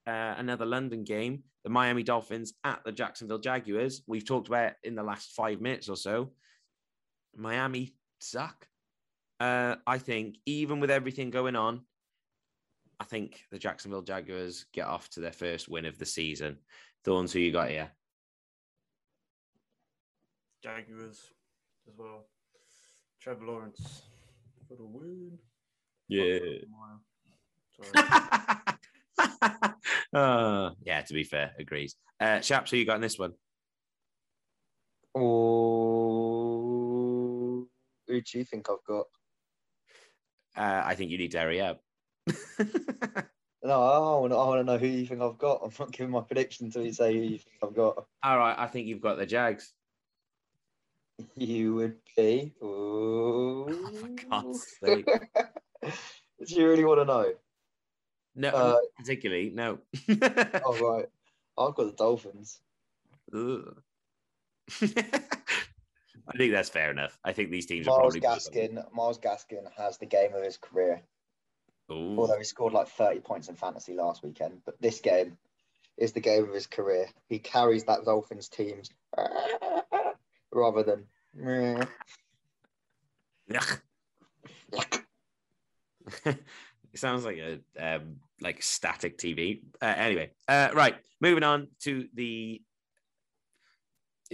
Uh, 0.06 0.36
another 0.38 0.66
London 0.66 1.04
game, 1.04 1.44
the 1.64 1.70
Miami 1.70 2.04
Dolphins 2.04 2.54
at 2.64 2.84
the 2.84 2.92
Jacksonville 2.92 3.40
Jaguars. 3.40 4.02
We've 4.08 4.26
talked 4.26 4.48
about 4.48 4.74
in 4.84 4.96
the 4.96 5.04
last 5.04 5.32
five 5.32 5.62
minutes 5.62 5.88
or 5.90 5.96
so. 5.96 6.32
Miami 7.36 7.94
suck. 8.20 8.68
Uh, 9.40 9.76
I 9.86 9.98
think 9.98 10.38
even 10.46 10.80
with 10.80 10.92
everything 10.92 11.30
going 11.30 11.56
on, 11.56 11.82
I 13.00 13.06
think 13.06 13.42
the 13.52 13.60
Jacksonville 13.60 14.02
Jaguars 14.02 14.66
get 14.74 14.88
off 14.88 15.10
to 15.12 15.20
their 15.20 15.32
first 15.32 15.70
win 15.70 15.86
of 15.86 15.98
the 15.98 16.06
season. 16.06 16.58
Thorns, 17.04 17.32
who 17.32 17.40
you 17.40 17.52
got 17.52 17.70
here? 17.70 17.92
Jaguars 20.64 21.20
as 21.88 21.94
well. 21.98 22.26
Trevor 23.22 23.46
Lawrence 23.46 24.02
for 24.68 24.76
the 24.76 24.84
win. 24.84 25.38
Yeah. 26.08 26.40
Sorry. 27.82 27.92
uh, 30.14 30.72
yeah, 30.84 31.02
to 31.02 31.14
be 31.14 31.24
fair, 31.24 31.54
agrees. 31.58 31.96
Uh, 32.20 32.42
Shaps, 32.42 32.70
who 32.72 32.78
you 32.78 32.86
got 32.86 32.96
in 32.96 33.02
this 33.02 33.18
one? 33.18 33.34
Oh, 35.16 35.24
who 38.08 38.22
do 38.22 38.38
you 38.38 38.44
think 38.44 38.70
I've 38.70 38.84
got? 38.88 39.06
Uh, 40.56 40.84
I 40.86 40.94
think 40.96 41.12
you 41.12 41.18
need 41.18 41.32
to 41.32 41.40
hurry 41.40 41.62
up. 41.62 41.82
No, 43.66 43.82
I 43.82 44.20
want, 44.20 44.34
to, 44.34 44.38
I 44.38 44.46
want 44.46 44.60
to 44.60 44.66
know 44.66 44.78
who 44.78 44.88
you 44.88 45.06
think 45.06 45.22
I've 45.22 45.38
got. 45.38 45.62
I'm 45.64 45.72
not 45.80 45.94
giving 45.94 46.12
my 46.12 46.20
prediction 46.20 46.66
until 46.66 46.84
you 46.84 46.92
say 46.92 47.14
who 47.14 47.22
you 47.22 47.38
think 47.38 47.56
I've 47.64 47.74
got. 47.74 48.06
All 48.22 48.38
right, 48.38 48.56
I 48.58 48.68
think 48.68 48.88
you've 48.88 49.02
got 49.02 49.18
the 49.18 49.26
Jags. 49.26 49.72
You 51.36 51.76
would 51.76 51.98
be. 52.16 52.54
Ooh. 52.62 53.68
Oh, 53.70 53.92
for 54.00 54.08
God's 54.30 54.68
sake. 54.84 55.06
do 55.84 56.56
you 56.56 56.68
really 56.68 56.86
want 56.86 57.02
to 57.02 57.06
know? 57.06 57.34
No, 58.36 58.50
Uh, 58.50 58.76
particularly. 58.98 59.52
No. 59.52 59.80
Oh, 60.66 60.78
right. 60.82 61.06
I've 61.58 61.76
got 61.76 61.86
the 61.86 61.94
Dolphins. 61.96 62.60
I 66.28 66.38
think 66.38 66.52
that's 66.52 66.70
fair 66.70 66.90
enough. 66.92 67.20
I 67.24 67.34
think 67.34 67.52
these 67.52 67.66
teams 67.66 67.88
are 67.88 67.92
Myles 67.92 68.18
probably 68.18 68.22
Gaskin. 68.22 68.84
Myles 68.94 69.20
Gaskin 69.20 69.70
has 69.78 69.98
the 69.98 70.06
game 70.06 70.34
of 70.34 70.44
his 70.44 70.58
career. 70.58 71.02
Ooh. 71.92 72.18
Although 72.18 72.38
he 72.38 72.44
scored 72.44 72.74
like 72.74 72.88
30 72.88 73.20
points 73.20 73.50
in 73.50 73.56
fantasy 73.56 73.94
last 73.94 74.24
weekend, 74.24 74.62
but 74.66 74.82
this 74.82 75.02
game 75.02 75.38
is 75.98 76.14
the 76.14 76.22
game 76.22 76.44
of 76.44 76.54
his 76.54 76.66
career. 76.66 77.08
He 77.28 77.40
carries 77.40 77.84
that 77.86 78.06
Dolphins 78.06 78.48
teams 78.50 78.90
rather 80.54 80.84
than. 80.84 81.06
Ugh. 81.46 81.88
it 86.26 86.40
sounds 86.96 87.26
like 87.26 87.38
a 87.38 87.60
um, 87.80 88.18
like 88.42 88.62
static 88.62 89.18
TV. 89.18 89.62
Uh, 89.82 89.94
anyway, 89.98 90.32
uh, 90.48 90.70
right. 90.74 90.96
Moving 91.22 91.44
on 91.44 91.68
to 91.82 92.08
the 92.14 92.62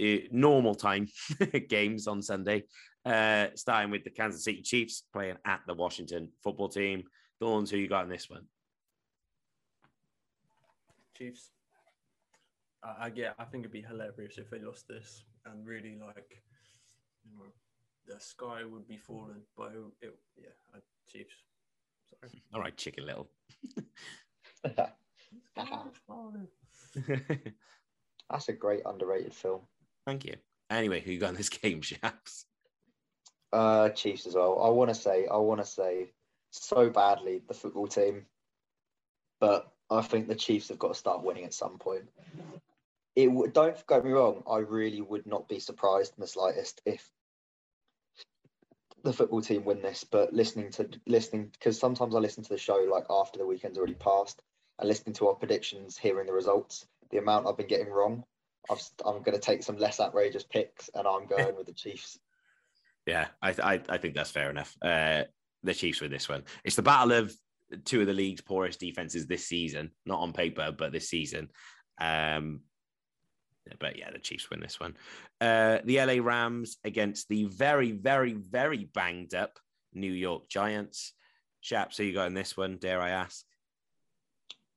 uh, 0.00 0.16
normal 0.30 0.74
time 0.74 1.08
games 1.68 2.06
on 2.06 2.22
Sunday. 2.22 2.64
Uh, 3.04 3.46
starting 3.54 3.90
with 3.90 4.04
the 4.04 4.10
Kansas 4.10 4.44
City 4.44 4.62
Chiefs 4.62 5.04
playing 5.12 5.36
at 5.46 5.60
the 5.66 5.74
Washington 5.74 6.30
football 6.42 6.68
team. 6.68 7.04
Thorns, 7.38 7.70
who 7.70 7.78
you 7.78 7.88
got 7.88 8.04
in 8.04 8.10
this 8.10 8.28
one? 8.28 8.44
Chiefs. 11.16 11.50
I, 12.82 13.06
I 13.06 13.10
get. 13.10 13.34
I 13.38 13.44
think 13.44 13.62
it'd 13.62 13.72
be 13.72 13.82
hilarious 13.82 14.38
if 14.38 14.50
they 14.50 14.58
lost 14.58 14.88
this 14.88 15.24
and 15.46 15.66
really 15.66 15.98
like 16.00 16.42
you 17.24 17.36
know, 17.36 17.44
the 18.06 18.20
sky 18.20 18.62
would 18.64 18.86
be 18.86 18.96
falling, 18.96 19.42
but 19.56 19.72
it, 19.72 20.06
it 20.06 20.18
yeah, 20.36 20.48
I 20.74 20.78
Chiefs. 21.10 21.34
Sorry. 22.08 22.42
All 22.54 22.60
right, 22.60 22.76
Chicken 22.76 23.06
Little. 23.06 23.28
Sky 24.64 24.92
is 25.56 25.96
falling. 26.06 26.48
That's 28.30 28.48
a 28.48 28.52
great 28.52 28.82
underrated 28.86 29.34
film. 29.34 29.60
Thank 30.06 30.24
you. 30.24 30.34
Anyway, 30.70 31.00
who 31.00 31.12
you 31.12 31.18
got 31.18 31.30
in 31.30 31.34
this 31.36 31.48
game, 31.48 31.82
Shaps? 31.82 32.46
Uh, 33.52 33.88
Chiefs 33.90 34.26
as 34.26 34.34
well. 34.34 34.62
I 34.62 34.68
want 34.68 34.90
to 34.90 34.94
say, 34.94 35.26
I 35.26 35.36
want 35.36 35.60
to 35.60 35.66
say 35.66 36.10
so 36.50 36.88
badly 36.90 37.42
the 37.48 37.54
football 37.54 37.88
team, 37.88 38.26
but 39.40 39.72
I 39.90 40.02
think 40.02 40.28
the 40.28 40.36
Chiefs 40.36 40.68
have 40.68 40.78
got 40.78 40.88
to 40.88 40.94
start 40.94 41.24
winning 41.24 41.44
at 41.44 41.54
some 41.54 41.78
point. 41.78 42.04
It 43.22 43.28
would, 43.28 43.52
don't 43.52 43.86
get 43.86 44.04
me 44.04 44.12
wrong. 44.12 44.42
I 44.50 44.58
really 44.58 45.00
would 45.00 45.26
not 45.26 45.48
be 45.48 45.60
surprised 45.60 46.14
in 46.16 46.22
the 46.22 46.26
slightest 46.26 46.80
if 46.86 47.08
the 49.02 49.12
football 49.12 49.42
team 49.42 49.64
win 49.64 49.82
this. 49.82 50.04
But 50.04 50.32
listening 50.32 50.70
to 50.72 50.88
listening 51.06 51.50
because 51.52 51.78
sometimes 51.78 52.14
I 52.14 52.18
listen 52.18 52.42
to 52.44 52.48
the 52.48 52.58
show 52.58 52.86
like 52.90 53.04
after 53.10 53.38
the 53.38 53.46
weekend's 53.46 53.78
already 53.78 53.94
passed 53.94 54.42
and 54.78 54.88
listening 54.88 55.14
to 55.14 55.28
our 55.28 55.34
predictions, 55.34 55.98
hearing 55.98 56.26
the 56.26 56.32
results, 56.32 56.86
the 57.10 57.18
amount 57.18 57.46
I've 57.46 57.56
been 57.56 57.66
getting 57.66 57.90
wrong. 57.90 58.24
I've, 58.70 58.82
I'm 59.04 59.22
going 59.22 59.34
to 59.34 59.38
take 59.38 59.62
some 59.62 59.76
less 59.76 60.00
outrageous 60.00 60.44
picks, 60.44 60.90
and 60.94 61.06
I'm 61.06 61.26
going 61.36 61.56
with 61.56 61.66
the 61.66 61.72
Chiefs. 61.72 62.18
Yeah, 63.06 63.28
I, 63.42 63.54
I, 63.62 63.80
I 63.88 63.98
think 63.98 64.14
that's 64.14 64.30
fair 64.30 64.50
enough. 64.50 64.76
Uh, 64.82 65.24
the 65.62 65.74
Chiefs 65.74 66.00
win 66.00 66.10
this 66.10 66.28
one. 66.28 66.44
It's 66.64 66.76
the 66.76 66.82
battle 66.82 67.12
of 67.12 67.34
two 67.84 68.00
of 68.00 68.06
the 68.06 68.12
league's 68.12 68.40
poorest 68.40 68.80
defenses 68.80 69.26
this 69.26 69.46
season, 69.46 69.90
not 70.06 70.20
on 70.20 70.32
paper, 70.32 70.72
but 70.76 70.92
this 70.92 71.08
season. 71.08 71.48
Um, 72.00 72.60
but 73.78 73.98
yeah, 73.98 74.10
the 74.10 74.18
Chiefs 74.18 74.50
win 74.50 74.60
this 74.60 74.80
one. 74.80 74.96
Uh, 75.40 75.78
the 75.84 75.98
LA 76.04 76.22
Rams 76.22 76.78
against 76.84 77.28
the 77.28 77.44
very, 77.44 77.92
very, 77.92 78.34
very 78.34 78.84
banged 78.84 79.34
up 79.34 79.58
New 79.94 80.12
York 80.12 80.48
Giants. 80.48 81.12
Shaps, 81.60 81.96
who 81.96 82.04
you 82.04 82.14
got 82.14 82.26
in 82.26 82.34
this 82.34 82.56
one? 82.56 82.78
Dare 82.78 83.00
I 83.00 83.10
ask? 83.10 83.44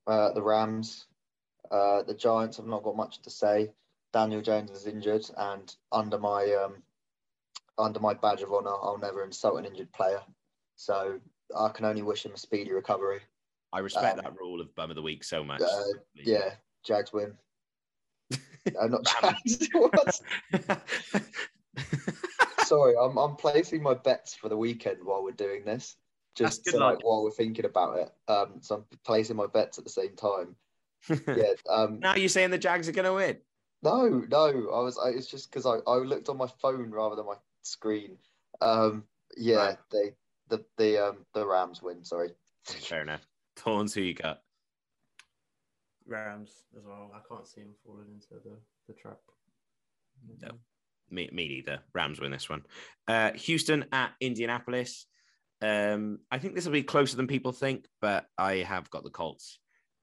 Uh, 0.06 0.34
the 0.34 0.42
Rams, 0.42 1.06
uh, 1.72 2.04
the 2.04 2.14
Giants 2.14 2.58
have 2.58 2.66
not 2.66 2.84
got 2.84 2.96
much 2.96 3.22
to 3.22 3.30
say. 3.30 3.72
Daniel 4.12 4.42
Jones 4.42 4.70
is 4.72 4.86
injured, 4.86 5.26
and 5.38 5.76
under 5.92 6.20
my 6.20 6.54
um, 6.64 6.84
under 7.78 8.00
my 8.00 8.14
badge 8.14 8.42
of 8.42 8.54
honor, 8.54 8.70
I'll 8.70 9.00
never 9.00 9.24
insult 9.24 9.60
an 9.60 9.66
injured 9.66 9.92
player. 9.92 10.22
So 10.76 11.20
I 11.58 11.70
can 11.70 11.86
only 11.86 12.02
wish 12.02 12.26
him 12.26 12.34
a 12.34 12.38
speedy 12.38 12.72
recovery. 12.72 13.22
I 13.72 13.80
respect 13.80 14.20
Um, 14.20 14.24
that 14.24 14.40
rule 14.40 14.62
of 14.62 14.74
bum 14.76 14.92
of 14.92 14.96
the 14.96 15.02
week 15.02 15.24
so 15.24 15.44
much. 15.44 15.62
Uh, 15.62 15.84
yeah, 16.14 16.52
Jags 16.86 17.12
win. 17.12 17.36
Uh, 18.80 18.88
not? 18.88 19.06
Sorry, 22.66 22.96
I'm 23.00 23.18
I'm 23.18 23.36
placing 23.36 23.84
my 23.84 23.94
bets 23.94 24.36
for 24.36 24.50
the 24.50 24.58
weekend 24.58 25.00
while 25.04 25.24
we're 25.24 25.32
doing 25.32 25.66
this. 25.66 25.96
Just 26.36 26.68
so, 26.68 26.78
like, 26.78 27.04
while 27.04 27.24
we're 27.24 27.32
thinking 27.32 27.66
about 27.66 28.00
it. 28.00 28.12
Um, 28.32 28.56
so 28.62 28.76
I'm 28.76 28.86
placing 29.06 29.36
my 29.36 29.46
bets 29.48 29.78
at 29.78 29.84
the 29.84 29.90
same 29.90 30.16
time. 30.16 30.56
Yeah. 31.28 31.52
Um, 31.70 32.00
now 32.00 32.16
you're 32.16 32.30
saying 32.30 32.52
the 32.52 32.58
Jags 32.58 32.88
are 32.88 32.94
going 32.94 33.04
to 33.06 33.14
win. 33.14 33.38
no, 33.82 34.24
no. 34.30 34.46
I 34.46 34.80
was. 34.80 34.98
I, 34.98 35.10
it's 35.10 35.28
just 35.28 35.52
because 35.52 35.66
I, 35.66 35.80
I 35.86 35.98
looked 35.98 36.30
on 36.30 36.38
my 36.38 36.48
phone 36.62 36.92
rather 36.92 37.18
than 37.18 37.26
my 37.26 37.36
screen. 37.62 38.18
Um, 38.62 39.04
yeah. 39.36 39.56
Right. 39.58 39.78
They 39.92 40.14
the 40.48 40.64
the 40.78 41.06
um 41.06 41.18
the 41.34 41.46
Rams 41.46 41.82
win. 41.82 42.06
Sorry. 42.06 42.30
Fair 42.64 43.02
enough. 43.02 43.28
Thorns, 43.58 43.94
who 43.94 44.02
you 44.02 44.14
got? 44.14 44.42
Rams 46.08 46.64
as 46.78 46.84
well. 46.86 47.12
I 47.14 47.20
can't 47.28 47.48
see 47.48 47.62
them 47.62 47.74
falling 47.86 48.08
into 48.14 48.42
the, 48.44 48.58
the 48.88 48.94
trap. 48.94 49.20
No. 50.42 50.50
Me, 51.10 51.30
me 51.32 51.48
neither. 51.48 51.80
Rams 51.94 52.20
win 52.20 52.32
this 52.32 52.50
one. 52.50 52.64
Uh, 53.08 53.32
Houston 53.34 53.86
at 53.92 54.12
Indianapolis. 54.20 55.06
Um, 55.62 56.20
I 56.32 56.40
think 56.40 56.56
this 56.56 56.66
will 56.66 56.74
be 56.74 56.84
closer 56.84 57.16
than 57.16 57.28
people 57.28 57.52
think, 57.52 57.86
but 58.02 58.26
I 58.38 58.58
have 58.58 58.90
got 58.90 59.04
the 59.04 59.10
Colts 59.10 59.60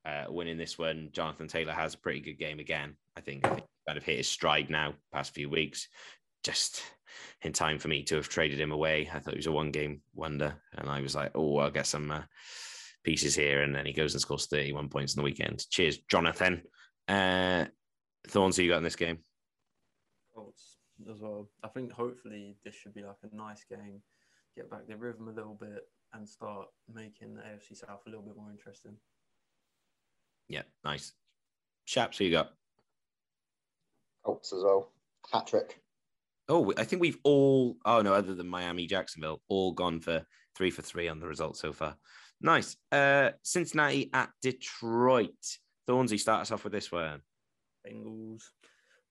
uh, 0.06 0.24
winning 0.28 0.58
this 0.58 0.78
one. 0.78 1.10
Jonathan 1.12 1.48
Taylor 1.48 1.72
has 1.72 1.94
a 1.94 1.98
pretty 1.98 2.20
good 2.20 2.38
game 2.38 2.60
again. 2.60 2.96
I 3.16 3.20
think, 3.20 3.46
I 3.46 3.54
think 3.54 3.66
kind 3.86 3.98
of 3.98 4.04
hit 4.04 4.18
his 4.18 4.28
stride 4.28 4.70
now, 4.70 4.94
past 5.12 5.34
few 5.34 5.50
weeks. 5.50 5.88
Just 6.44 6.82
in 7.42 7.52
time 7.52 7.78
for 7.78 7.88
me 7.88 8.02
to 8.04 8.14
have 8.16 8.28
traded 8.28 8.60
him 8.60 8.72
away. 8.72 9.10
I 9.12 9.18
thought 9.18 9.34
he 9.34 9.38
was 9.38 9.46
a 9.46 9.52
one 9.52 9.72
game 9.72 10.00
wonder, 10.14 10.54
and 10.78 10.88
I 10.88 11.00
was 11.02 11.14
like, 11.14 11.32
oh, 11.34 11.58
I'll 11.58 11.70
get 11.70 11.86
some 11.86 12.10
uh, 12.10 12.22
pieces 13.04 13.34
here. 13.34 13.62
And 13.62 13.74
then 13.74 13.86
he 13.86 13.92
goes 13.92 14.14
and 14.14 14.20
scores 14.20 14.46
31 14.46 14.88
points 14.88 15.14
in 15.14 15.20
the 15.20 15.24
weekend. 15.24 15.68
Cheers, 15.70 15.98
Jonathan. 16.10 16.62
Uh, 17.08 17.66
Thorns, 18.28 18.56
who 18.56 18.62
you 18.62 18.70
got 18.70 18.78
in 18.78 18.84
this 18.84 18.96
game? 18.96 19.18
Colts 20.34 20.76
as 21.10 21.20
well. 21.20 21.48
I 21.64 21.68
think 21.68 21.92
hopefully 21.92 22.56
this 22.64 22.74
should 22.74 22.94
be 22.94 23.02
like 23.02 23.16
a 23.22 23.34
nice 23.34 23.64
game, 23.64 24.02
get 24.56 24.70
back 24.70 24.86
the 24.86 24.96
rhythm 24.96 25.28
a 25.28 25.32
little 25.32 25.56
bit, 25.58 25.88
and 26.12 26.28
start 26.28 26.68
making 26.92 27.34
the 27.34 27.42
AFC 27.42 27.76
South 27.76 28.02
a 28.06 28.10
little 28.10 28.24
bit 28.24 28.36
more 28.36 28.50
interesting. 28.50 28.96
Yeah, 30.48 30.62
nice. 30.84 31.12
Shaps, 31.84 32.18
who 32.18 32.24
you 32.24 32.32
got? 32.32 32.50
Colts 34.24 34.52
as 34.52 34.62
well. 34.62 34.92
Hat 35.32 35.46
trick. 35.46 35.80
Oh, 36.48 36.72
I 36.76 36.84
think 36.84 37.00
we've 37.00 37.18
all, 37.22 37.76
oh 37.84 38.02
no, 38.02 38.12
other 38.12 38.34
than 38.34 38.48
Miami, 38.48 38.86
Jacksonville, 38.86 39.40
all 39.48 39.72
gone 39.72 40.00
for 40.00 40.26
three 40.56 40.70
for 40.70 40.82
three 40.82 41.08
on 41.08 41.20
the 41.20 41.28
results 41.28 41.60
so 41.60 41.72
far. 41.72 41.96
Nice. 42.40 42.76
Uh, 42.90 43.30
Cincinnati 43.42 44.10
at 44.12 44.30
Detroit. 44.42 45.34
Thornsy, 45.88 46.18
start 46.18 46.42
us 46.42 46.50
off 46.52 46.64
with 46.64 46.72
this 46.72 46.90
one. 46.90 47.20
Bengals. 47.86 48.42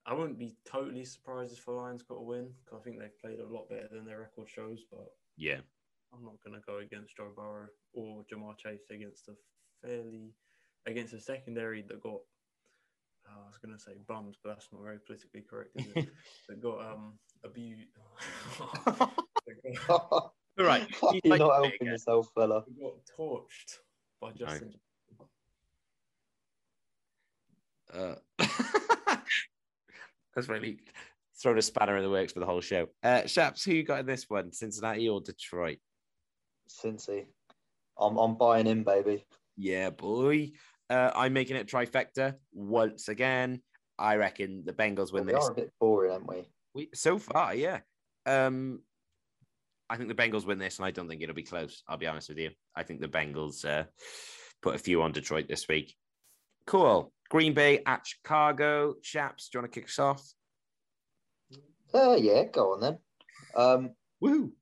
I 0.06 0.14
wouldn't 0.14 0.38
be 0.38 0.56
totally 0.66 1.04
surprised 1.04 1.56
if 1.56 1.64
the 1.64 1.72
Lions 1.72 2.02
got 2.02 2.16
a 2.16 2.22
win 2.22 2.48
because 2.64 2.80
I 2.80 2.82
think 2.82 2.98
they've 2.98 3.20
played 3.20 3.38
a 3.38 3.46
lot 3.46 3.68
better 3.68 3.88
than 3.92 4.04
their 4.06 4.20
record 4.20 4.48
shows. 4.48 4.80
But 4.90 5.06
Yeah. 5.36 5.60
I'm 6.12 6.24
not 6.24 6.42
going 6.44 6.58
to 6.58 6.66
go 6.66 6.78
against 6.78 7.16
Joe 7.16 7.30
Burrow 7.36 7.68
or 7.92 8.24
Ja'Marr 8.32 8.58
Chase 8.58 8.90
against 8.90 9.28
a 9.28 9.32
fairly 9.82 10.32
against 10.86 11.12
a 11.12 11.20
secondary 11.20 11.82
that 11.82 12.02
got. 12.02 12.20
oh, 13.28 13.42
I 13.44 13.46
was 13.46 13.58
going 13.58 13.76
to 13.76 13.80
say 13.80 13.92
bums, 14.08 14.36
but 14.42 14.50
that's 14.54 14.68
not 14.72 14.82
very 14.82 14.98
politically 15.06 15.42
correct. 15.48 15.70
Is 15.76 15.86
it? 15.94 16.08
that 16.48 16.60
got 16.60 16.80
um 16.80 17.18
abused. 17.44 17.90
that 20.56 20.62
got, 20.62 20.70
All 20.70 20.78
right. 20.78 20.88
You 21.14 21.20
You're 21.24 21.30
like 21.32 21.38
not 21.40 21.48
it 21.50 21.54
helping 21.54 21.72
again. 21.82 21.86
yourself, 21.92 22.30
fella. 22.34 22.64
that 22.66 22.80
got 22.80 22.92
torched 23.18 23.78
by 24.20 24.32
Justin. 24.32 24.74
Uh, 27.92 28.14
that's 30.34 30.48
really 30.48 30.78
thrown 31.40 31.58
a 31.58 31.62
spanner 31.62 31.96
in 31.96 32.04
the 32.04 32.10
works 32.10 32.32
for 32.32 32.40
the 32.40 32.46
whole 32.46 32.60
show. 32.60 32.86
Uh, 33.02 33.26
Shaps, 33.26 33.64
who 33.64 33.72
you 33.72 33.82
got 33.82 34.00
in 34.00 34.06
this 34.06 34.26
one? 34.28 34.52
Cincinnati 34.52 35.08
or 35.08 35.20
Detroit? 35.20 35.78
Cincy. 36.68 37.26
I'm 37.98 38.16
I'm 38.16 38.36
buying 38.36 38.66
in, 38.66 38.84
baby. 38.84 39.24
Yeah, 39.56 39.90
boy. 39.90 40.52
Uh, 40.88 41.10
I'm 41.14 41.32
making 41.32 41.56
it 41.56 41.66
trifecta 41.68 42.34
once 42.52 43.08
again. 43.08 43.60
I 43.98 44.16
reckon 44.16 44.62
the 44.64 44.72
Bengals 44.72 45.12
win 45.12 45.26
we 45.26 45.32
this. 45.32 45.44
are 45.44 45.52
a 45.52 45.54
bit 45.54 45.72
boring, 45.80 46.12
aren't 46.12 46.28
we? 46.28 46.48
We 46.74 46.88
so 46.94 47.18
far, 47.18 47.54
yeah. 47.54 47.80
Um, 48.24 48.82
I 49.90 49.96
think 49.96 50.08
the 50.08 50.14
Bengals 50.14 50.46
win 50.46 50.58
this, 50.58 50.78
and 50.78 50.86
I 50.86 50.92
don't 50.92 51.08
think 51.08 51.20
it'll 51.20 51.34
be 51.34 51.42
close. 51.42 51.82
I'll 51.88 51.96
be 51.96 52.06
honest 52.06 52.28
with 52.28 52.38
you. 52.38 52.50
I 52.76 52.84
think 52.84 53.00
the 53.00 53.08
Bengals 53.08 53.64
uh, 53.64 53.84
put 54.62 54.76
a 54.76 54.78
few 54.78 55.02
on 55.02 55.10
Detroit 55.10 55.48
this 55.48 55.66
week. 55.68 55.96
Cool. 56.64 57.12
Green 57.28 57.54
Bay 57.54 57.82
at 57.84 58.06
Chicago. 58.06 58.94
Shaps, 59.02 59.48
do 59.48 59.58
you 59.58 59.62
want 59.62 59.72
to 59.72 59.80
kick 59.80 59.88
us 59.88 59.98
off? 59.98 60.22
Uh, 61.92 62.14
yeah, 62.14 62.44
go 62.44 62.74
on 62.74 62.80
then. 62.80 62.98
Um, 63.56 63.90
Woo! 64.20 64.52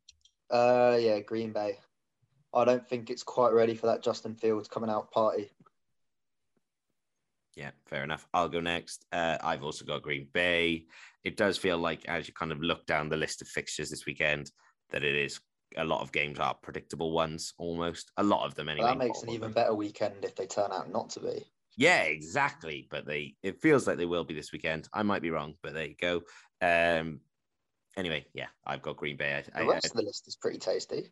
uh, 0.51 0.97
yeah, 0.99 1.21
Green 1.21 1.53
Bay. 1.53 1.79
I 2.55 2.65
don't 2.65 2.89
think 2.89 3.11
it's 3.11 3.23
quite 3.23 3.53
ready 3.53 3.75
for 3.75 3.89
that 3.89 4.03
Justin 4.03 4.35
Fields 4.35 4.69
coming 4.69 4.89
out 4.89 5.11
party. 5.11 5.51
Yeah, 7.55 7.73
fair 7.87 8.03
enough. 8.03 8.27
I'll 8.33 8.49
go 8.49 8.61
next. 8.61 9.05
Uh, 9.13 9.37
I've 9.43 9.65
also 9.65 9.85
got 9.85 10.03
Green 10.03 10.29
Bay. 10.33 10.87
It 11.25 11.37
does 11.37 11.59
feel 11.59 11.77
like, 11.77 12.09
as 12.09 12.29
you 12.29 12.33
kind 12.33 12.53
of 12.53 12.63
look 12.63 12.87
down 12.87 13.11
the 13.11 13.17
list 13.17 13.43
of 13.43 13.49
fixtures 13.49 13.91
this 13.91 14.07
weekend, 14.07 14.51
that 14.91 15.05
it 15.05 15.15
is 15.15 15.41
a 15.77 15.85
lot 15.85 16.01
of 16.01 16.13
games 16.13 16.39
are 16.39 16.55
predictable 16.55 17.13
ones 17.13 17.53
almost. 17.59 18.11
A 18.17 18.23
lot 18.23 18.47
of 18.47 18.55
them 18.55 18.69
anyway. 18.69 18.87
that 18.89 18.99
makes 18.99 19.23
an 19.23 19.31
even 19.31 19.53
better 19.53 19.75
weekend 19.75 20.25
if 20.25 20.35
they 20.35 20.47
turn 20.47 20.73
out 20.73 20.91
not 20.91 21.11
to 21.11 21.21
be. 21.21 21.45
Yeah, 21.77 22.03
exactly. 22.03 22.89
But 22.91 23.07
they 23.07 23.37
it 23.43 23.61
feels 23.61 23.87
like 23.87 23.99
they 23.99 24.07
will 24.07 24.25
be 24.25 24.35
this 24.35 24.51
weekend. 24.53 24.89
I 24.93 25.03
might 25.03 25.23
be 25.23 25.31
wrong, 25.31 25.55
but 25.63 25.75
there 25.75 25.87
you 25.87 25.95
go. 26.01 26.23
Um 26.63 27.21
anyway, 27.97 28.27
yeah, 28.33 28.47
I've 28.67 28.83
got 28.83 28.97
Green 28.97 29.17
Bay. 29.17 29.45
I, 29.55 29.61
The 29.63 29.69
I- 29.71 29.73
rest 29.75 29.87
of 29.87 29.93
the 29.93 30.03
list 30.03 30.27
is 30.27 30.37
pretty 30.37 30.59
tasty. 30.59 31.11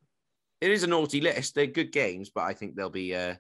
it 0.60 0.70
is 0.70 0.82
a 0.82 0.86
naughty 0.86 1.20
list. 1.20 1.54
They're 1.54 1.66
good 1.66 1.92
games, 1.92 2.30
but 2.34 2.44
I 2.44 2.54
think 2.54 2.74
they'll 2.76 2.88
be 2.90 3.14
uh 3.14 3.34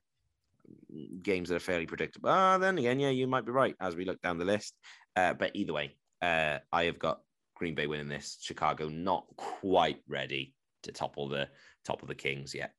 games 1.22 1.48
that 1.48 1.56
are 1.56 1.60
fairly 1.60 1.86
predictable. 1.86 2.28
Ah, 2.30 2.58
then 2.58 2.78
again, 2.78 3.00
yeah, 3.00 3.10
you 3.10 3.26
might 3.26 3.44
be 3.46 3.52
right 3.52 3.74
as 3.80 3.96
we 3.96 4.04
look 4.04 4.20
down 4.22 4.38
the 4.38 4.44
list. 4.44 4.74
Uh, 5.14 5.32
but 5.34 5.52
either 5.54 5.72
way, 5.72 5.94
uh, 6.22 6.58
I 6.72 6.84
have 6.84 6.98
got 6.98 7.20
Green 7.56 7.74
Bay 7.74 7.86
winning 7.86 8.08
this. 8.08 8.38
Chicago 8.40 8.88
not 8.88 9.26
quite 9.36 10.02
ready 10.06 10.54
to 10.82 10.92
topple 10.92 11.28
the 11.28 11.48
top 11.84 12.02
of 12.02 12.08
the 12.08 12.14
Kings 12.14 12.54
yet. 12.54 12.74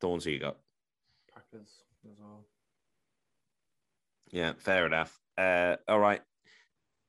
Thorns, 0.00 0.24
who 0.24 0.30
you 0.30 0.38
got? 0.38 0.58
Packers 1.34 1.82
as 2.10 2.18
well. 2.18 2.44
Yeah, 4.30 4.52
fair 4.58 4.86
enough. 4.86 5.18
Uh, 5.36 5.76
all 5.88 5.98
right. 5.98 6.20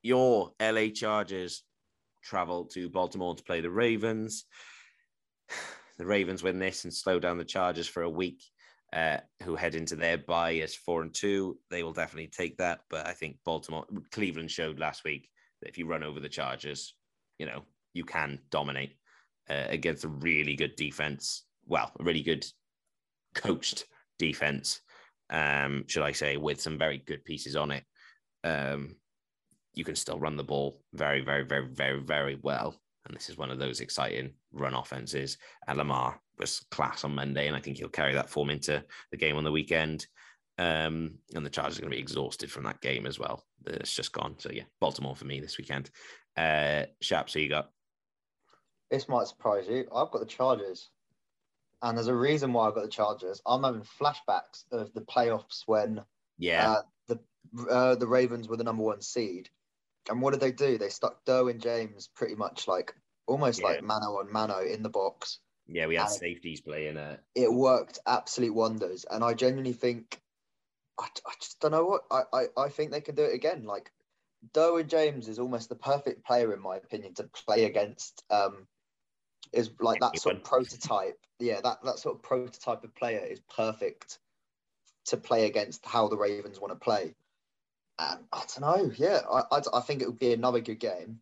Your 0.02 0.54
LA 0.60 0.88
Chargers 0.88 1.64
travel 2.24 2.66
to 2.66 2.90
Baltimore 2.90 3.36
to 3.36 3.44
play 3.44 3.62
the 3.62 3.70
Ravens. 3.70 4.46
The 5.98 6.08
Ravens 6.08 6.42
win 6.42 6.58
this 6.58 6.84
and 6.84 6.92
slow 6.92 7.20
down 7.20 7.38
the 7.38 7.46
Chargers 7.46 7.88
for 7.88 8.02
a 8.02 8.10
week, 8.10 8.42
uh, 8.92 9.18
who 9.44 9.56
head 9.56 9.76
into 9.76 9.96
their 9.96 10.18
bye 10.18 10.56
as 10.56 10.74
four 10.74 11.04
and 11.04 11.14
two. 11.14 11.60
They 11.70 11.84
will 11.84 11.94
definitely 11.94 12.30
take 12.30 12.58
that. 12.58 12.80
But 12.90 13.06
I 13.06 13.14
think 13.14 13.38
Baltimore, 13.46 13.86
Cleveland 14.12 14.50
showed 14.50 14.80
last 14.80 15.04
week 15.04 15.30
that 15.62 15.70
if 15.70 15.78
you 15.78 15.86
run 15.86 16.02
over 16.02 16.20
the 16.20 16.28
Chargers, 16.28 16.96
you 17.42 17.48
know, 17.48 17.64
you 17.96 18.04
can 18.04 18.38
dominate 18.52 18.96
uh, 19.50 19.66
against 19.68 20.04
a 20.04 20.10
really 20.10 20.56
good 20.56 20.76
defense. 20.76 21.46
Well, 21.66 21.92
a 22.00 22.04
really 22.04 22.22
good 22.22 22.46
coached 23.34 23.86
defense, 24.20 24.82
um, 25.32 25.86
should 25.88 26.04
I 26.04 26.12
say, 26.12 26.38
with 26.38 26.62
some 26.62 26.78
very 26.78 27.00
good 27.00 27.26
pieces 27.26 27.56
on 27.56 27.72
it. 27.72 27.84
Um, 28.44 28.98
you 29.74 29.84
can 29.84 29.96
still 29.96 30.20
run 30.20 30.38
the 30.38 30.44
ball 30.44 30.84
very, 30.94 31.22
very, 31.22 31.44
very, 31.44 31.68
very, 31.68 32.00
very 32.00 32.38
well. 32.44 32.80
And 33.08 33.16
this 33.16 33.28
is 33.28 33.38
one 33.40 33.50
of 33.50 33.58
those 33.58 33.80
exciting 33.80 34.34
run 34.52 34.76
offenses. 34.76 35.40
And 35.68 35.80
Lamar 35.80 36.22
was 36.38 36.64
class 36.70 37.04
on 37.04 37.16
Monday, 37.16 37.48
and 37.48 37.56
I 37.56 37.60
think 37.60 37.78
he'll 37.78 37.90
carry 37.90 38.14
that 38.14 38.30
form 38.30 38.52
into 38.52 38.84
the 39.10 39.18
game 39.18 39.36
on 39.36 39.44
the 39.44 39.52
weekend. 39.52 40.06
Um, 40.60 41.16
and 41.34 41.44
the 41.44 41.50
Chargers 41.50 41.80
are 41.80 41.82
going 41.82 41.92
to 41.92 41.98
be 41.98 42.02
exhausted 42.02 42.52
from 42.52 42.66
that 42.66 42.82
game 42.82 43.08
as 43.08 43.18
well. 43.18 43.44
It's 43.66 43.96
just 43.96 44.12
gone. 44.12 44.36
So 44.38 44.52
yeah, 44.52 44.66
Baltimore 44.80 45.16
for 45.16 45.26
me 45.26 45.40
this 45.40 45.58
weekend. 45.58 45.90
Uh, 46.38 46.86
Sharp, 47.02 47.30
so 47.30 47.40
you 47.40 47.49
got? 47.49 47.72
This 48.90 49.08
might 49.08 49.28
surprise 49.28 49.68
you. 49.70 49.88
I've 49.94 50.12
got 50.12 50.20
the 50.20 50.26
Chargers, 50.26 50.90
and 51.82 51.98
there's 51.98 52.08
a 52.08 52.16
reason 52.16 52.52
why 52.53 52.68
I've 52.68 52.76
got 52.76 52.84
the 52.84 52.90
Chargers. 52.90 53.41
I'm 53.45 53.64
having 53.64 53.82
flashbacks 53.99 54.64
of 54.72 54.94
the 54.94 55.02
playoffs 55.02 55.64
when 55.66 56.02
yeah 56.38 56.72
uh, 56.72 56.82
the 57.08 57.20
uh, 57.70 57.95
the 57.95 58.08
Ravens 58.08 58.48
were 58.48 58.58
the 58.58 58.64
number 58.64 58.84
one 58.84 59.02
seed, 59.02 59.49
and 60.10 60.22
what 60.22 60.32
did 60.32 60.40
they 60.41 60.52
do? 60.52 60.78
They 60.78 60.90
stuck 60.90 61.24
Derwin 61.26 61.60
James 61.62 62.10
pretty 62.16 62.36
much 62.36 62.68
like 62.68 62.94
almost 63.28 63.62
Yeah. 63.62 63.68
like 63.68 63.84
mano 63.84 64.18
on 64.20 64.32
mano 64.32 64.60
in 64.60 64.84
the 64.84 64.90
box. 64.90 65.40
yeah, 65.68 65.86
we 65.88 65.95
had 65.95 66.08
and- 66.08 66.12
safeties 66.14 66.60
playing 66.62 66.98
it. 66.98 67.20
It 67.36 67.52
worked 67.53 67.99
absolute 68.06 68.53
wonders, 68.53 69.06
and 69.10 69.24
I 69.24 69.34
genuinely 69.36 69.74
think, 69.74 70.20
I, 70.99 71.08
I 71.26 71.32
just 71.41 71.60
don't 71.62 71.72
know 71.72 71.86
what 71.86 72.02
I, 72.12 72.24
I 72.34 72.45
I 72.58 72.70
think 72.70 72.91
they 72.91 73.02
can 73.02 73.16
do 73.16 73.24
it 73.24 73.34
again. 73.36 73.64
Like 73.66 73.90
Derwin 74.54 74.88
James 74.88 75.28
is 75.28 75.40
almost 75.40 75.70
the 75.70 75.76
perfect 75.76 76.26
player 76.26 76.54
in 76.54 76.62
my 76.62 76.78
opinion 76.78 77.14
to 77.16 77.24
play 77.24 77.66
against. 77.66 78.24
Um, 78.30 78.68
is 79.54 79.70
like 79.80 80.00
that 80.00 80.18
sort 80.20 80.38
of 80.38 80.44
prototype. 80.44 81.20
Yeah, 81.40 81.60
that 81.62 81.84
that 81.84 82.00
sort 82.00 82.16
of 82.16 82.24
prototype 82.24 82.84
of 82.84 82.96
player 82.96 83.26
is 83.26 83.42
perfect 83.56 84.20
to 85.06 85.18
play 85.18 85.46
against 85.46 85.86
how 85.86 86.08
the 86.08 86.18
Ravens 86.18 86.60
want 86.60 86.72
to 86.74 86.80
play. 86.80 87.16
And 88.00 88.20
I 88.32 88.44
don't 88.56 88.62
know. 88.62 88.92
Yeah, 88.96 89.20
I, 89.30 89.44
I, 89.52 89.62
I 89.74 89.82
think 89.82 90.02
it 90.02 90.08
would 90.08 90.20
be 90.20 90.34
another 90.34 90.62
good 90.62 90.80
game. 90.80 91.20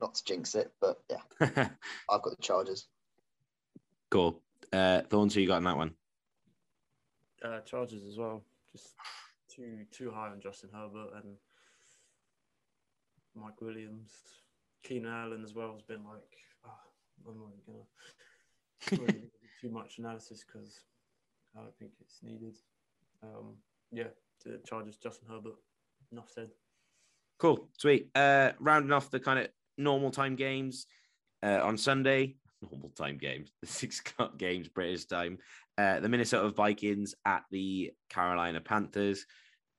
Not 0.00 0.14
to 0.14 0.24
jinx 0.24 0.54
it, 0.54 0.72
but 0.80 0.98
yeah, 1.10 1.20
I've 1.40 2.22
got 2.22 2.36
the 2.36 2.42
Chargers. 2.42 2.86
cool. 4.10 4.42
Uh, 4.72 5.02
Thorns, 5.08 5.34
who 5.34 5.40
you 5.40 5.46
got 5.46 5.58
in 5.58 5.64
that 5.64 5.76
one? 5.76 5.94
Uh, 7.42 7.60
Chargers 7.60 8.04
as 8.04 8.18
well. 8.18 8.44
Just 8.72 8.94
too 9.48 9.86
too 9.90 10.10
high 10.10 10.28
on 10.28 10.40
Justin 10.40 10.70
Herbert 10.72 11.12
and 11.14 11.36
Mike 13.36 13.60
Williams. 13.60 14.10
Keenan 14.82 15.12
Allen 15.12 15.42
as 15.44 15.54
well 15.54 15.72
has 15.72 15.82
been 15.82 16.04
like, 16.04 16.22
oh, 16.64 16.70
I'm 17.28 17.38
not 17.38 17.48
gonna 17.66 19.04
really 19.04 19.20
do 19.20 19.28
too 19.60 19.70
much 19.70 19.98
analysis 19.98 20.44
because 20.46 20.80
I 21.56 21.60
don't 21.60 21.76
think 21.78 21.92
it's 22.00 22.18
needed. 22.22 22.56
Um, 23.22 23.54
yeah, 23.92 24.08
the 24.44 24.60
Chargers, 24.64 24.96
Justin 24.96 25.28
Herbert. 25.28 25.56
Enough 26.12 26.30
said. 26.30 26.50
Cool, 27.38 27.68
sweet. 27.76 28.08
Uh, 28.14 28.52
rounding 28.60 28.92
off 28.92 29.10
the 29.10 29.20
kind 29.20 29.40
of 29.40 29.48
normal 29.76 30.10
time 30.10 30.36
games 30.36 30.86
uh, 31.42 31.60
on 31.62 31.76
Sunday, 31.76 32.36
normal 32.70 32.90
time 32.90 33.18
games, 33.18 33.50
the 33.60 33.66
six 33.66 34.00
o'clock 34.00 34.38
games, 34.38 34.68
British 34.68 35.06
time. 35.06 35.38
Uh, 35.78 36.00
the 36.00 36.08
Minnesota 36.08 36.48
Vikings 36.48 37.14
at 37.24 37.44
the 37.50 37.92
Carolina 38.08 38.60
Panthers. 38.60 39.26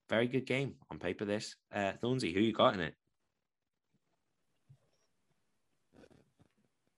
Very 0.09 0.27
good 0.27 0.45
game 0.45 0.75
on 0.91 0.99
paper. 0.99 1.25
This 1.25 1.55
uh, 1.73 1.93
Thornsy, 2.03 2.33
who 2.33 2.39
you 2.39 2.53
got 2.53 2.75
in 2.75 2.79
it? 2.81 2.93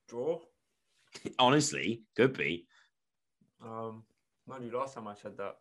Draw. 0.10 0.40
Honestly, 1.38 2.03
could 2.15 2.38
be. 2.38 2.65
Um, 3.64 4.03
mind 4.48 4.65
you, 4.65 4.77
last 4.77 4.95
time 4.95 5.07
I 5.07 5.14
said 5.14 5.38
that, 5.38 5.56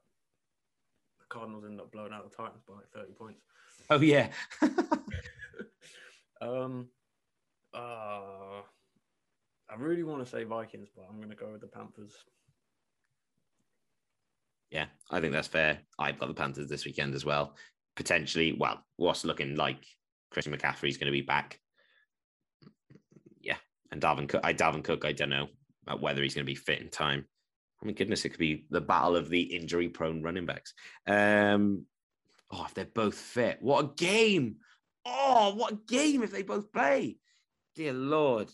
the 1.20 1.26
Cardinals 1.28 1.64
ended 1.64 1.80
up 1.80 1.92
blowing 1.92 2.12
out 2.12 2.28
the 2.28 2.34
Titans 2.34 2.62
by 2.66 2.74
like 2.74 2.90
30 2.94 3.12
points. 3.12 3.42
Oh 3.90 4.00
yeah, 4.00 4.28
um, 6.40 6.88
uh, 7.74 8.62
I 9.70 9.74
really 9.76 10.02
want 10.02 10.24
to 10.24 10.30
say 10.30 10.44
Vikings, 10.44 10.88
but 10.94 11.06
I'm 11.08 11.16
going 11.18 11.30
to 11.30 11.36
go 11.36 11.52
with 11.52 11.60
the 11.60 11.66
Panthers. 11.66 12.12
yeah. 14.70 14.86
I 15.10 15.20
think 15.20 15.32
that's 15.32 15.48
fair. 15.48 15.78
I've 15.98 16.18
got 16.18 16.28
the 16.28 16.34
Panthers 16.34 16.68
this 16.68 16.84
weekend 16.84 17.14
as 17.14 17.24
well. 17.24 17.54
Potentially, 17.96 18.52
well, 18.52 18.84
what's 18.96 19.24
looking 19.24 19.56
like 19.56 19.84
Christian 20.30 20.54
McCaffrey's 20.54 20.98
going 20.98 21.06
to 21.06 21.18
be 21.18 21.22
back. 21.22 21.60
And 23.90 24.01
Dalvin 24.01 24.28
Cook. 24.28 24.43
I 24.44 24.52
Dalvin 24.52 24.85
Cook. 24.85 25.05
I 25.05 25.12
don't 25.12 25.31
know 25.31 25.48
whether 25.98 26.23
he's 26.23 26.35
going 26.35 26.44
to 26.44 26.51
be 26.51 26.55
fit 26.55 26.81
in 26.81 26.90
time. 26.90 27.24
Oh 27.82 27.86
my 27.86 27.93
goodness, 27.93 28.24
it 28.24 28.31
could 28.31 28.39
be 28.39 28.66
the 28.70 28.81
battle 28.81 29.16
of 29.16 29.28
the 29.28 29.40
injury-prone 29.40 30.23
running 30.23 30.47
backs. 30.47 30.74
Um, 31.06 31.86
oh, 32.51 32.65
if 32.66 32.74
they're 32.74 32.85
both 32.85 33.15
fit, 33.15 33.59
what 33.60 33.85
a 33.85 33.89
game! 33.94 34.56
Oh, 35.06 35.55
what 35.55 35.73
a 35.73 35.78
game 35.86 36.23
if 36.23 36.32
they 36.32 36.43
both 36.43 36.73
play! 36.73 37.19
Dear 37.77 37.93
Lord, 37.93 38.51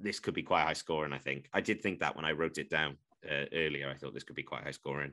this 0.00 0.20
could 0.20 0.34
be 0.34 0.42
quite 0.42 0.64
high 0.64 0.72
scoring. 0.72 1.12
I 1.12 1.18
think 1.18 1.48
I 1.52 1.60
did 1.60 1.82
think 1.82 2.00
that 2.00 2.16
when 2.16 2.24
I 2.24 2.32
wrote 2.32 2.58
it 2.58 2.70
down 2.70 2.96
uh, 3.30 3.44
earlier. 3.52 3.88
I 3.88 3.94
thought 3.94 4.14
this 4.14 4.24
could 4.24 4.36
be 4.36 4.42
quite 4.42 4.64
high 4.64 4.72
scoring, 4.72 5.12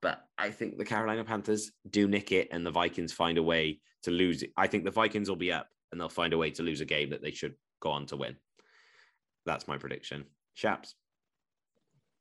but 0.00 0.24
I 0.36 0.50
think 0.50 0.78
the 0.78 0.84
Carolina 0.84 1.24
Panthers 1.24 1.72
do 1.90 2.08
nick 2.08 2.32
it, 2.32 2.48
and 2.50 2.64
the 2.64 2.70
Vikings 2.70 3.12
find 3.12 3.38
a 3.38 3.42
way 3.42 3.80
to 4.04 4.10
lose 4.10 4.42
it. 4.42 4.52
I 4.56 4.66
think 4.66 4.84
the 4.84 4.90
Vikings 4.90 5.28
will 5.28 5.36
be 5.36 5.52
up, 5.52 5.68
and 5.90 6.00
they'll 6.00 6.08
find 6.08 6.32
a 6.32 6.38
way 6.38 6.50
to 6.52 6.62
lose 6.62 6.80
a 6.80 6.86
game 6.86 7.10
that 7.10 7.22
they 7.22 7.32
should 7.32 7.54
go 7.80 7.90
on 7.90 8.06
to 8.06 8.16
win. 8.16 8.36
That's 9.48 9.66
my 9.66 9.78
prediction. 9.78 10.26
Shaps. 10.52 10.94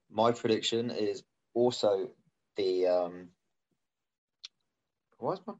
My 0.09 0.31
prediction 0.31 0.91
is 0.91 1.23
also 1.53 2.09
the 2.55 2.87
um 2.87 3.27
why's 5.19 5.39
my 5.45 5.53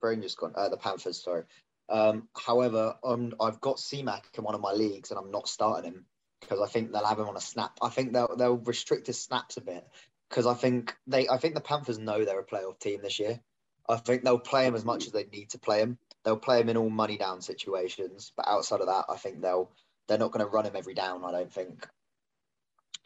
brain 0.00 0.22
just 0.22 0.38
gone? 0.38 0.52
Uh, 0.54 0.68
the 0.68 0.76
Panthers, 0.76 1.22
sorry. 1.22 1.42
Um, 1.88 2.28
however, 2.36 2.94
um, 3.02 3.34
I've 3.40 3.60
got 3.60 3.78
CMAC 3.78 4.22
in 4.36 4.44
one 4.44 4.54
of 4.54 4.60
my 4.60 4.72
leagues 4.72 5.10
and 5.10 5.18
I'm 5.18 5.32
not 5.32 5.48
starting 5.48 5.90
him 5.90 6.04
because 6.40 6.60
I 6.60 6.66
think 6.66 6.92
they'll 6.92 7.04
have 7.04 7.18
him 7.18 7.28
on 7.28 7.36
a 7.36 7.40
snap. 7.40 7.76
I 7.82 7.88
think 7.88 8.12
they'll 8.12 8.36
they'll 8.36 8.58
restrict 8.58 9.08
his 9.08 9.20
snaps 9.20 9.56
a 9.56 9.60
bit 9.60 9.84
because 10.28 10.46
I 10.46 10.54
think 10.54 10.94
they 11.08 11.28
I 11.28 11.38
think 11.38 11.54
the 11.54 11.60
Panthers 11.60 11.98
know 11.98 12.24
they're 12.24 12.38
a 12.38 12.46
playoff 12.46 12.78
team 12.78 13.00
this 13.02 13.18
year. 13.18 13.40
I 13.88 13.96
think 13.96 14.22
they'll 14.22 14.38
play 14.38 14.66
him 14.66 14.76
as 14.76 14.84
much 14.84 15.06
as 15.06 15.12
they 15.12 15.24
need 15.24 15.50
to 15.50 15.58
play 15.58 15.80
him. 15.80 15.98
They'll 16.22 16.36
play 16.36 16.60
him 16.60 16.68
in 16.68 16.76
all 16.76 16.90
money 16.90 17.16
down 17.16 17.40
situations, 17.40 18.30
but 18.36 18.46
outside 18.46 18.80
of 18.80 18.86
that, 18.86 19.06
I 19.08 19.16
think 19.16 19.40
they'll 19.40 19.72
they're 20.08 20.18
not 20.18 20.32
going 20.32 20.44
to 20.44 20.50
run 20.50 20.66
him 20.66 20.76
every 20.76 20.94
down. 20.94 21.24
I 21.24 21.30
don't 21.30 21.52
think. 21.52 21.86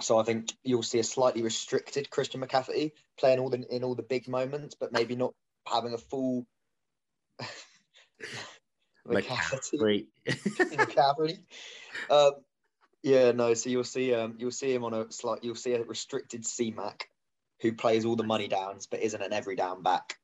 So 0.01 0.19
I 0.19 0.25
think 0.25 0.53
you'll 0.65 0.83
see 0.83 0.99
a 0.99 1.05
slightly 1.05 1.43
restricted 1.43 2.11
Christian 2.11 2.41
McCaffrey 2.41 2.93
playing 3.19 3.39
all 3.39 3.51
the 3.51 3.65
in 3.75 3.85
all 3.85 3.95
the 3.95 4.03
big 4.03 4.29
moments, 4.29 4.75
but 4.79 4.93
maybe 4.93 5.17
not 5.17 5.35
having 5.67 5.93
a 5.93 5.99
full. 5.99 6.47
McCaffrey. 9.07 10.07
McCaffrey. 10.27 11.39
Um, 12.09 12.33
yeah, 13.03 13.33
no. 13.33 13.55
So 13.55 13.69
you'll 13.71 13.85
see 13.85 14.15
um 14.15 14.37
you'll 14.39 14.51
see 14.51 14.73
him 14.73 14.85
on 14.85 14.95
a 14.95 15.11
slight 15.11 15.43
you'll 15.43 15.55
see 15.57 15.75
a 15.75 15.83
restricted 15.83 16.45
CMAC 16.45 17.03
who 17.61 17.73
plays 17.73 18.05
all 18.05 18.17
the 18.17 18.25
money 18.25 18.49
downs 18.49 18.87
but 18.87 19.01
isn't 19.01 19.23
an 19.23 19.33
every 19.33 19.57
down 19.57 19.83
back. 19.83 20.17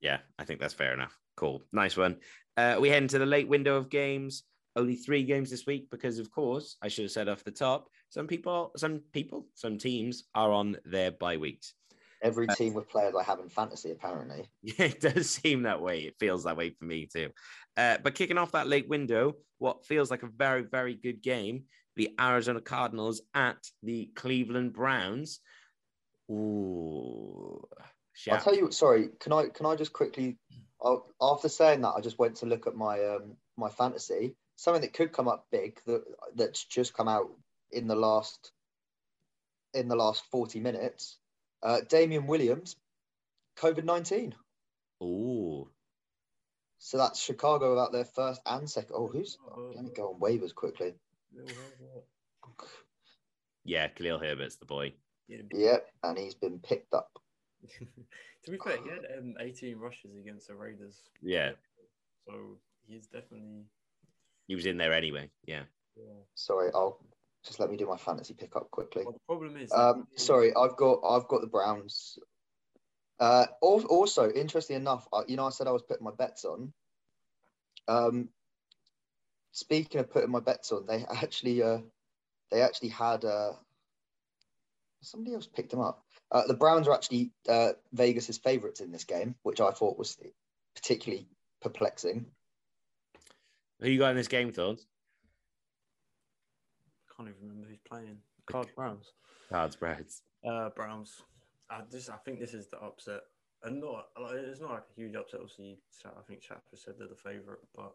yeah, 0.00 0.18
I 0.38 0.44
think 0.44 0.60
that's 0.60 0.74
fair 0.74 0.92
enough. 0.92 1.16
Cool. 1.36 1.62
Nice 1.72 1.96
one. 1.96 2.16
Uh, 2.56 2.76
we 2.80 2.88
head 2.88 3.02
into 3.02 3.18
the 3.18 3.26
late 3.26 3.48
window 3.48 3.76
of 3.76 3.90
games. 3.90 4.42
Only 4.76 4.96
three 4.96 5.24
games 5.24 5.50
this 5.50 5.66
week 5.66 5.90
because, 5.90 6.18
of 6.18 6.30
course, 6.30 6.76
I 6.82 6.88
should 6.88 7.04
have 7.04 7.12
said 7.12 7.28
off 7.28 7.44
the 7.44 7.50
top. 7.50 7.88
Some 8.10 8.26
people, 8.26 8.72
some 8.76 9.00
people, 9.12 9.46
some 9.54 9.78
teams 9.78 10.24
are 10.34 10.52
on 10.52 10.76
their 10.84 11.10
bye 11.10 11.36
weeks. 11.36 11.74
Every 12.22 12.48
team 12.48 12.74
with 12.74 12.88
players 12.88 13.14
I 13.18 13.22
have 13.22 13.38
in 13.38 13.48
fantasy, 13.48 13.90
apparently. 13.90 14.44
Yeah, 14.62 14.86
it 14.86 15.00
does 15.00 15.30
seem 15.30 15.62
that 15.62 15.80
way. 15.80 16.00
It 16.00 16.16
feels 16.18 16.44
that 16.44 16.56
way 16.56 16.70
for 16.70 16.84
me 16.84 17.06
too. 17.06 17.30
Uh, 17.76 17.98
but 18.02 18.14
kicking 18.14 18.38
off 18.38 18.52
that 18.52 18.66
late 18.66 18.88
window, 18.88 19.36
what 19.58 19.86
feels 19.86 20.10
like 20.10 20.24
a 20.24 20.28
very, 20.28 20.62
very 20.62 20.94
good 20.94 21.22
game, 21.22 21.64
the 21.96 22.14
Arizona 22.20 22.60
Cardinals 22.60 23.22
at 23.34 23.58
the 23.82 24.10
Cleveland 24.14 24.72
Browns. 24.72 25.40
Ooh. 26.30 27.66
I'll 28.30 28.40
tell 28.40 28.56
you. 28.56 28.70
Sorry, 28.70 29.10
can 29.20 29.32
I 29.32 29.48
can 29.48 29.66
I 29.66 29.76
just 29.76 29.92
quickly? 29.92 30.38
I'll, 30.82 31.06
after 31.20 31.48
saying 31.48 31.82
that, 31.82 31.94
I 31.96 32.00
just 32.00 32.18
went 32.18 32.36
to 32.36 32.46
look 32.46 32.66
at 32.66 32.74
my 32.74 33.04
um 33.04 33.36
my 33.56 33.68
fantasy. 33.68 34.34
Something 34.58 34.82
that 34.82 34.92
could 34.92 35.12
come 35.12 35.28
up 35.28 35.46
big 35.52 35.80
that 35.86 36.02
that's 36.34 36.64
just 36.64 36.92
come 36.92 37.06
out 37.06 37.30
in 37.70 37.86
the 37.86 37.94
last 37.94 38.50
in 39.72 39.86
the 39.86 39.94
last 39.94 40.24
forty 40.32 40.58
minutes. 40.58 41.16
Uh, 41.62 41.82
Damien 41.88 42.26
Williams, 42.26 42.74
COVID 43.56 43.84
nineteen. 43.84 44.34
Oh. 45.00 45.68
So 46.80 46.98
that's 46.98 47.22
Chicago 47.22 47.72
about 47.72 47.92
their 47.92 48.04
first 48.04 48.40
and 48.46 48.68
second. 48.68 48.96
Oh, 48.96 49.06
who's? 49.06 49.38
Oh, 49.48 49.72
Let 49.76 49.84
me 49.84 49.90
go 49.94 50.08
on 50.12 50.20
waivers 50.20 50.52
quickly. 50.52 50.94
Yeah, 53.64 53.86
Khalil 53.86 54.18
Herbert's 54.18 54.56
the 54.56 54.64
boy. 54.64 54.94
Yeah, 55.28 55.42
Yep, 55.52 55.86
and 56.02 56.18
he's 56.18 56.34
been 56.34 56.58
picked 56.58 56.94
up. 56.94 57.10
to 58.44 58.50
be 58.50 58.56
fair, 58.56 58.78
he 58.82 58.88
had 58.90 59.18
um, 59.18 59.34
18 59.38 59.78
rushes 59.78 60.16
against 60.16 60.48
the 60.48 60.54
Raiders. 60.54 61.02
Yeah, 61.22 61.52
So 62.26 62.58
he's 62.88 63.06
definitely. 63.06 63.66
He 64.48 64.56
was 64.56 64.66
in 64.66 64.78
there 64.78 64.92
anyway. 64.92 65.30
Yeah. 65.46 65.62
Yeah. 65.96 66.22
Sorry, 66.34 66.70
I'll 66.74 66.98
just 67.44 67.60
let 67.60 67.70
me 67.70 67.76
do 67.76 67.86
my 67.86 67.96
fantasy 67.96 68.34
pickup 68.34 68.70
quickly. 68.70 69.04
Well, 69.04 69.12
the 69.12 69.20
problem 69.26 69.56
is. 69.56 69.70
Um, 69.72 70.08
sorry, 70.16 70.52
I've 70.56 70.76
got 70.76 71.00
I've 71.04 71.28
got 71.28 71.42
the 71.42 71.46
Browns. 71.46 72.18
Uh, 73.20 73.46
also, 73.60 74.30
interesting 74.30 74.76
enough, 74.76 75.06
uh, 75.12 75.22
you 75.26 75.36
know, 75.36 75.46
I 75.46 75.50
said 75.50 75.66
I 75.66 75.72
was 75.72 75.82
putting 75.82 76.04
my 76.04 76.12
bets 76.16 76.44
on. 76.44 76.72
Um, 77.88 78.28
speaking 79.52 80.00
of 80.00 80.10
putting 80.10 80.30
my 80.30 80.40
bets 80.40 80.72
on, 80.72 80.86
they 80.86 81.04
actually 81.04 81.62
uh, 81.62 81.78
they 82.50 82.62
actually 82.62 82.90
had 82.90 83.24
uh, 83.24 83.52
somebody 85.02 85.34
else 85.34 85.46
picked 85.46 85.70
them 85.70 85.80
up. 85.80 86.04
Uh, 86.30 86.46
the 86.46 86.54
Browns 86.54 86.88
are 86.88 86.94
actually 86.94 87.32
uh, 87.48 87.70
Vegas's 87.92 88.38
favourites 88.38 88.80
in 88.80 88.92
this 88.92 89.04
game, 89.04 89.34
which 89.42 89.60
I 89.60 89.72
thought 89.72 89.98
was 89.98 90.16
particularly 90.74 91.26
perplexing. 91.60 92.26
Who 93.80 93.88
you 93.88 93.98
got 93.98 94.10
in 94.10 94.16
this 94.16 94.28
game, 94.28 94.52
Thorns? 94.52 94.86
I 97.08 97.14
can't 97.16 97.28
even 97.28 97.48
remember 97.48 97.68
who's 97.68 97.78
playing. 97.88 98.18
Cards 98.50 98.70
Browns. 98.74 99.12
Cards, 99.50 99.76
Browns. 99.76 100.22
Uh, 100.48 100.70
Browns. 100.74 101.22
I 101.70 101.82
just 101.90 102.10
I 102.10 102.16
think 102.24 102.40
this 102.40 102.54
is 102.54 102.68
the 102.68 102.78
upset, 102.78 103.20
and 103.62 103.80
not 103.80 104.06
like, 104.20 104.32
it's 104.36 104.60
not 104.60 104.70
like 104.70 104.84
a 104.90 105.00
huge 105.00 105.14
upset. 105.14 105.40
Obviously, 105.40 105.78
I 106.06 106.22
think 106.26 106.40
Chapter 106.40 106.76
said 106.76 106.94
they're 106.98 107.08
the 107.08 107.14
favorite, 107.16 107.60
but 107.74 107.92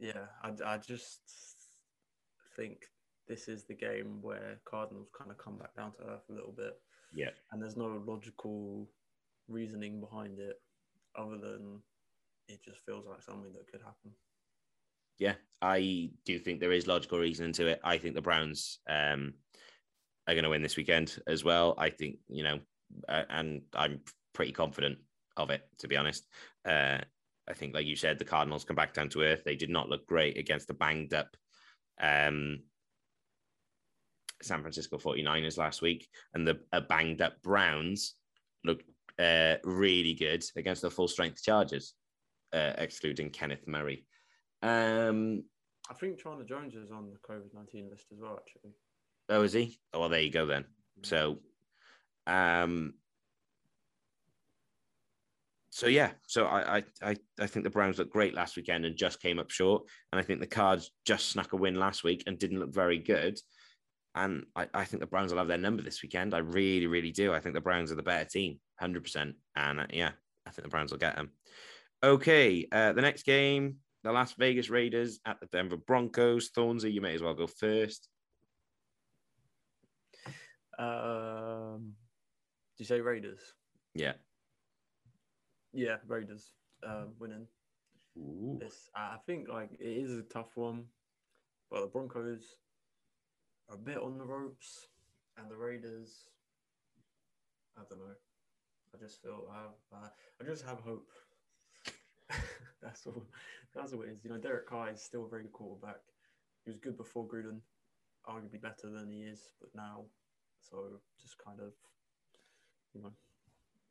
yeah, 0.00 0.26
I, 0.42 0.50
I 0.74 0.78
just 0.78 1.20
think 2.56 2.86
this 3.28 3.46
is 3.48 3.64
the 3.64 3.74
game 3.74 4.18
where 4.20 4.58
Cardinals 4.68 5.08
kind 5.16 5.30
of 5.30 5.38
come 5.38 5.56
back 5.58 5.74
down 5.76 5.92
to 5.92 6.02
earth 6.10 6.24
a 6.28 6.32
little 6.32 6.52
bit, 6.56 6.74
Yeah. 7.14 7.30
and 7.52 7.62
there's 7.62 7.76
no 7.76 8.02
logical 8.04 8.88
reasoning 9.48 10.00
behind 10.00 10.38
it 10.40 10.56
other 11.16 11.38
than 11.38 11.78
it 12.48 12.60
just 12.64 12.80
feels 12.84 13.06
like 13.06 13.22
something 13.22 13.52
that 13.52 13.70
could 13.70 13.80
happen. 13.80 14.10
Yeah, 15.18 15.34
I 15.62 16.10
do 16.24 16.38
think 16.38 16.60
there 16.60 16.72
is 16.72 16.86
logical 16.86 17.18
reasoning 17.18 17.52
to 17.54 17.66
it. 17.68 17.80
I 17.84 17.98
think 17.98 18.14
the 18.14 18.22
Browns 18.22 18.80
um, 18.88 19.34
are 20.26 20.34
going 20.34 20.44
to 20.44 20.50
win 20.50 20.62
this 20.62 20.76
weekend 20.76 21.18
as 21.26 21.44
well. 21.44 21.74
I 21.78 21.90
think, 21.90 22.16
you 22.28 22.44
know, 22.44 22.58
uh, 23.08 23.22
and 23.30 23.62
I'm 23.74 24.00
pretty 24.32 24.52
confident 24.52 24.98
of 25.36 25.50
it, 25.50 25.62
to 25.78 25.88
be 25.88 25.96
honest. 25.96 26.26
Uh, 26.66 26.98
I 27.48 27.52
think, 27.52 27.74
like 27.74 27.86
you 27.86 27.96
said, 27.96 28.18
the 28.18 28.24
Cardinals 28.24 28.64
come 28.64 28.76
back 28.76 28.94
down 28.94 29.08
to 29.10 29.22
earth. 29.22 29.42
They 29.44 29.56
did 29.56 29.70
not 29.70 29.88
look 29.88 30.06
great 30.06 30.38
against 30.38 30.66
the 30.66 30.74
banged 30.74 31.14
up 31.14 31.36
um, 32.00 32.60
San 34.42 34.60
Francisco 34.60 34.98
49ers 34.98 35.58
last 35.58 35.82
week, 35.82 36.08
and 36.34 36.46
the 36.46 36.60
uh, 36.72 36.80
banged 36.80 37.22
up 37.22 37.42
Browns 37.42 38.14
looked 38.64 38.88
uh, 39.18 39.56
really 39.64 40.14
good 40.14 40.44
against 40.56 40.82
the 40.82 40.90
full 40.90 41.08
strength 41.08 41.42
Chargers, 41.42 41.94
uh, 42.52 42.72
excluding 42.78 43.30
Kenneth 43.30 43.66
Murray. 43.66 44.06
Um, 44.64 45.44
I 45.90 45.94
think 45.94 46.18
Chandler 46.18 46.44
Jones 46.44 46.74
is 46.74 46.90
on 46.90 47.10
the 47.10 47.18
COVID 47.18 47.52
nineteen 47.54 47.90
list 47.90 48.06
as 48.10 48.18
well. 48.18 48.38
Actually, 48.40 48.72
oh, 49.28 49.42
is 49.42 49.52
he? 49.52 49.78
Oh, 49.92 50.00
well, 50.00 50.08
there 50.08 50.22
you 50.22 50.30
go 50.30 50.46
then. 50.46 50.64
So, 51.02 51.40
um, 52.26 52.94
so 55.68 55.86
yeah, 55.86 56.12
so 56.26 56.46
I, 56.46 56.78
I, 56.78 56.84
I, 57.02 57.16
I 57.38 57.46
think 57.46 57.64
the 57.64 57.70
Browns 57.70 57.98
looked 57.98 58.12
great 58.12 58.32
last 58.32 58.56
weekend 58.56 58.86
and 58.86 58.96
just 58.96 59.20
came 59.20 59.38
up 59.38 59.50
short, 59.50 59.82
and 60.10 60.18
I 60.18 60.22
think 60.22 60.40
the 60.40 60.46
Cards 60.46 60.90
just 61.04 61.28
snuck 61.28 61.52
a 61.52 61.56
win 61.56 61.74
last 61.74 62.02
week 62.02 62.22
and 62.26 62.38
didn't 62.38 62.60
look 62.60 62.72
very 62.72 62.98
good, 62.98 63.38
and 64.14 64.46
I, 64.56 64.66
I 64.72 64.84
think 64.84 65.00
the 65.00 65.06
Browns 65.06 65.30
will 65.30 65.40
have 65.40 65.48
their 65.48 65.58
number 65.58 65.82
this 65.82 66.02
weekend. 66.02 66.32
I 66.32 66.38
really, 66.38 66.86
really 66.86 67.12
do. 67.12 67.34
I 67.34 67.40
think 67.40 67.54
the 67.54 67.60
Browns 67.60 67.92
are 67.92 67.96
the 67.96 68.02
better 68.02 68.24
team, 68.26 68.60
hundred 68.80 69.02
percent, 69.02 69.34
and 69.56 69.80
uh, 69.80 69.86
yeah, 69.92 70.12
I 70.46 70.50
think 70.52 70.62
the 70.62 70.70
Browns 70.70 70.90
will 70.90 70.98
get 70.98 71.16
them. 71.16 71.32
Okay, 72.02 72.66
uh, 72.72 72.94
the 72.94 73.02
next 73.02 73.24
game, 73.24 73.76
the 74.04 74.12
Las 74.12 74.34
Vegas 74.34 74.68
Raiders 74.68 75.18
at 75.26 75.40
the 75.40 75.46
Denver 75.46 75.78
Broncos. 75.78 76.50
Thornsy, 76.50 76.92
you 76.92 77.00
may 77.00 77.14
as 77.14 77.22
well 77.22 77.34
go 77.34 77.46
first. 77.46 78.08
um, 80.78 81.94
do 82.76 82.82
you 82.82 82.84
say 82.84 83.00
Raiders? 83.00 83.40
Yeah. 83.94 84.12
Yeah, 85.72 85.96
Raiders 86.06 86.52
uh, 86.86 87.04
winning. 87.18 87.46
I 88.94 89.16
think 89.26 89.48
like 89.48 89.70
it 89.80 89.84
is 89.84 90.16
a 90.16 90.22
tough 90.22 90.56
one, 90.56 90.84
but 91.70 91.80
the 91.80 91.86
Broncos 91.86 92.44
are 93.68 93.74
a 93.74 93.78
bit 93.78 93.96
on 93.96 94.18
the 94.18 94.24
ropes, 94.24 94.86
and 95.36 95.50
the 95.50 95.56
Raiders. 95.56 96.28
I 97.76 97.82
don't 97.88 97.98
know. 97.98 98.14
I 98.94 98.98
just 99.02 99.20
feel 99.20 99.48
I 99.50 99.62
have, 99.62 100.04
uh, 100.04 100.08
I 100.40 100.44
just 100.44 100.64
have 100.64 100.78
hope. 100.78 101.08
that's 102.82 103.04
all. 103.06 103.26
That's 103.74 103.92
all 103.92 104.02
it 104.02 104.10
is. 104.10 104.24
You 104.24 104.30
know, 104.30 104.38
Derek 104.38 104.68
Carr 104.68 104.90
is 104.90 105.02
still 105.02 105.26
a 105.26 105.28
very 105.28 105.42
good 105.42 105.52
quarterback. 105.52 105.96
He 106.64 106.70
was 106.70 106.78
good 106.78 106.96
before 106.96 107.26
Gruden, 107.26 107.60
arguably 108.28 108.60
better 108.60 108.88
than 108.90 109.10
he 109.10 109.22
is, 109.22 109.40
but 109.60 109.70
now, 109.74 110.04
so 110.60 111.00
just 111.20 111.36
kind 111.44 111.58
of, 111.60 111.72
you 112.94 113.02
know, 113.02 113.12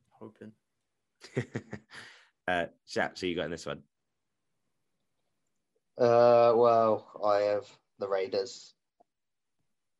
hoping. 0.10 0.51
uh, 2.47 2.65
Shap, 2.85 3.18
so 3.18 3.26
you 3.26 3.35
got 3.35 3.45
in 3.45 3.51
this 3.51 3.65
one. 3.65 3.84
Uh, 5.97 6.53
well, 6.55 7.07
I 7.23 7.38
have 7.41 7.65
the 7.99 8.07
Raiders. 8.07 8.73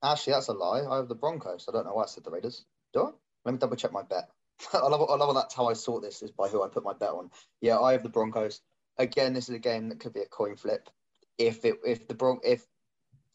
Actually, 0.04 0.34
that's 0.34 0.48
a 0.48 0.54
lie. 0.54 0.84
I 0.90 0.98
have 0.98 1.08
the 1.08 1.16
Broncos. 1.16 1.66
I 1.70 1.72
don't 1.72 1.86
know 1.86 1.94
why 1.94 2.04
I 2.04 2.08
said 2.08 2.24
the 2.24 2.32
Raiders. 2.32 2.66
Do 2.94 3.04
I? 3.04 3.12
Let 3.46 3.52
me 3.52 3.58
double 3.60 3.76
check 3.76 3.92
my 3.92 4.04
bet. 4.04 4.30
I 4.74 4.88
love, 4.88 5.08
I 5.10 5.16
love 5.16 5.30
how 5.30 5.34
that's 5.34 5.54
how 5.54 5.68
I 5.68 5.74
sort 5.74 6.04
this 6.04 6.22
is 6.22 6.32
by 6.32 6.48
who 6.48 6.64
I 6.64 6.68
put 6.70 6.84
my 6.84 6.94
bet 6.94 7.10
on. 7.10 7.30
Yeah, 7.62 7.80
I 7.80 7.92
have 7.92 8.04
the 8.04 8.10
Broncos. 8.10 8.62
Again, 8.98 9.34
this 9.34 9.50
is 9.50 9.56
a 9.56 9.60
game 9.60 9.90
that 9.90 10.00
could 10.00 10.14
be 10.14 10.22
a 10.22 10.28
coin 10.28 10.56
flip. 10.56 10.90
If 11.38 11.66
it, 11.66 11.76
if 11.86 12.08
the 12.08 12.14
Bron, 12.14 12.40
if 12.44 12.66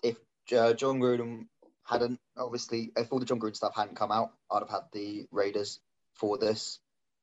if 0.03 0.17
uh, 0.57 0.73
Jon 0.75 1.01
Gruden 1.01 1.47
hadn't 1.85 2.21
obviously, 2.37 2.93
if 2.97 3.13
all 3.13 3.19
the 3.19 3.27
Jon 3.27 3.41
Gruden 3.41 3.57
stuff 3.57 3.75
hadn't 3.75 3.97
come 3.97 4.13
out, 4.13 4.33
I'd 4.51 4.61
have 4.61 4.71
had 4.71 4.85
the 4.93 5.27
Raiders 5.33 5.81
for 6.15 6.39
this. 6.39 6.79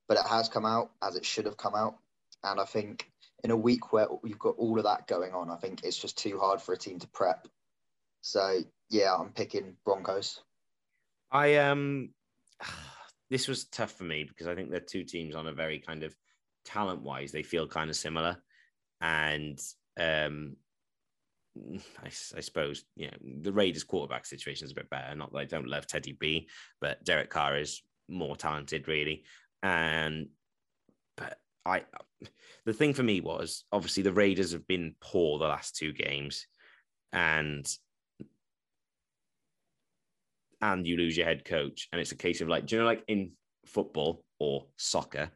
But 0.08 0.18
it 0.18 0.28
has 0.28 0.50
come 0.50 0.66
out 0.66 0.92
as 1.02 1.16
it 1.16 1.26
should 1.26 1.46
have 1.46 1.58
come 1.58 1.74
out, 1.76 1.98
and 2.44 2.60
I 2.60 2.66
think 2.66 3.10
in 3.44 3.52
a 3.52 3.58
week 3.58 3.92
where 3.92 4.08
you've 4.24 4.40
got 4.40 4.56
all 4.58 4.78
of 4.78 4.86
that 4.86 5.08
going 5.08 5.34
on, 5.34 5.50
I 5.50 5.56
think 5.56 5.84
it's 5.84 5.98
just 5.98 6.18
too 6.18 6.40
hard 6.40 6.62
for 6.62 6.74
a 6.74 6.78
team 6.78 7.00
to 7.00 7.08
prep. 7.08 7.48
So 8.22 8.60
yeah, 8.90 9.16
I'm 9.16 9.32
picking 9.32 9.76
Broncos. 9.86 10.42
I 11.32 11.56
um, 11.58 12.10
this 13.30 13.48
was 13.48 13.66
tough 13.66 13.92
for 13.92 14.04
me 14.04 14.24
because 14.24 14.48
I 14.48 14.56
think 14.56 14.70
they're 14.70 14.80
two 14.80 15.04
teams 15.04 15.36
on 15.36 15.48
a 15.48 15.54
very 15.54 15.80
kind 15.80 16.04
of 16.04 16.16
talent 16.66 17.02
wise, 17.02 17.32
they 17.32 17.44
feel 17.44 17.68
kind 17.68 17.90
of 17.90 17.96
similar, 17.96 18.38
and 19.02 19.60
um, 20.00 20.56
I, 22.04 22.08
I 22.08 22.40
suppose 22.42 22.84
you 22.96 23.08
know 23.08 23.18
the 23.42 23.54
Raiders 23.54 23.84
quarterback 23.84 24.26
situation 24.26 24.66
is 24.66 24.72
a 24.72 24.76
bit 24.76 24.90
better. 24.90 25.16
Not 25.16 25.32
that 25.32 25.40
I 25.40 25.46
don't 25.46 25.70
love 25.70 25.88
Teddy 25.88 26.18
B, 26.20 26.50
but 26.82 27.04
Derek 27.06 27.30
Carr 27.30 27.58
is 27.58 27.82
more 28.10 28.36
talented, 28.36 28.88
really, 28.88 29.24
and 29.64 30.28
but 31.16 31.38
I 31.66 31.84
the 32.66 32.74
thing 32.74 32.94
for 32.94 33.04
me 33.04 33.22
was 33.22 33.64
obviously 33.72 34.04
the 34.04 34.14
Raiders 34.14 34.52
have 34.52 34.68
been 34.68 34.96
poor 35.00 35.40
the 35.40 35.46
last 35.46 35.76
two 35.76 35.94
games, 35.94 36.48
and 37.14 37.66
and 40.62 40.88
you 40.88 40.98
lose 40.98 41.16
your 41.16 41.26
head 41.26 41.46
coach, 41.46 41.88
and 41.92 42.02
it's 42.02 42.12
a 42.12 42.18
case 42.18 42.42
of 42.42 42.48
like, 42.48 42.66
do 42.66 42.76
you 42.76 42.82
know, 42.82 42.88
like 42.88 43.04
in 43.08 43.32
football 43.66 44.24
or 44.40 44.66
soccer, 44.78 45.30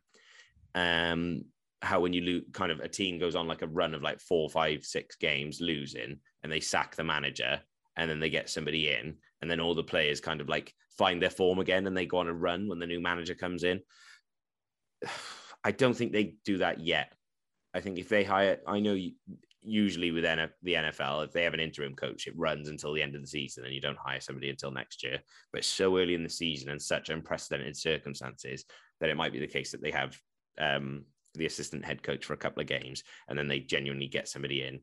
um, 0.76 1.44
how 1.82 2.00
when 2.00 2.14
you 2.14 2.22
lose, 2.22 2.44
kind 2.54 2.72
of 2.72 2.80
a 2.80 2.88
team 2.88 3.20
goes 3.20 3.36
on 3.36 3.48
like 3.48 3.62
a 3.62 3.68
run 3.68 3.94
of 3.94 4.02
like 4.02 4.20
four, 4.20 4.50
five, 4.50 4.84
six 4.84 5.16
games 5.16 5.62
losing, 5.62 6.18
and 6.44 6.52
they 6.52 6.60
sack 6.60 6.96
the 6.96 7.04
manager, 7.04 7.60
and 7.98 8.10
then 8.10 8.20
they 8.20 8.30
get 8.30 8.50
somebody 8.50 8.90
in, 8.90 9.16
and 9.42 9.50
then 9.50 9.60
all 9.60 9.76
the 9.76 9.84
players 9.84 10.20
kind 10.20 10.42
of 10.42 10.50
like 10.50 10.74
find 10.98 11.22
their 11.22 11.30
form 11.30 11.60
again, 11.60 11.88
and 11.88 11.96
they 11.96 12.06
go 12.06 12.18
on 12.18 12.28
a 12.28 12.34
run 12.34 12.68
when 12.68 12.80
the 12.80 12.88
new 12.88 13.00
manager 13.00 13.36
comes 13.36 13.64
in. 13.64 13.80
I 15.64 15.72
don't 15.72 15.94
think 15.94 16.14
they 16.14 16.36
do 16.46 16.60
that 16.60 16.80
yet. 16.80 17.14
I 17.74 17.82
think 17.82 18.00
if 18.00 18.08
they 18.08 18.24
hire, 18.24 18.60
I 18.66 18.80
know 18.80 18.98
usually 19.62 20.12
with 20.12 20.24
the 20.24 20.74
NFL, 20.74 21.26
if 21.26 21.32
they 21.32 21.44
have 21.44 21.54
an 21.54 21.60
interim 21.60 21.96
coach, 21.96 22.28
it 22.28 22.38
runs 22.38 22.70
until 22.70 22.94
the 22.94 23.02
end 23.02 23.16
of 23.16 23.22
the 23.22 23.28
season 23.28 23.66
and 23.66 23.74
you 23.74 23.82
don't 23.82 23.98
hire 23.98 24.22
somebody 24.22 24.50
until 24.50 24.72
next 24.72 25.04
year. 25.04 25.20
But 25.52 25.66
so 25.66 25.98
early 25.98 26.16
in 26.16 26.24
the 26.24 26.30
season 26.30 26.70
and 26.70 26.82
such 26.82 27.10
unprecedented 27.10 27.76
circumstances 27.76 28.66
that 29.00 29.10
it 29.10 29.18
might 29.18 29.34
be 29.34 29.40
the 29.40 29.48
case 29.48 29.72
that 29.72 29.82
they 29.82 29.92
have 29.92 30.18
um, 30.60 31.06
the 31.36 31.46
assistant 31.46 31.86
head 31.86 32.04
coach 32.04 32.26
for 32.26 32.34
a 32.34 32.38
couple 32.38 32.62
of 32.62 32.68
games 32.68 33.04
and 33.28 33.38
then 33.38 33.48
they 33.48 33.60
genuinely 33.60 34.08
get 34.08 34.28
somebody 34.28 34.64
in. 34.64 34.80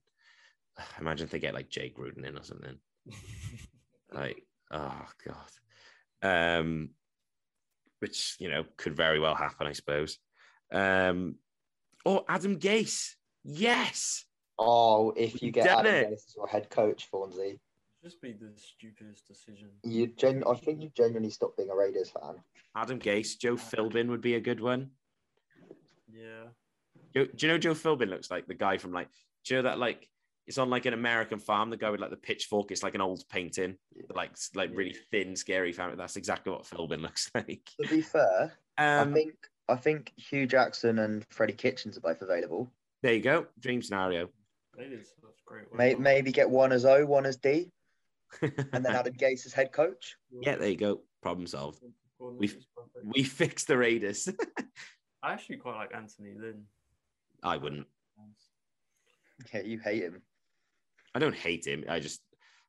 Imagine 1.00 1.24
if 1.24 1.30
they 1.30 1.38
get 1.38 1.54
like 1.54 1.68
Jay 1.68 1.92
Gruden 1.96 2.26
in 2.26 2.36
or 2.36 2.44
something. 2.44 2.78
like, 4.12 4.42
oh 4.70 5.06
God. 5.26 6.58
Um, 6.58 6.90
which, 8.00 8.36
you 8.38 8.48
know, 8.48 8.64
could 8.76 8.96
very 8.96 9.18
well 9.20 9.34
happen, 9.34 9.66
I 9.66 9.72
suppose. 9.72 10.18
Um, 10.72 11.36
or 12.04 12.24
Adam 12.28 12.58
Gase. 12.58 13.14
Yes. 13.44 14.24
Oh, 14.58 15.12
if 15.16 15.42
you 15.42 15.50
get 15.50 15.66
Done 15.66 15.86
Adam 15.86 15.94
it. 15.94 16.08
Gase 16.08 16.12
as 16.12 16.34
your 16.36 16.46
head 16.46 16.70
coach, 16.70 17.08
Thornsy, 17.12 17.58
Just 18.02 18.20
be 18.20 18.32
the 18.32 18.52
stupidest 18.56 19.26
decision. 19.26 19.70
you 19.82 20.08
gen- 20.08 20.44
I 20.48 20.54
think 20.54 20.82
you 20.82 20.90
genuinely 20.96 21.30
stopped 21.30 21.56
being 21.56 21.70
a 21.70 21.76
Raiders 21.76 22.10
fan. 22.10 22.36
Adam 22.74 22.98
Gase, 22.98 23.38
Joe 23.38 23.56
Philbin 23.56 24.08
would 24.08 24.20
be 24.20 24.34
a 24.34 24.40
good 24.40 24.60
one. 24.60 24.90
Yeah. 26.12 26.44
Joe, 27.14 27.26
do 27.26 27.46
you 27.46 27.52
know 27.52 27.58
Joe 27.58 27.74
Philbin 27.74 28.08
looks 28.08 28.30
like 28.30 28.46
the 28.46 28.54
guy 28.54 28.78
from 28.78 28.92
like, 28.92 29.08
do 29.44 29.54
you 29.54 29.62
know 29.62 29.68
that 29.68 29.78
like 29.78 30.08
it's 30.46 30.58
on 30.58 30.70
like 30.70 30.86
an 30.86 30.94
American 30.94 31.38
farm, 31.38 31.70
the 31.70 31.76
guy 31.76 31.90
with 31.90 32.00
like 32.00 32.10
the 32.10 32.16
pitchfork, 32.16 32.70
it's 32.70 32.82
like 32.82 32.94
an 32.94 33.00
old 33.00 33.22
painting, 33.28 33.76
like 34.14 34.30
like 34.54 34.70
really 34.74 34.96
thin, 35.10 35.34
scary 35.36 35.72
family. 35.72 35.96
That's 35.96 36.16
exactly 36.16 36.52
what 36.52 36.62
Philbin 36.64 37.00
looks 37.00 37.30
like. 37.34 37.68
To 37.82 37.88
be 37.88 38.00
fair, 38.00 38.52
Um, 38.78 39.10
I 39.10 39.12
think 39.12 39.34
I 39.68 39.74
think 39.76 40.12
Hue 40.16 40.46
Jackson 40.46 41.00
and 41.00 41.24
Freddie 41.30 41.52
Kitchens 41.54 41.96
are 41.98 42.00
both 42.00 42.22
available. 42.22 42.70
there 43.02 43.14
you 43.14 43.20
go. 43.20 43.46
Dream 43.58 43.82
scenario. 43.82 44.28
Ladies, 44.78 45.12
that's 45.22 45.40
great. 45.44 45.98
Maybe 45.98 46.30
get 46.32 46.48
one 46.50 46.70
as 46.70 46.84
O, 46.84 47.04
one 47.06 47.26
as 47.26 47.36
D, 47.36 47.72
and 48.42 48.84
then 48.84 48.86
Adam 48.94 49.14
Gase 49.14 49.46
as 49.46 49.52
head 49.52 49.72
coach. 49.72 50.16
yeah, 50.42 50.56
there 50.56 50.68
you 50.68 50.76
go. 50.76 51.00
Problem 51.22 51.46
solved. 51.46 51.82
We've- 52.20 52.64
We 53.02 53.22
fixed 53.24 53.66
the 53.68 53.76
Raiders. 53.76 54.28
I 55.26 55.32
actually 55.32 55.56
quite 55.56 55.74
like 55.74 55.92
Anthony 55.92 56.34
Lynn. 56.40 56.62
I 57.42 57.56
wouldn't. 57.56 57.86
Yeah, 59.52 59.62
you 59.62 59.80
hate 59.80 60.04
him. 60.04 60.22
I 61.16 61.18
don't 61.18 61.34
hate 61.34 61.66
him. 61.66 61.84
I 61.88 61.98
just 61.98 62.20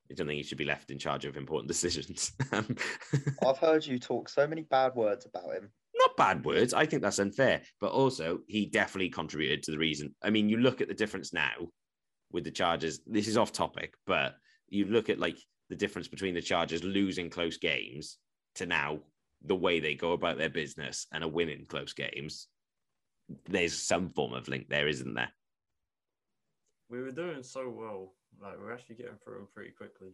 I 0.10 0.16
don't 0.16 0.26
think 0.26 0.38
he 0.38 0.44
should 0.44 0.58
be 0.58 0.66
left 0.66 0.90
in 0.90 0.98
charge 0.98 1.26
of 1.26 1.38
important 1.38 1.68
decisions. 1.74 2.32
Um, 2.52 2.76
I've 3.46 3.60
heard 3.60 3.86
you 3.86 4.00
talk 4.00 4.28
so 4.28 4.48
many 4.48 4.64
bad 4.64 4.96
words 4.96 5.28
about 5.28 5.54
him. 5.54 5.70
not 6.00 6.18
bad 6.18 6.44
words. 6.44 6.74
I 6.74 6.88
think 6.88 7.04
that's 7.04 7.20
unfair, 7.20 7.62
but 7.80 7.92
also 7.92 8.40
he 8.48 8.66
definitely 8.66 9.10
contributed 9.10 9.62
to 9.64 9.72
the 9.72 9.78
reason. 9.78 10.16
I 10.24 10.32
mean, 10.32 10.50
you 10.50 10.58
look 10.58 10.82
at 10.82 10.88
the 10.88 10.96
difference 10.96 11.34
now 11.34 11.54
with 12.32 12.44
the 12.44 12.52
Chargers. 12.52 13.02
This 13.06 13.28
is 13.28 13.38
off 13.38 13.52
topic, 13.52 13.94
but 14.08 14.34
you 14.68 14.86
look 14.86 15.12
at 15.12 15.20
like 15.20 15.38
the 15.70 15.76
difference 15.76 16.08
between 16.08 16.34
the 16.34 16.42
Chargers 16.42 16.84
losing 16.84 17.30
close 17.30 17.58
games 17.58 18.18
to 18.56 18.66
now 18.66 19.02
the 19.44 19.56
way 19.56 19.80
they 19.80 19.96
go 19.96 20.14
about 20.14 20.38
their 20.38 20.50
business 20.50 21.08
and 21.12 21.24
are 21.24 21.30
winning 21.30 21.66
close 21.68 21.94
games. 21.94 22.48
There's 23.46 23.78
some 23.78 24.10
form 24.10 24.34
of 24.34 24.48
link 24.48 24.68
there, 24.70 24.88
isn't 24.88 25.14
there? 25.14 25.32
We 26.90 27.02
were 27.02 27.12
doing 27.12 27.44
so 27.44 27.70
well. 27.70 28.14
Like 28.42 28.60
we're 28.60 28.74
actually 28.74 28.96
getting 28.96 29.18
through 29.24 29.36
them 29.36 29.48
pretty 29.54 29.72
quickly. 29.72 30.10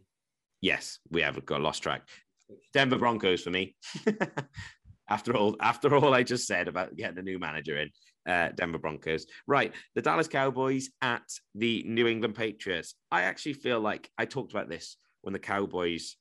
Yes, 0.61 0.99
we 1.09 1.21
have 1.21 1.45
got 1.45 1.61
lost 1.61 1.83
track. 1.83 2.07
Denver 2.73 2.97
Broncos 2.97 3.43
for 3.43 3.49
me. 3.49 3.75
after 5.09 5.35
all, 5.35 5.55
after 5.59 5.95
all 5.95 6.13
I 6.13 6.23
just 6.23 6.47
said 6.47 6.67
about 6.67 6.95
getting 6.95 7.19
a 7.19 7.21
new 7.21 7.39
manager 7.39 7.77
in, 7.77 7.89
uh, 8.27 8.49
Denver 8.55 8.79
Broncos. 8.79 9.25
Right, 9.47 9.73
the 9.95 10.01
Dallas 10.01 10.27
Cowboys 10.27 10.89
at 11.01 11.23
the 11.55 11.83
New 11.85 12.07
England 12.07 12.35
Patriots. 12.35 12.95
I 13.11 13.23
actually 13.23 13.53
feel 13.53 13.79
like 13.79 14.09
I 14.17 14.25
talked 14.25 14.53
about 14.53 14.69
this 14.69 14.97
when 15.21 15.33
the 15.33 15.39
Cowboys, 15.39 16.15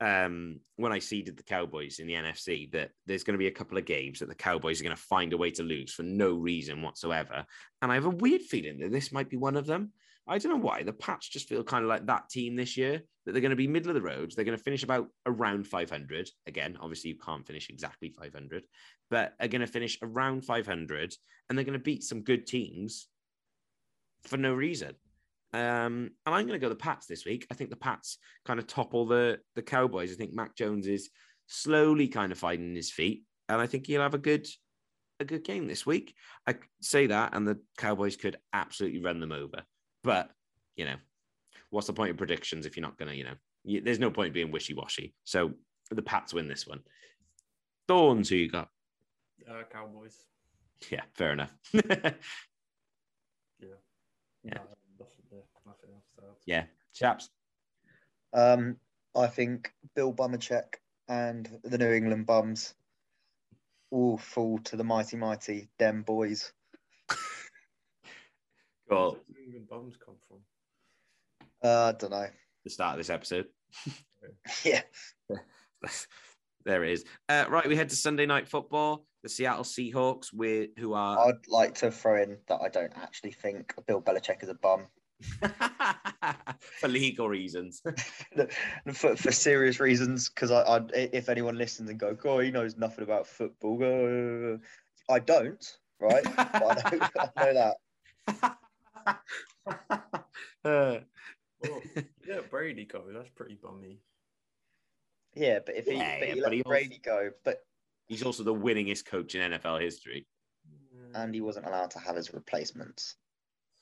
um, 0.00 0.60
when 0.76 0.92
I 0.92 0.98
seeded 0.98 1.36
the 1.36 1.42
Cowboys 1.42 1.98
in 1.98 2.06
the 2.06 2.14
NFC, 2.14 2.70
that 2.72 2.90
there's 3.06 3.24
going 3.24 3.34
to 3.34 3.38
be 3.38 3.48
a 3.48 3.52
couple 3.52 3.78
of 3.78 3.84
games 3.84 4.20
that 4.20 4.28
the 4.28 4.34
Cowboys 4.34 4.80
are 4.80 4.84
going 4.84 4.96
to 4.96 5.02
find 5.02 5.32
a 5.32 5.36
way 5.38 5.50
to 5.52 5.62
lose 5.62 5.92
for 5.92 6.02
no 6.02 6.34
reason 6.34 6.82
whatsoever, 6.82 7.44
and 7.82 7.90
I 7.90 7.94
have 7.94 8.06
a 8.06 8.10
weird 8.10 8.42
feeling 8.42 8.78
that 8.78 8.92
this 8.92 9.12
might 9.12 9.30
be 9.30 9.36
one 9.36 9.56
of 9.56 9.66
them. 9.66 9.92
I 10.28 10.36
don't 10.36 10.52
know 10.52 10.58
why 10.58 10.82
the 10.82 10.92
Pats 10.92 11.26
just 11.26 11.48
feel 11.48 11.64
kind 11.64 11.84
of 11.84 11.88
like 11.88 12.06
that 12.06 12.28
team 12.28 12.54
this 12.54 12.76
year 12.76 13.02
that 13.24 13.32
they're 13.32 13.40
going 13.40 13.50
to 13.50 13.56
be 13.56 13.66
middle 13.66 13.90
of 13.90 13.94
the 13.94 14.02
road. 14.02 14.32
They're 14.34 14.44
going 14.44 14.56
to 14.56 14.62
finish 14.62 14.82
about 14.82 15.08
around 15.24 15.66
500. 15.66 16.30
Again, 16.46 16.76
obviously, 16.80 17.10
you 17.10 17.18
can't 17.18 17.46
finish 17.46 17.70
exactly 17.70 18.10
500, 18.10 18.64
but 19.10 19.34
are 19.40 19.48
going 19.48 19.62
to 19.62 19.66
finish 19.66 19.98
around 20.02 20.44
500 20.44 21.14
and 21.48 21.56
they're 21.56 21.64
going 21.64 21.78
to 21.78 21.82
beat 21.82 22.02
some 22.02 22.22
good 22.22 22.46
teams 22.46 23.08
for 24.24 24.36
no 24.36 24.52
reason. 24.52 24.94
Um, 25.52 26.10
and 26.26 26.34
I'm 26.34 26.46
going 26.46 26.58
to 26.60 26.64
go 26.64 26.68
the 26.68 26.74
Pats 26.74 27.06
this 27.06 27.24
week. 27.24 27.46
I 27.50 27.54
think 27.54 27.70
the 27.70 27.76
Pats 27.76 28.18
kind 28.44 28.58
of 28.58 28.66
topple 28.66 29.06
the, 29.06 29.38
the 29.54 29.62
Cowboys. 29.62 30.12
I 30.12 30.14
think 30.14 30.34
Mac 30.34 30.54
Jones 30.54 30.86
is 30.86 31.10
slowly 31.46 32.08
kind 32.08 32.32
of 32.32 32.38
finding 32.38 32.74
his 32.74 32.90
feet, 32.90 33.24
and 33.48 33.60
I 33.60 33.66
think 33.66 33.86
he'll 33.86 34.02
have 34.02 34.14
a 34.14 34.18
good 34.18 34.46
a 35.20 35.24
good 35.24 35.42
game 35.42 35.66
this 35.66 35.84
week. 35.84 36.14
I 36.46 36.56
say 36.80 37.06
that, 37.08 37.34
and 37.34 37.46
the 37.46 37.58
Cowboys 37.76 38.16
could 38.16 38.36
absolutely 38.52 39.02
run 39.02 39.20
them 39.20 39.32
over. 39.32 39.62
But 40.04 40.30
you 40.76 40.84
know, 40.84 40.96
what's 41.70 41.86
the 41.86 41.92
point 41.92 42.10
of 42.10 42.16
predictions 42.16 42.66
if 42.66 42.76
you're 42.76 42.86
not 42.86 42.98
going 42.98 43.10
to, 43.10 43.16
you 43.16 43.24
know, 43.24 43.34
you, 43.64 43.80
there's 43.80 43.98
no 43.98 44.10
point 44.10 44.34
being 44.34 44.52
wishy 44.52 44.74
washy. 44.74 45.14
So 45.24 45.52
the 45.90 46.02
Pats 46.02 46.34
win 46.34 46.48
this 46.48 46.66
one. 46.66 46.80
Thorns, 47.88 48.28
who 48.28 48.36
you 48.36 48.50
got? 48.50 48.68
Uh, 49.50 49.62
Cowboys. 49.72 50.16
Yeah, 50.90 51.02
fair 51.14 51.32
enough. 51.32 51.52
Yeah. 53.60 53.68
Yeah. 54.44 54.54
No, 54.54 54.60
nothing, 54.60 54.76
there. 54.87 54.87
Nothing 56.18 56.28
else 56.28 56.38
to 56.44 56.52
add. 56.52 56.56
yeah, 56.56 56.64
Shaps. 56.92 57.30
Um, 58.34 58.76
I 59.16 59.26
think 59.26 59.72
Bill 59.94 60.12
Bumacek 60.12 60.74
and 61.08 61.48
the 61.64 61.78
New 61.78 61.92
England 61.92 62.26
Bums 62.26 62.74
all 63.90 64.18
fall 64.18 64.58
to 64.64 64.76
the 64.76 64.84
mighty, 64.84 65.16
mighty 65.16 65.68
Dem 65.78 66.02
boys. 66.02 66.52
Cool. 68.90 69.10
Where 69.10 69.20
do 69.20 69.32
New 69.34 69.44
England 69.44 69.68
bums 69.68 69.96
come 70.02 70.14
from? 70.26 70.38
Uh, 71.62 71.88
I 71.88 71.92
don't 71.98 72.10
know. 72.10 72.26
The 72.64 72.70
start 72.70 72.92
of 72.94 72.98
this 72.98 73.10
episode. 73.10 73.46
Yeah, 74.64 74.80
there 76.64 76.82
it 76.84 76.92
is. 76.92 77.04
Uh, 77.28 77.44
right, 77.48 77.68
we 77.68 77.76
head 77.76 77.90
to 77.90 77.96
Sunday 77.96 78.26
night 78.26 78.48
football. 78.48 79.04
The 79.22 79.28
Seattle 79.28 79.62
Seahawks, 79.62 80.32
with 80.32 80.70
who 80.78 80.94
are 80.94 81.28
I'd 81.28 81.46
like 81.48 81.74
to 81.76 81.90
throw 81.90 82.20
in 82.20 82.38
that 82.48 82.60
I 82.60 82.68
don't 82.68 82.92
actually 82.96 83.32
think 83.32 83.74
Bill 83.86 84.02
Belichick 84.02 84.42
is 84.42 84.48
a 84.48 84.54
bum 84.54 84.86
for 86.80 86.88
legal 86.88 87.28
reasons. 87.28 87.82
for, 88.94 89.16
for 89.16 89.32
serious 89.32 89.80
reasons. 89.80 90.28
Because 90.28 90.50
I, 90.50 90.62
I, 90.62 90.80
if 90.94 91.28
anyone 91.28 91.56
listens 91.58 91.90
and 91.90 91.98
go, 91.98 92.14
"God, 92.14 92.44
he 92.44 92.50
knows 92.50 92.76
nothing 92.76 93.04
about 93.04 93.26
football," 93.26 93.78
uh, 93.82 94.58
I 95.12 95.18
don't. 95.18 95.64
Right, 96.00 96.22
but 96.36 96.86
I 96.86 96.90
know, 96.96 97.08
I 97.36 97.44
know 97.52 97.74
that. 99.04 99.18
Uh, 100.64 100.98
Well, 101.60 101.82
yeah, 102.26 102.40
Brady 102.48 102.84
go. 102.84 103.02
That's 103.12 103.30
pretty 103.30 103.58
bummy. 103.60 103.98
Yeah, 105.34 105.58
but 105.64 105.74
if 105.76 105.86
he, 105.86 105.94
Yeah, 105.96 106.18
but 106.20 106.28
yeah, 106.28 106.34
he 106.34 106.40
but 106.40 106.44
let 106.44 106.52
he 106.52 106.62
also- 106.62 106.70
Brady 106.70 107.00
go, 107.02 107.30
but 107.44 107.58
He's 108.06 108.22
also 108.22 108.42
the 108.44 108.54
winningest 108.54 109.04
coach 109.06 109.34
in 109.34 109.52
NFL 109.52 109.80
history. 109.82 110.26
and 111.14 111.34
he 111.34 111.40
wasn't 111.40 111.66
allowed 111.66 111.90
to 111.90 111.98
have 111.98 112.16
his 112.16 112.32
replacements. 112.32 113.16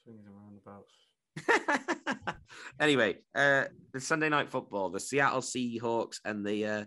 swings 0.02 0.24
and 0.26 0.34
roundabouts. 0.34 0.94
anyway, 2.80 3.16
uh, 3.34 3.64
the 3.92 4.00
Sunday 4.00 4.28
night 4.28 4.50
football, 4.50 4.90
the 4.90 5.00
Seattle 5.00 5.40
Seahawks 5.40 6.20
and 6.24 6.44
the 6.44 6.66
uh, 6.66 6.84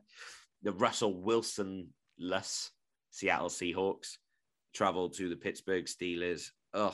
the 0.63 0.73
Russell 0.73 1.13
Wilson 1.13 1.89
less 2.19 2.71
Seattle 3.11 3.49
Seahawks 3.49 4.17
travel 4.73 5.09
to 5.09 5.29
the 5.29 5.35
Pittsburgh 5.35 5.85
Steelers. 5.85 6.49
Ugh, 6.73 6.93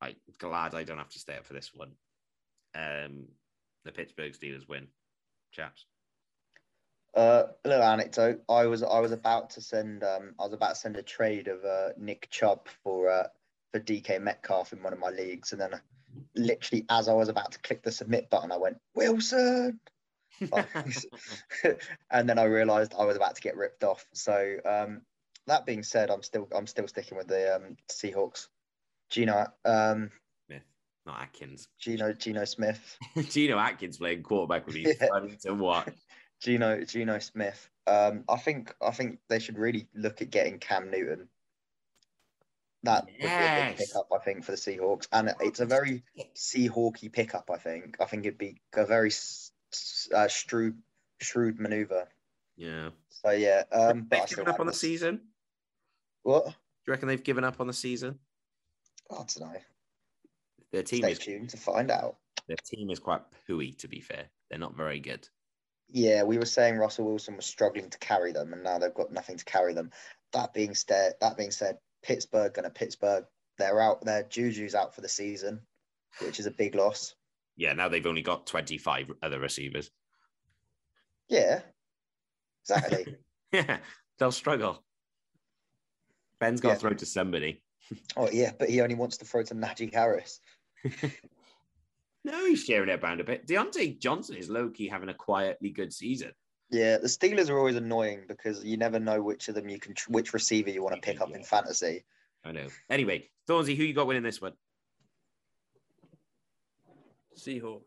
I'm 0.00 0.16
glad 0.38 0.74
I 0.74 0.84
don't 0.84 0.98
have 0.98 1.10
to 1.10 1.18
stay 1.18 1.36
up 1.36 1.44
for 1.44 1.54
this 1.54 1.72
one. 1.74 1.92
Um, 2.74 3.26
the 3.84 3.92
Pittsburgh 3.92 4.32
Steelers 4.32 4.68
win, 4.68 4.88
Shaps. 5.50 5.86
Uh, 7.16 7.44
a 7.64 7.68
little 7.68 7.84
anecdote. 7.84 8.42
I 8.48 8.66
was 8.66 8.82
I 8.82 9.00
was 9.00 9.12
about 9.12 9.48
to 9.50 9.62
send 9.62 10.04
um 10.04 10.34
I 10.38 10.44
was 10.44 10.52
about 10.52 10.74
to 10.74 10.80
send 10.80 10.96
a 10.96 11.02
trade 11.02 11.48
of 11.48 11.64
uh, 11.64 11.88
Nick 11.96 12.28
Chubb 12.30 12.68
for 12.82 13.08
uh, 13.08 13.28
for 13.72 13.80
DK 13.80 14.20
Metcalf 14.20 14.72
in 14.72 14.82
one 14.82 14.92
of 14.92 14.98
my 14.98 15.10
leagues, 15.10 15.52
and 15.52 15.60
then 15.60 15.80
literally 16.34 16.84
as 16.88 17.08
I 17.08 17.12
was 17.12 17.28
about 17.28 17.52
to 17.52 17.58
click 17.60 17.82
the 17.82 17.92
submit 17.92 18.30
button, 18.30 18.52
I 18.52 18.56
went 18.56 18.78
Wilson, 18.94 19.80
and 22.10 22.28
then 22.28 22.38
I 22.38 22.44
realised 22.44 22.94
I 22.98 23.04
was 23.04 23.16
about 23.16 23.36
to 23.36 23.42
get 23.42 23.56
ripped 23.56 23.84
off. 23.84 24.06
So 24.12 24.56
um, 24.64 25.02
that 25.46 25.66
being 25.66 25.82
said, 25.82 26.10
I'm 26.10 26.22
still 26.22 26.48
I'm 26.54 26.66
still 26.66 26.88
sticking 26.88 27.16
with 27.18 27.28
the 27.28 27.56
um, 27.56 27.76
Seahawks. 27.90 28.48
Geno 29.08 29.46
um 29.64 30.10
Smith, 30.48 30.62
not 31.06 31.20
Atkins. 31.22 31.68
Geno 31.78 32.12
Geno 32.12 32.44
Smith. 32.44 32.98
Geno 33.28 33.58
Atkins 33.58 33.98
playing 33.98 34.22
quarterback 34.22 34.66
would 34.66 34.74
be 34.74 34.82
Yeah. 35.00 35.36
to 35.42 35.54
watch. 35.54 35.92
Geno 36.40 36.82
Geno 36.84 37.18
Smith. 37.18 37.70
Um, 37.86 38.24
I 38.28 38.36
think 38.36 38.74
I 38.82 38.90
think 38.90 39.20
they 39.28 39.38
should 39.38 39.58
really 39.58 39.88
look 39.94 40.22
at 40.22 40.30
getting 40.30 40.58
Cam 40.58 40.90
Newton. 40.90 41.28
That 42.86 43.04
would 43.04 43.18
be 43.18 43.24
a 43.26 43.66
big 43.68 43.86
pickup, 43.86 44.08
I 44.14 44.18
think, 44.24 44.44
for 44.44 44.52
the 44.52 44.56
Seahawks, 44.58 45.06
and 45.12 45.34
it's 45.40 45.60
a 45.60 45.66
very 45.66 46.02
Seahawky 46.34 47.12
pickup. 47.12 47.50
I 47.52 47.58
think. 47.58 47.96
I 48.00 48.06
think 48.06 48.24
it'd 48.24 48.38
be 48.38 48.60
a 48.74 48.86
very 48.86 49.10
uh, 50.14 50.28
shrewd 50.28 50.78
shrewd 51.20 51.60
maneuver. 51.60 52.08
Yeah. 52.56 52.90
So 53.10 53.30
yeah, 53.30 53.64
um, 53.72 54.02
but 54.08 54.18
They've 54.20 54.28
still 54.28 54.36
given 54.44 54.54
up 54.54 54.60
on 54.60 54.66
the 54.66 54.72
season. 54.72 55.20
What? 56.22 56.44
Do 56.46 56.50
you 56.86 56.90
reckon 56.92 57.08
they've 57.08 57.22
given 57.22 57.44
up 57.44 57.60
on 57.60 57.66
the 57.66 57.72
season? 57.72 58.18
I 59.10 59.14
don't 59.16 59.40
know. 59.40 59.60
Their 60.72 60.82
team 60.82 61.02
Stay 61.02 61.12
is 61.12 61.18
tuned 61.18 61.50
to 61.50 61.56
find 61.56 61.90
out. 61.90 62.16
their 62.48 62.56
team 62.64 62.90
is 62.90 62.98
quite 62.98 63.22
pooey. 63.48 63.76
To 63.78 63.88
be 63.88 64.00
fair, 64.00 64.26
they're 64.50 64.58
not 64.58 64.76
very 64.76 65.00
good. 65.00 65.28
Yeah, 65.88 66.24
we 66.24 66.36
were 66.38 66.46
saying 66.46 66.76
Russell 66.76 67.06
Wilson 67.06 67.36
was 67.36 67.46
struggling 67.46 67.90
to 67.90 67.98
carry 67.98 68.32
them, 68.32 68.52
and 68.52 68.62
now 68.64 68.78
they've 68.78 68.92
got 68.92 69.12
nothing 69.12 69.36
to 69.36 69.44
carry 69.44 69.72
them. 69.72 69.90
That 70.32 70.52
being 70.52 70.74
said, 70.74 71.14
that 71.20 71.36
being 71.36 71.52
said, 71.52 71.78
Pittsburgh 72.06 72.54
gonna 72.54 72.70
Pittsburgh. 72.70 73.24
They're 73.58 73.80
out. 73.80 74.04
Their 74.04 74.22
Juju's 74.22 74.74
out 74.74 74.94
for 74.94 75.00
the 75.00 75.08
season, 75.08 75.60
which 76.20 76.38
is 76.38 76.46
a 76.46 76.50
big 76.50 76.74
loss. 76.74 77.14
Yeah, 77.56 77.72
now 77.72 77.88
they've 77.88 78.06
only 78.06 78.22
got 78.22 78.46
25 78.46 79.12
other 79.22 79.40
receivers. 79.40 79.90
Yeah, 81.28 81.60
exactly. 82.62 83.16
Yeah, 83.52 83.78
they'll 84.18 84.32
struggle. 84.32 84.82
Ben's 86.40 86.60
got 86.60 86.74
to 86.74 86.76
throw 86.76 86.92
to 86.92 87.06
somebody. 87.06 87.62
oh 88.16 88.28
yeah, 88.30 88.50
but 88.58 88.68
he 88.68 88.80
only 88.80 88.96
wants 88.96 89.18
to 89.18 89.24
throw 89.24 89.44
to 89.44 89.54
Najee 89.54 89.94
Harris. 89.94 90.40
No, 92.26 92.44
he's 92.44 92.64
sharing 92.64 92.88
it 92.88 93.00
around 93.04 93.20
a 93.20 93.24
bit. 93.24 93.46
Diontae 93.46 94.00
Johnson 94.00 94.34
is 94.34 94.50
low 94.50 94.68
key 94.68 94.88
having 94.88 95.10
a 95.10 95.14
quietly 95.14 95.70
good 95.70 95.92
season. 95.92 96.32
Yeah, 96.70 96.98
the 96.98 97.06
Steelers 97.06 97.48
are 97.48 97.58
always 97.58 97.76
annoying 97.76 98.24
because 98.26 98.64
you 98.64 98.76
never 98.76 98.98
know 98.98 99.22
which 99.22 99.48
of 99.48 99.54
them 99.54 99.68
you 99.68 99.78
can, 99.78 99.94
tr- 99.94 100.10
which 100.10 100.34
receiver 100.34 100.70
you 100.70 100.82
want 100.82 100.96
to 100.96 101.00
pick 101.00 101.20
up 101.20 101.30
in 101.30 101.44
fantasy. 101.44 102.04
I 102.44 102.52
know. 102.52 102.66
Anyway, 102.90 103.28
Thornsy, 103.48 103.76
who 103.76 103.84
you 103.84 103.94
got 103.94 104.06
winning 104.06 104.22
this 104.24 104.40
one? 104.40 104.52
Seahawks. 107.38 107.82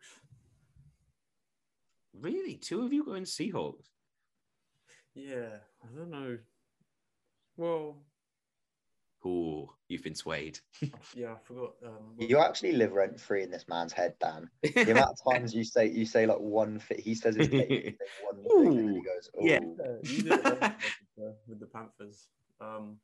Really? 2.20 2.56
Two 2.56 2.84
of 2.84 2.94
you 2.94 3.04
going 3.04 3.24
Seahawks? 3.24 3.88
Yeah, 5.14 5.58
I 5.84 5.98
don't 5.98 6.12
know. 6.12 6.38
Well, 7.58 7.98
Ooh, 9.26 9.70
you've 9.90 10.04
been 10.04 10.16
swayed. 10.16 10.60
yeah, 11.16 11.34
I 11.34 11.38
forgot. 11.44 11.74
Um, 11.86 12.16
what- 12.16 12.30
You 12.30 12.40
actually 12.40 12.72
live 12.72 12.94
rent 12.94 13.20
free 13.20 13.44
in 13.44 13.52
this 13.52 13.66
man's 13.68 13.92
head, 13.94 14.14
Dan. 14.20 14.50
The 14.64 14.92
amount 14.92 15.10
of 15.20 15.34
times 15.34 15.54
you 15.54 15.64
say 15.66 15.88
you 15.88 16.06
say 16.06 16.26
like 16.26 16.40
one 16.40 16.80
fit, 16.80 17.00
he 17.02 17.16
says 17.16 17.36
his 17.36 17.50
name, 17.50 17.68
you 17.70 17.92
say 17.92 17.98
one 18.24 18.44
thing, 18.72 18.80
and 18.80 18.96
he 18.96 19.02
goes, 19.02 19.30
yeah. 19.42 19.60
"Ooh." 19.62 19.78
Yeah, 19.78 19.96
you 20.04 20.22
did 20.24 20.32
it 20.34 20.44
last 20.46 20.60
time, 20.62 20.76
uh, 21.22 21.32
with 21.48 21.60
the 21.60 21.66
Panthers. 21.66 22.28
Um, 22.62 22.98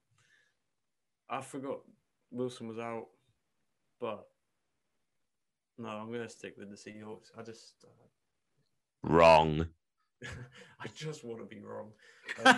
I 1.30 1.42
forgot 1.42 1.80
Wilson 2.32 2.68
was 2.68 2.80
out, 2.80 3.08
but 4.00 4.26
no, 5.78 5.90
I'm 5.90 6.12
gonna 6.12 6.30
stick 6.30 6.56
with 6.58 6.70
the 6.70 6.78
Seahawks. 6.78 7.32
I 7.38 7.42
just, 7.42 7.84
Wrong. 9.04 9.68
uh, 10.24 10.28
I 10.80 10.88
just 10.96 11.26
want 11.26 11.40
to 11.42 11.46
be 11.46 11.62
wrong. 11.62 11.92
Um, 12.46 12.58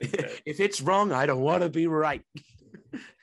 I 0.00 0.06
don't 0.06 0.10
trust 0.10 0.12
Big 0.12 0.22
Ben. 0.22 0.30
if 0.46 0.60
it's 0.60 0.80
wrong, 0.80 1.12
I 1.12 1.26
don't 1.26 1.40
want 1.40 1.62
to 1.62 1.68
be 1.68 1.86
right. 1.86 2.22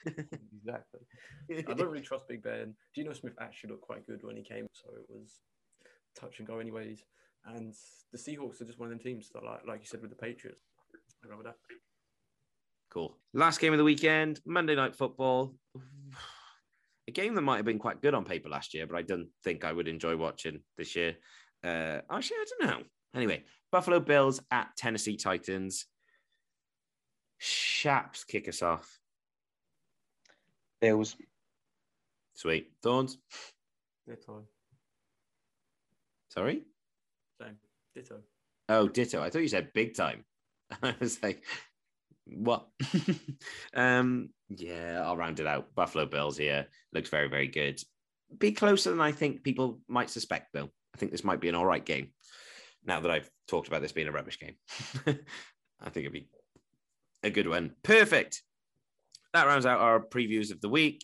exactly. 0.05 1.01
I 1.67 1.73
don't 1.73 1.89
really 1.89 2.01
trust 2.03 2.27
Big 2.27 2.43
Ben. 2.43 2.75
Geno 2.95 3.13
Smith 3.13 3.33
actually 3.39 3.71
looked 3.71 3.83
quite 3.83 4.05
good 4.07 4.19
when 4.23 4.35
he 4.35 4.43
came, 4.43 4.67
so 4.73 4.89
it 4.95 5.05
was 5.09 5.39
touch 6.19 6.39
and 6.39 6.47
go, 6.47 6.59
anyways. 6.59 7.03
And 7.45 7.73
the 8.11 8.17
Seahawks 8.17 8.61
are 8.61 8.65
just 8.65 8.79
one 8.79 8.91
of 8.91 8.97
them 8.97 9.03
teams 9.03 9.29
that, 9.33 9.43
like, 9.43 9.61
like 9.67 9.79
you 9.81 9.85
said, 9.85 10.01
with 10.01 10.09
the 10.09 10.15
Patriots. 10.15 10.61
I 11.23 11.27
remember 11.27 11.49
that. 11.49 11.55
Cool. 12.91 13.17
Last 13.33 13.59
game 13.59 13.73
of 13.73 13.77
the 13.77 13.83
weekend, 13.83 14.39
Monday 14.45 14.75
Night 14.75 14.95
Football. 14.95 15.55
A 17.07 17.11
game 17.11 17.35
that 17.35 17.41
might 17.41 17.57
have 17.57 17.65
been 17.65 17.77
quite 17.77 18.01
good 18.01 18.15
on 18.15 18.25
paper 18.25 18.49
last 18.49 18.73
year, 18.73 18.87
but 18.87 18.97
I 18.97 19.03
don't 19.03 19.27
think 19.43 19.63
I 19.63 19.71
would 19.71 19.87
enjoy 19.87 20.15
watching 20.15 20.61
this 20.77 20.95
year. 20.95 21.15
Uh, 21.63 21.99
actually, 22.09 22.37
I 22.37 22.45
don't 22.59 22.69
know. 22.69 22.83
Anyway, 23.15 23.43
Buffalo 23.71 23.99
Bills 23.99 24.41
at 24.51 24.69
Tennessee 24.77 25.17
Titans. 25.17 25.85
Shaps 27.45 28.23
kick 28.23 28.49
us 28.49 28.63
off. 28.63 28.99
Bills. 30.81 31.15
Sweet. 32.33 32.71
Thorns. 32.81 33.19
Ditto. 34.07 34.45
Sorry? 36.29 36.63
Same. 37.39 37.57
Ditto. 37.93 38.21
Oh, 38.67 38.87
ditto. 38.87 39.21
I 39.21 39.29
thought 39.29 39.43
you 39.43 39.47
said 39.47 39.73
big 39.73 39.95
time. 39.95 40.25
I 40.81 40.95
was 40.99 41.21
like, 41.21 41.43
what? 42.25 42.65
um, 43.75 44.29
yeah, 44.49 45.03
I'll 45.05 45.15
round 45.15 45.39
it 45.39 45.45
out. 45.45 45.75
Buffalo 45.75 46.07
Bills 46.07 46.37
here 46.37 46.65
looks 46.93 47.09
very, 47.09 47.29
very 47.29 47.47
good. 47.47 47.79
Be 48.39 48.53
closer 48.53 48.89
than 48.89 49.01
I 49.01 49.11
think 49.11 49.43
people 49.43 49.81
might 49.87 50.09
suspect, 50.09 50.51
though. 50.51 50.71
I 50.95 50.97
think 50.97 51.11
this 51.11 51.23
might 51.23 51.41
be 51.41 51.49
an 51.49 51.55
all 51.55 51.65
right 51.65 51.85
game. 51.85 52.09
Now 52.83 53.01
that 53.01 53.11
I've 53.11 53.29
talked 53.47 53.67
about 53.67 53.83
this 53.83 53.91
being 53.91 54.07
a 54.07 54.11
rubbish 54.11 54.39
game, 54.39 54.55
I 55.05 55.89
think 55.91 56.05
it'd 56.05 56.11
be 56.11 56.27
a 57.25 57.29
good 57.31 57.47
one. 57.47 57.71
Perfect. 57.83 58.43
That 59.33 59.47
rounds 59.47 59.65
out 59.65 59.79
our 59.79 59.99
previews 59.99 60.51
of 60.51 60.61
the 60.61 60.69
week. 60.69 61.03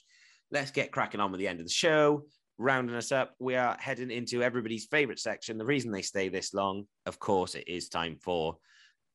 Let's 0.52 0.72
get 0.72 0.92
cracking 0.92 1.20
on 1.20 1.32
with 1.32 1.40
the 1.40 1.48
end 1.48 1.60
of 1.60 1.66
the 1.66 1.72
show. 1.72 2.26
Rounding 2.58 2.96
us 2.96 3.12
up, 3.12 3.34
we 3.40 3.56
are 3.56 3.76
heading 3.80 4.12
into 4.12 4.44
everybody's 4.44 4.86
favorite 4.86 5.20
section. 5.20 5.58
The 5.58 5.66
reason 5.66 5.92
they 5.92 6.04
stay 6.04 6.30
this 6.30 6.54
long, 6.54 6.86
of 7.08 7.18
course, 7.18 7.56
it 7.56 7.68
is 7.68 7.90
time 7.90 8.18
for 8.22 8.58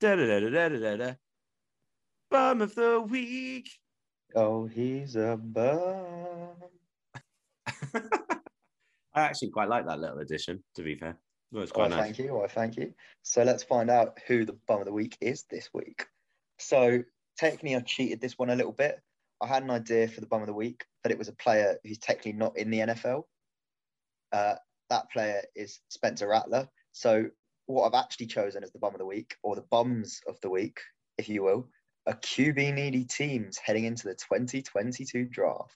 da 0.01 0.17
da 0.17 0.27
da 0.27 0.41
da 0.41 0.69
da 0.69 0.79
da 0.79 0.97
da. 0.97 1.13
Bum 2.31 2.61
of 2.61 2.75
the 2.75 3.01
week. 3.01 3.71
Oh, 4.35 4.67
he's 4.67 5.15
a 5.15 5.39
bum. 5.41 6.57
I 7.95 9.23
actually 9.23 9.51
quite 9.51 9.69
like 9.69 9.87
that 9.87 10.01
little 10.01 10.19
addition, 10.19 10.65
to 10.75 10.83
be 10.83 10.97
fair. 10.97 11.17
It 11.53 11.59
was 11.59 11.71
Why, 11.71 11.87
quite 11.87 11.91
nice. 11.91 12.01
thank 12.01 12.19
you. 12.19 12.35
Why, 12.35 12.49
thank 12.49 12.77
you. 12.77 12.93
So 13.23 13.45
let's 13.45 13.63
find 13.63 13.91
out 13.91 14.19
who 14.27 14.45
the 14.45 14.59
bum 14.67 14.81
of 14.81 14.87
the 14.87 14.93
week 14.93 15.17
is 15.21 15.45
this 15.49 15.71
week. 15.73 16.05
So 16.59 17.03
technically, 17.39 17.77
I 17.77 17.81
cheated 17.81 18.21
this 18.21 18.39
one 18.39 18.51
a 18.51 18.57
little 18.57 18.73
bit. 18.73 19.01
I 19.41 19.47
had 19.47 19.63
an 19.63 19.71
idea 19.71 20.09
for 20.09 20.21
the 20.21 20.27
bum 20.27 20.41
of 20.41 20.47
the 20.47 20.55
week, 20.55 20.85
but 21.03 21.13
it 21.13 21.19
was 21.19 21.29
a 21.29 21.33
player 21.33 21.77
who's 21.85 21.99
technically 21.99 22.33
not 22.33 22.57
in 22.57 22.71
the 22.71 22.79
NFL. 22.79 23.25
Uh, 24.33 24.55
that 24.91 25.11
player 25.11 25.43
is 25.55 25.81
Spencer 25.89 26.29
Rattler. 26.29 26.69
So 26.93 27.27
what 27.67 27.87
I've 27.87 28.01
actually 28.01 28.27
chosen 28.27 28.65
as 28.65 28.73
the 28.73 28.79
bum 28.79 28.95
of 28.95 28.99
the 28.99 29.07
week, 29.07 29.37
or 29.43 29.55
the 29.55 29.65
bums 29.71 30.21
of 30.27 30.41
the 30.41 30.51
week, 30.51 30.79
if 31.19 31.29
you 31.29 31.43
will, 31.43 31.69
are 32.07 32.15
QB 32.15 32.75
needy 32.75 33.05
teams 33.05 33.59
heading 33.59 33.85
into 33.85 34.05
the 34.05 34.15
2022 34.15 35.27
draft 35.27 35.75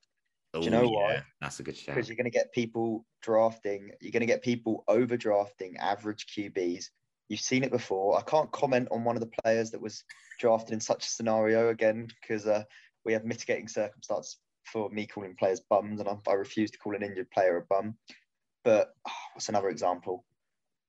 Oh, 0.53 0.63
you 0.63 0.71
know 0.71 0.89
why? 0.89 1.23
That's 1.41 1.61
a 1.61 1.63
good 1.63 1.77
shout. 1.77 1.95
because 1.95 2.09
you're 2.09 2.17
going 2.17 2.25
to 2.25 2.31
get 2.31 2.53
people 2.53 3.07
drafting, 3.23 3.93
you're 4.01 4.11
going 4.11 4.21
to 4.21 4.27
get 4.27 4.43
people 4.43 4.85
overdrafting 4.89 5.77
average 5.79 6.27
QBs. 6.27 6.87
You've 7.31 7.41
seen 7.41 7.63
it 7.63 7.71
before. 7.71 8.19
I 8.19 8.23
can't 8.23 8.51
comment 8.51 8.89
on 8.91 9.05
one 9.05 9.15
of 9.15 9.21
the 9.21 9.31
players 9.45 9.71
that 9.71 9.81
was 9.81 10.03
drafted 10.41 10.75
in 10.75 10.81
such 10.81 11.07
a 11.07 11.09
scenario 11.09 11.69
again 11.69 12.09
because 12.21 12.45
uh, 12.45 12.65
we 13.05 13.13
have 13.13 13.25
mitigating 13.25 13.69
circumstance 13.69 14.39
for 14.65 14.91
me 14.91 15.07
calling 15.07 15.37
players 15.37 15.61
bums, 15.61 16.01
and 16.01 16.09
I, 16.09 16.17
I 16.29 16.35
refuse 16.35 16.73
to 16.73 16.79
call 16.79 16.97
an 16.97 17.05
injured 17.05 17.31
player 17.31 17.57
a 17.57 17.63
bum. 17.63 17.95
But 18.65 18.95
oh, 19.07 19.13
what's 19.33 19.49
another 19.49 19.69
example? 19.69 20.25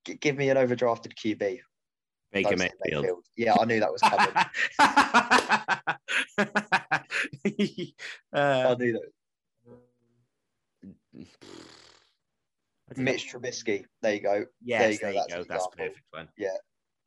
G- 0.05 0.15
give 0.15 0.35
me 0.35 0.49
an 0.49 0.57
overdrafted 0.57 1.13
QB. 1.13 1.59
Baker 2.31 2.57
Mayfield. 2.57 3.23
Yeah, 3.37 3.57
I 3.59 3.65
knew 3.65 3.79
that 3.79 3.91
was 3.91 4.01
coming. 4.01 4.33
I 8.33 8.39
uh, 8.39 8.75
knew 8.79 8.93
that. 8.93 9.11
I 12.91 12.93
don't 12.93 13.05
know. 13.05 13.11
Mitch 13.11 13.31
Trubisky. 13.31 13.85
There 14.01 14.13
you 14.13 14.21
go. 14.21 14.45
Yes, 14.61 14.99
there 14.99 15.13
there 15.13 15.13
you 15.13 15.19
you 15.19 15.27
go, 15.29 15.35
go. 15.37 15.37
that's 15.37 15.43
an 15.43 15.45
That's 15.49 15.67
perfect 15.75 16.05
one. 16.11 16.27
Yeah. 16.37 16.57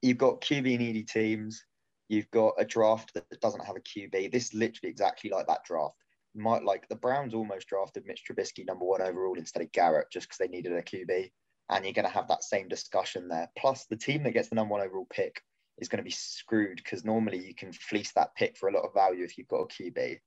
You've 0.03 0.19
got 0.19 0.41
QB 0.41 0.79
needy 0.79 1.03
teams. 1.03 1.63
You've 2.09 2.31
got 2.31 2.55
a 2.59 2.65
draft 2.65 3.13
that 3.15 3.41
doesn't 3.41 3.65
have 3.65 3.77
a 3.77 3.81
QB. 3.81 4.33
This 4.33 4.47
is 4.47 4.55
literally 4.55 4.91
exactly 4.91 5.31
like 5.31 5.47
that 5.47 5.65
draft. 5.65 5.95
Might 6.35 6.65
like 6.65 6.89
the 6.89 6.97
Browns 6.97 7.35
almost 7.35 7.69
drafted 7.69 8.05
Mitch 8.07 8.23
Trubisky 8.29 8.67
number 8.67 8.85
one 8.85 9.03
overall 9.03 9.39
instead 9.39 9.63
of 9.63 9.73
Garrett 9.73 10.09
just 10.11 10.27
because 10.27 10.39
they 10.39 10.49
needed 10.49 10.73
a 10.73 10.83
QB. 10.83 11.31
And 11.71 11.85
you're 11.85 11.95
going 11.95 12.07
to 12.07 12.13
have 12.13 12.29
that 12.29 12.43
same 12.43 12.69
discussion 12.69 13.29
there. 13.29 13.49
Plus, 13.57 13.87
the 13.89 13.97
team 13.97 14.23
that 14.25 14.33
gets 14.33 14.49
the 14.49 14.57
number 14.57 14.73
one 14.73 14.83
overall 14.83 15.07
pick 15.11 15.41
is 15.79 15.89
going 15.89 15.99
to 15.99 16.05
be 16.05 16.11
screwed 16.11 16.77
because 16.77 17.05
normally 17.05 17.39
you 17.39 17.55
can 17.55 17.73
fleece 17.73 18.13
that 18.13 18.35
pick 18.37 18.57
for 18.57 18.69
a 18.69 18.73
lot 18.73 18.85
of 18.85 18.95
value 18.95 19.25
if 19.25 19.39
you've 19.39 19.49
got 19.49 19.63
a 19.63 19.67
QB. 19.67 20.19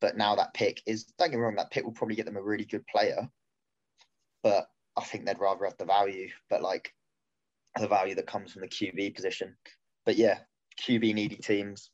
But 0.00 0.16
now 0.16 0.36
that 0.36 0.54
pick 0.54 0.82
is, 0.86 1.04
don't 1.18 1.30
get 1.30 1.36
me 1.36 1.42
wrong, 1.42 1.56
that 1.56 1.70
pick 1.70 1.84
will 1.84 1.92
probably 1.92 2.16
get 2.16 2.26
them 2.26 2.36
a 2.36 2.42
really 2.42 2.64
good 2.64 2.86
player. 2.86 3.28
But 4.42 4.66
I 4.96 5.04
think 5.04 5.26
they'd 5.26 5.38
rather 5.38 5.64
have 5.64 5.76
the 5.76 5.84
value, 5.84 6.28
but 6.48 6.62
like 6.62 6.92
the 7.78 7.88
value 7.88 8.14
that 8.14 8.26
comes 8.26 8.52
from 8.52 8.62
the 8.62 8.68
QB 8.68 9.14
position. 9.14 9.56
But 10.06 10.16
yeah, 10.16 10.38
QB 10.80 11.14
needy 11.14 11.36
teams 11.36 11.90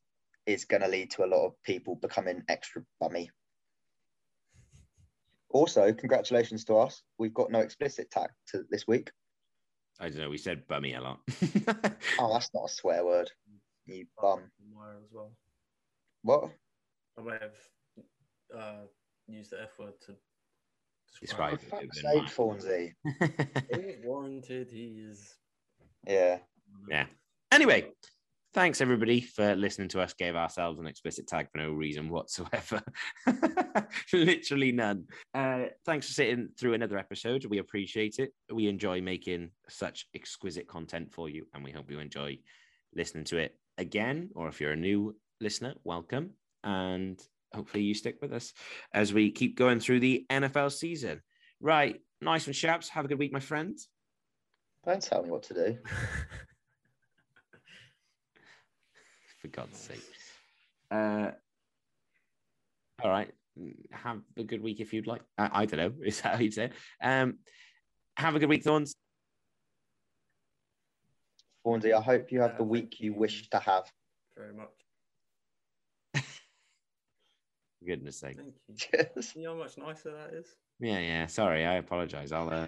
is 0.46 0.64
going 0.64 0.82
to 0.82 0.88
lead 0.88 1.10
to 1.12 1.24
a 1.24 1.28
lot 1.28 1.46
of 1.46 1.62
people 1.62 1.96
becoming 1.96 2.42
extra 2.48 2.82
bummy. 3.00 3.30
Also, 5.50 5.92
congratulations 5.92 6.64
to 6.66 6.76
us. 6.76 7.02
We've 7.18 7.34
got 7.34 7.50
no 7.50 7.60
explicit 7.60 8.10
tag 8.10 8.30
to 8.48 8.64
this 8.70 8.86
week. 8.86 9.10
I 9.98 10.08
don't 10.08 10.18
know. 10.18 10.30
We 10.30 10.38
said 10.38 10.66
bummy 10.68 10.94
a 10.94 11.00
lot. 11.00 11.20
Oh, 12.18 12.32
that's 12.32 12.50
not 12.54 12.66
a 12.66 12.72
swear 12.72 13.04
word. 13.04 13.30
You 13.86 14.06
bum. 14.20 14.42
Meyer 14.74 14.98
as 15.02 15.10
well. 15.12 15.32
What? 16.22 16.50
I 17.18 17.22
may 17.22 17.32
have 17.32 18.56
uh, 18.56 18.86
used 19.26 19.50
the 19.50 19.62
F 19.62 19.78
word 19.78 19.94
to 20.06 20.14
Describe 21.20 21.58
describe. 21.58 21.82
it. 21.82 21.92
For 21.94 22.14
Good 22.14 22.28
fuck's 22.28 22.62
man. 22.62 22.62
sake, 22.62 22.94
Fonzie. 23.64 23.66
It 23.70 24.00
warranted. 24.04 24.70
He 24.70 25.04
is. 25.10 25.34
Yeah. 26.06 26.38
Yeah. 26.88 27.06
Anyway, 27.52 27.90
thanks 28.54 28.80
everybody 28.80 29.20
for 29.20 29.54
listening 29.54 29.88
to 29.88 30.00
us. 30.00 30.12
Gave 30.14 30.36
ourselves 30.36 30.78
an 30.78 30.86
explicit 30.86 31.26
tag 31.26 31.48
for 31.50 31.58
no 31.58 31.72
reason 31.72 32.08
whatsoever. 32.08 32.82
Literally 34.12 34.72
none. 34.72 35.04
Uh, 35.34 35.64
thanks 35.84 36.06
for 36.06 36.12
sitting 36.14 36.48
through 36.58 36.74
another 36.74 36.98
episode. 36.98 37.44
We 37.46 37.58
appreciate 37.58 38.18
it. 38.18 38.32
We 38.52 38.68
enjoy 38.68 39.00
making 39.02 39.50
such 39.68 40.06
exquisite 40.14 40.68
content 40.68 41.12
for 41.12 41.28
you, 41.28 41.46
and 41.54 41.64
we 41.64 41.70
hope 41.72 41.90
you 41.90 41.98
enjoy 41.98 42.38
listening 42.94 43.24
to 43.24 43.38
it 43.38 43.56
again. 43.78 44.30
Or 44.34 44.48
if 44.48 44.60
you're 44.60 44.72
a 44.72 44.76
new 44.76 45.16
listener, 45.40 45.74
welcome. 45.84 46.30
And 46.64 47.20
hopefully 47.54 47.82
you 47.84 47.94
stick 47.94 48.18
with 48.20 48.32
us 48.32 48.52
as 48.92 49.12
we 49.12 49.30
keep 49.30 49.56
going 49.56 49.80
through 49.80 50.00
the 50.00 50.26
NFL 50.30 50.72
season. 50.72 51.20
Right, 51.60 52.00
nice 52.20 52.46
one, 52.46 52.54
chaps. 52.54 52.88
Have 52.90 53.04
a 53.04 53.08
good 53.08 53.18
week, 53.18 53.32
my 53.32 53.40
friends. 53.40 53.88
Don't 54.86 55.02
tell 55.02 55.22
me 55.22 55.30
what 55.30 55.42
to 55.44 55.54
do. 55.54 55.78
For 59.40 59.48
God's 59.48 59.78
sake. 59.78 60.02
Uh, 60.90 61.30
all 63.02 63.10
right. 63.10 63.30
Have 63.92 64.20
a 64.36 64.44
good 64.44 64.62
week 64.62 64.80
if 64.80 64.92
you'd 64.92 65.06
like. 65.06 65.22
I, 65.38 65.62
I 65.62 65.66
don't 65.66 65.78
know. 65.80 65.92
Is 66.06 66.20
that 66.22 66.34
how 66.36 66.40
you'd 66.40 66.54
say 66.54 66.64
it? 66.66 66.72
Um, 67.02 67.38
have 68.16 68.34
a 68.36 68.38
good 68.38 68.48
week, 68.48 68.64
Thorns. 68.64 68.94
Fonzie, 71.66 71.94
I 71.94 72.00
hope 72.00 72.32
you 72.32 72.40
have 72.40 72.52
Yeah, 72.52 72.56
the 72.58 72.64
week 72.64 73.00
you 73.00 73.12
you. 73.12 73.18
wish 73.18 73.48
to 73.50 73.58
have. 73.58 73.90
Very 74.36 74.54
much. 74.54 74.68
For 76.14 76.22
goodness 77.90 78.20
sake. 78.20 78.36
Thank 78.36 78.54
you. 78.68 78.74
Cheers. 78.76 79.32
See 79.32 79.44
how 79.44 79.54
much 79.54 79.76
nicer 79.76 80.12
that 80.12 80.32
is? 80.32 80.46
Yeah, 80.78 81.00
yeah. 81.00 81.26
Sorry, 81.26 81.66
I 81.66 81.74
apologize. 81.74 82.30
I'll 82.30 82.48
uh, 82.48 82.66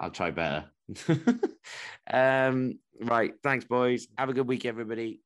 I'll 0.00 0.10
try 0.10 0.32
better. 0.32 0.64
um, 2.12 2.78
right. 3.00 3.34
Thanks, 3.44 3.64
boys. 3.64 4.08
Have 4.18 4.30
a 4.30 4.32
good 4.32 4.48
week, 4.48 4.64
everybody. 4.64 5.20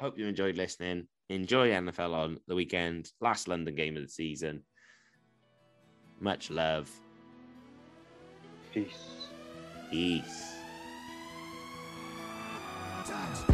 Hope 0.00 0.18
you 0.18 0.26
enjoyed 0.26 0.56
listening. 0.56 1.08
Enjoy 1.30 1.70
NFL 1.70 2.14
on 2.14 2.38
the 2.46 2.54
weekend. 2.54 3.10
Last 3.20 3.48
London 3.48 3.74
game 3.74 3.96
of 3.96 4.04
the 4.04 4.08
season. 4.08 4.62
Much 6.20 6.50
love. 6.50 6.88
Peace. 8.72 9.26
Peace. 9.90 10.52
Touchdown. 13.04 13.53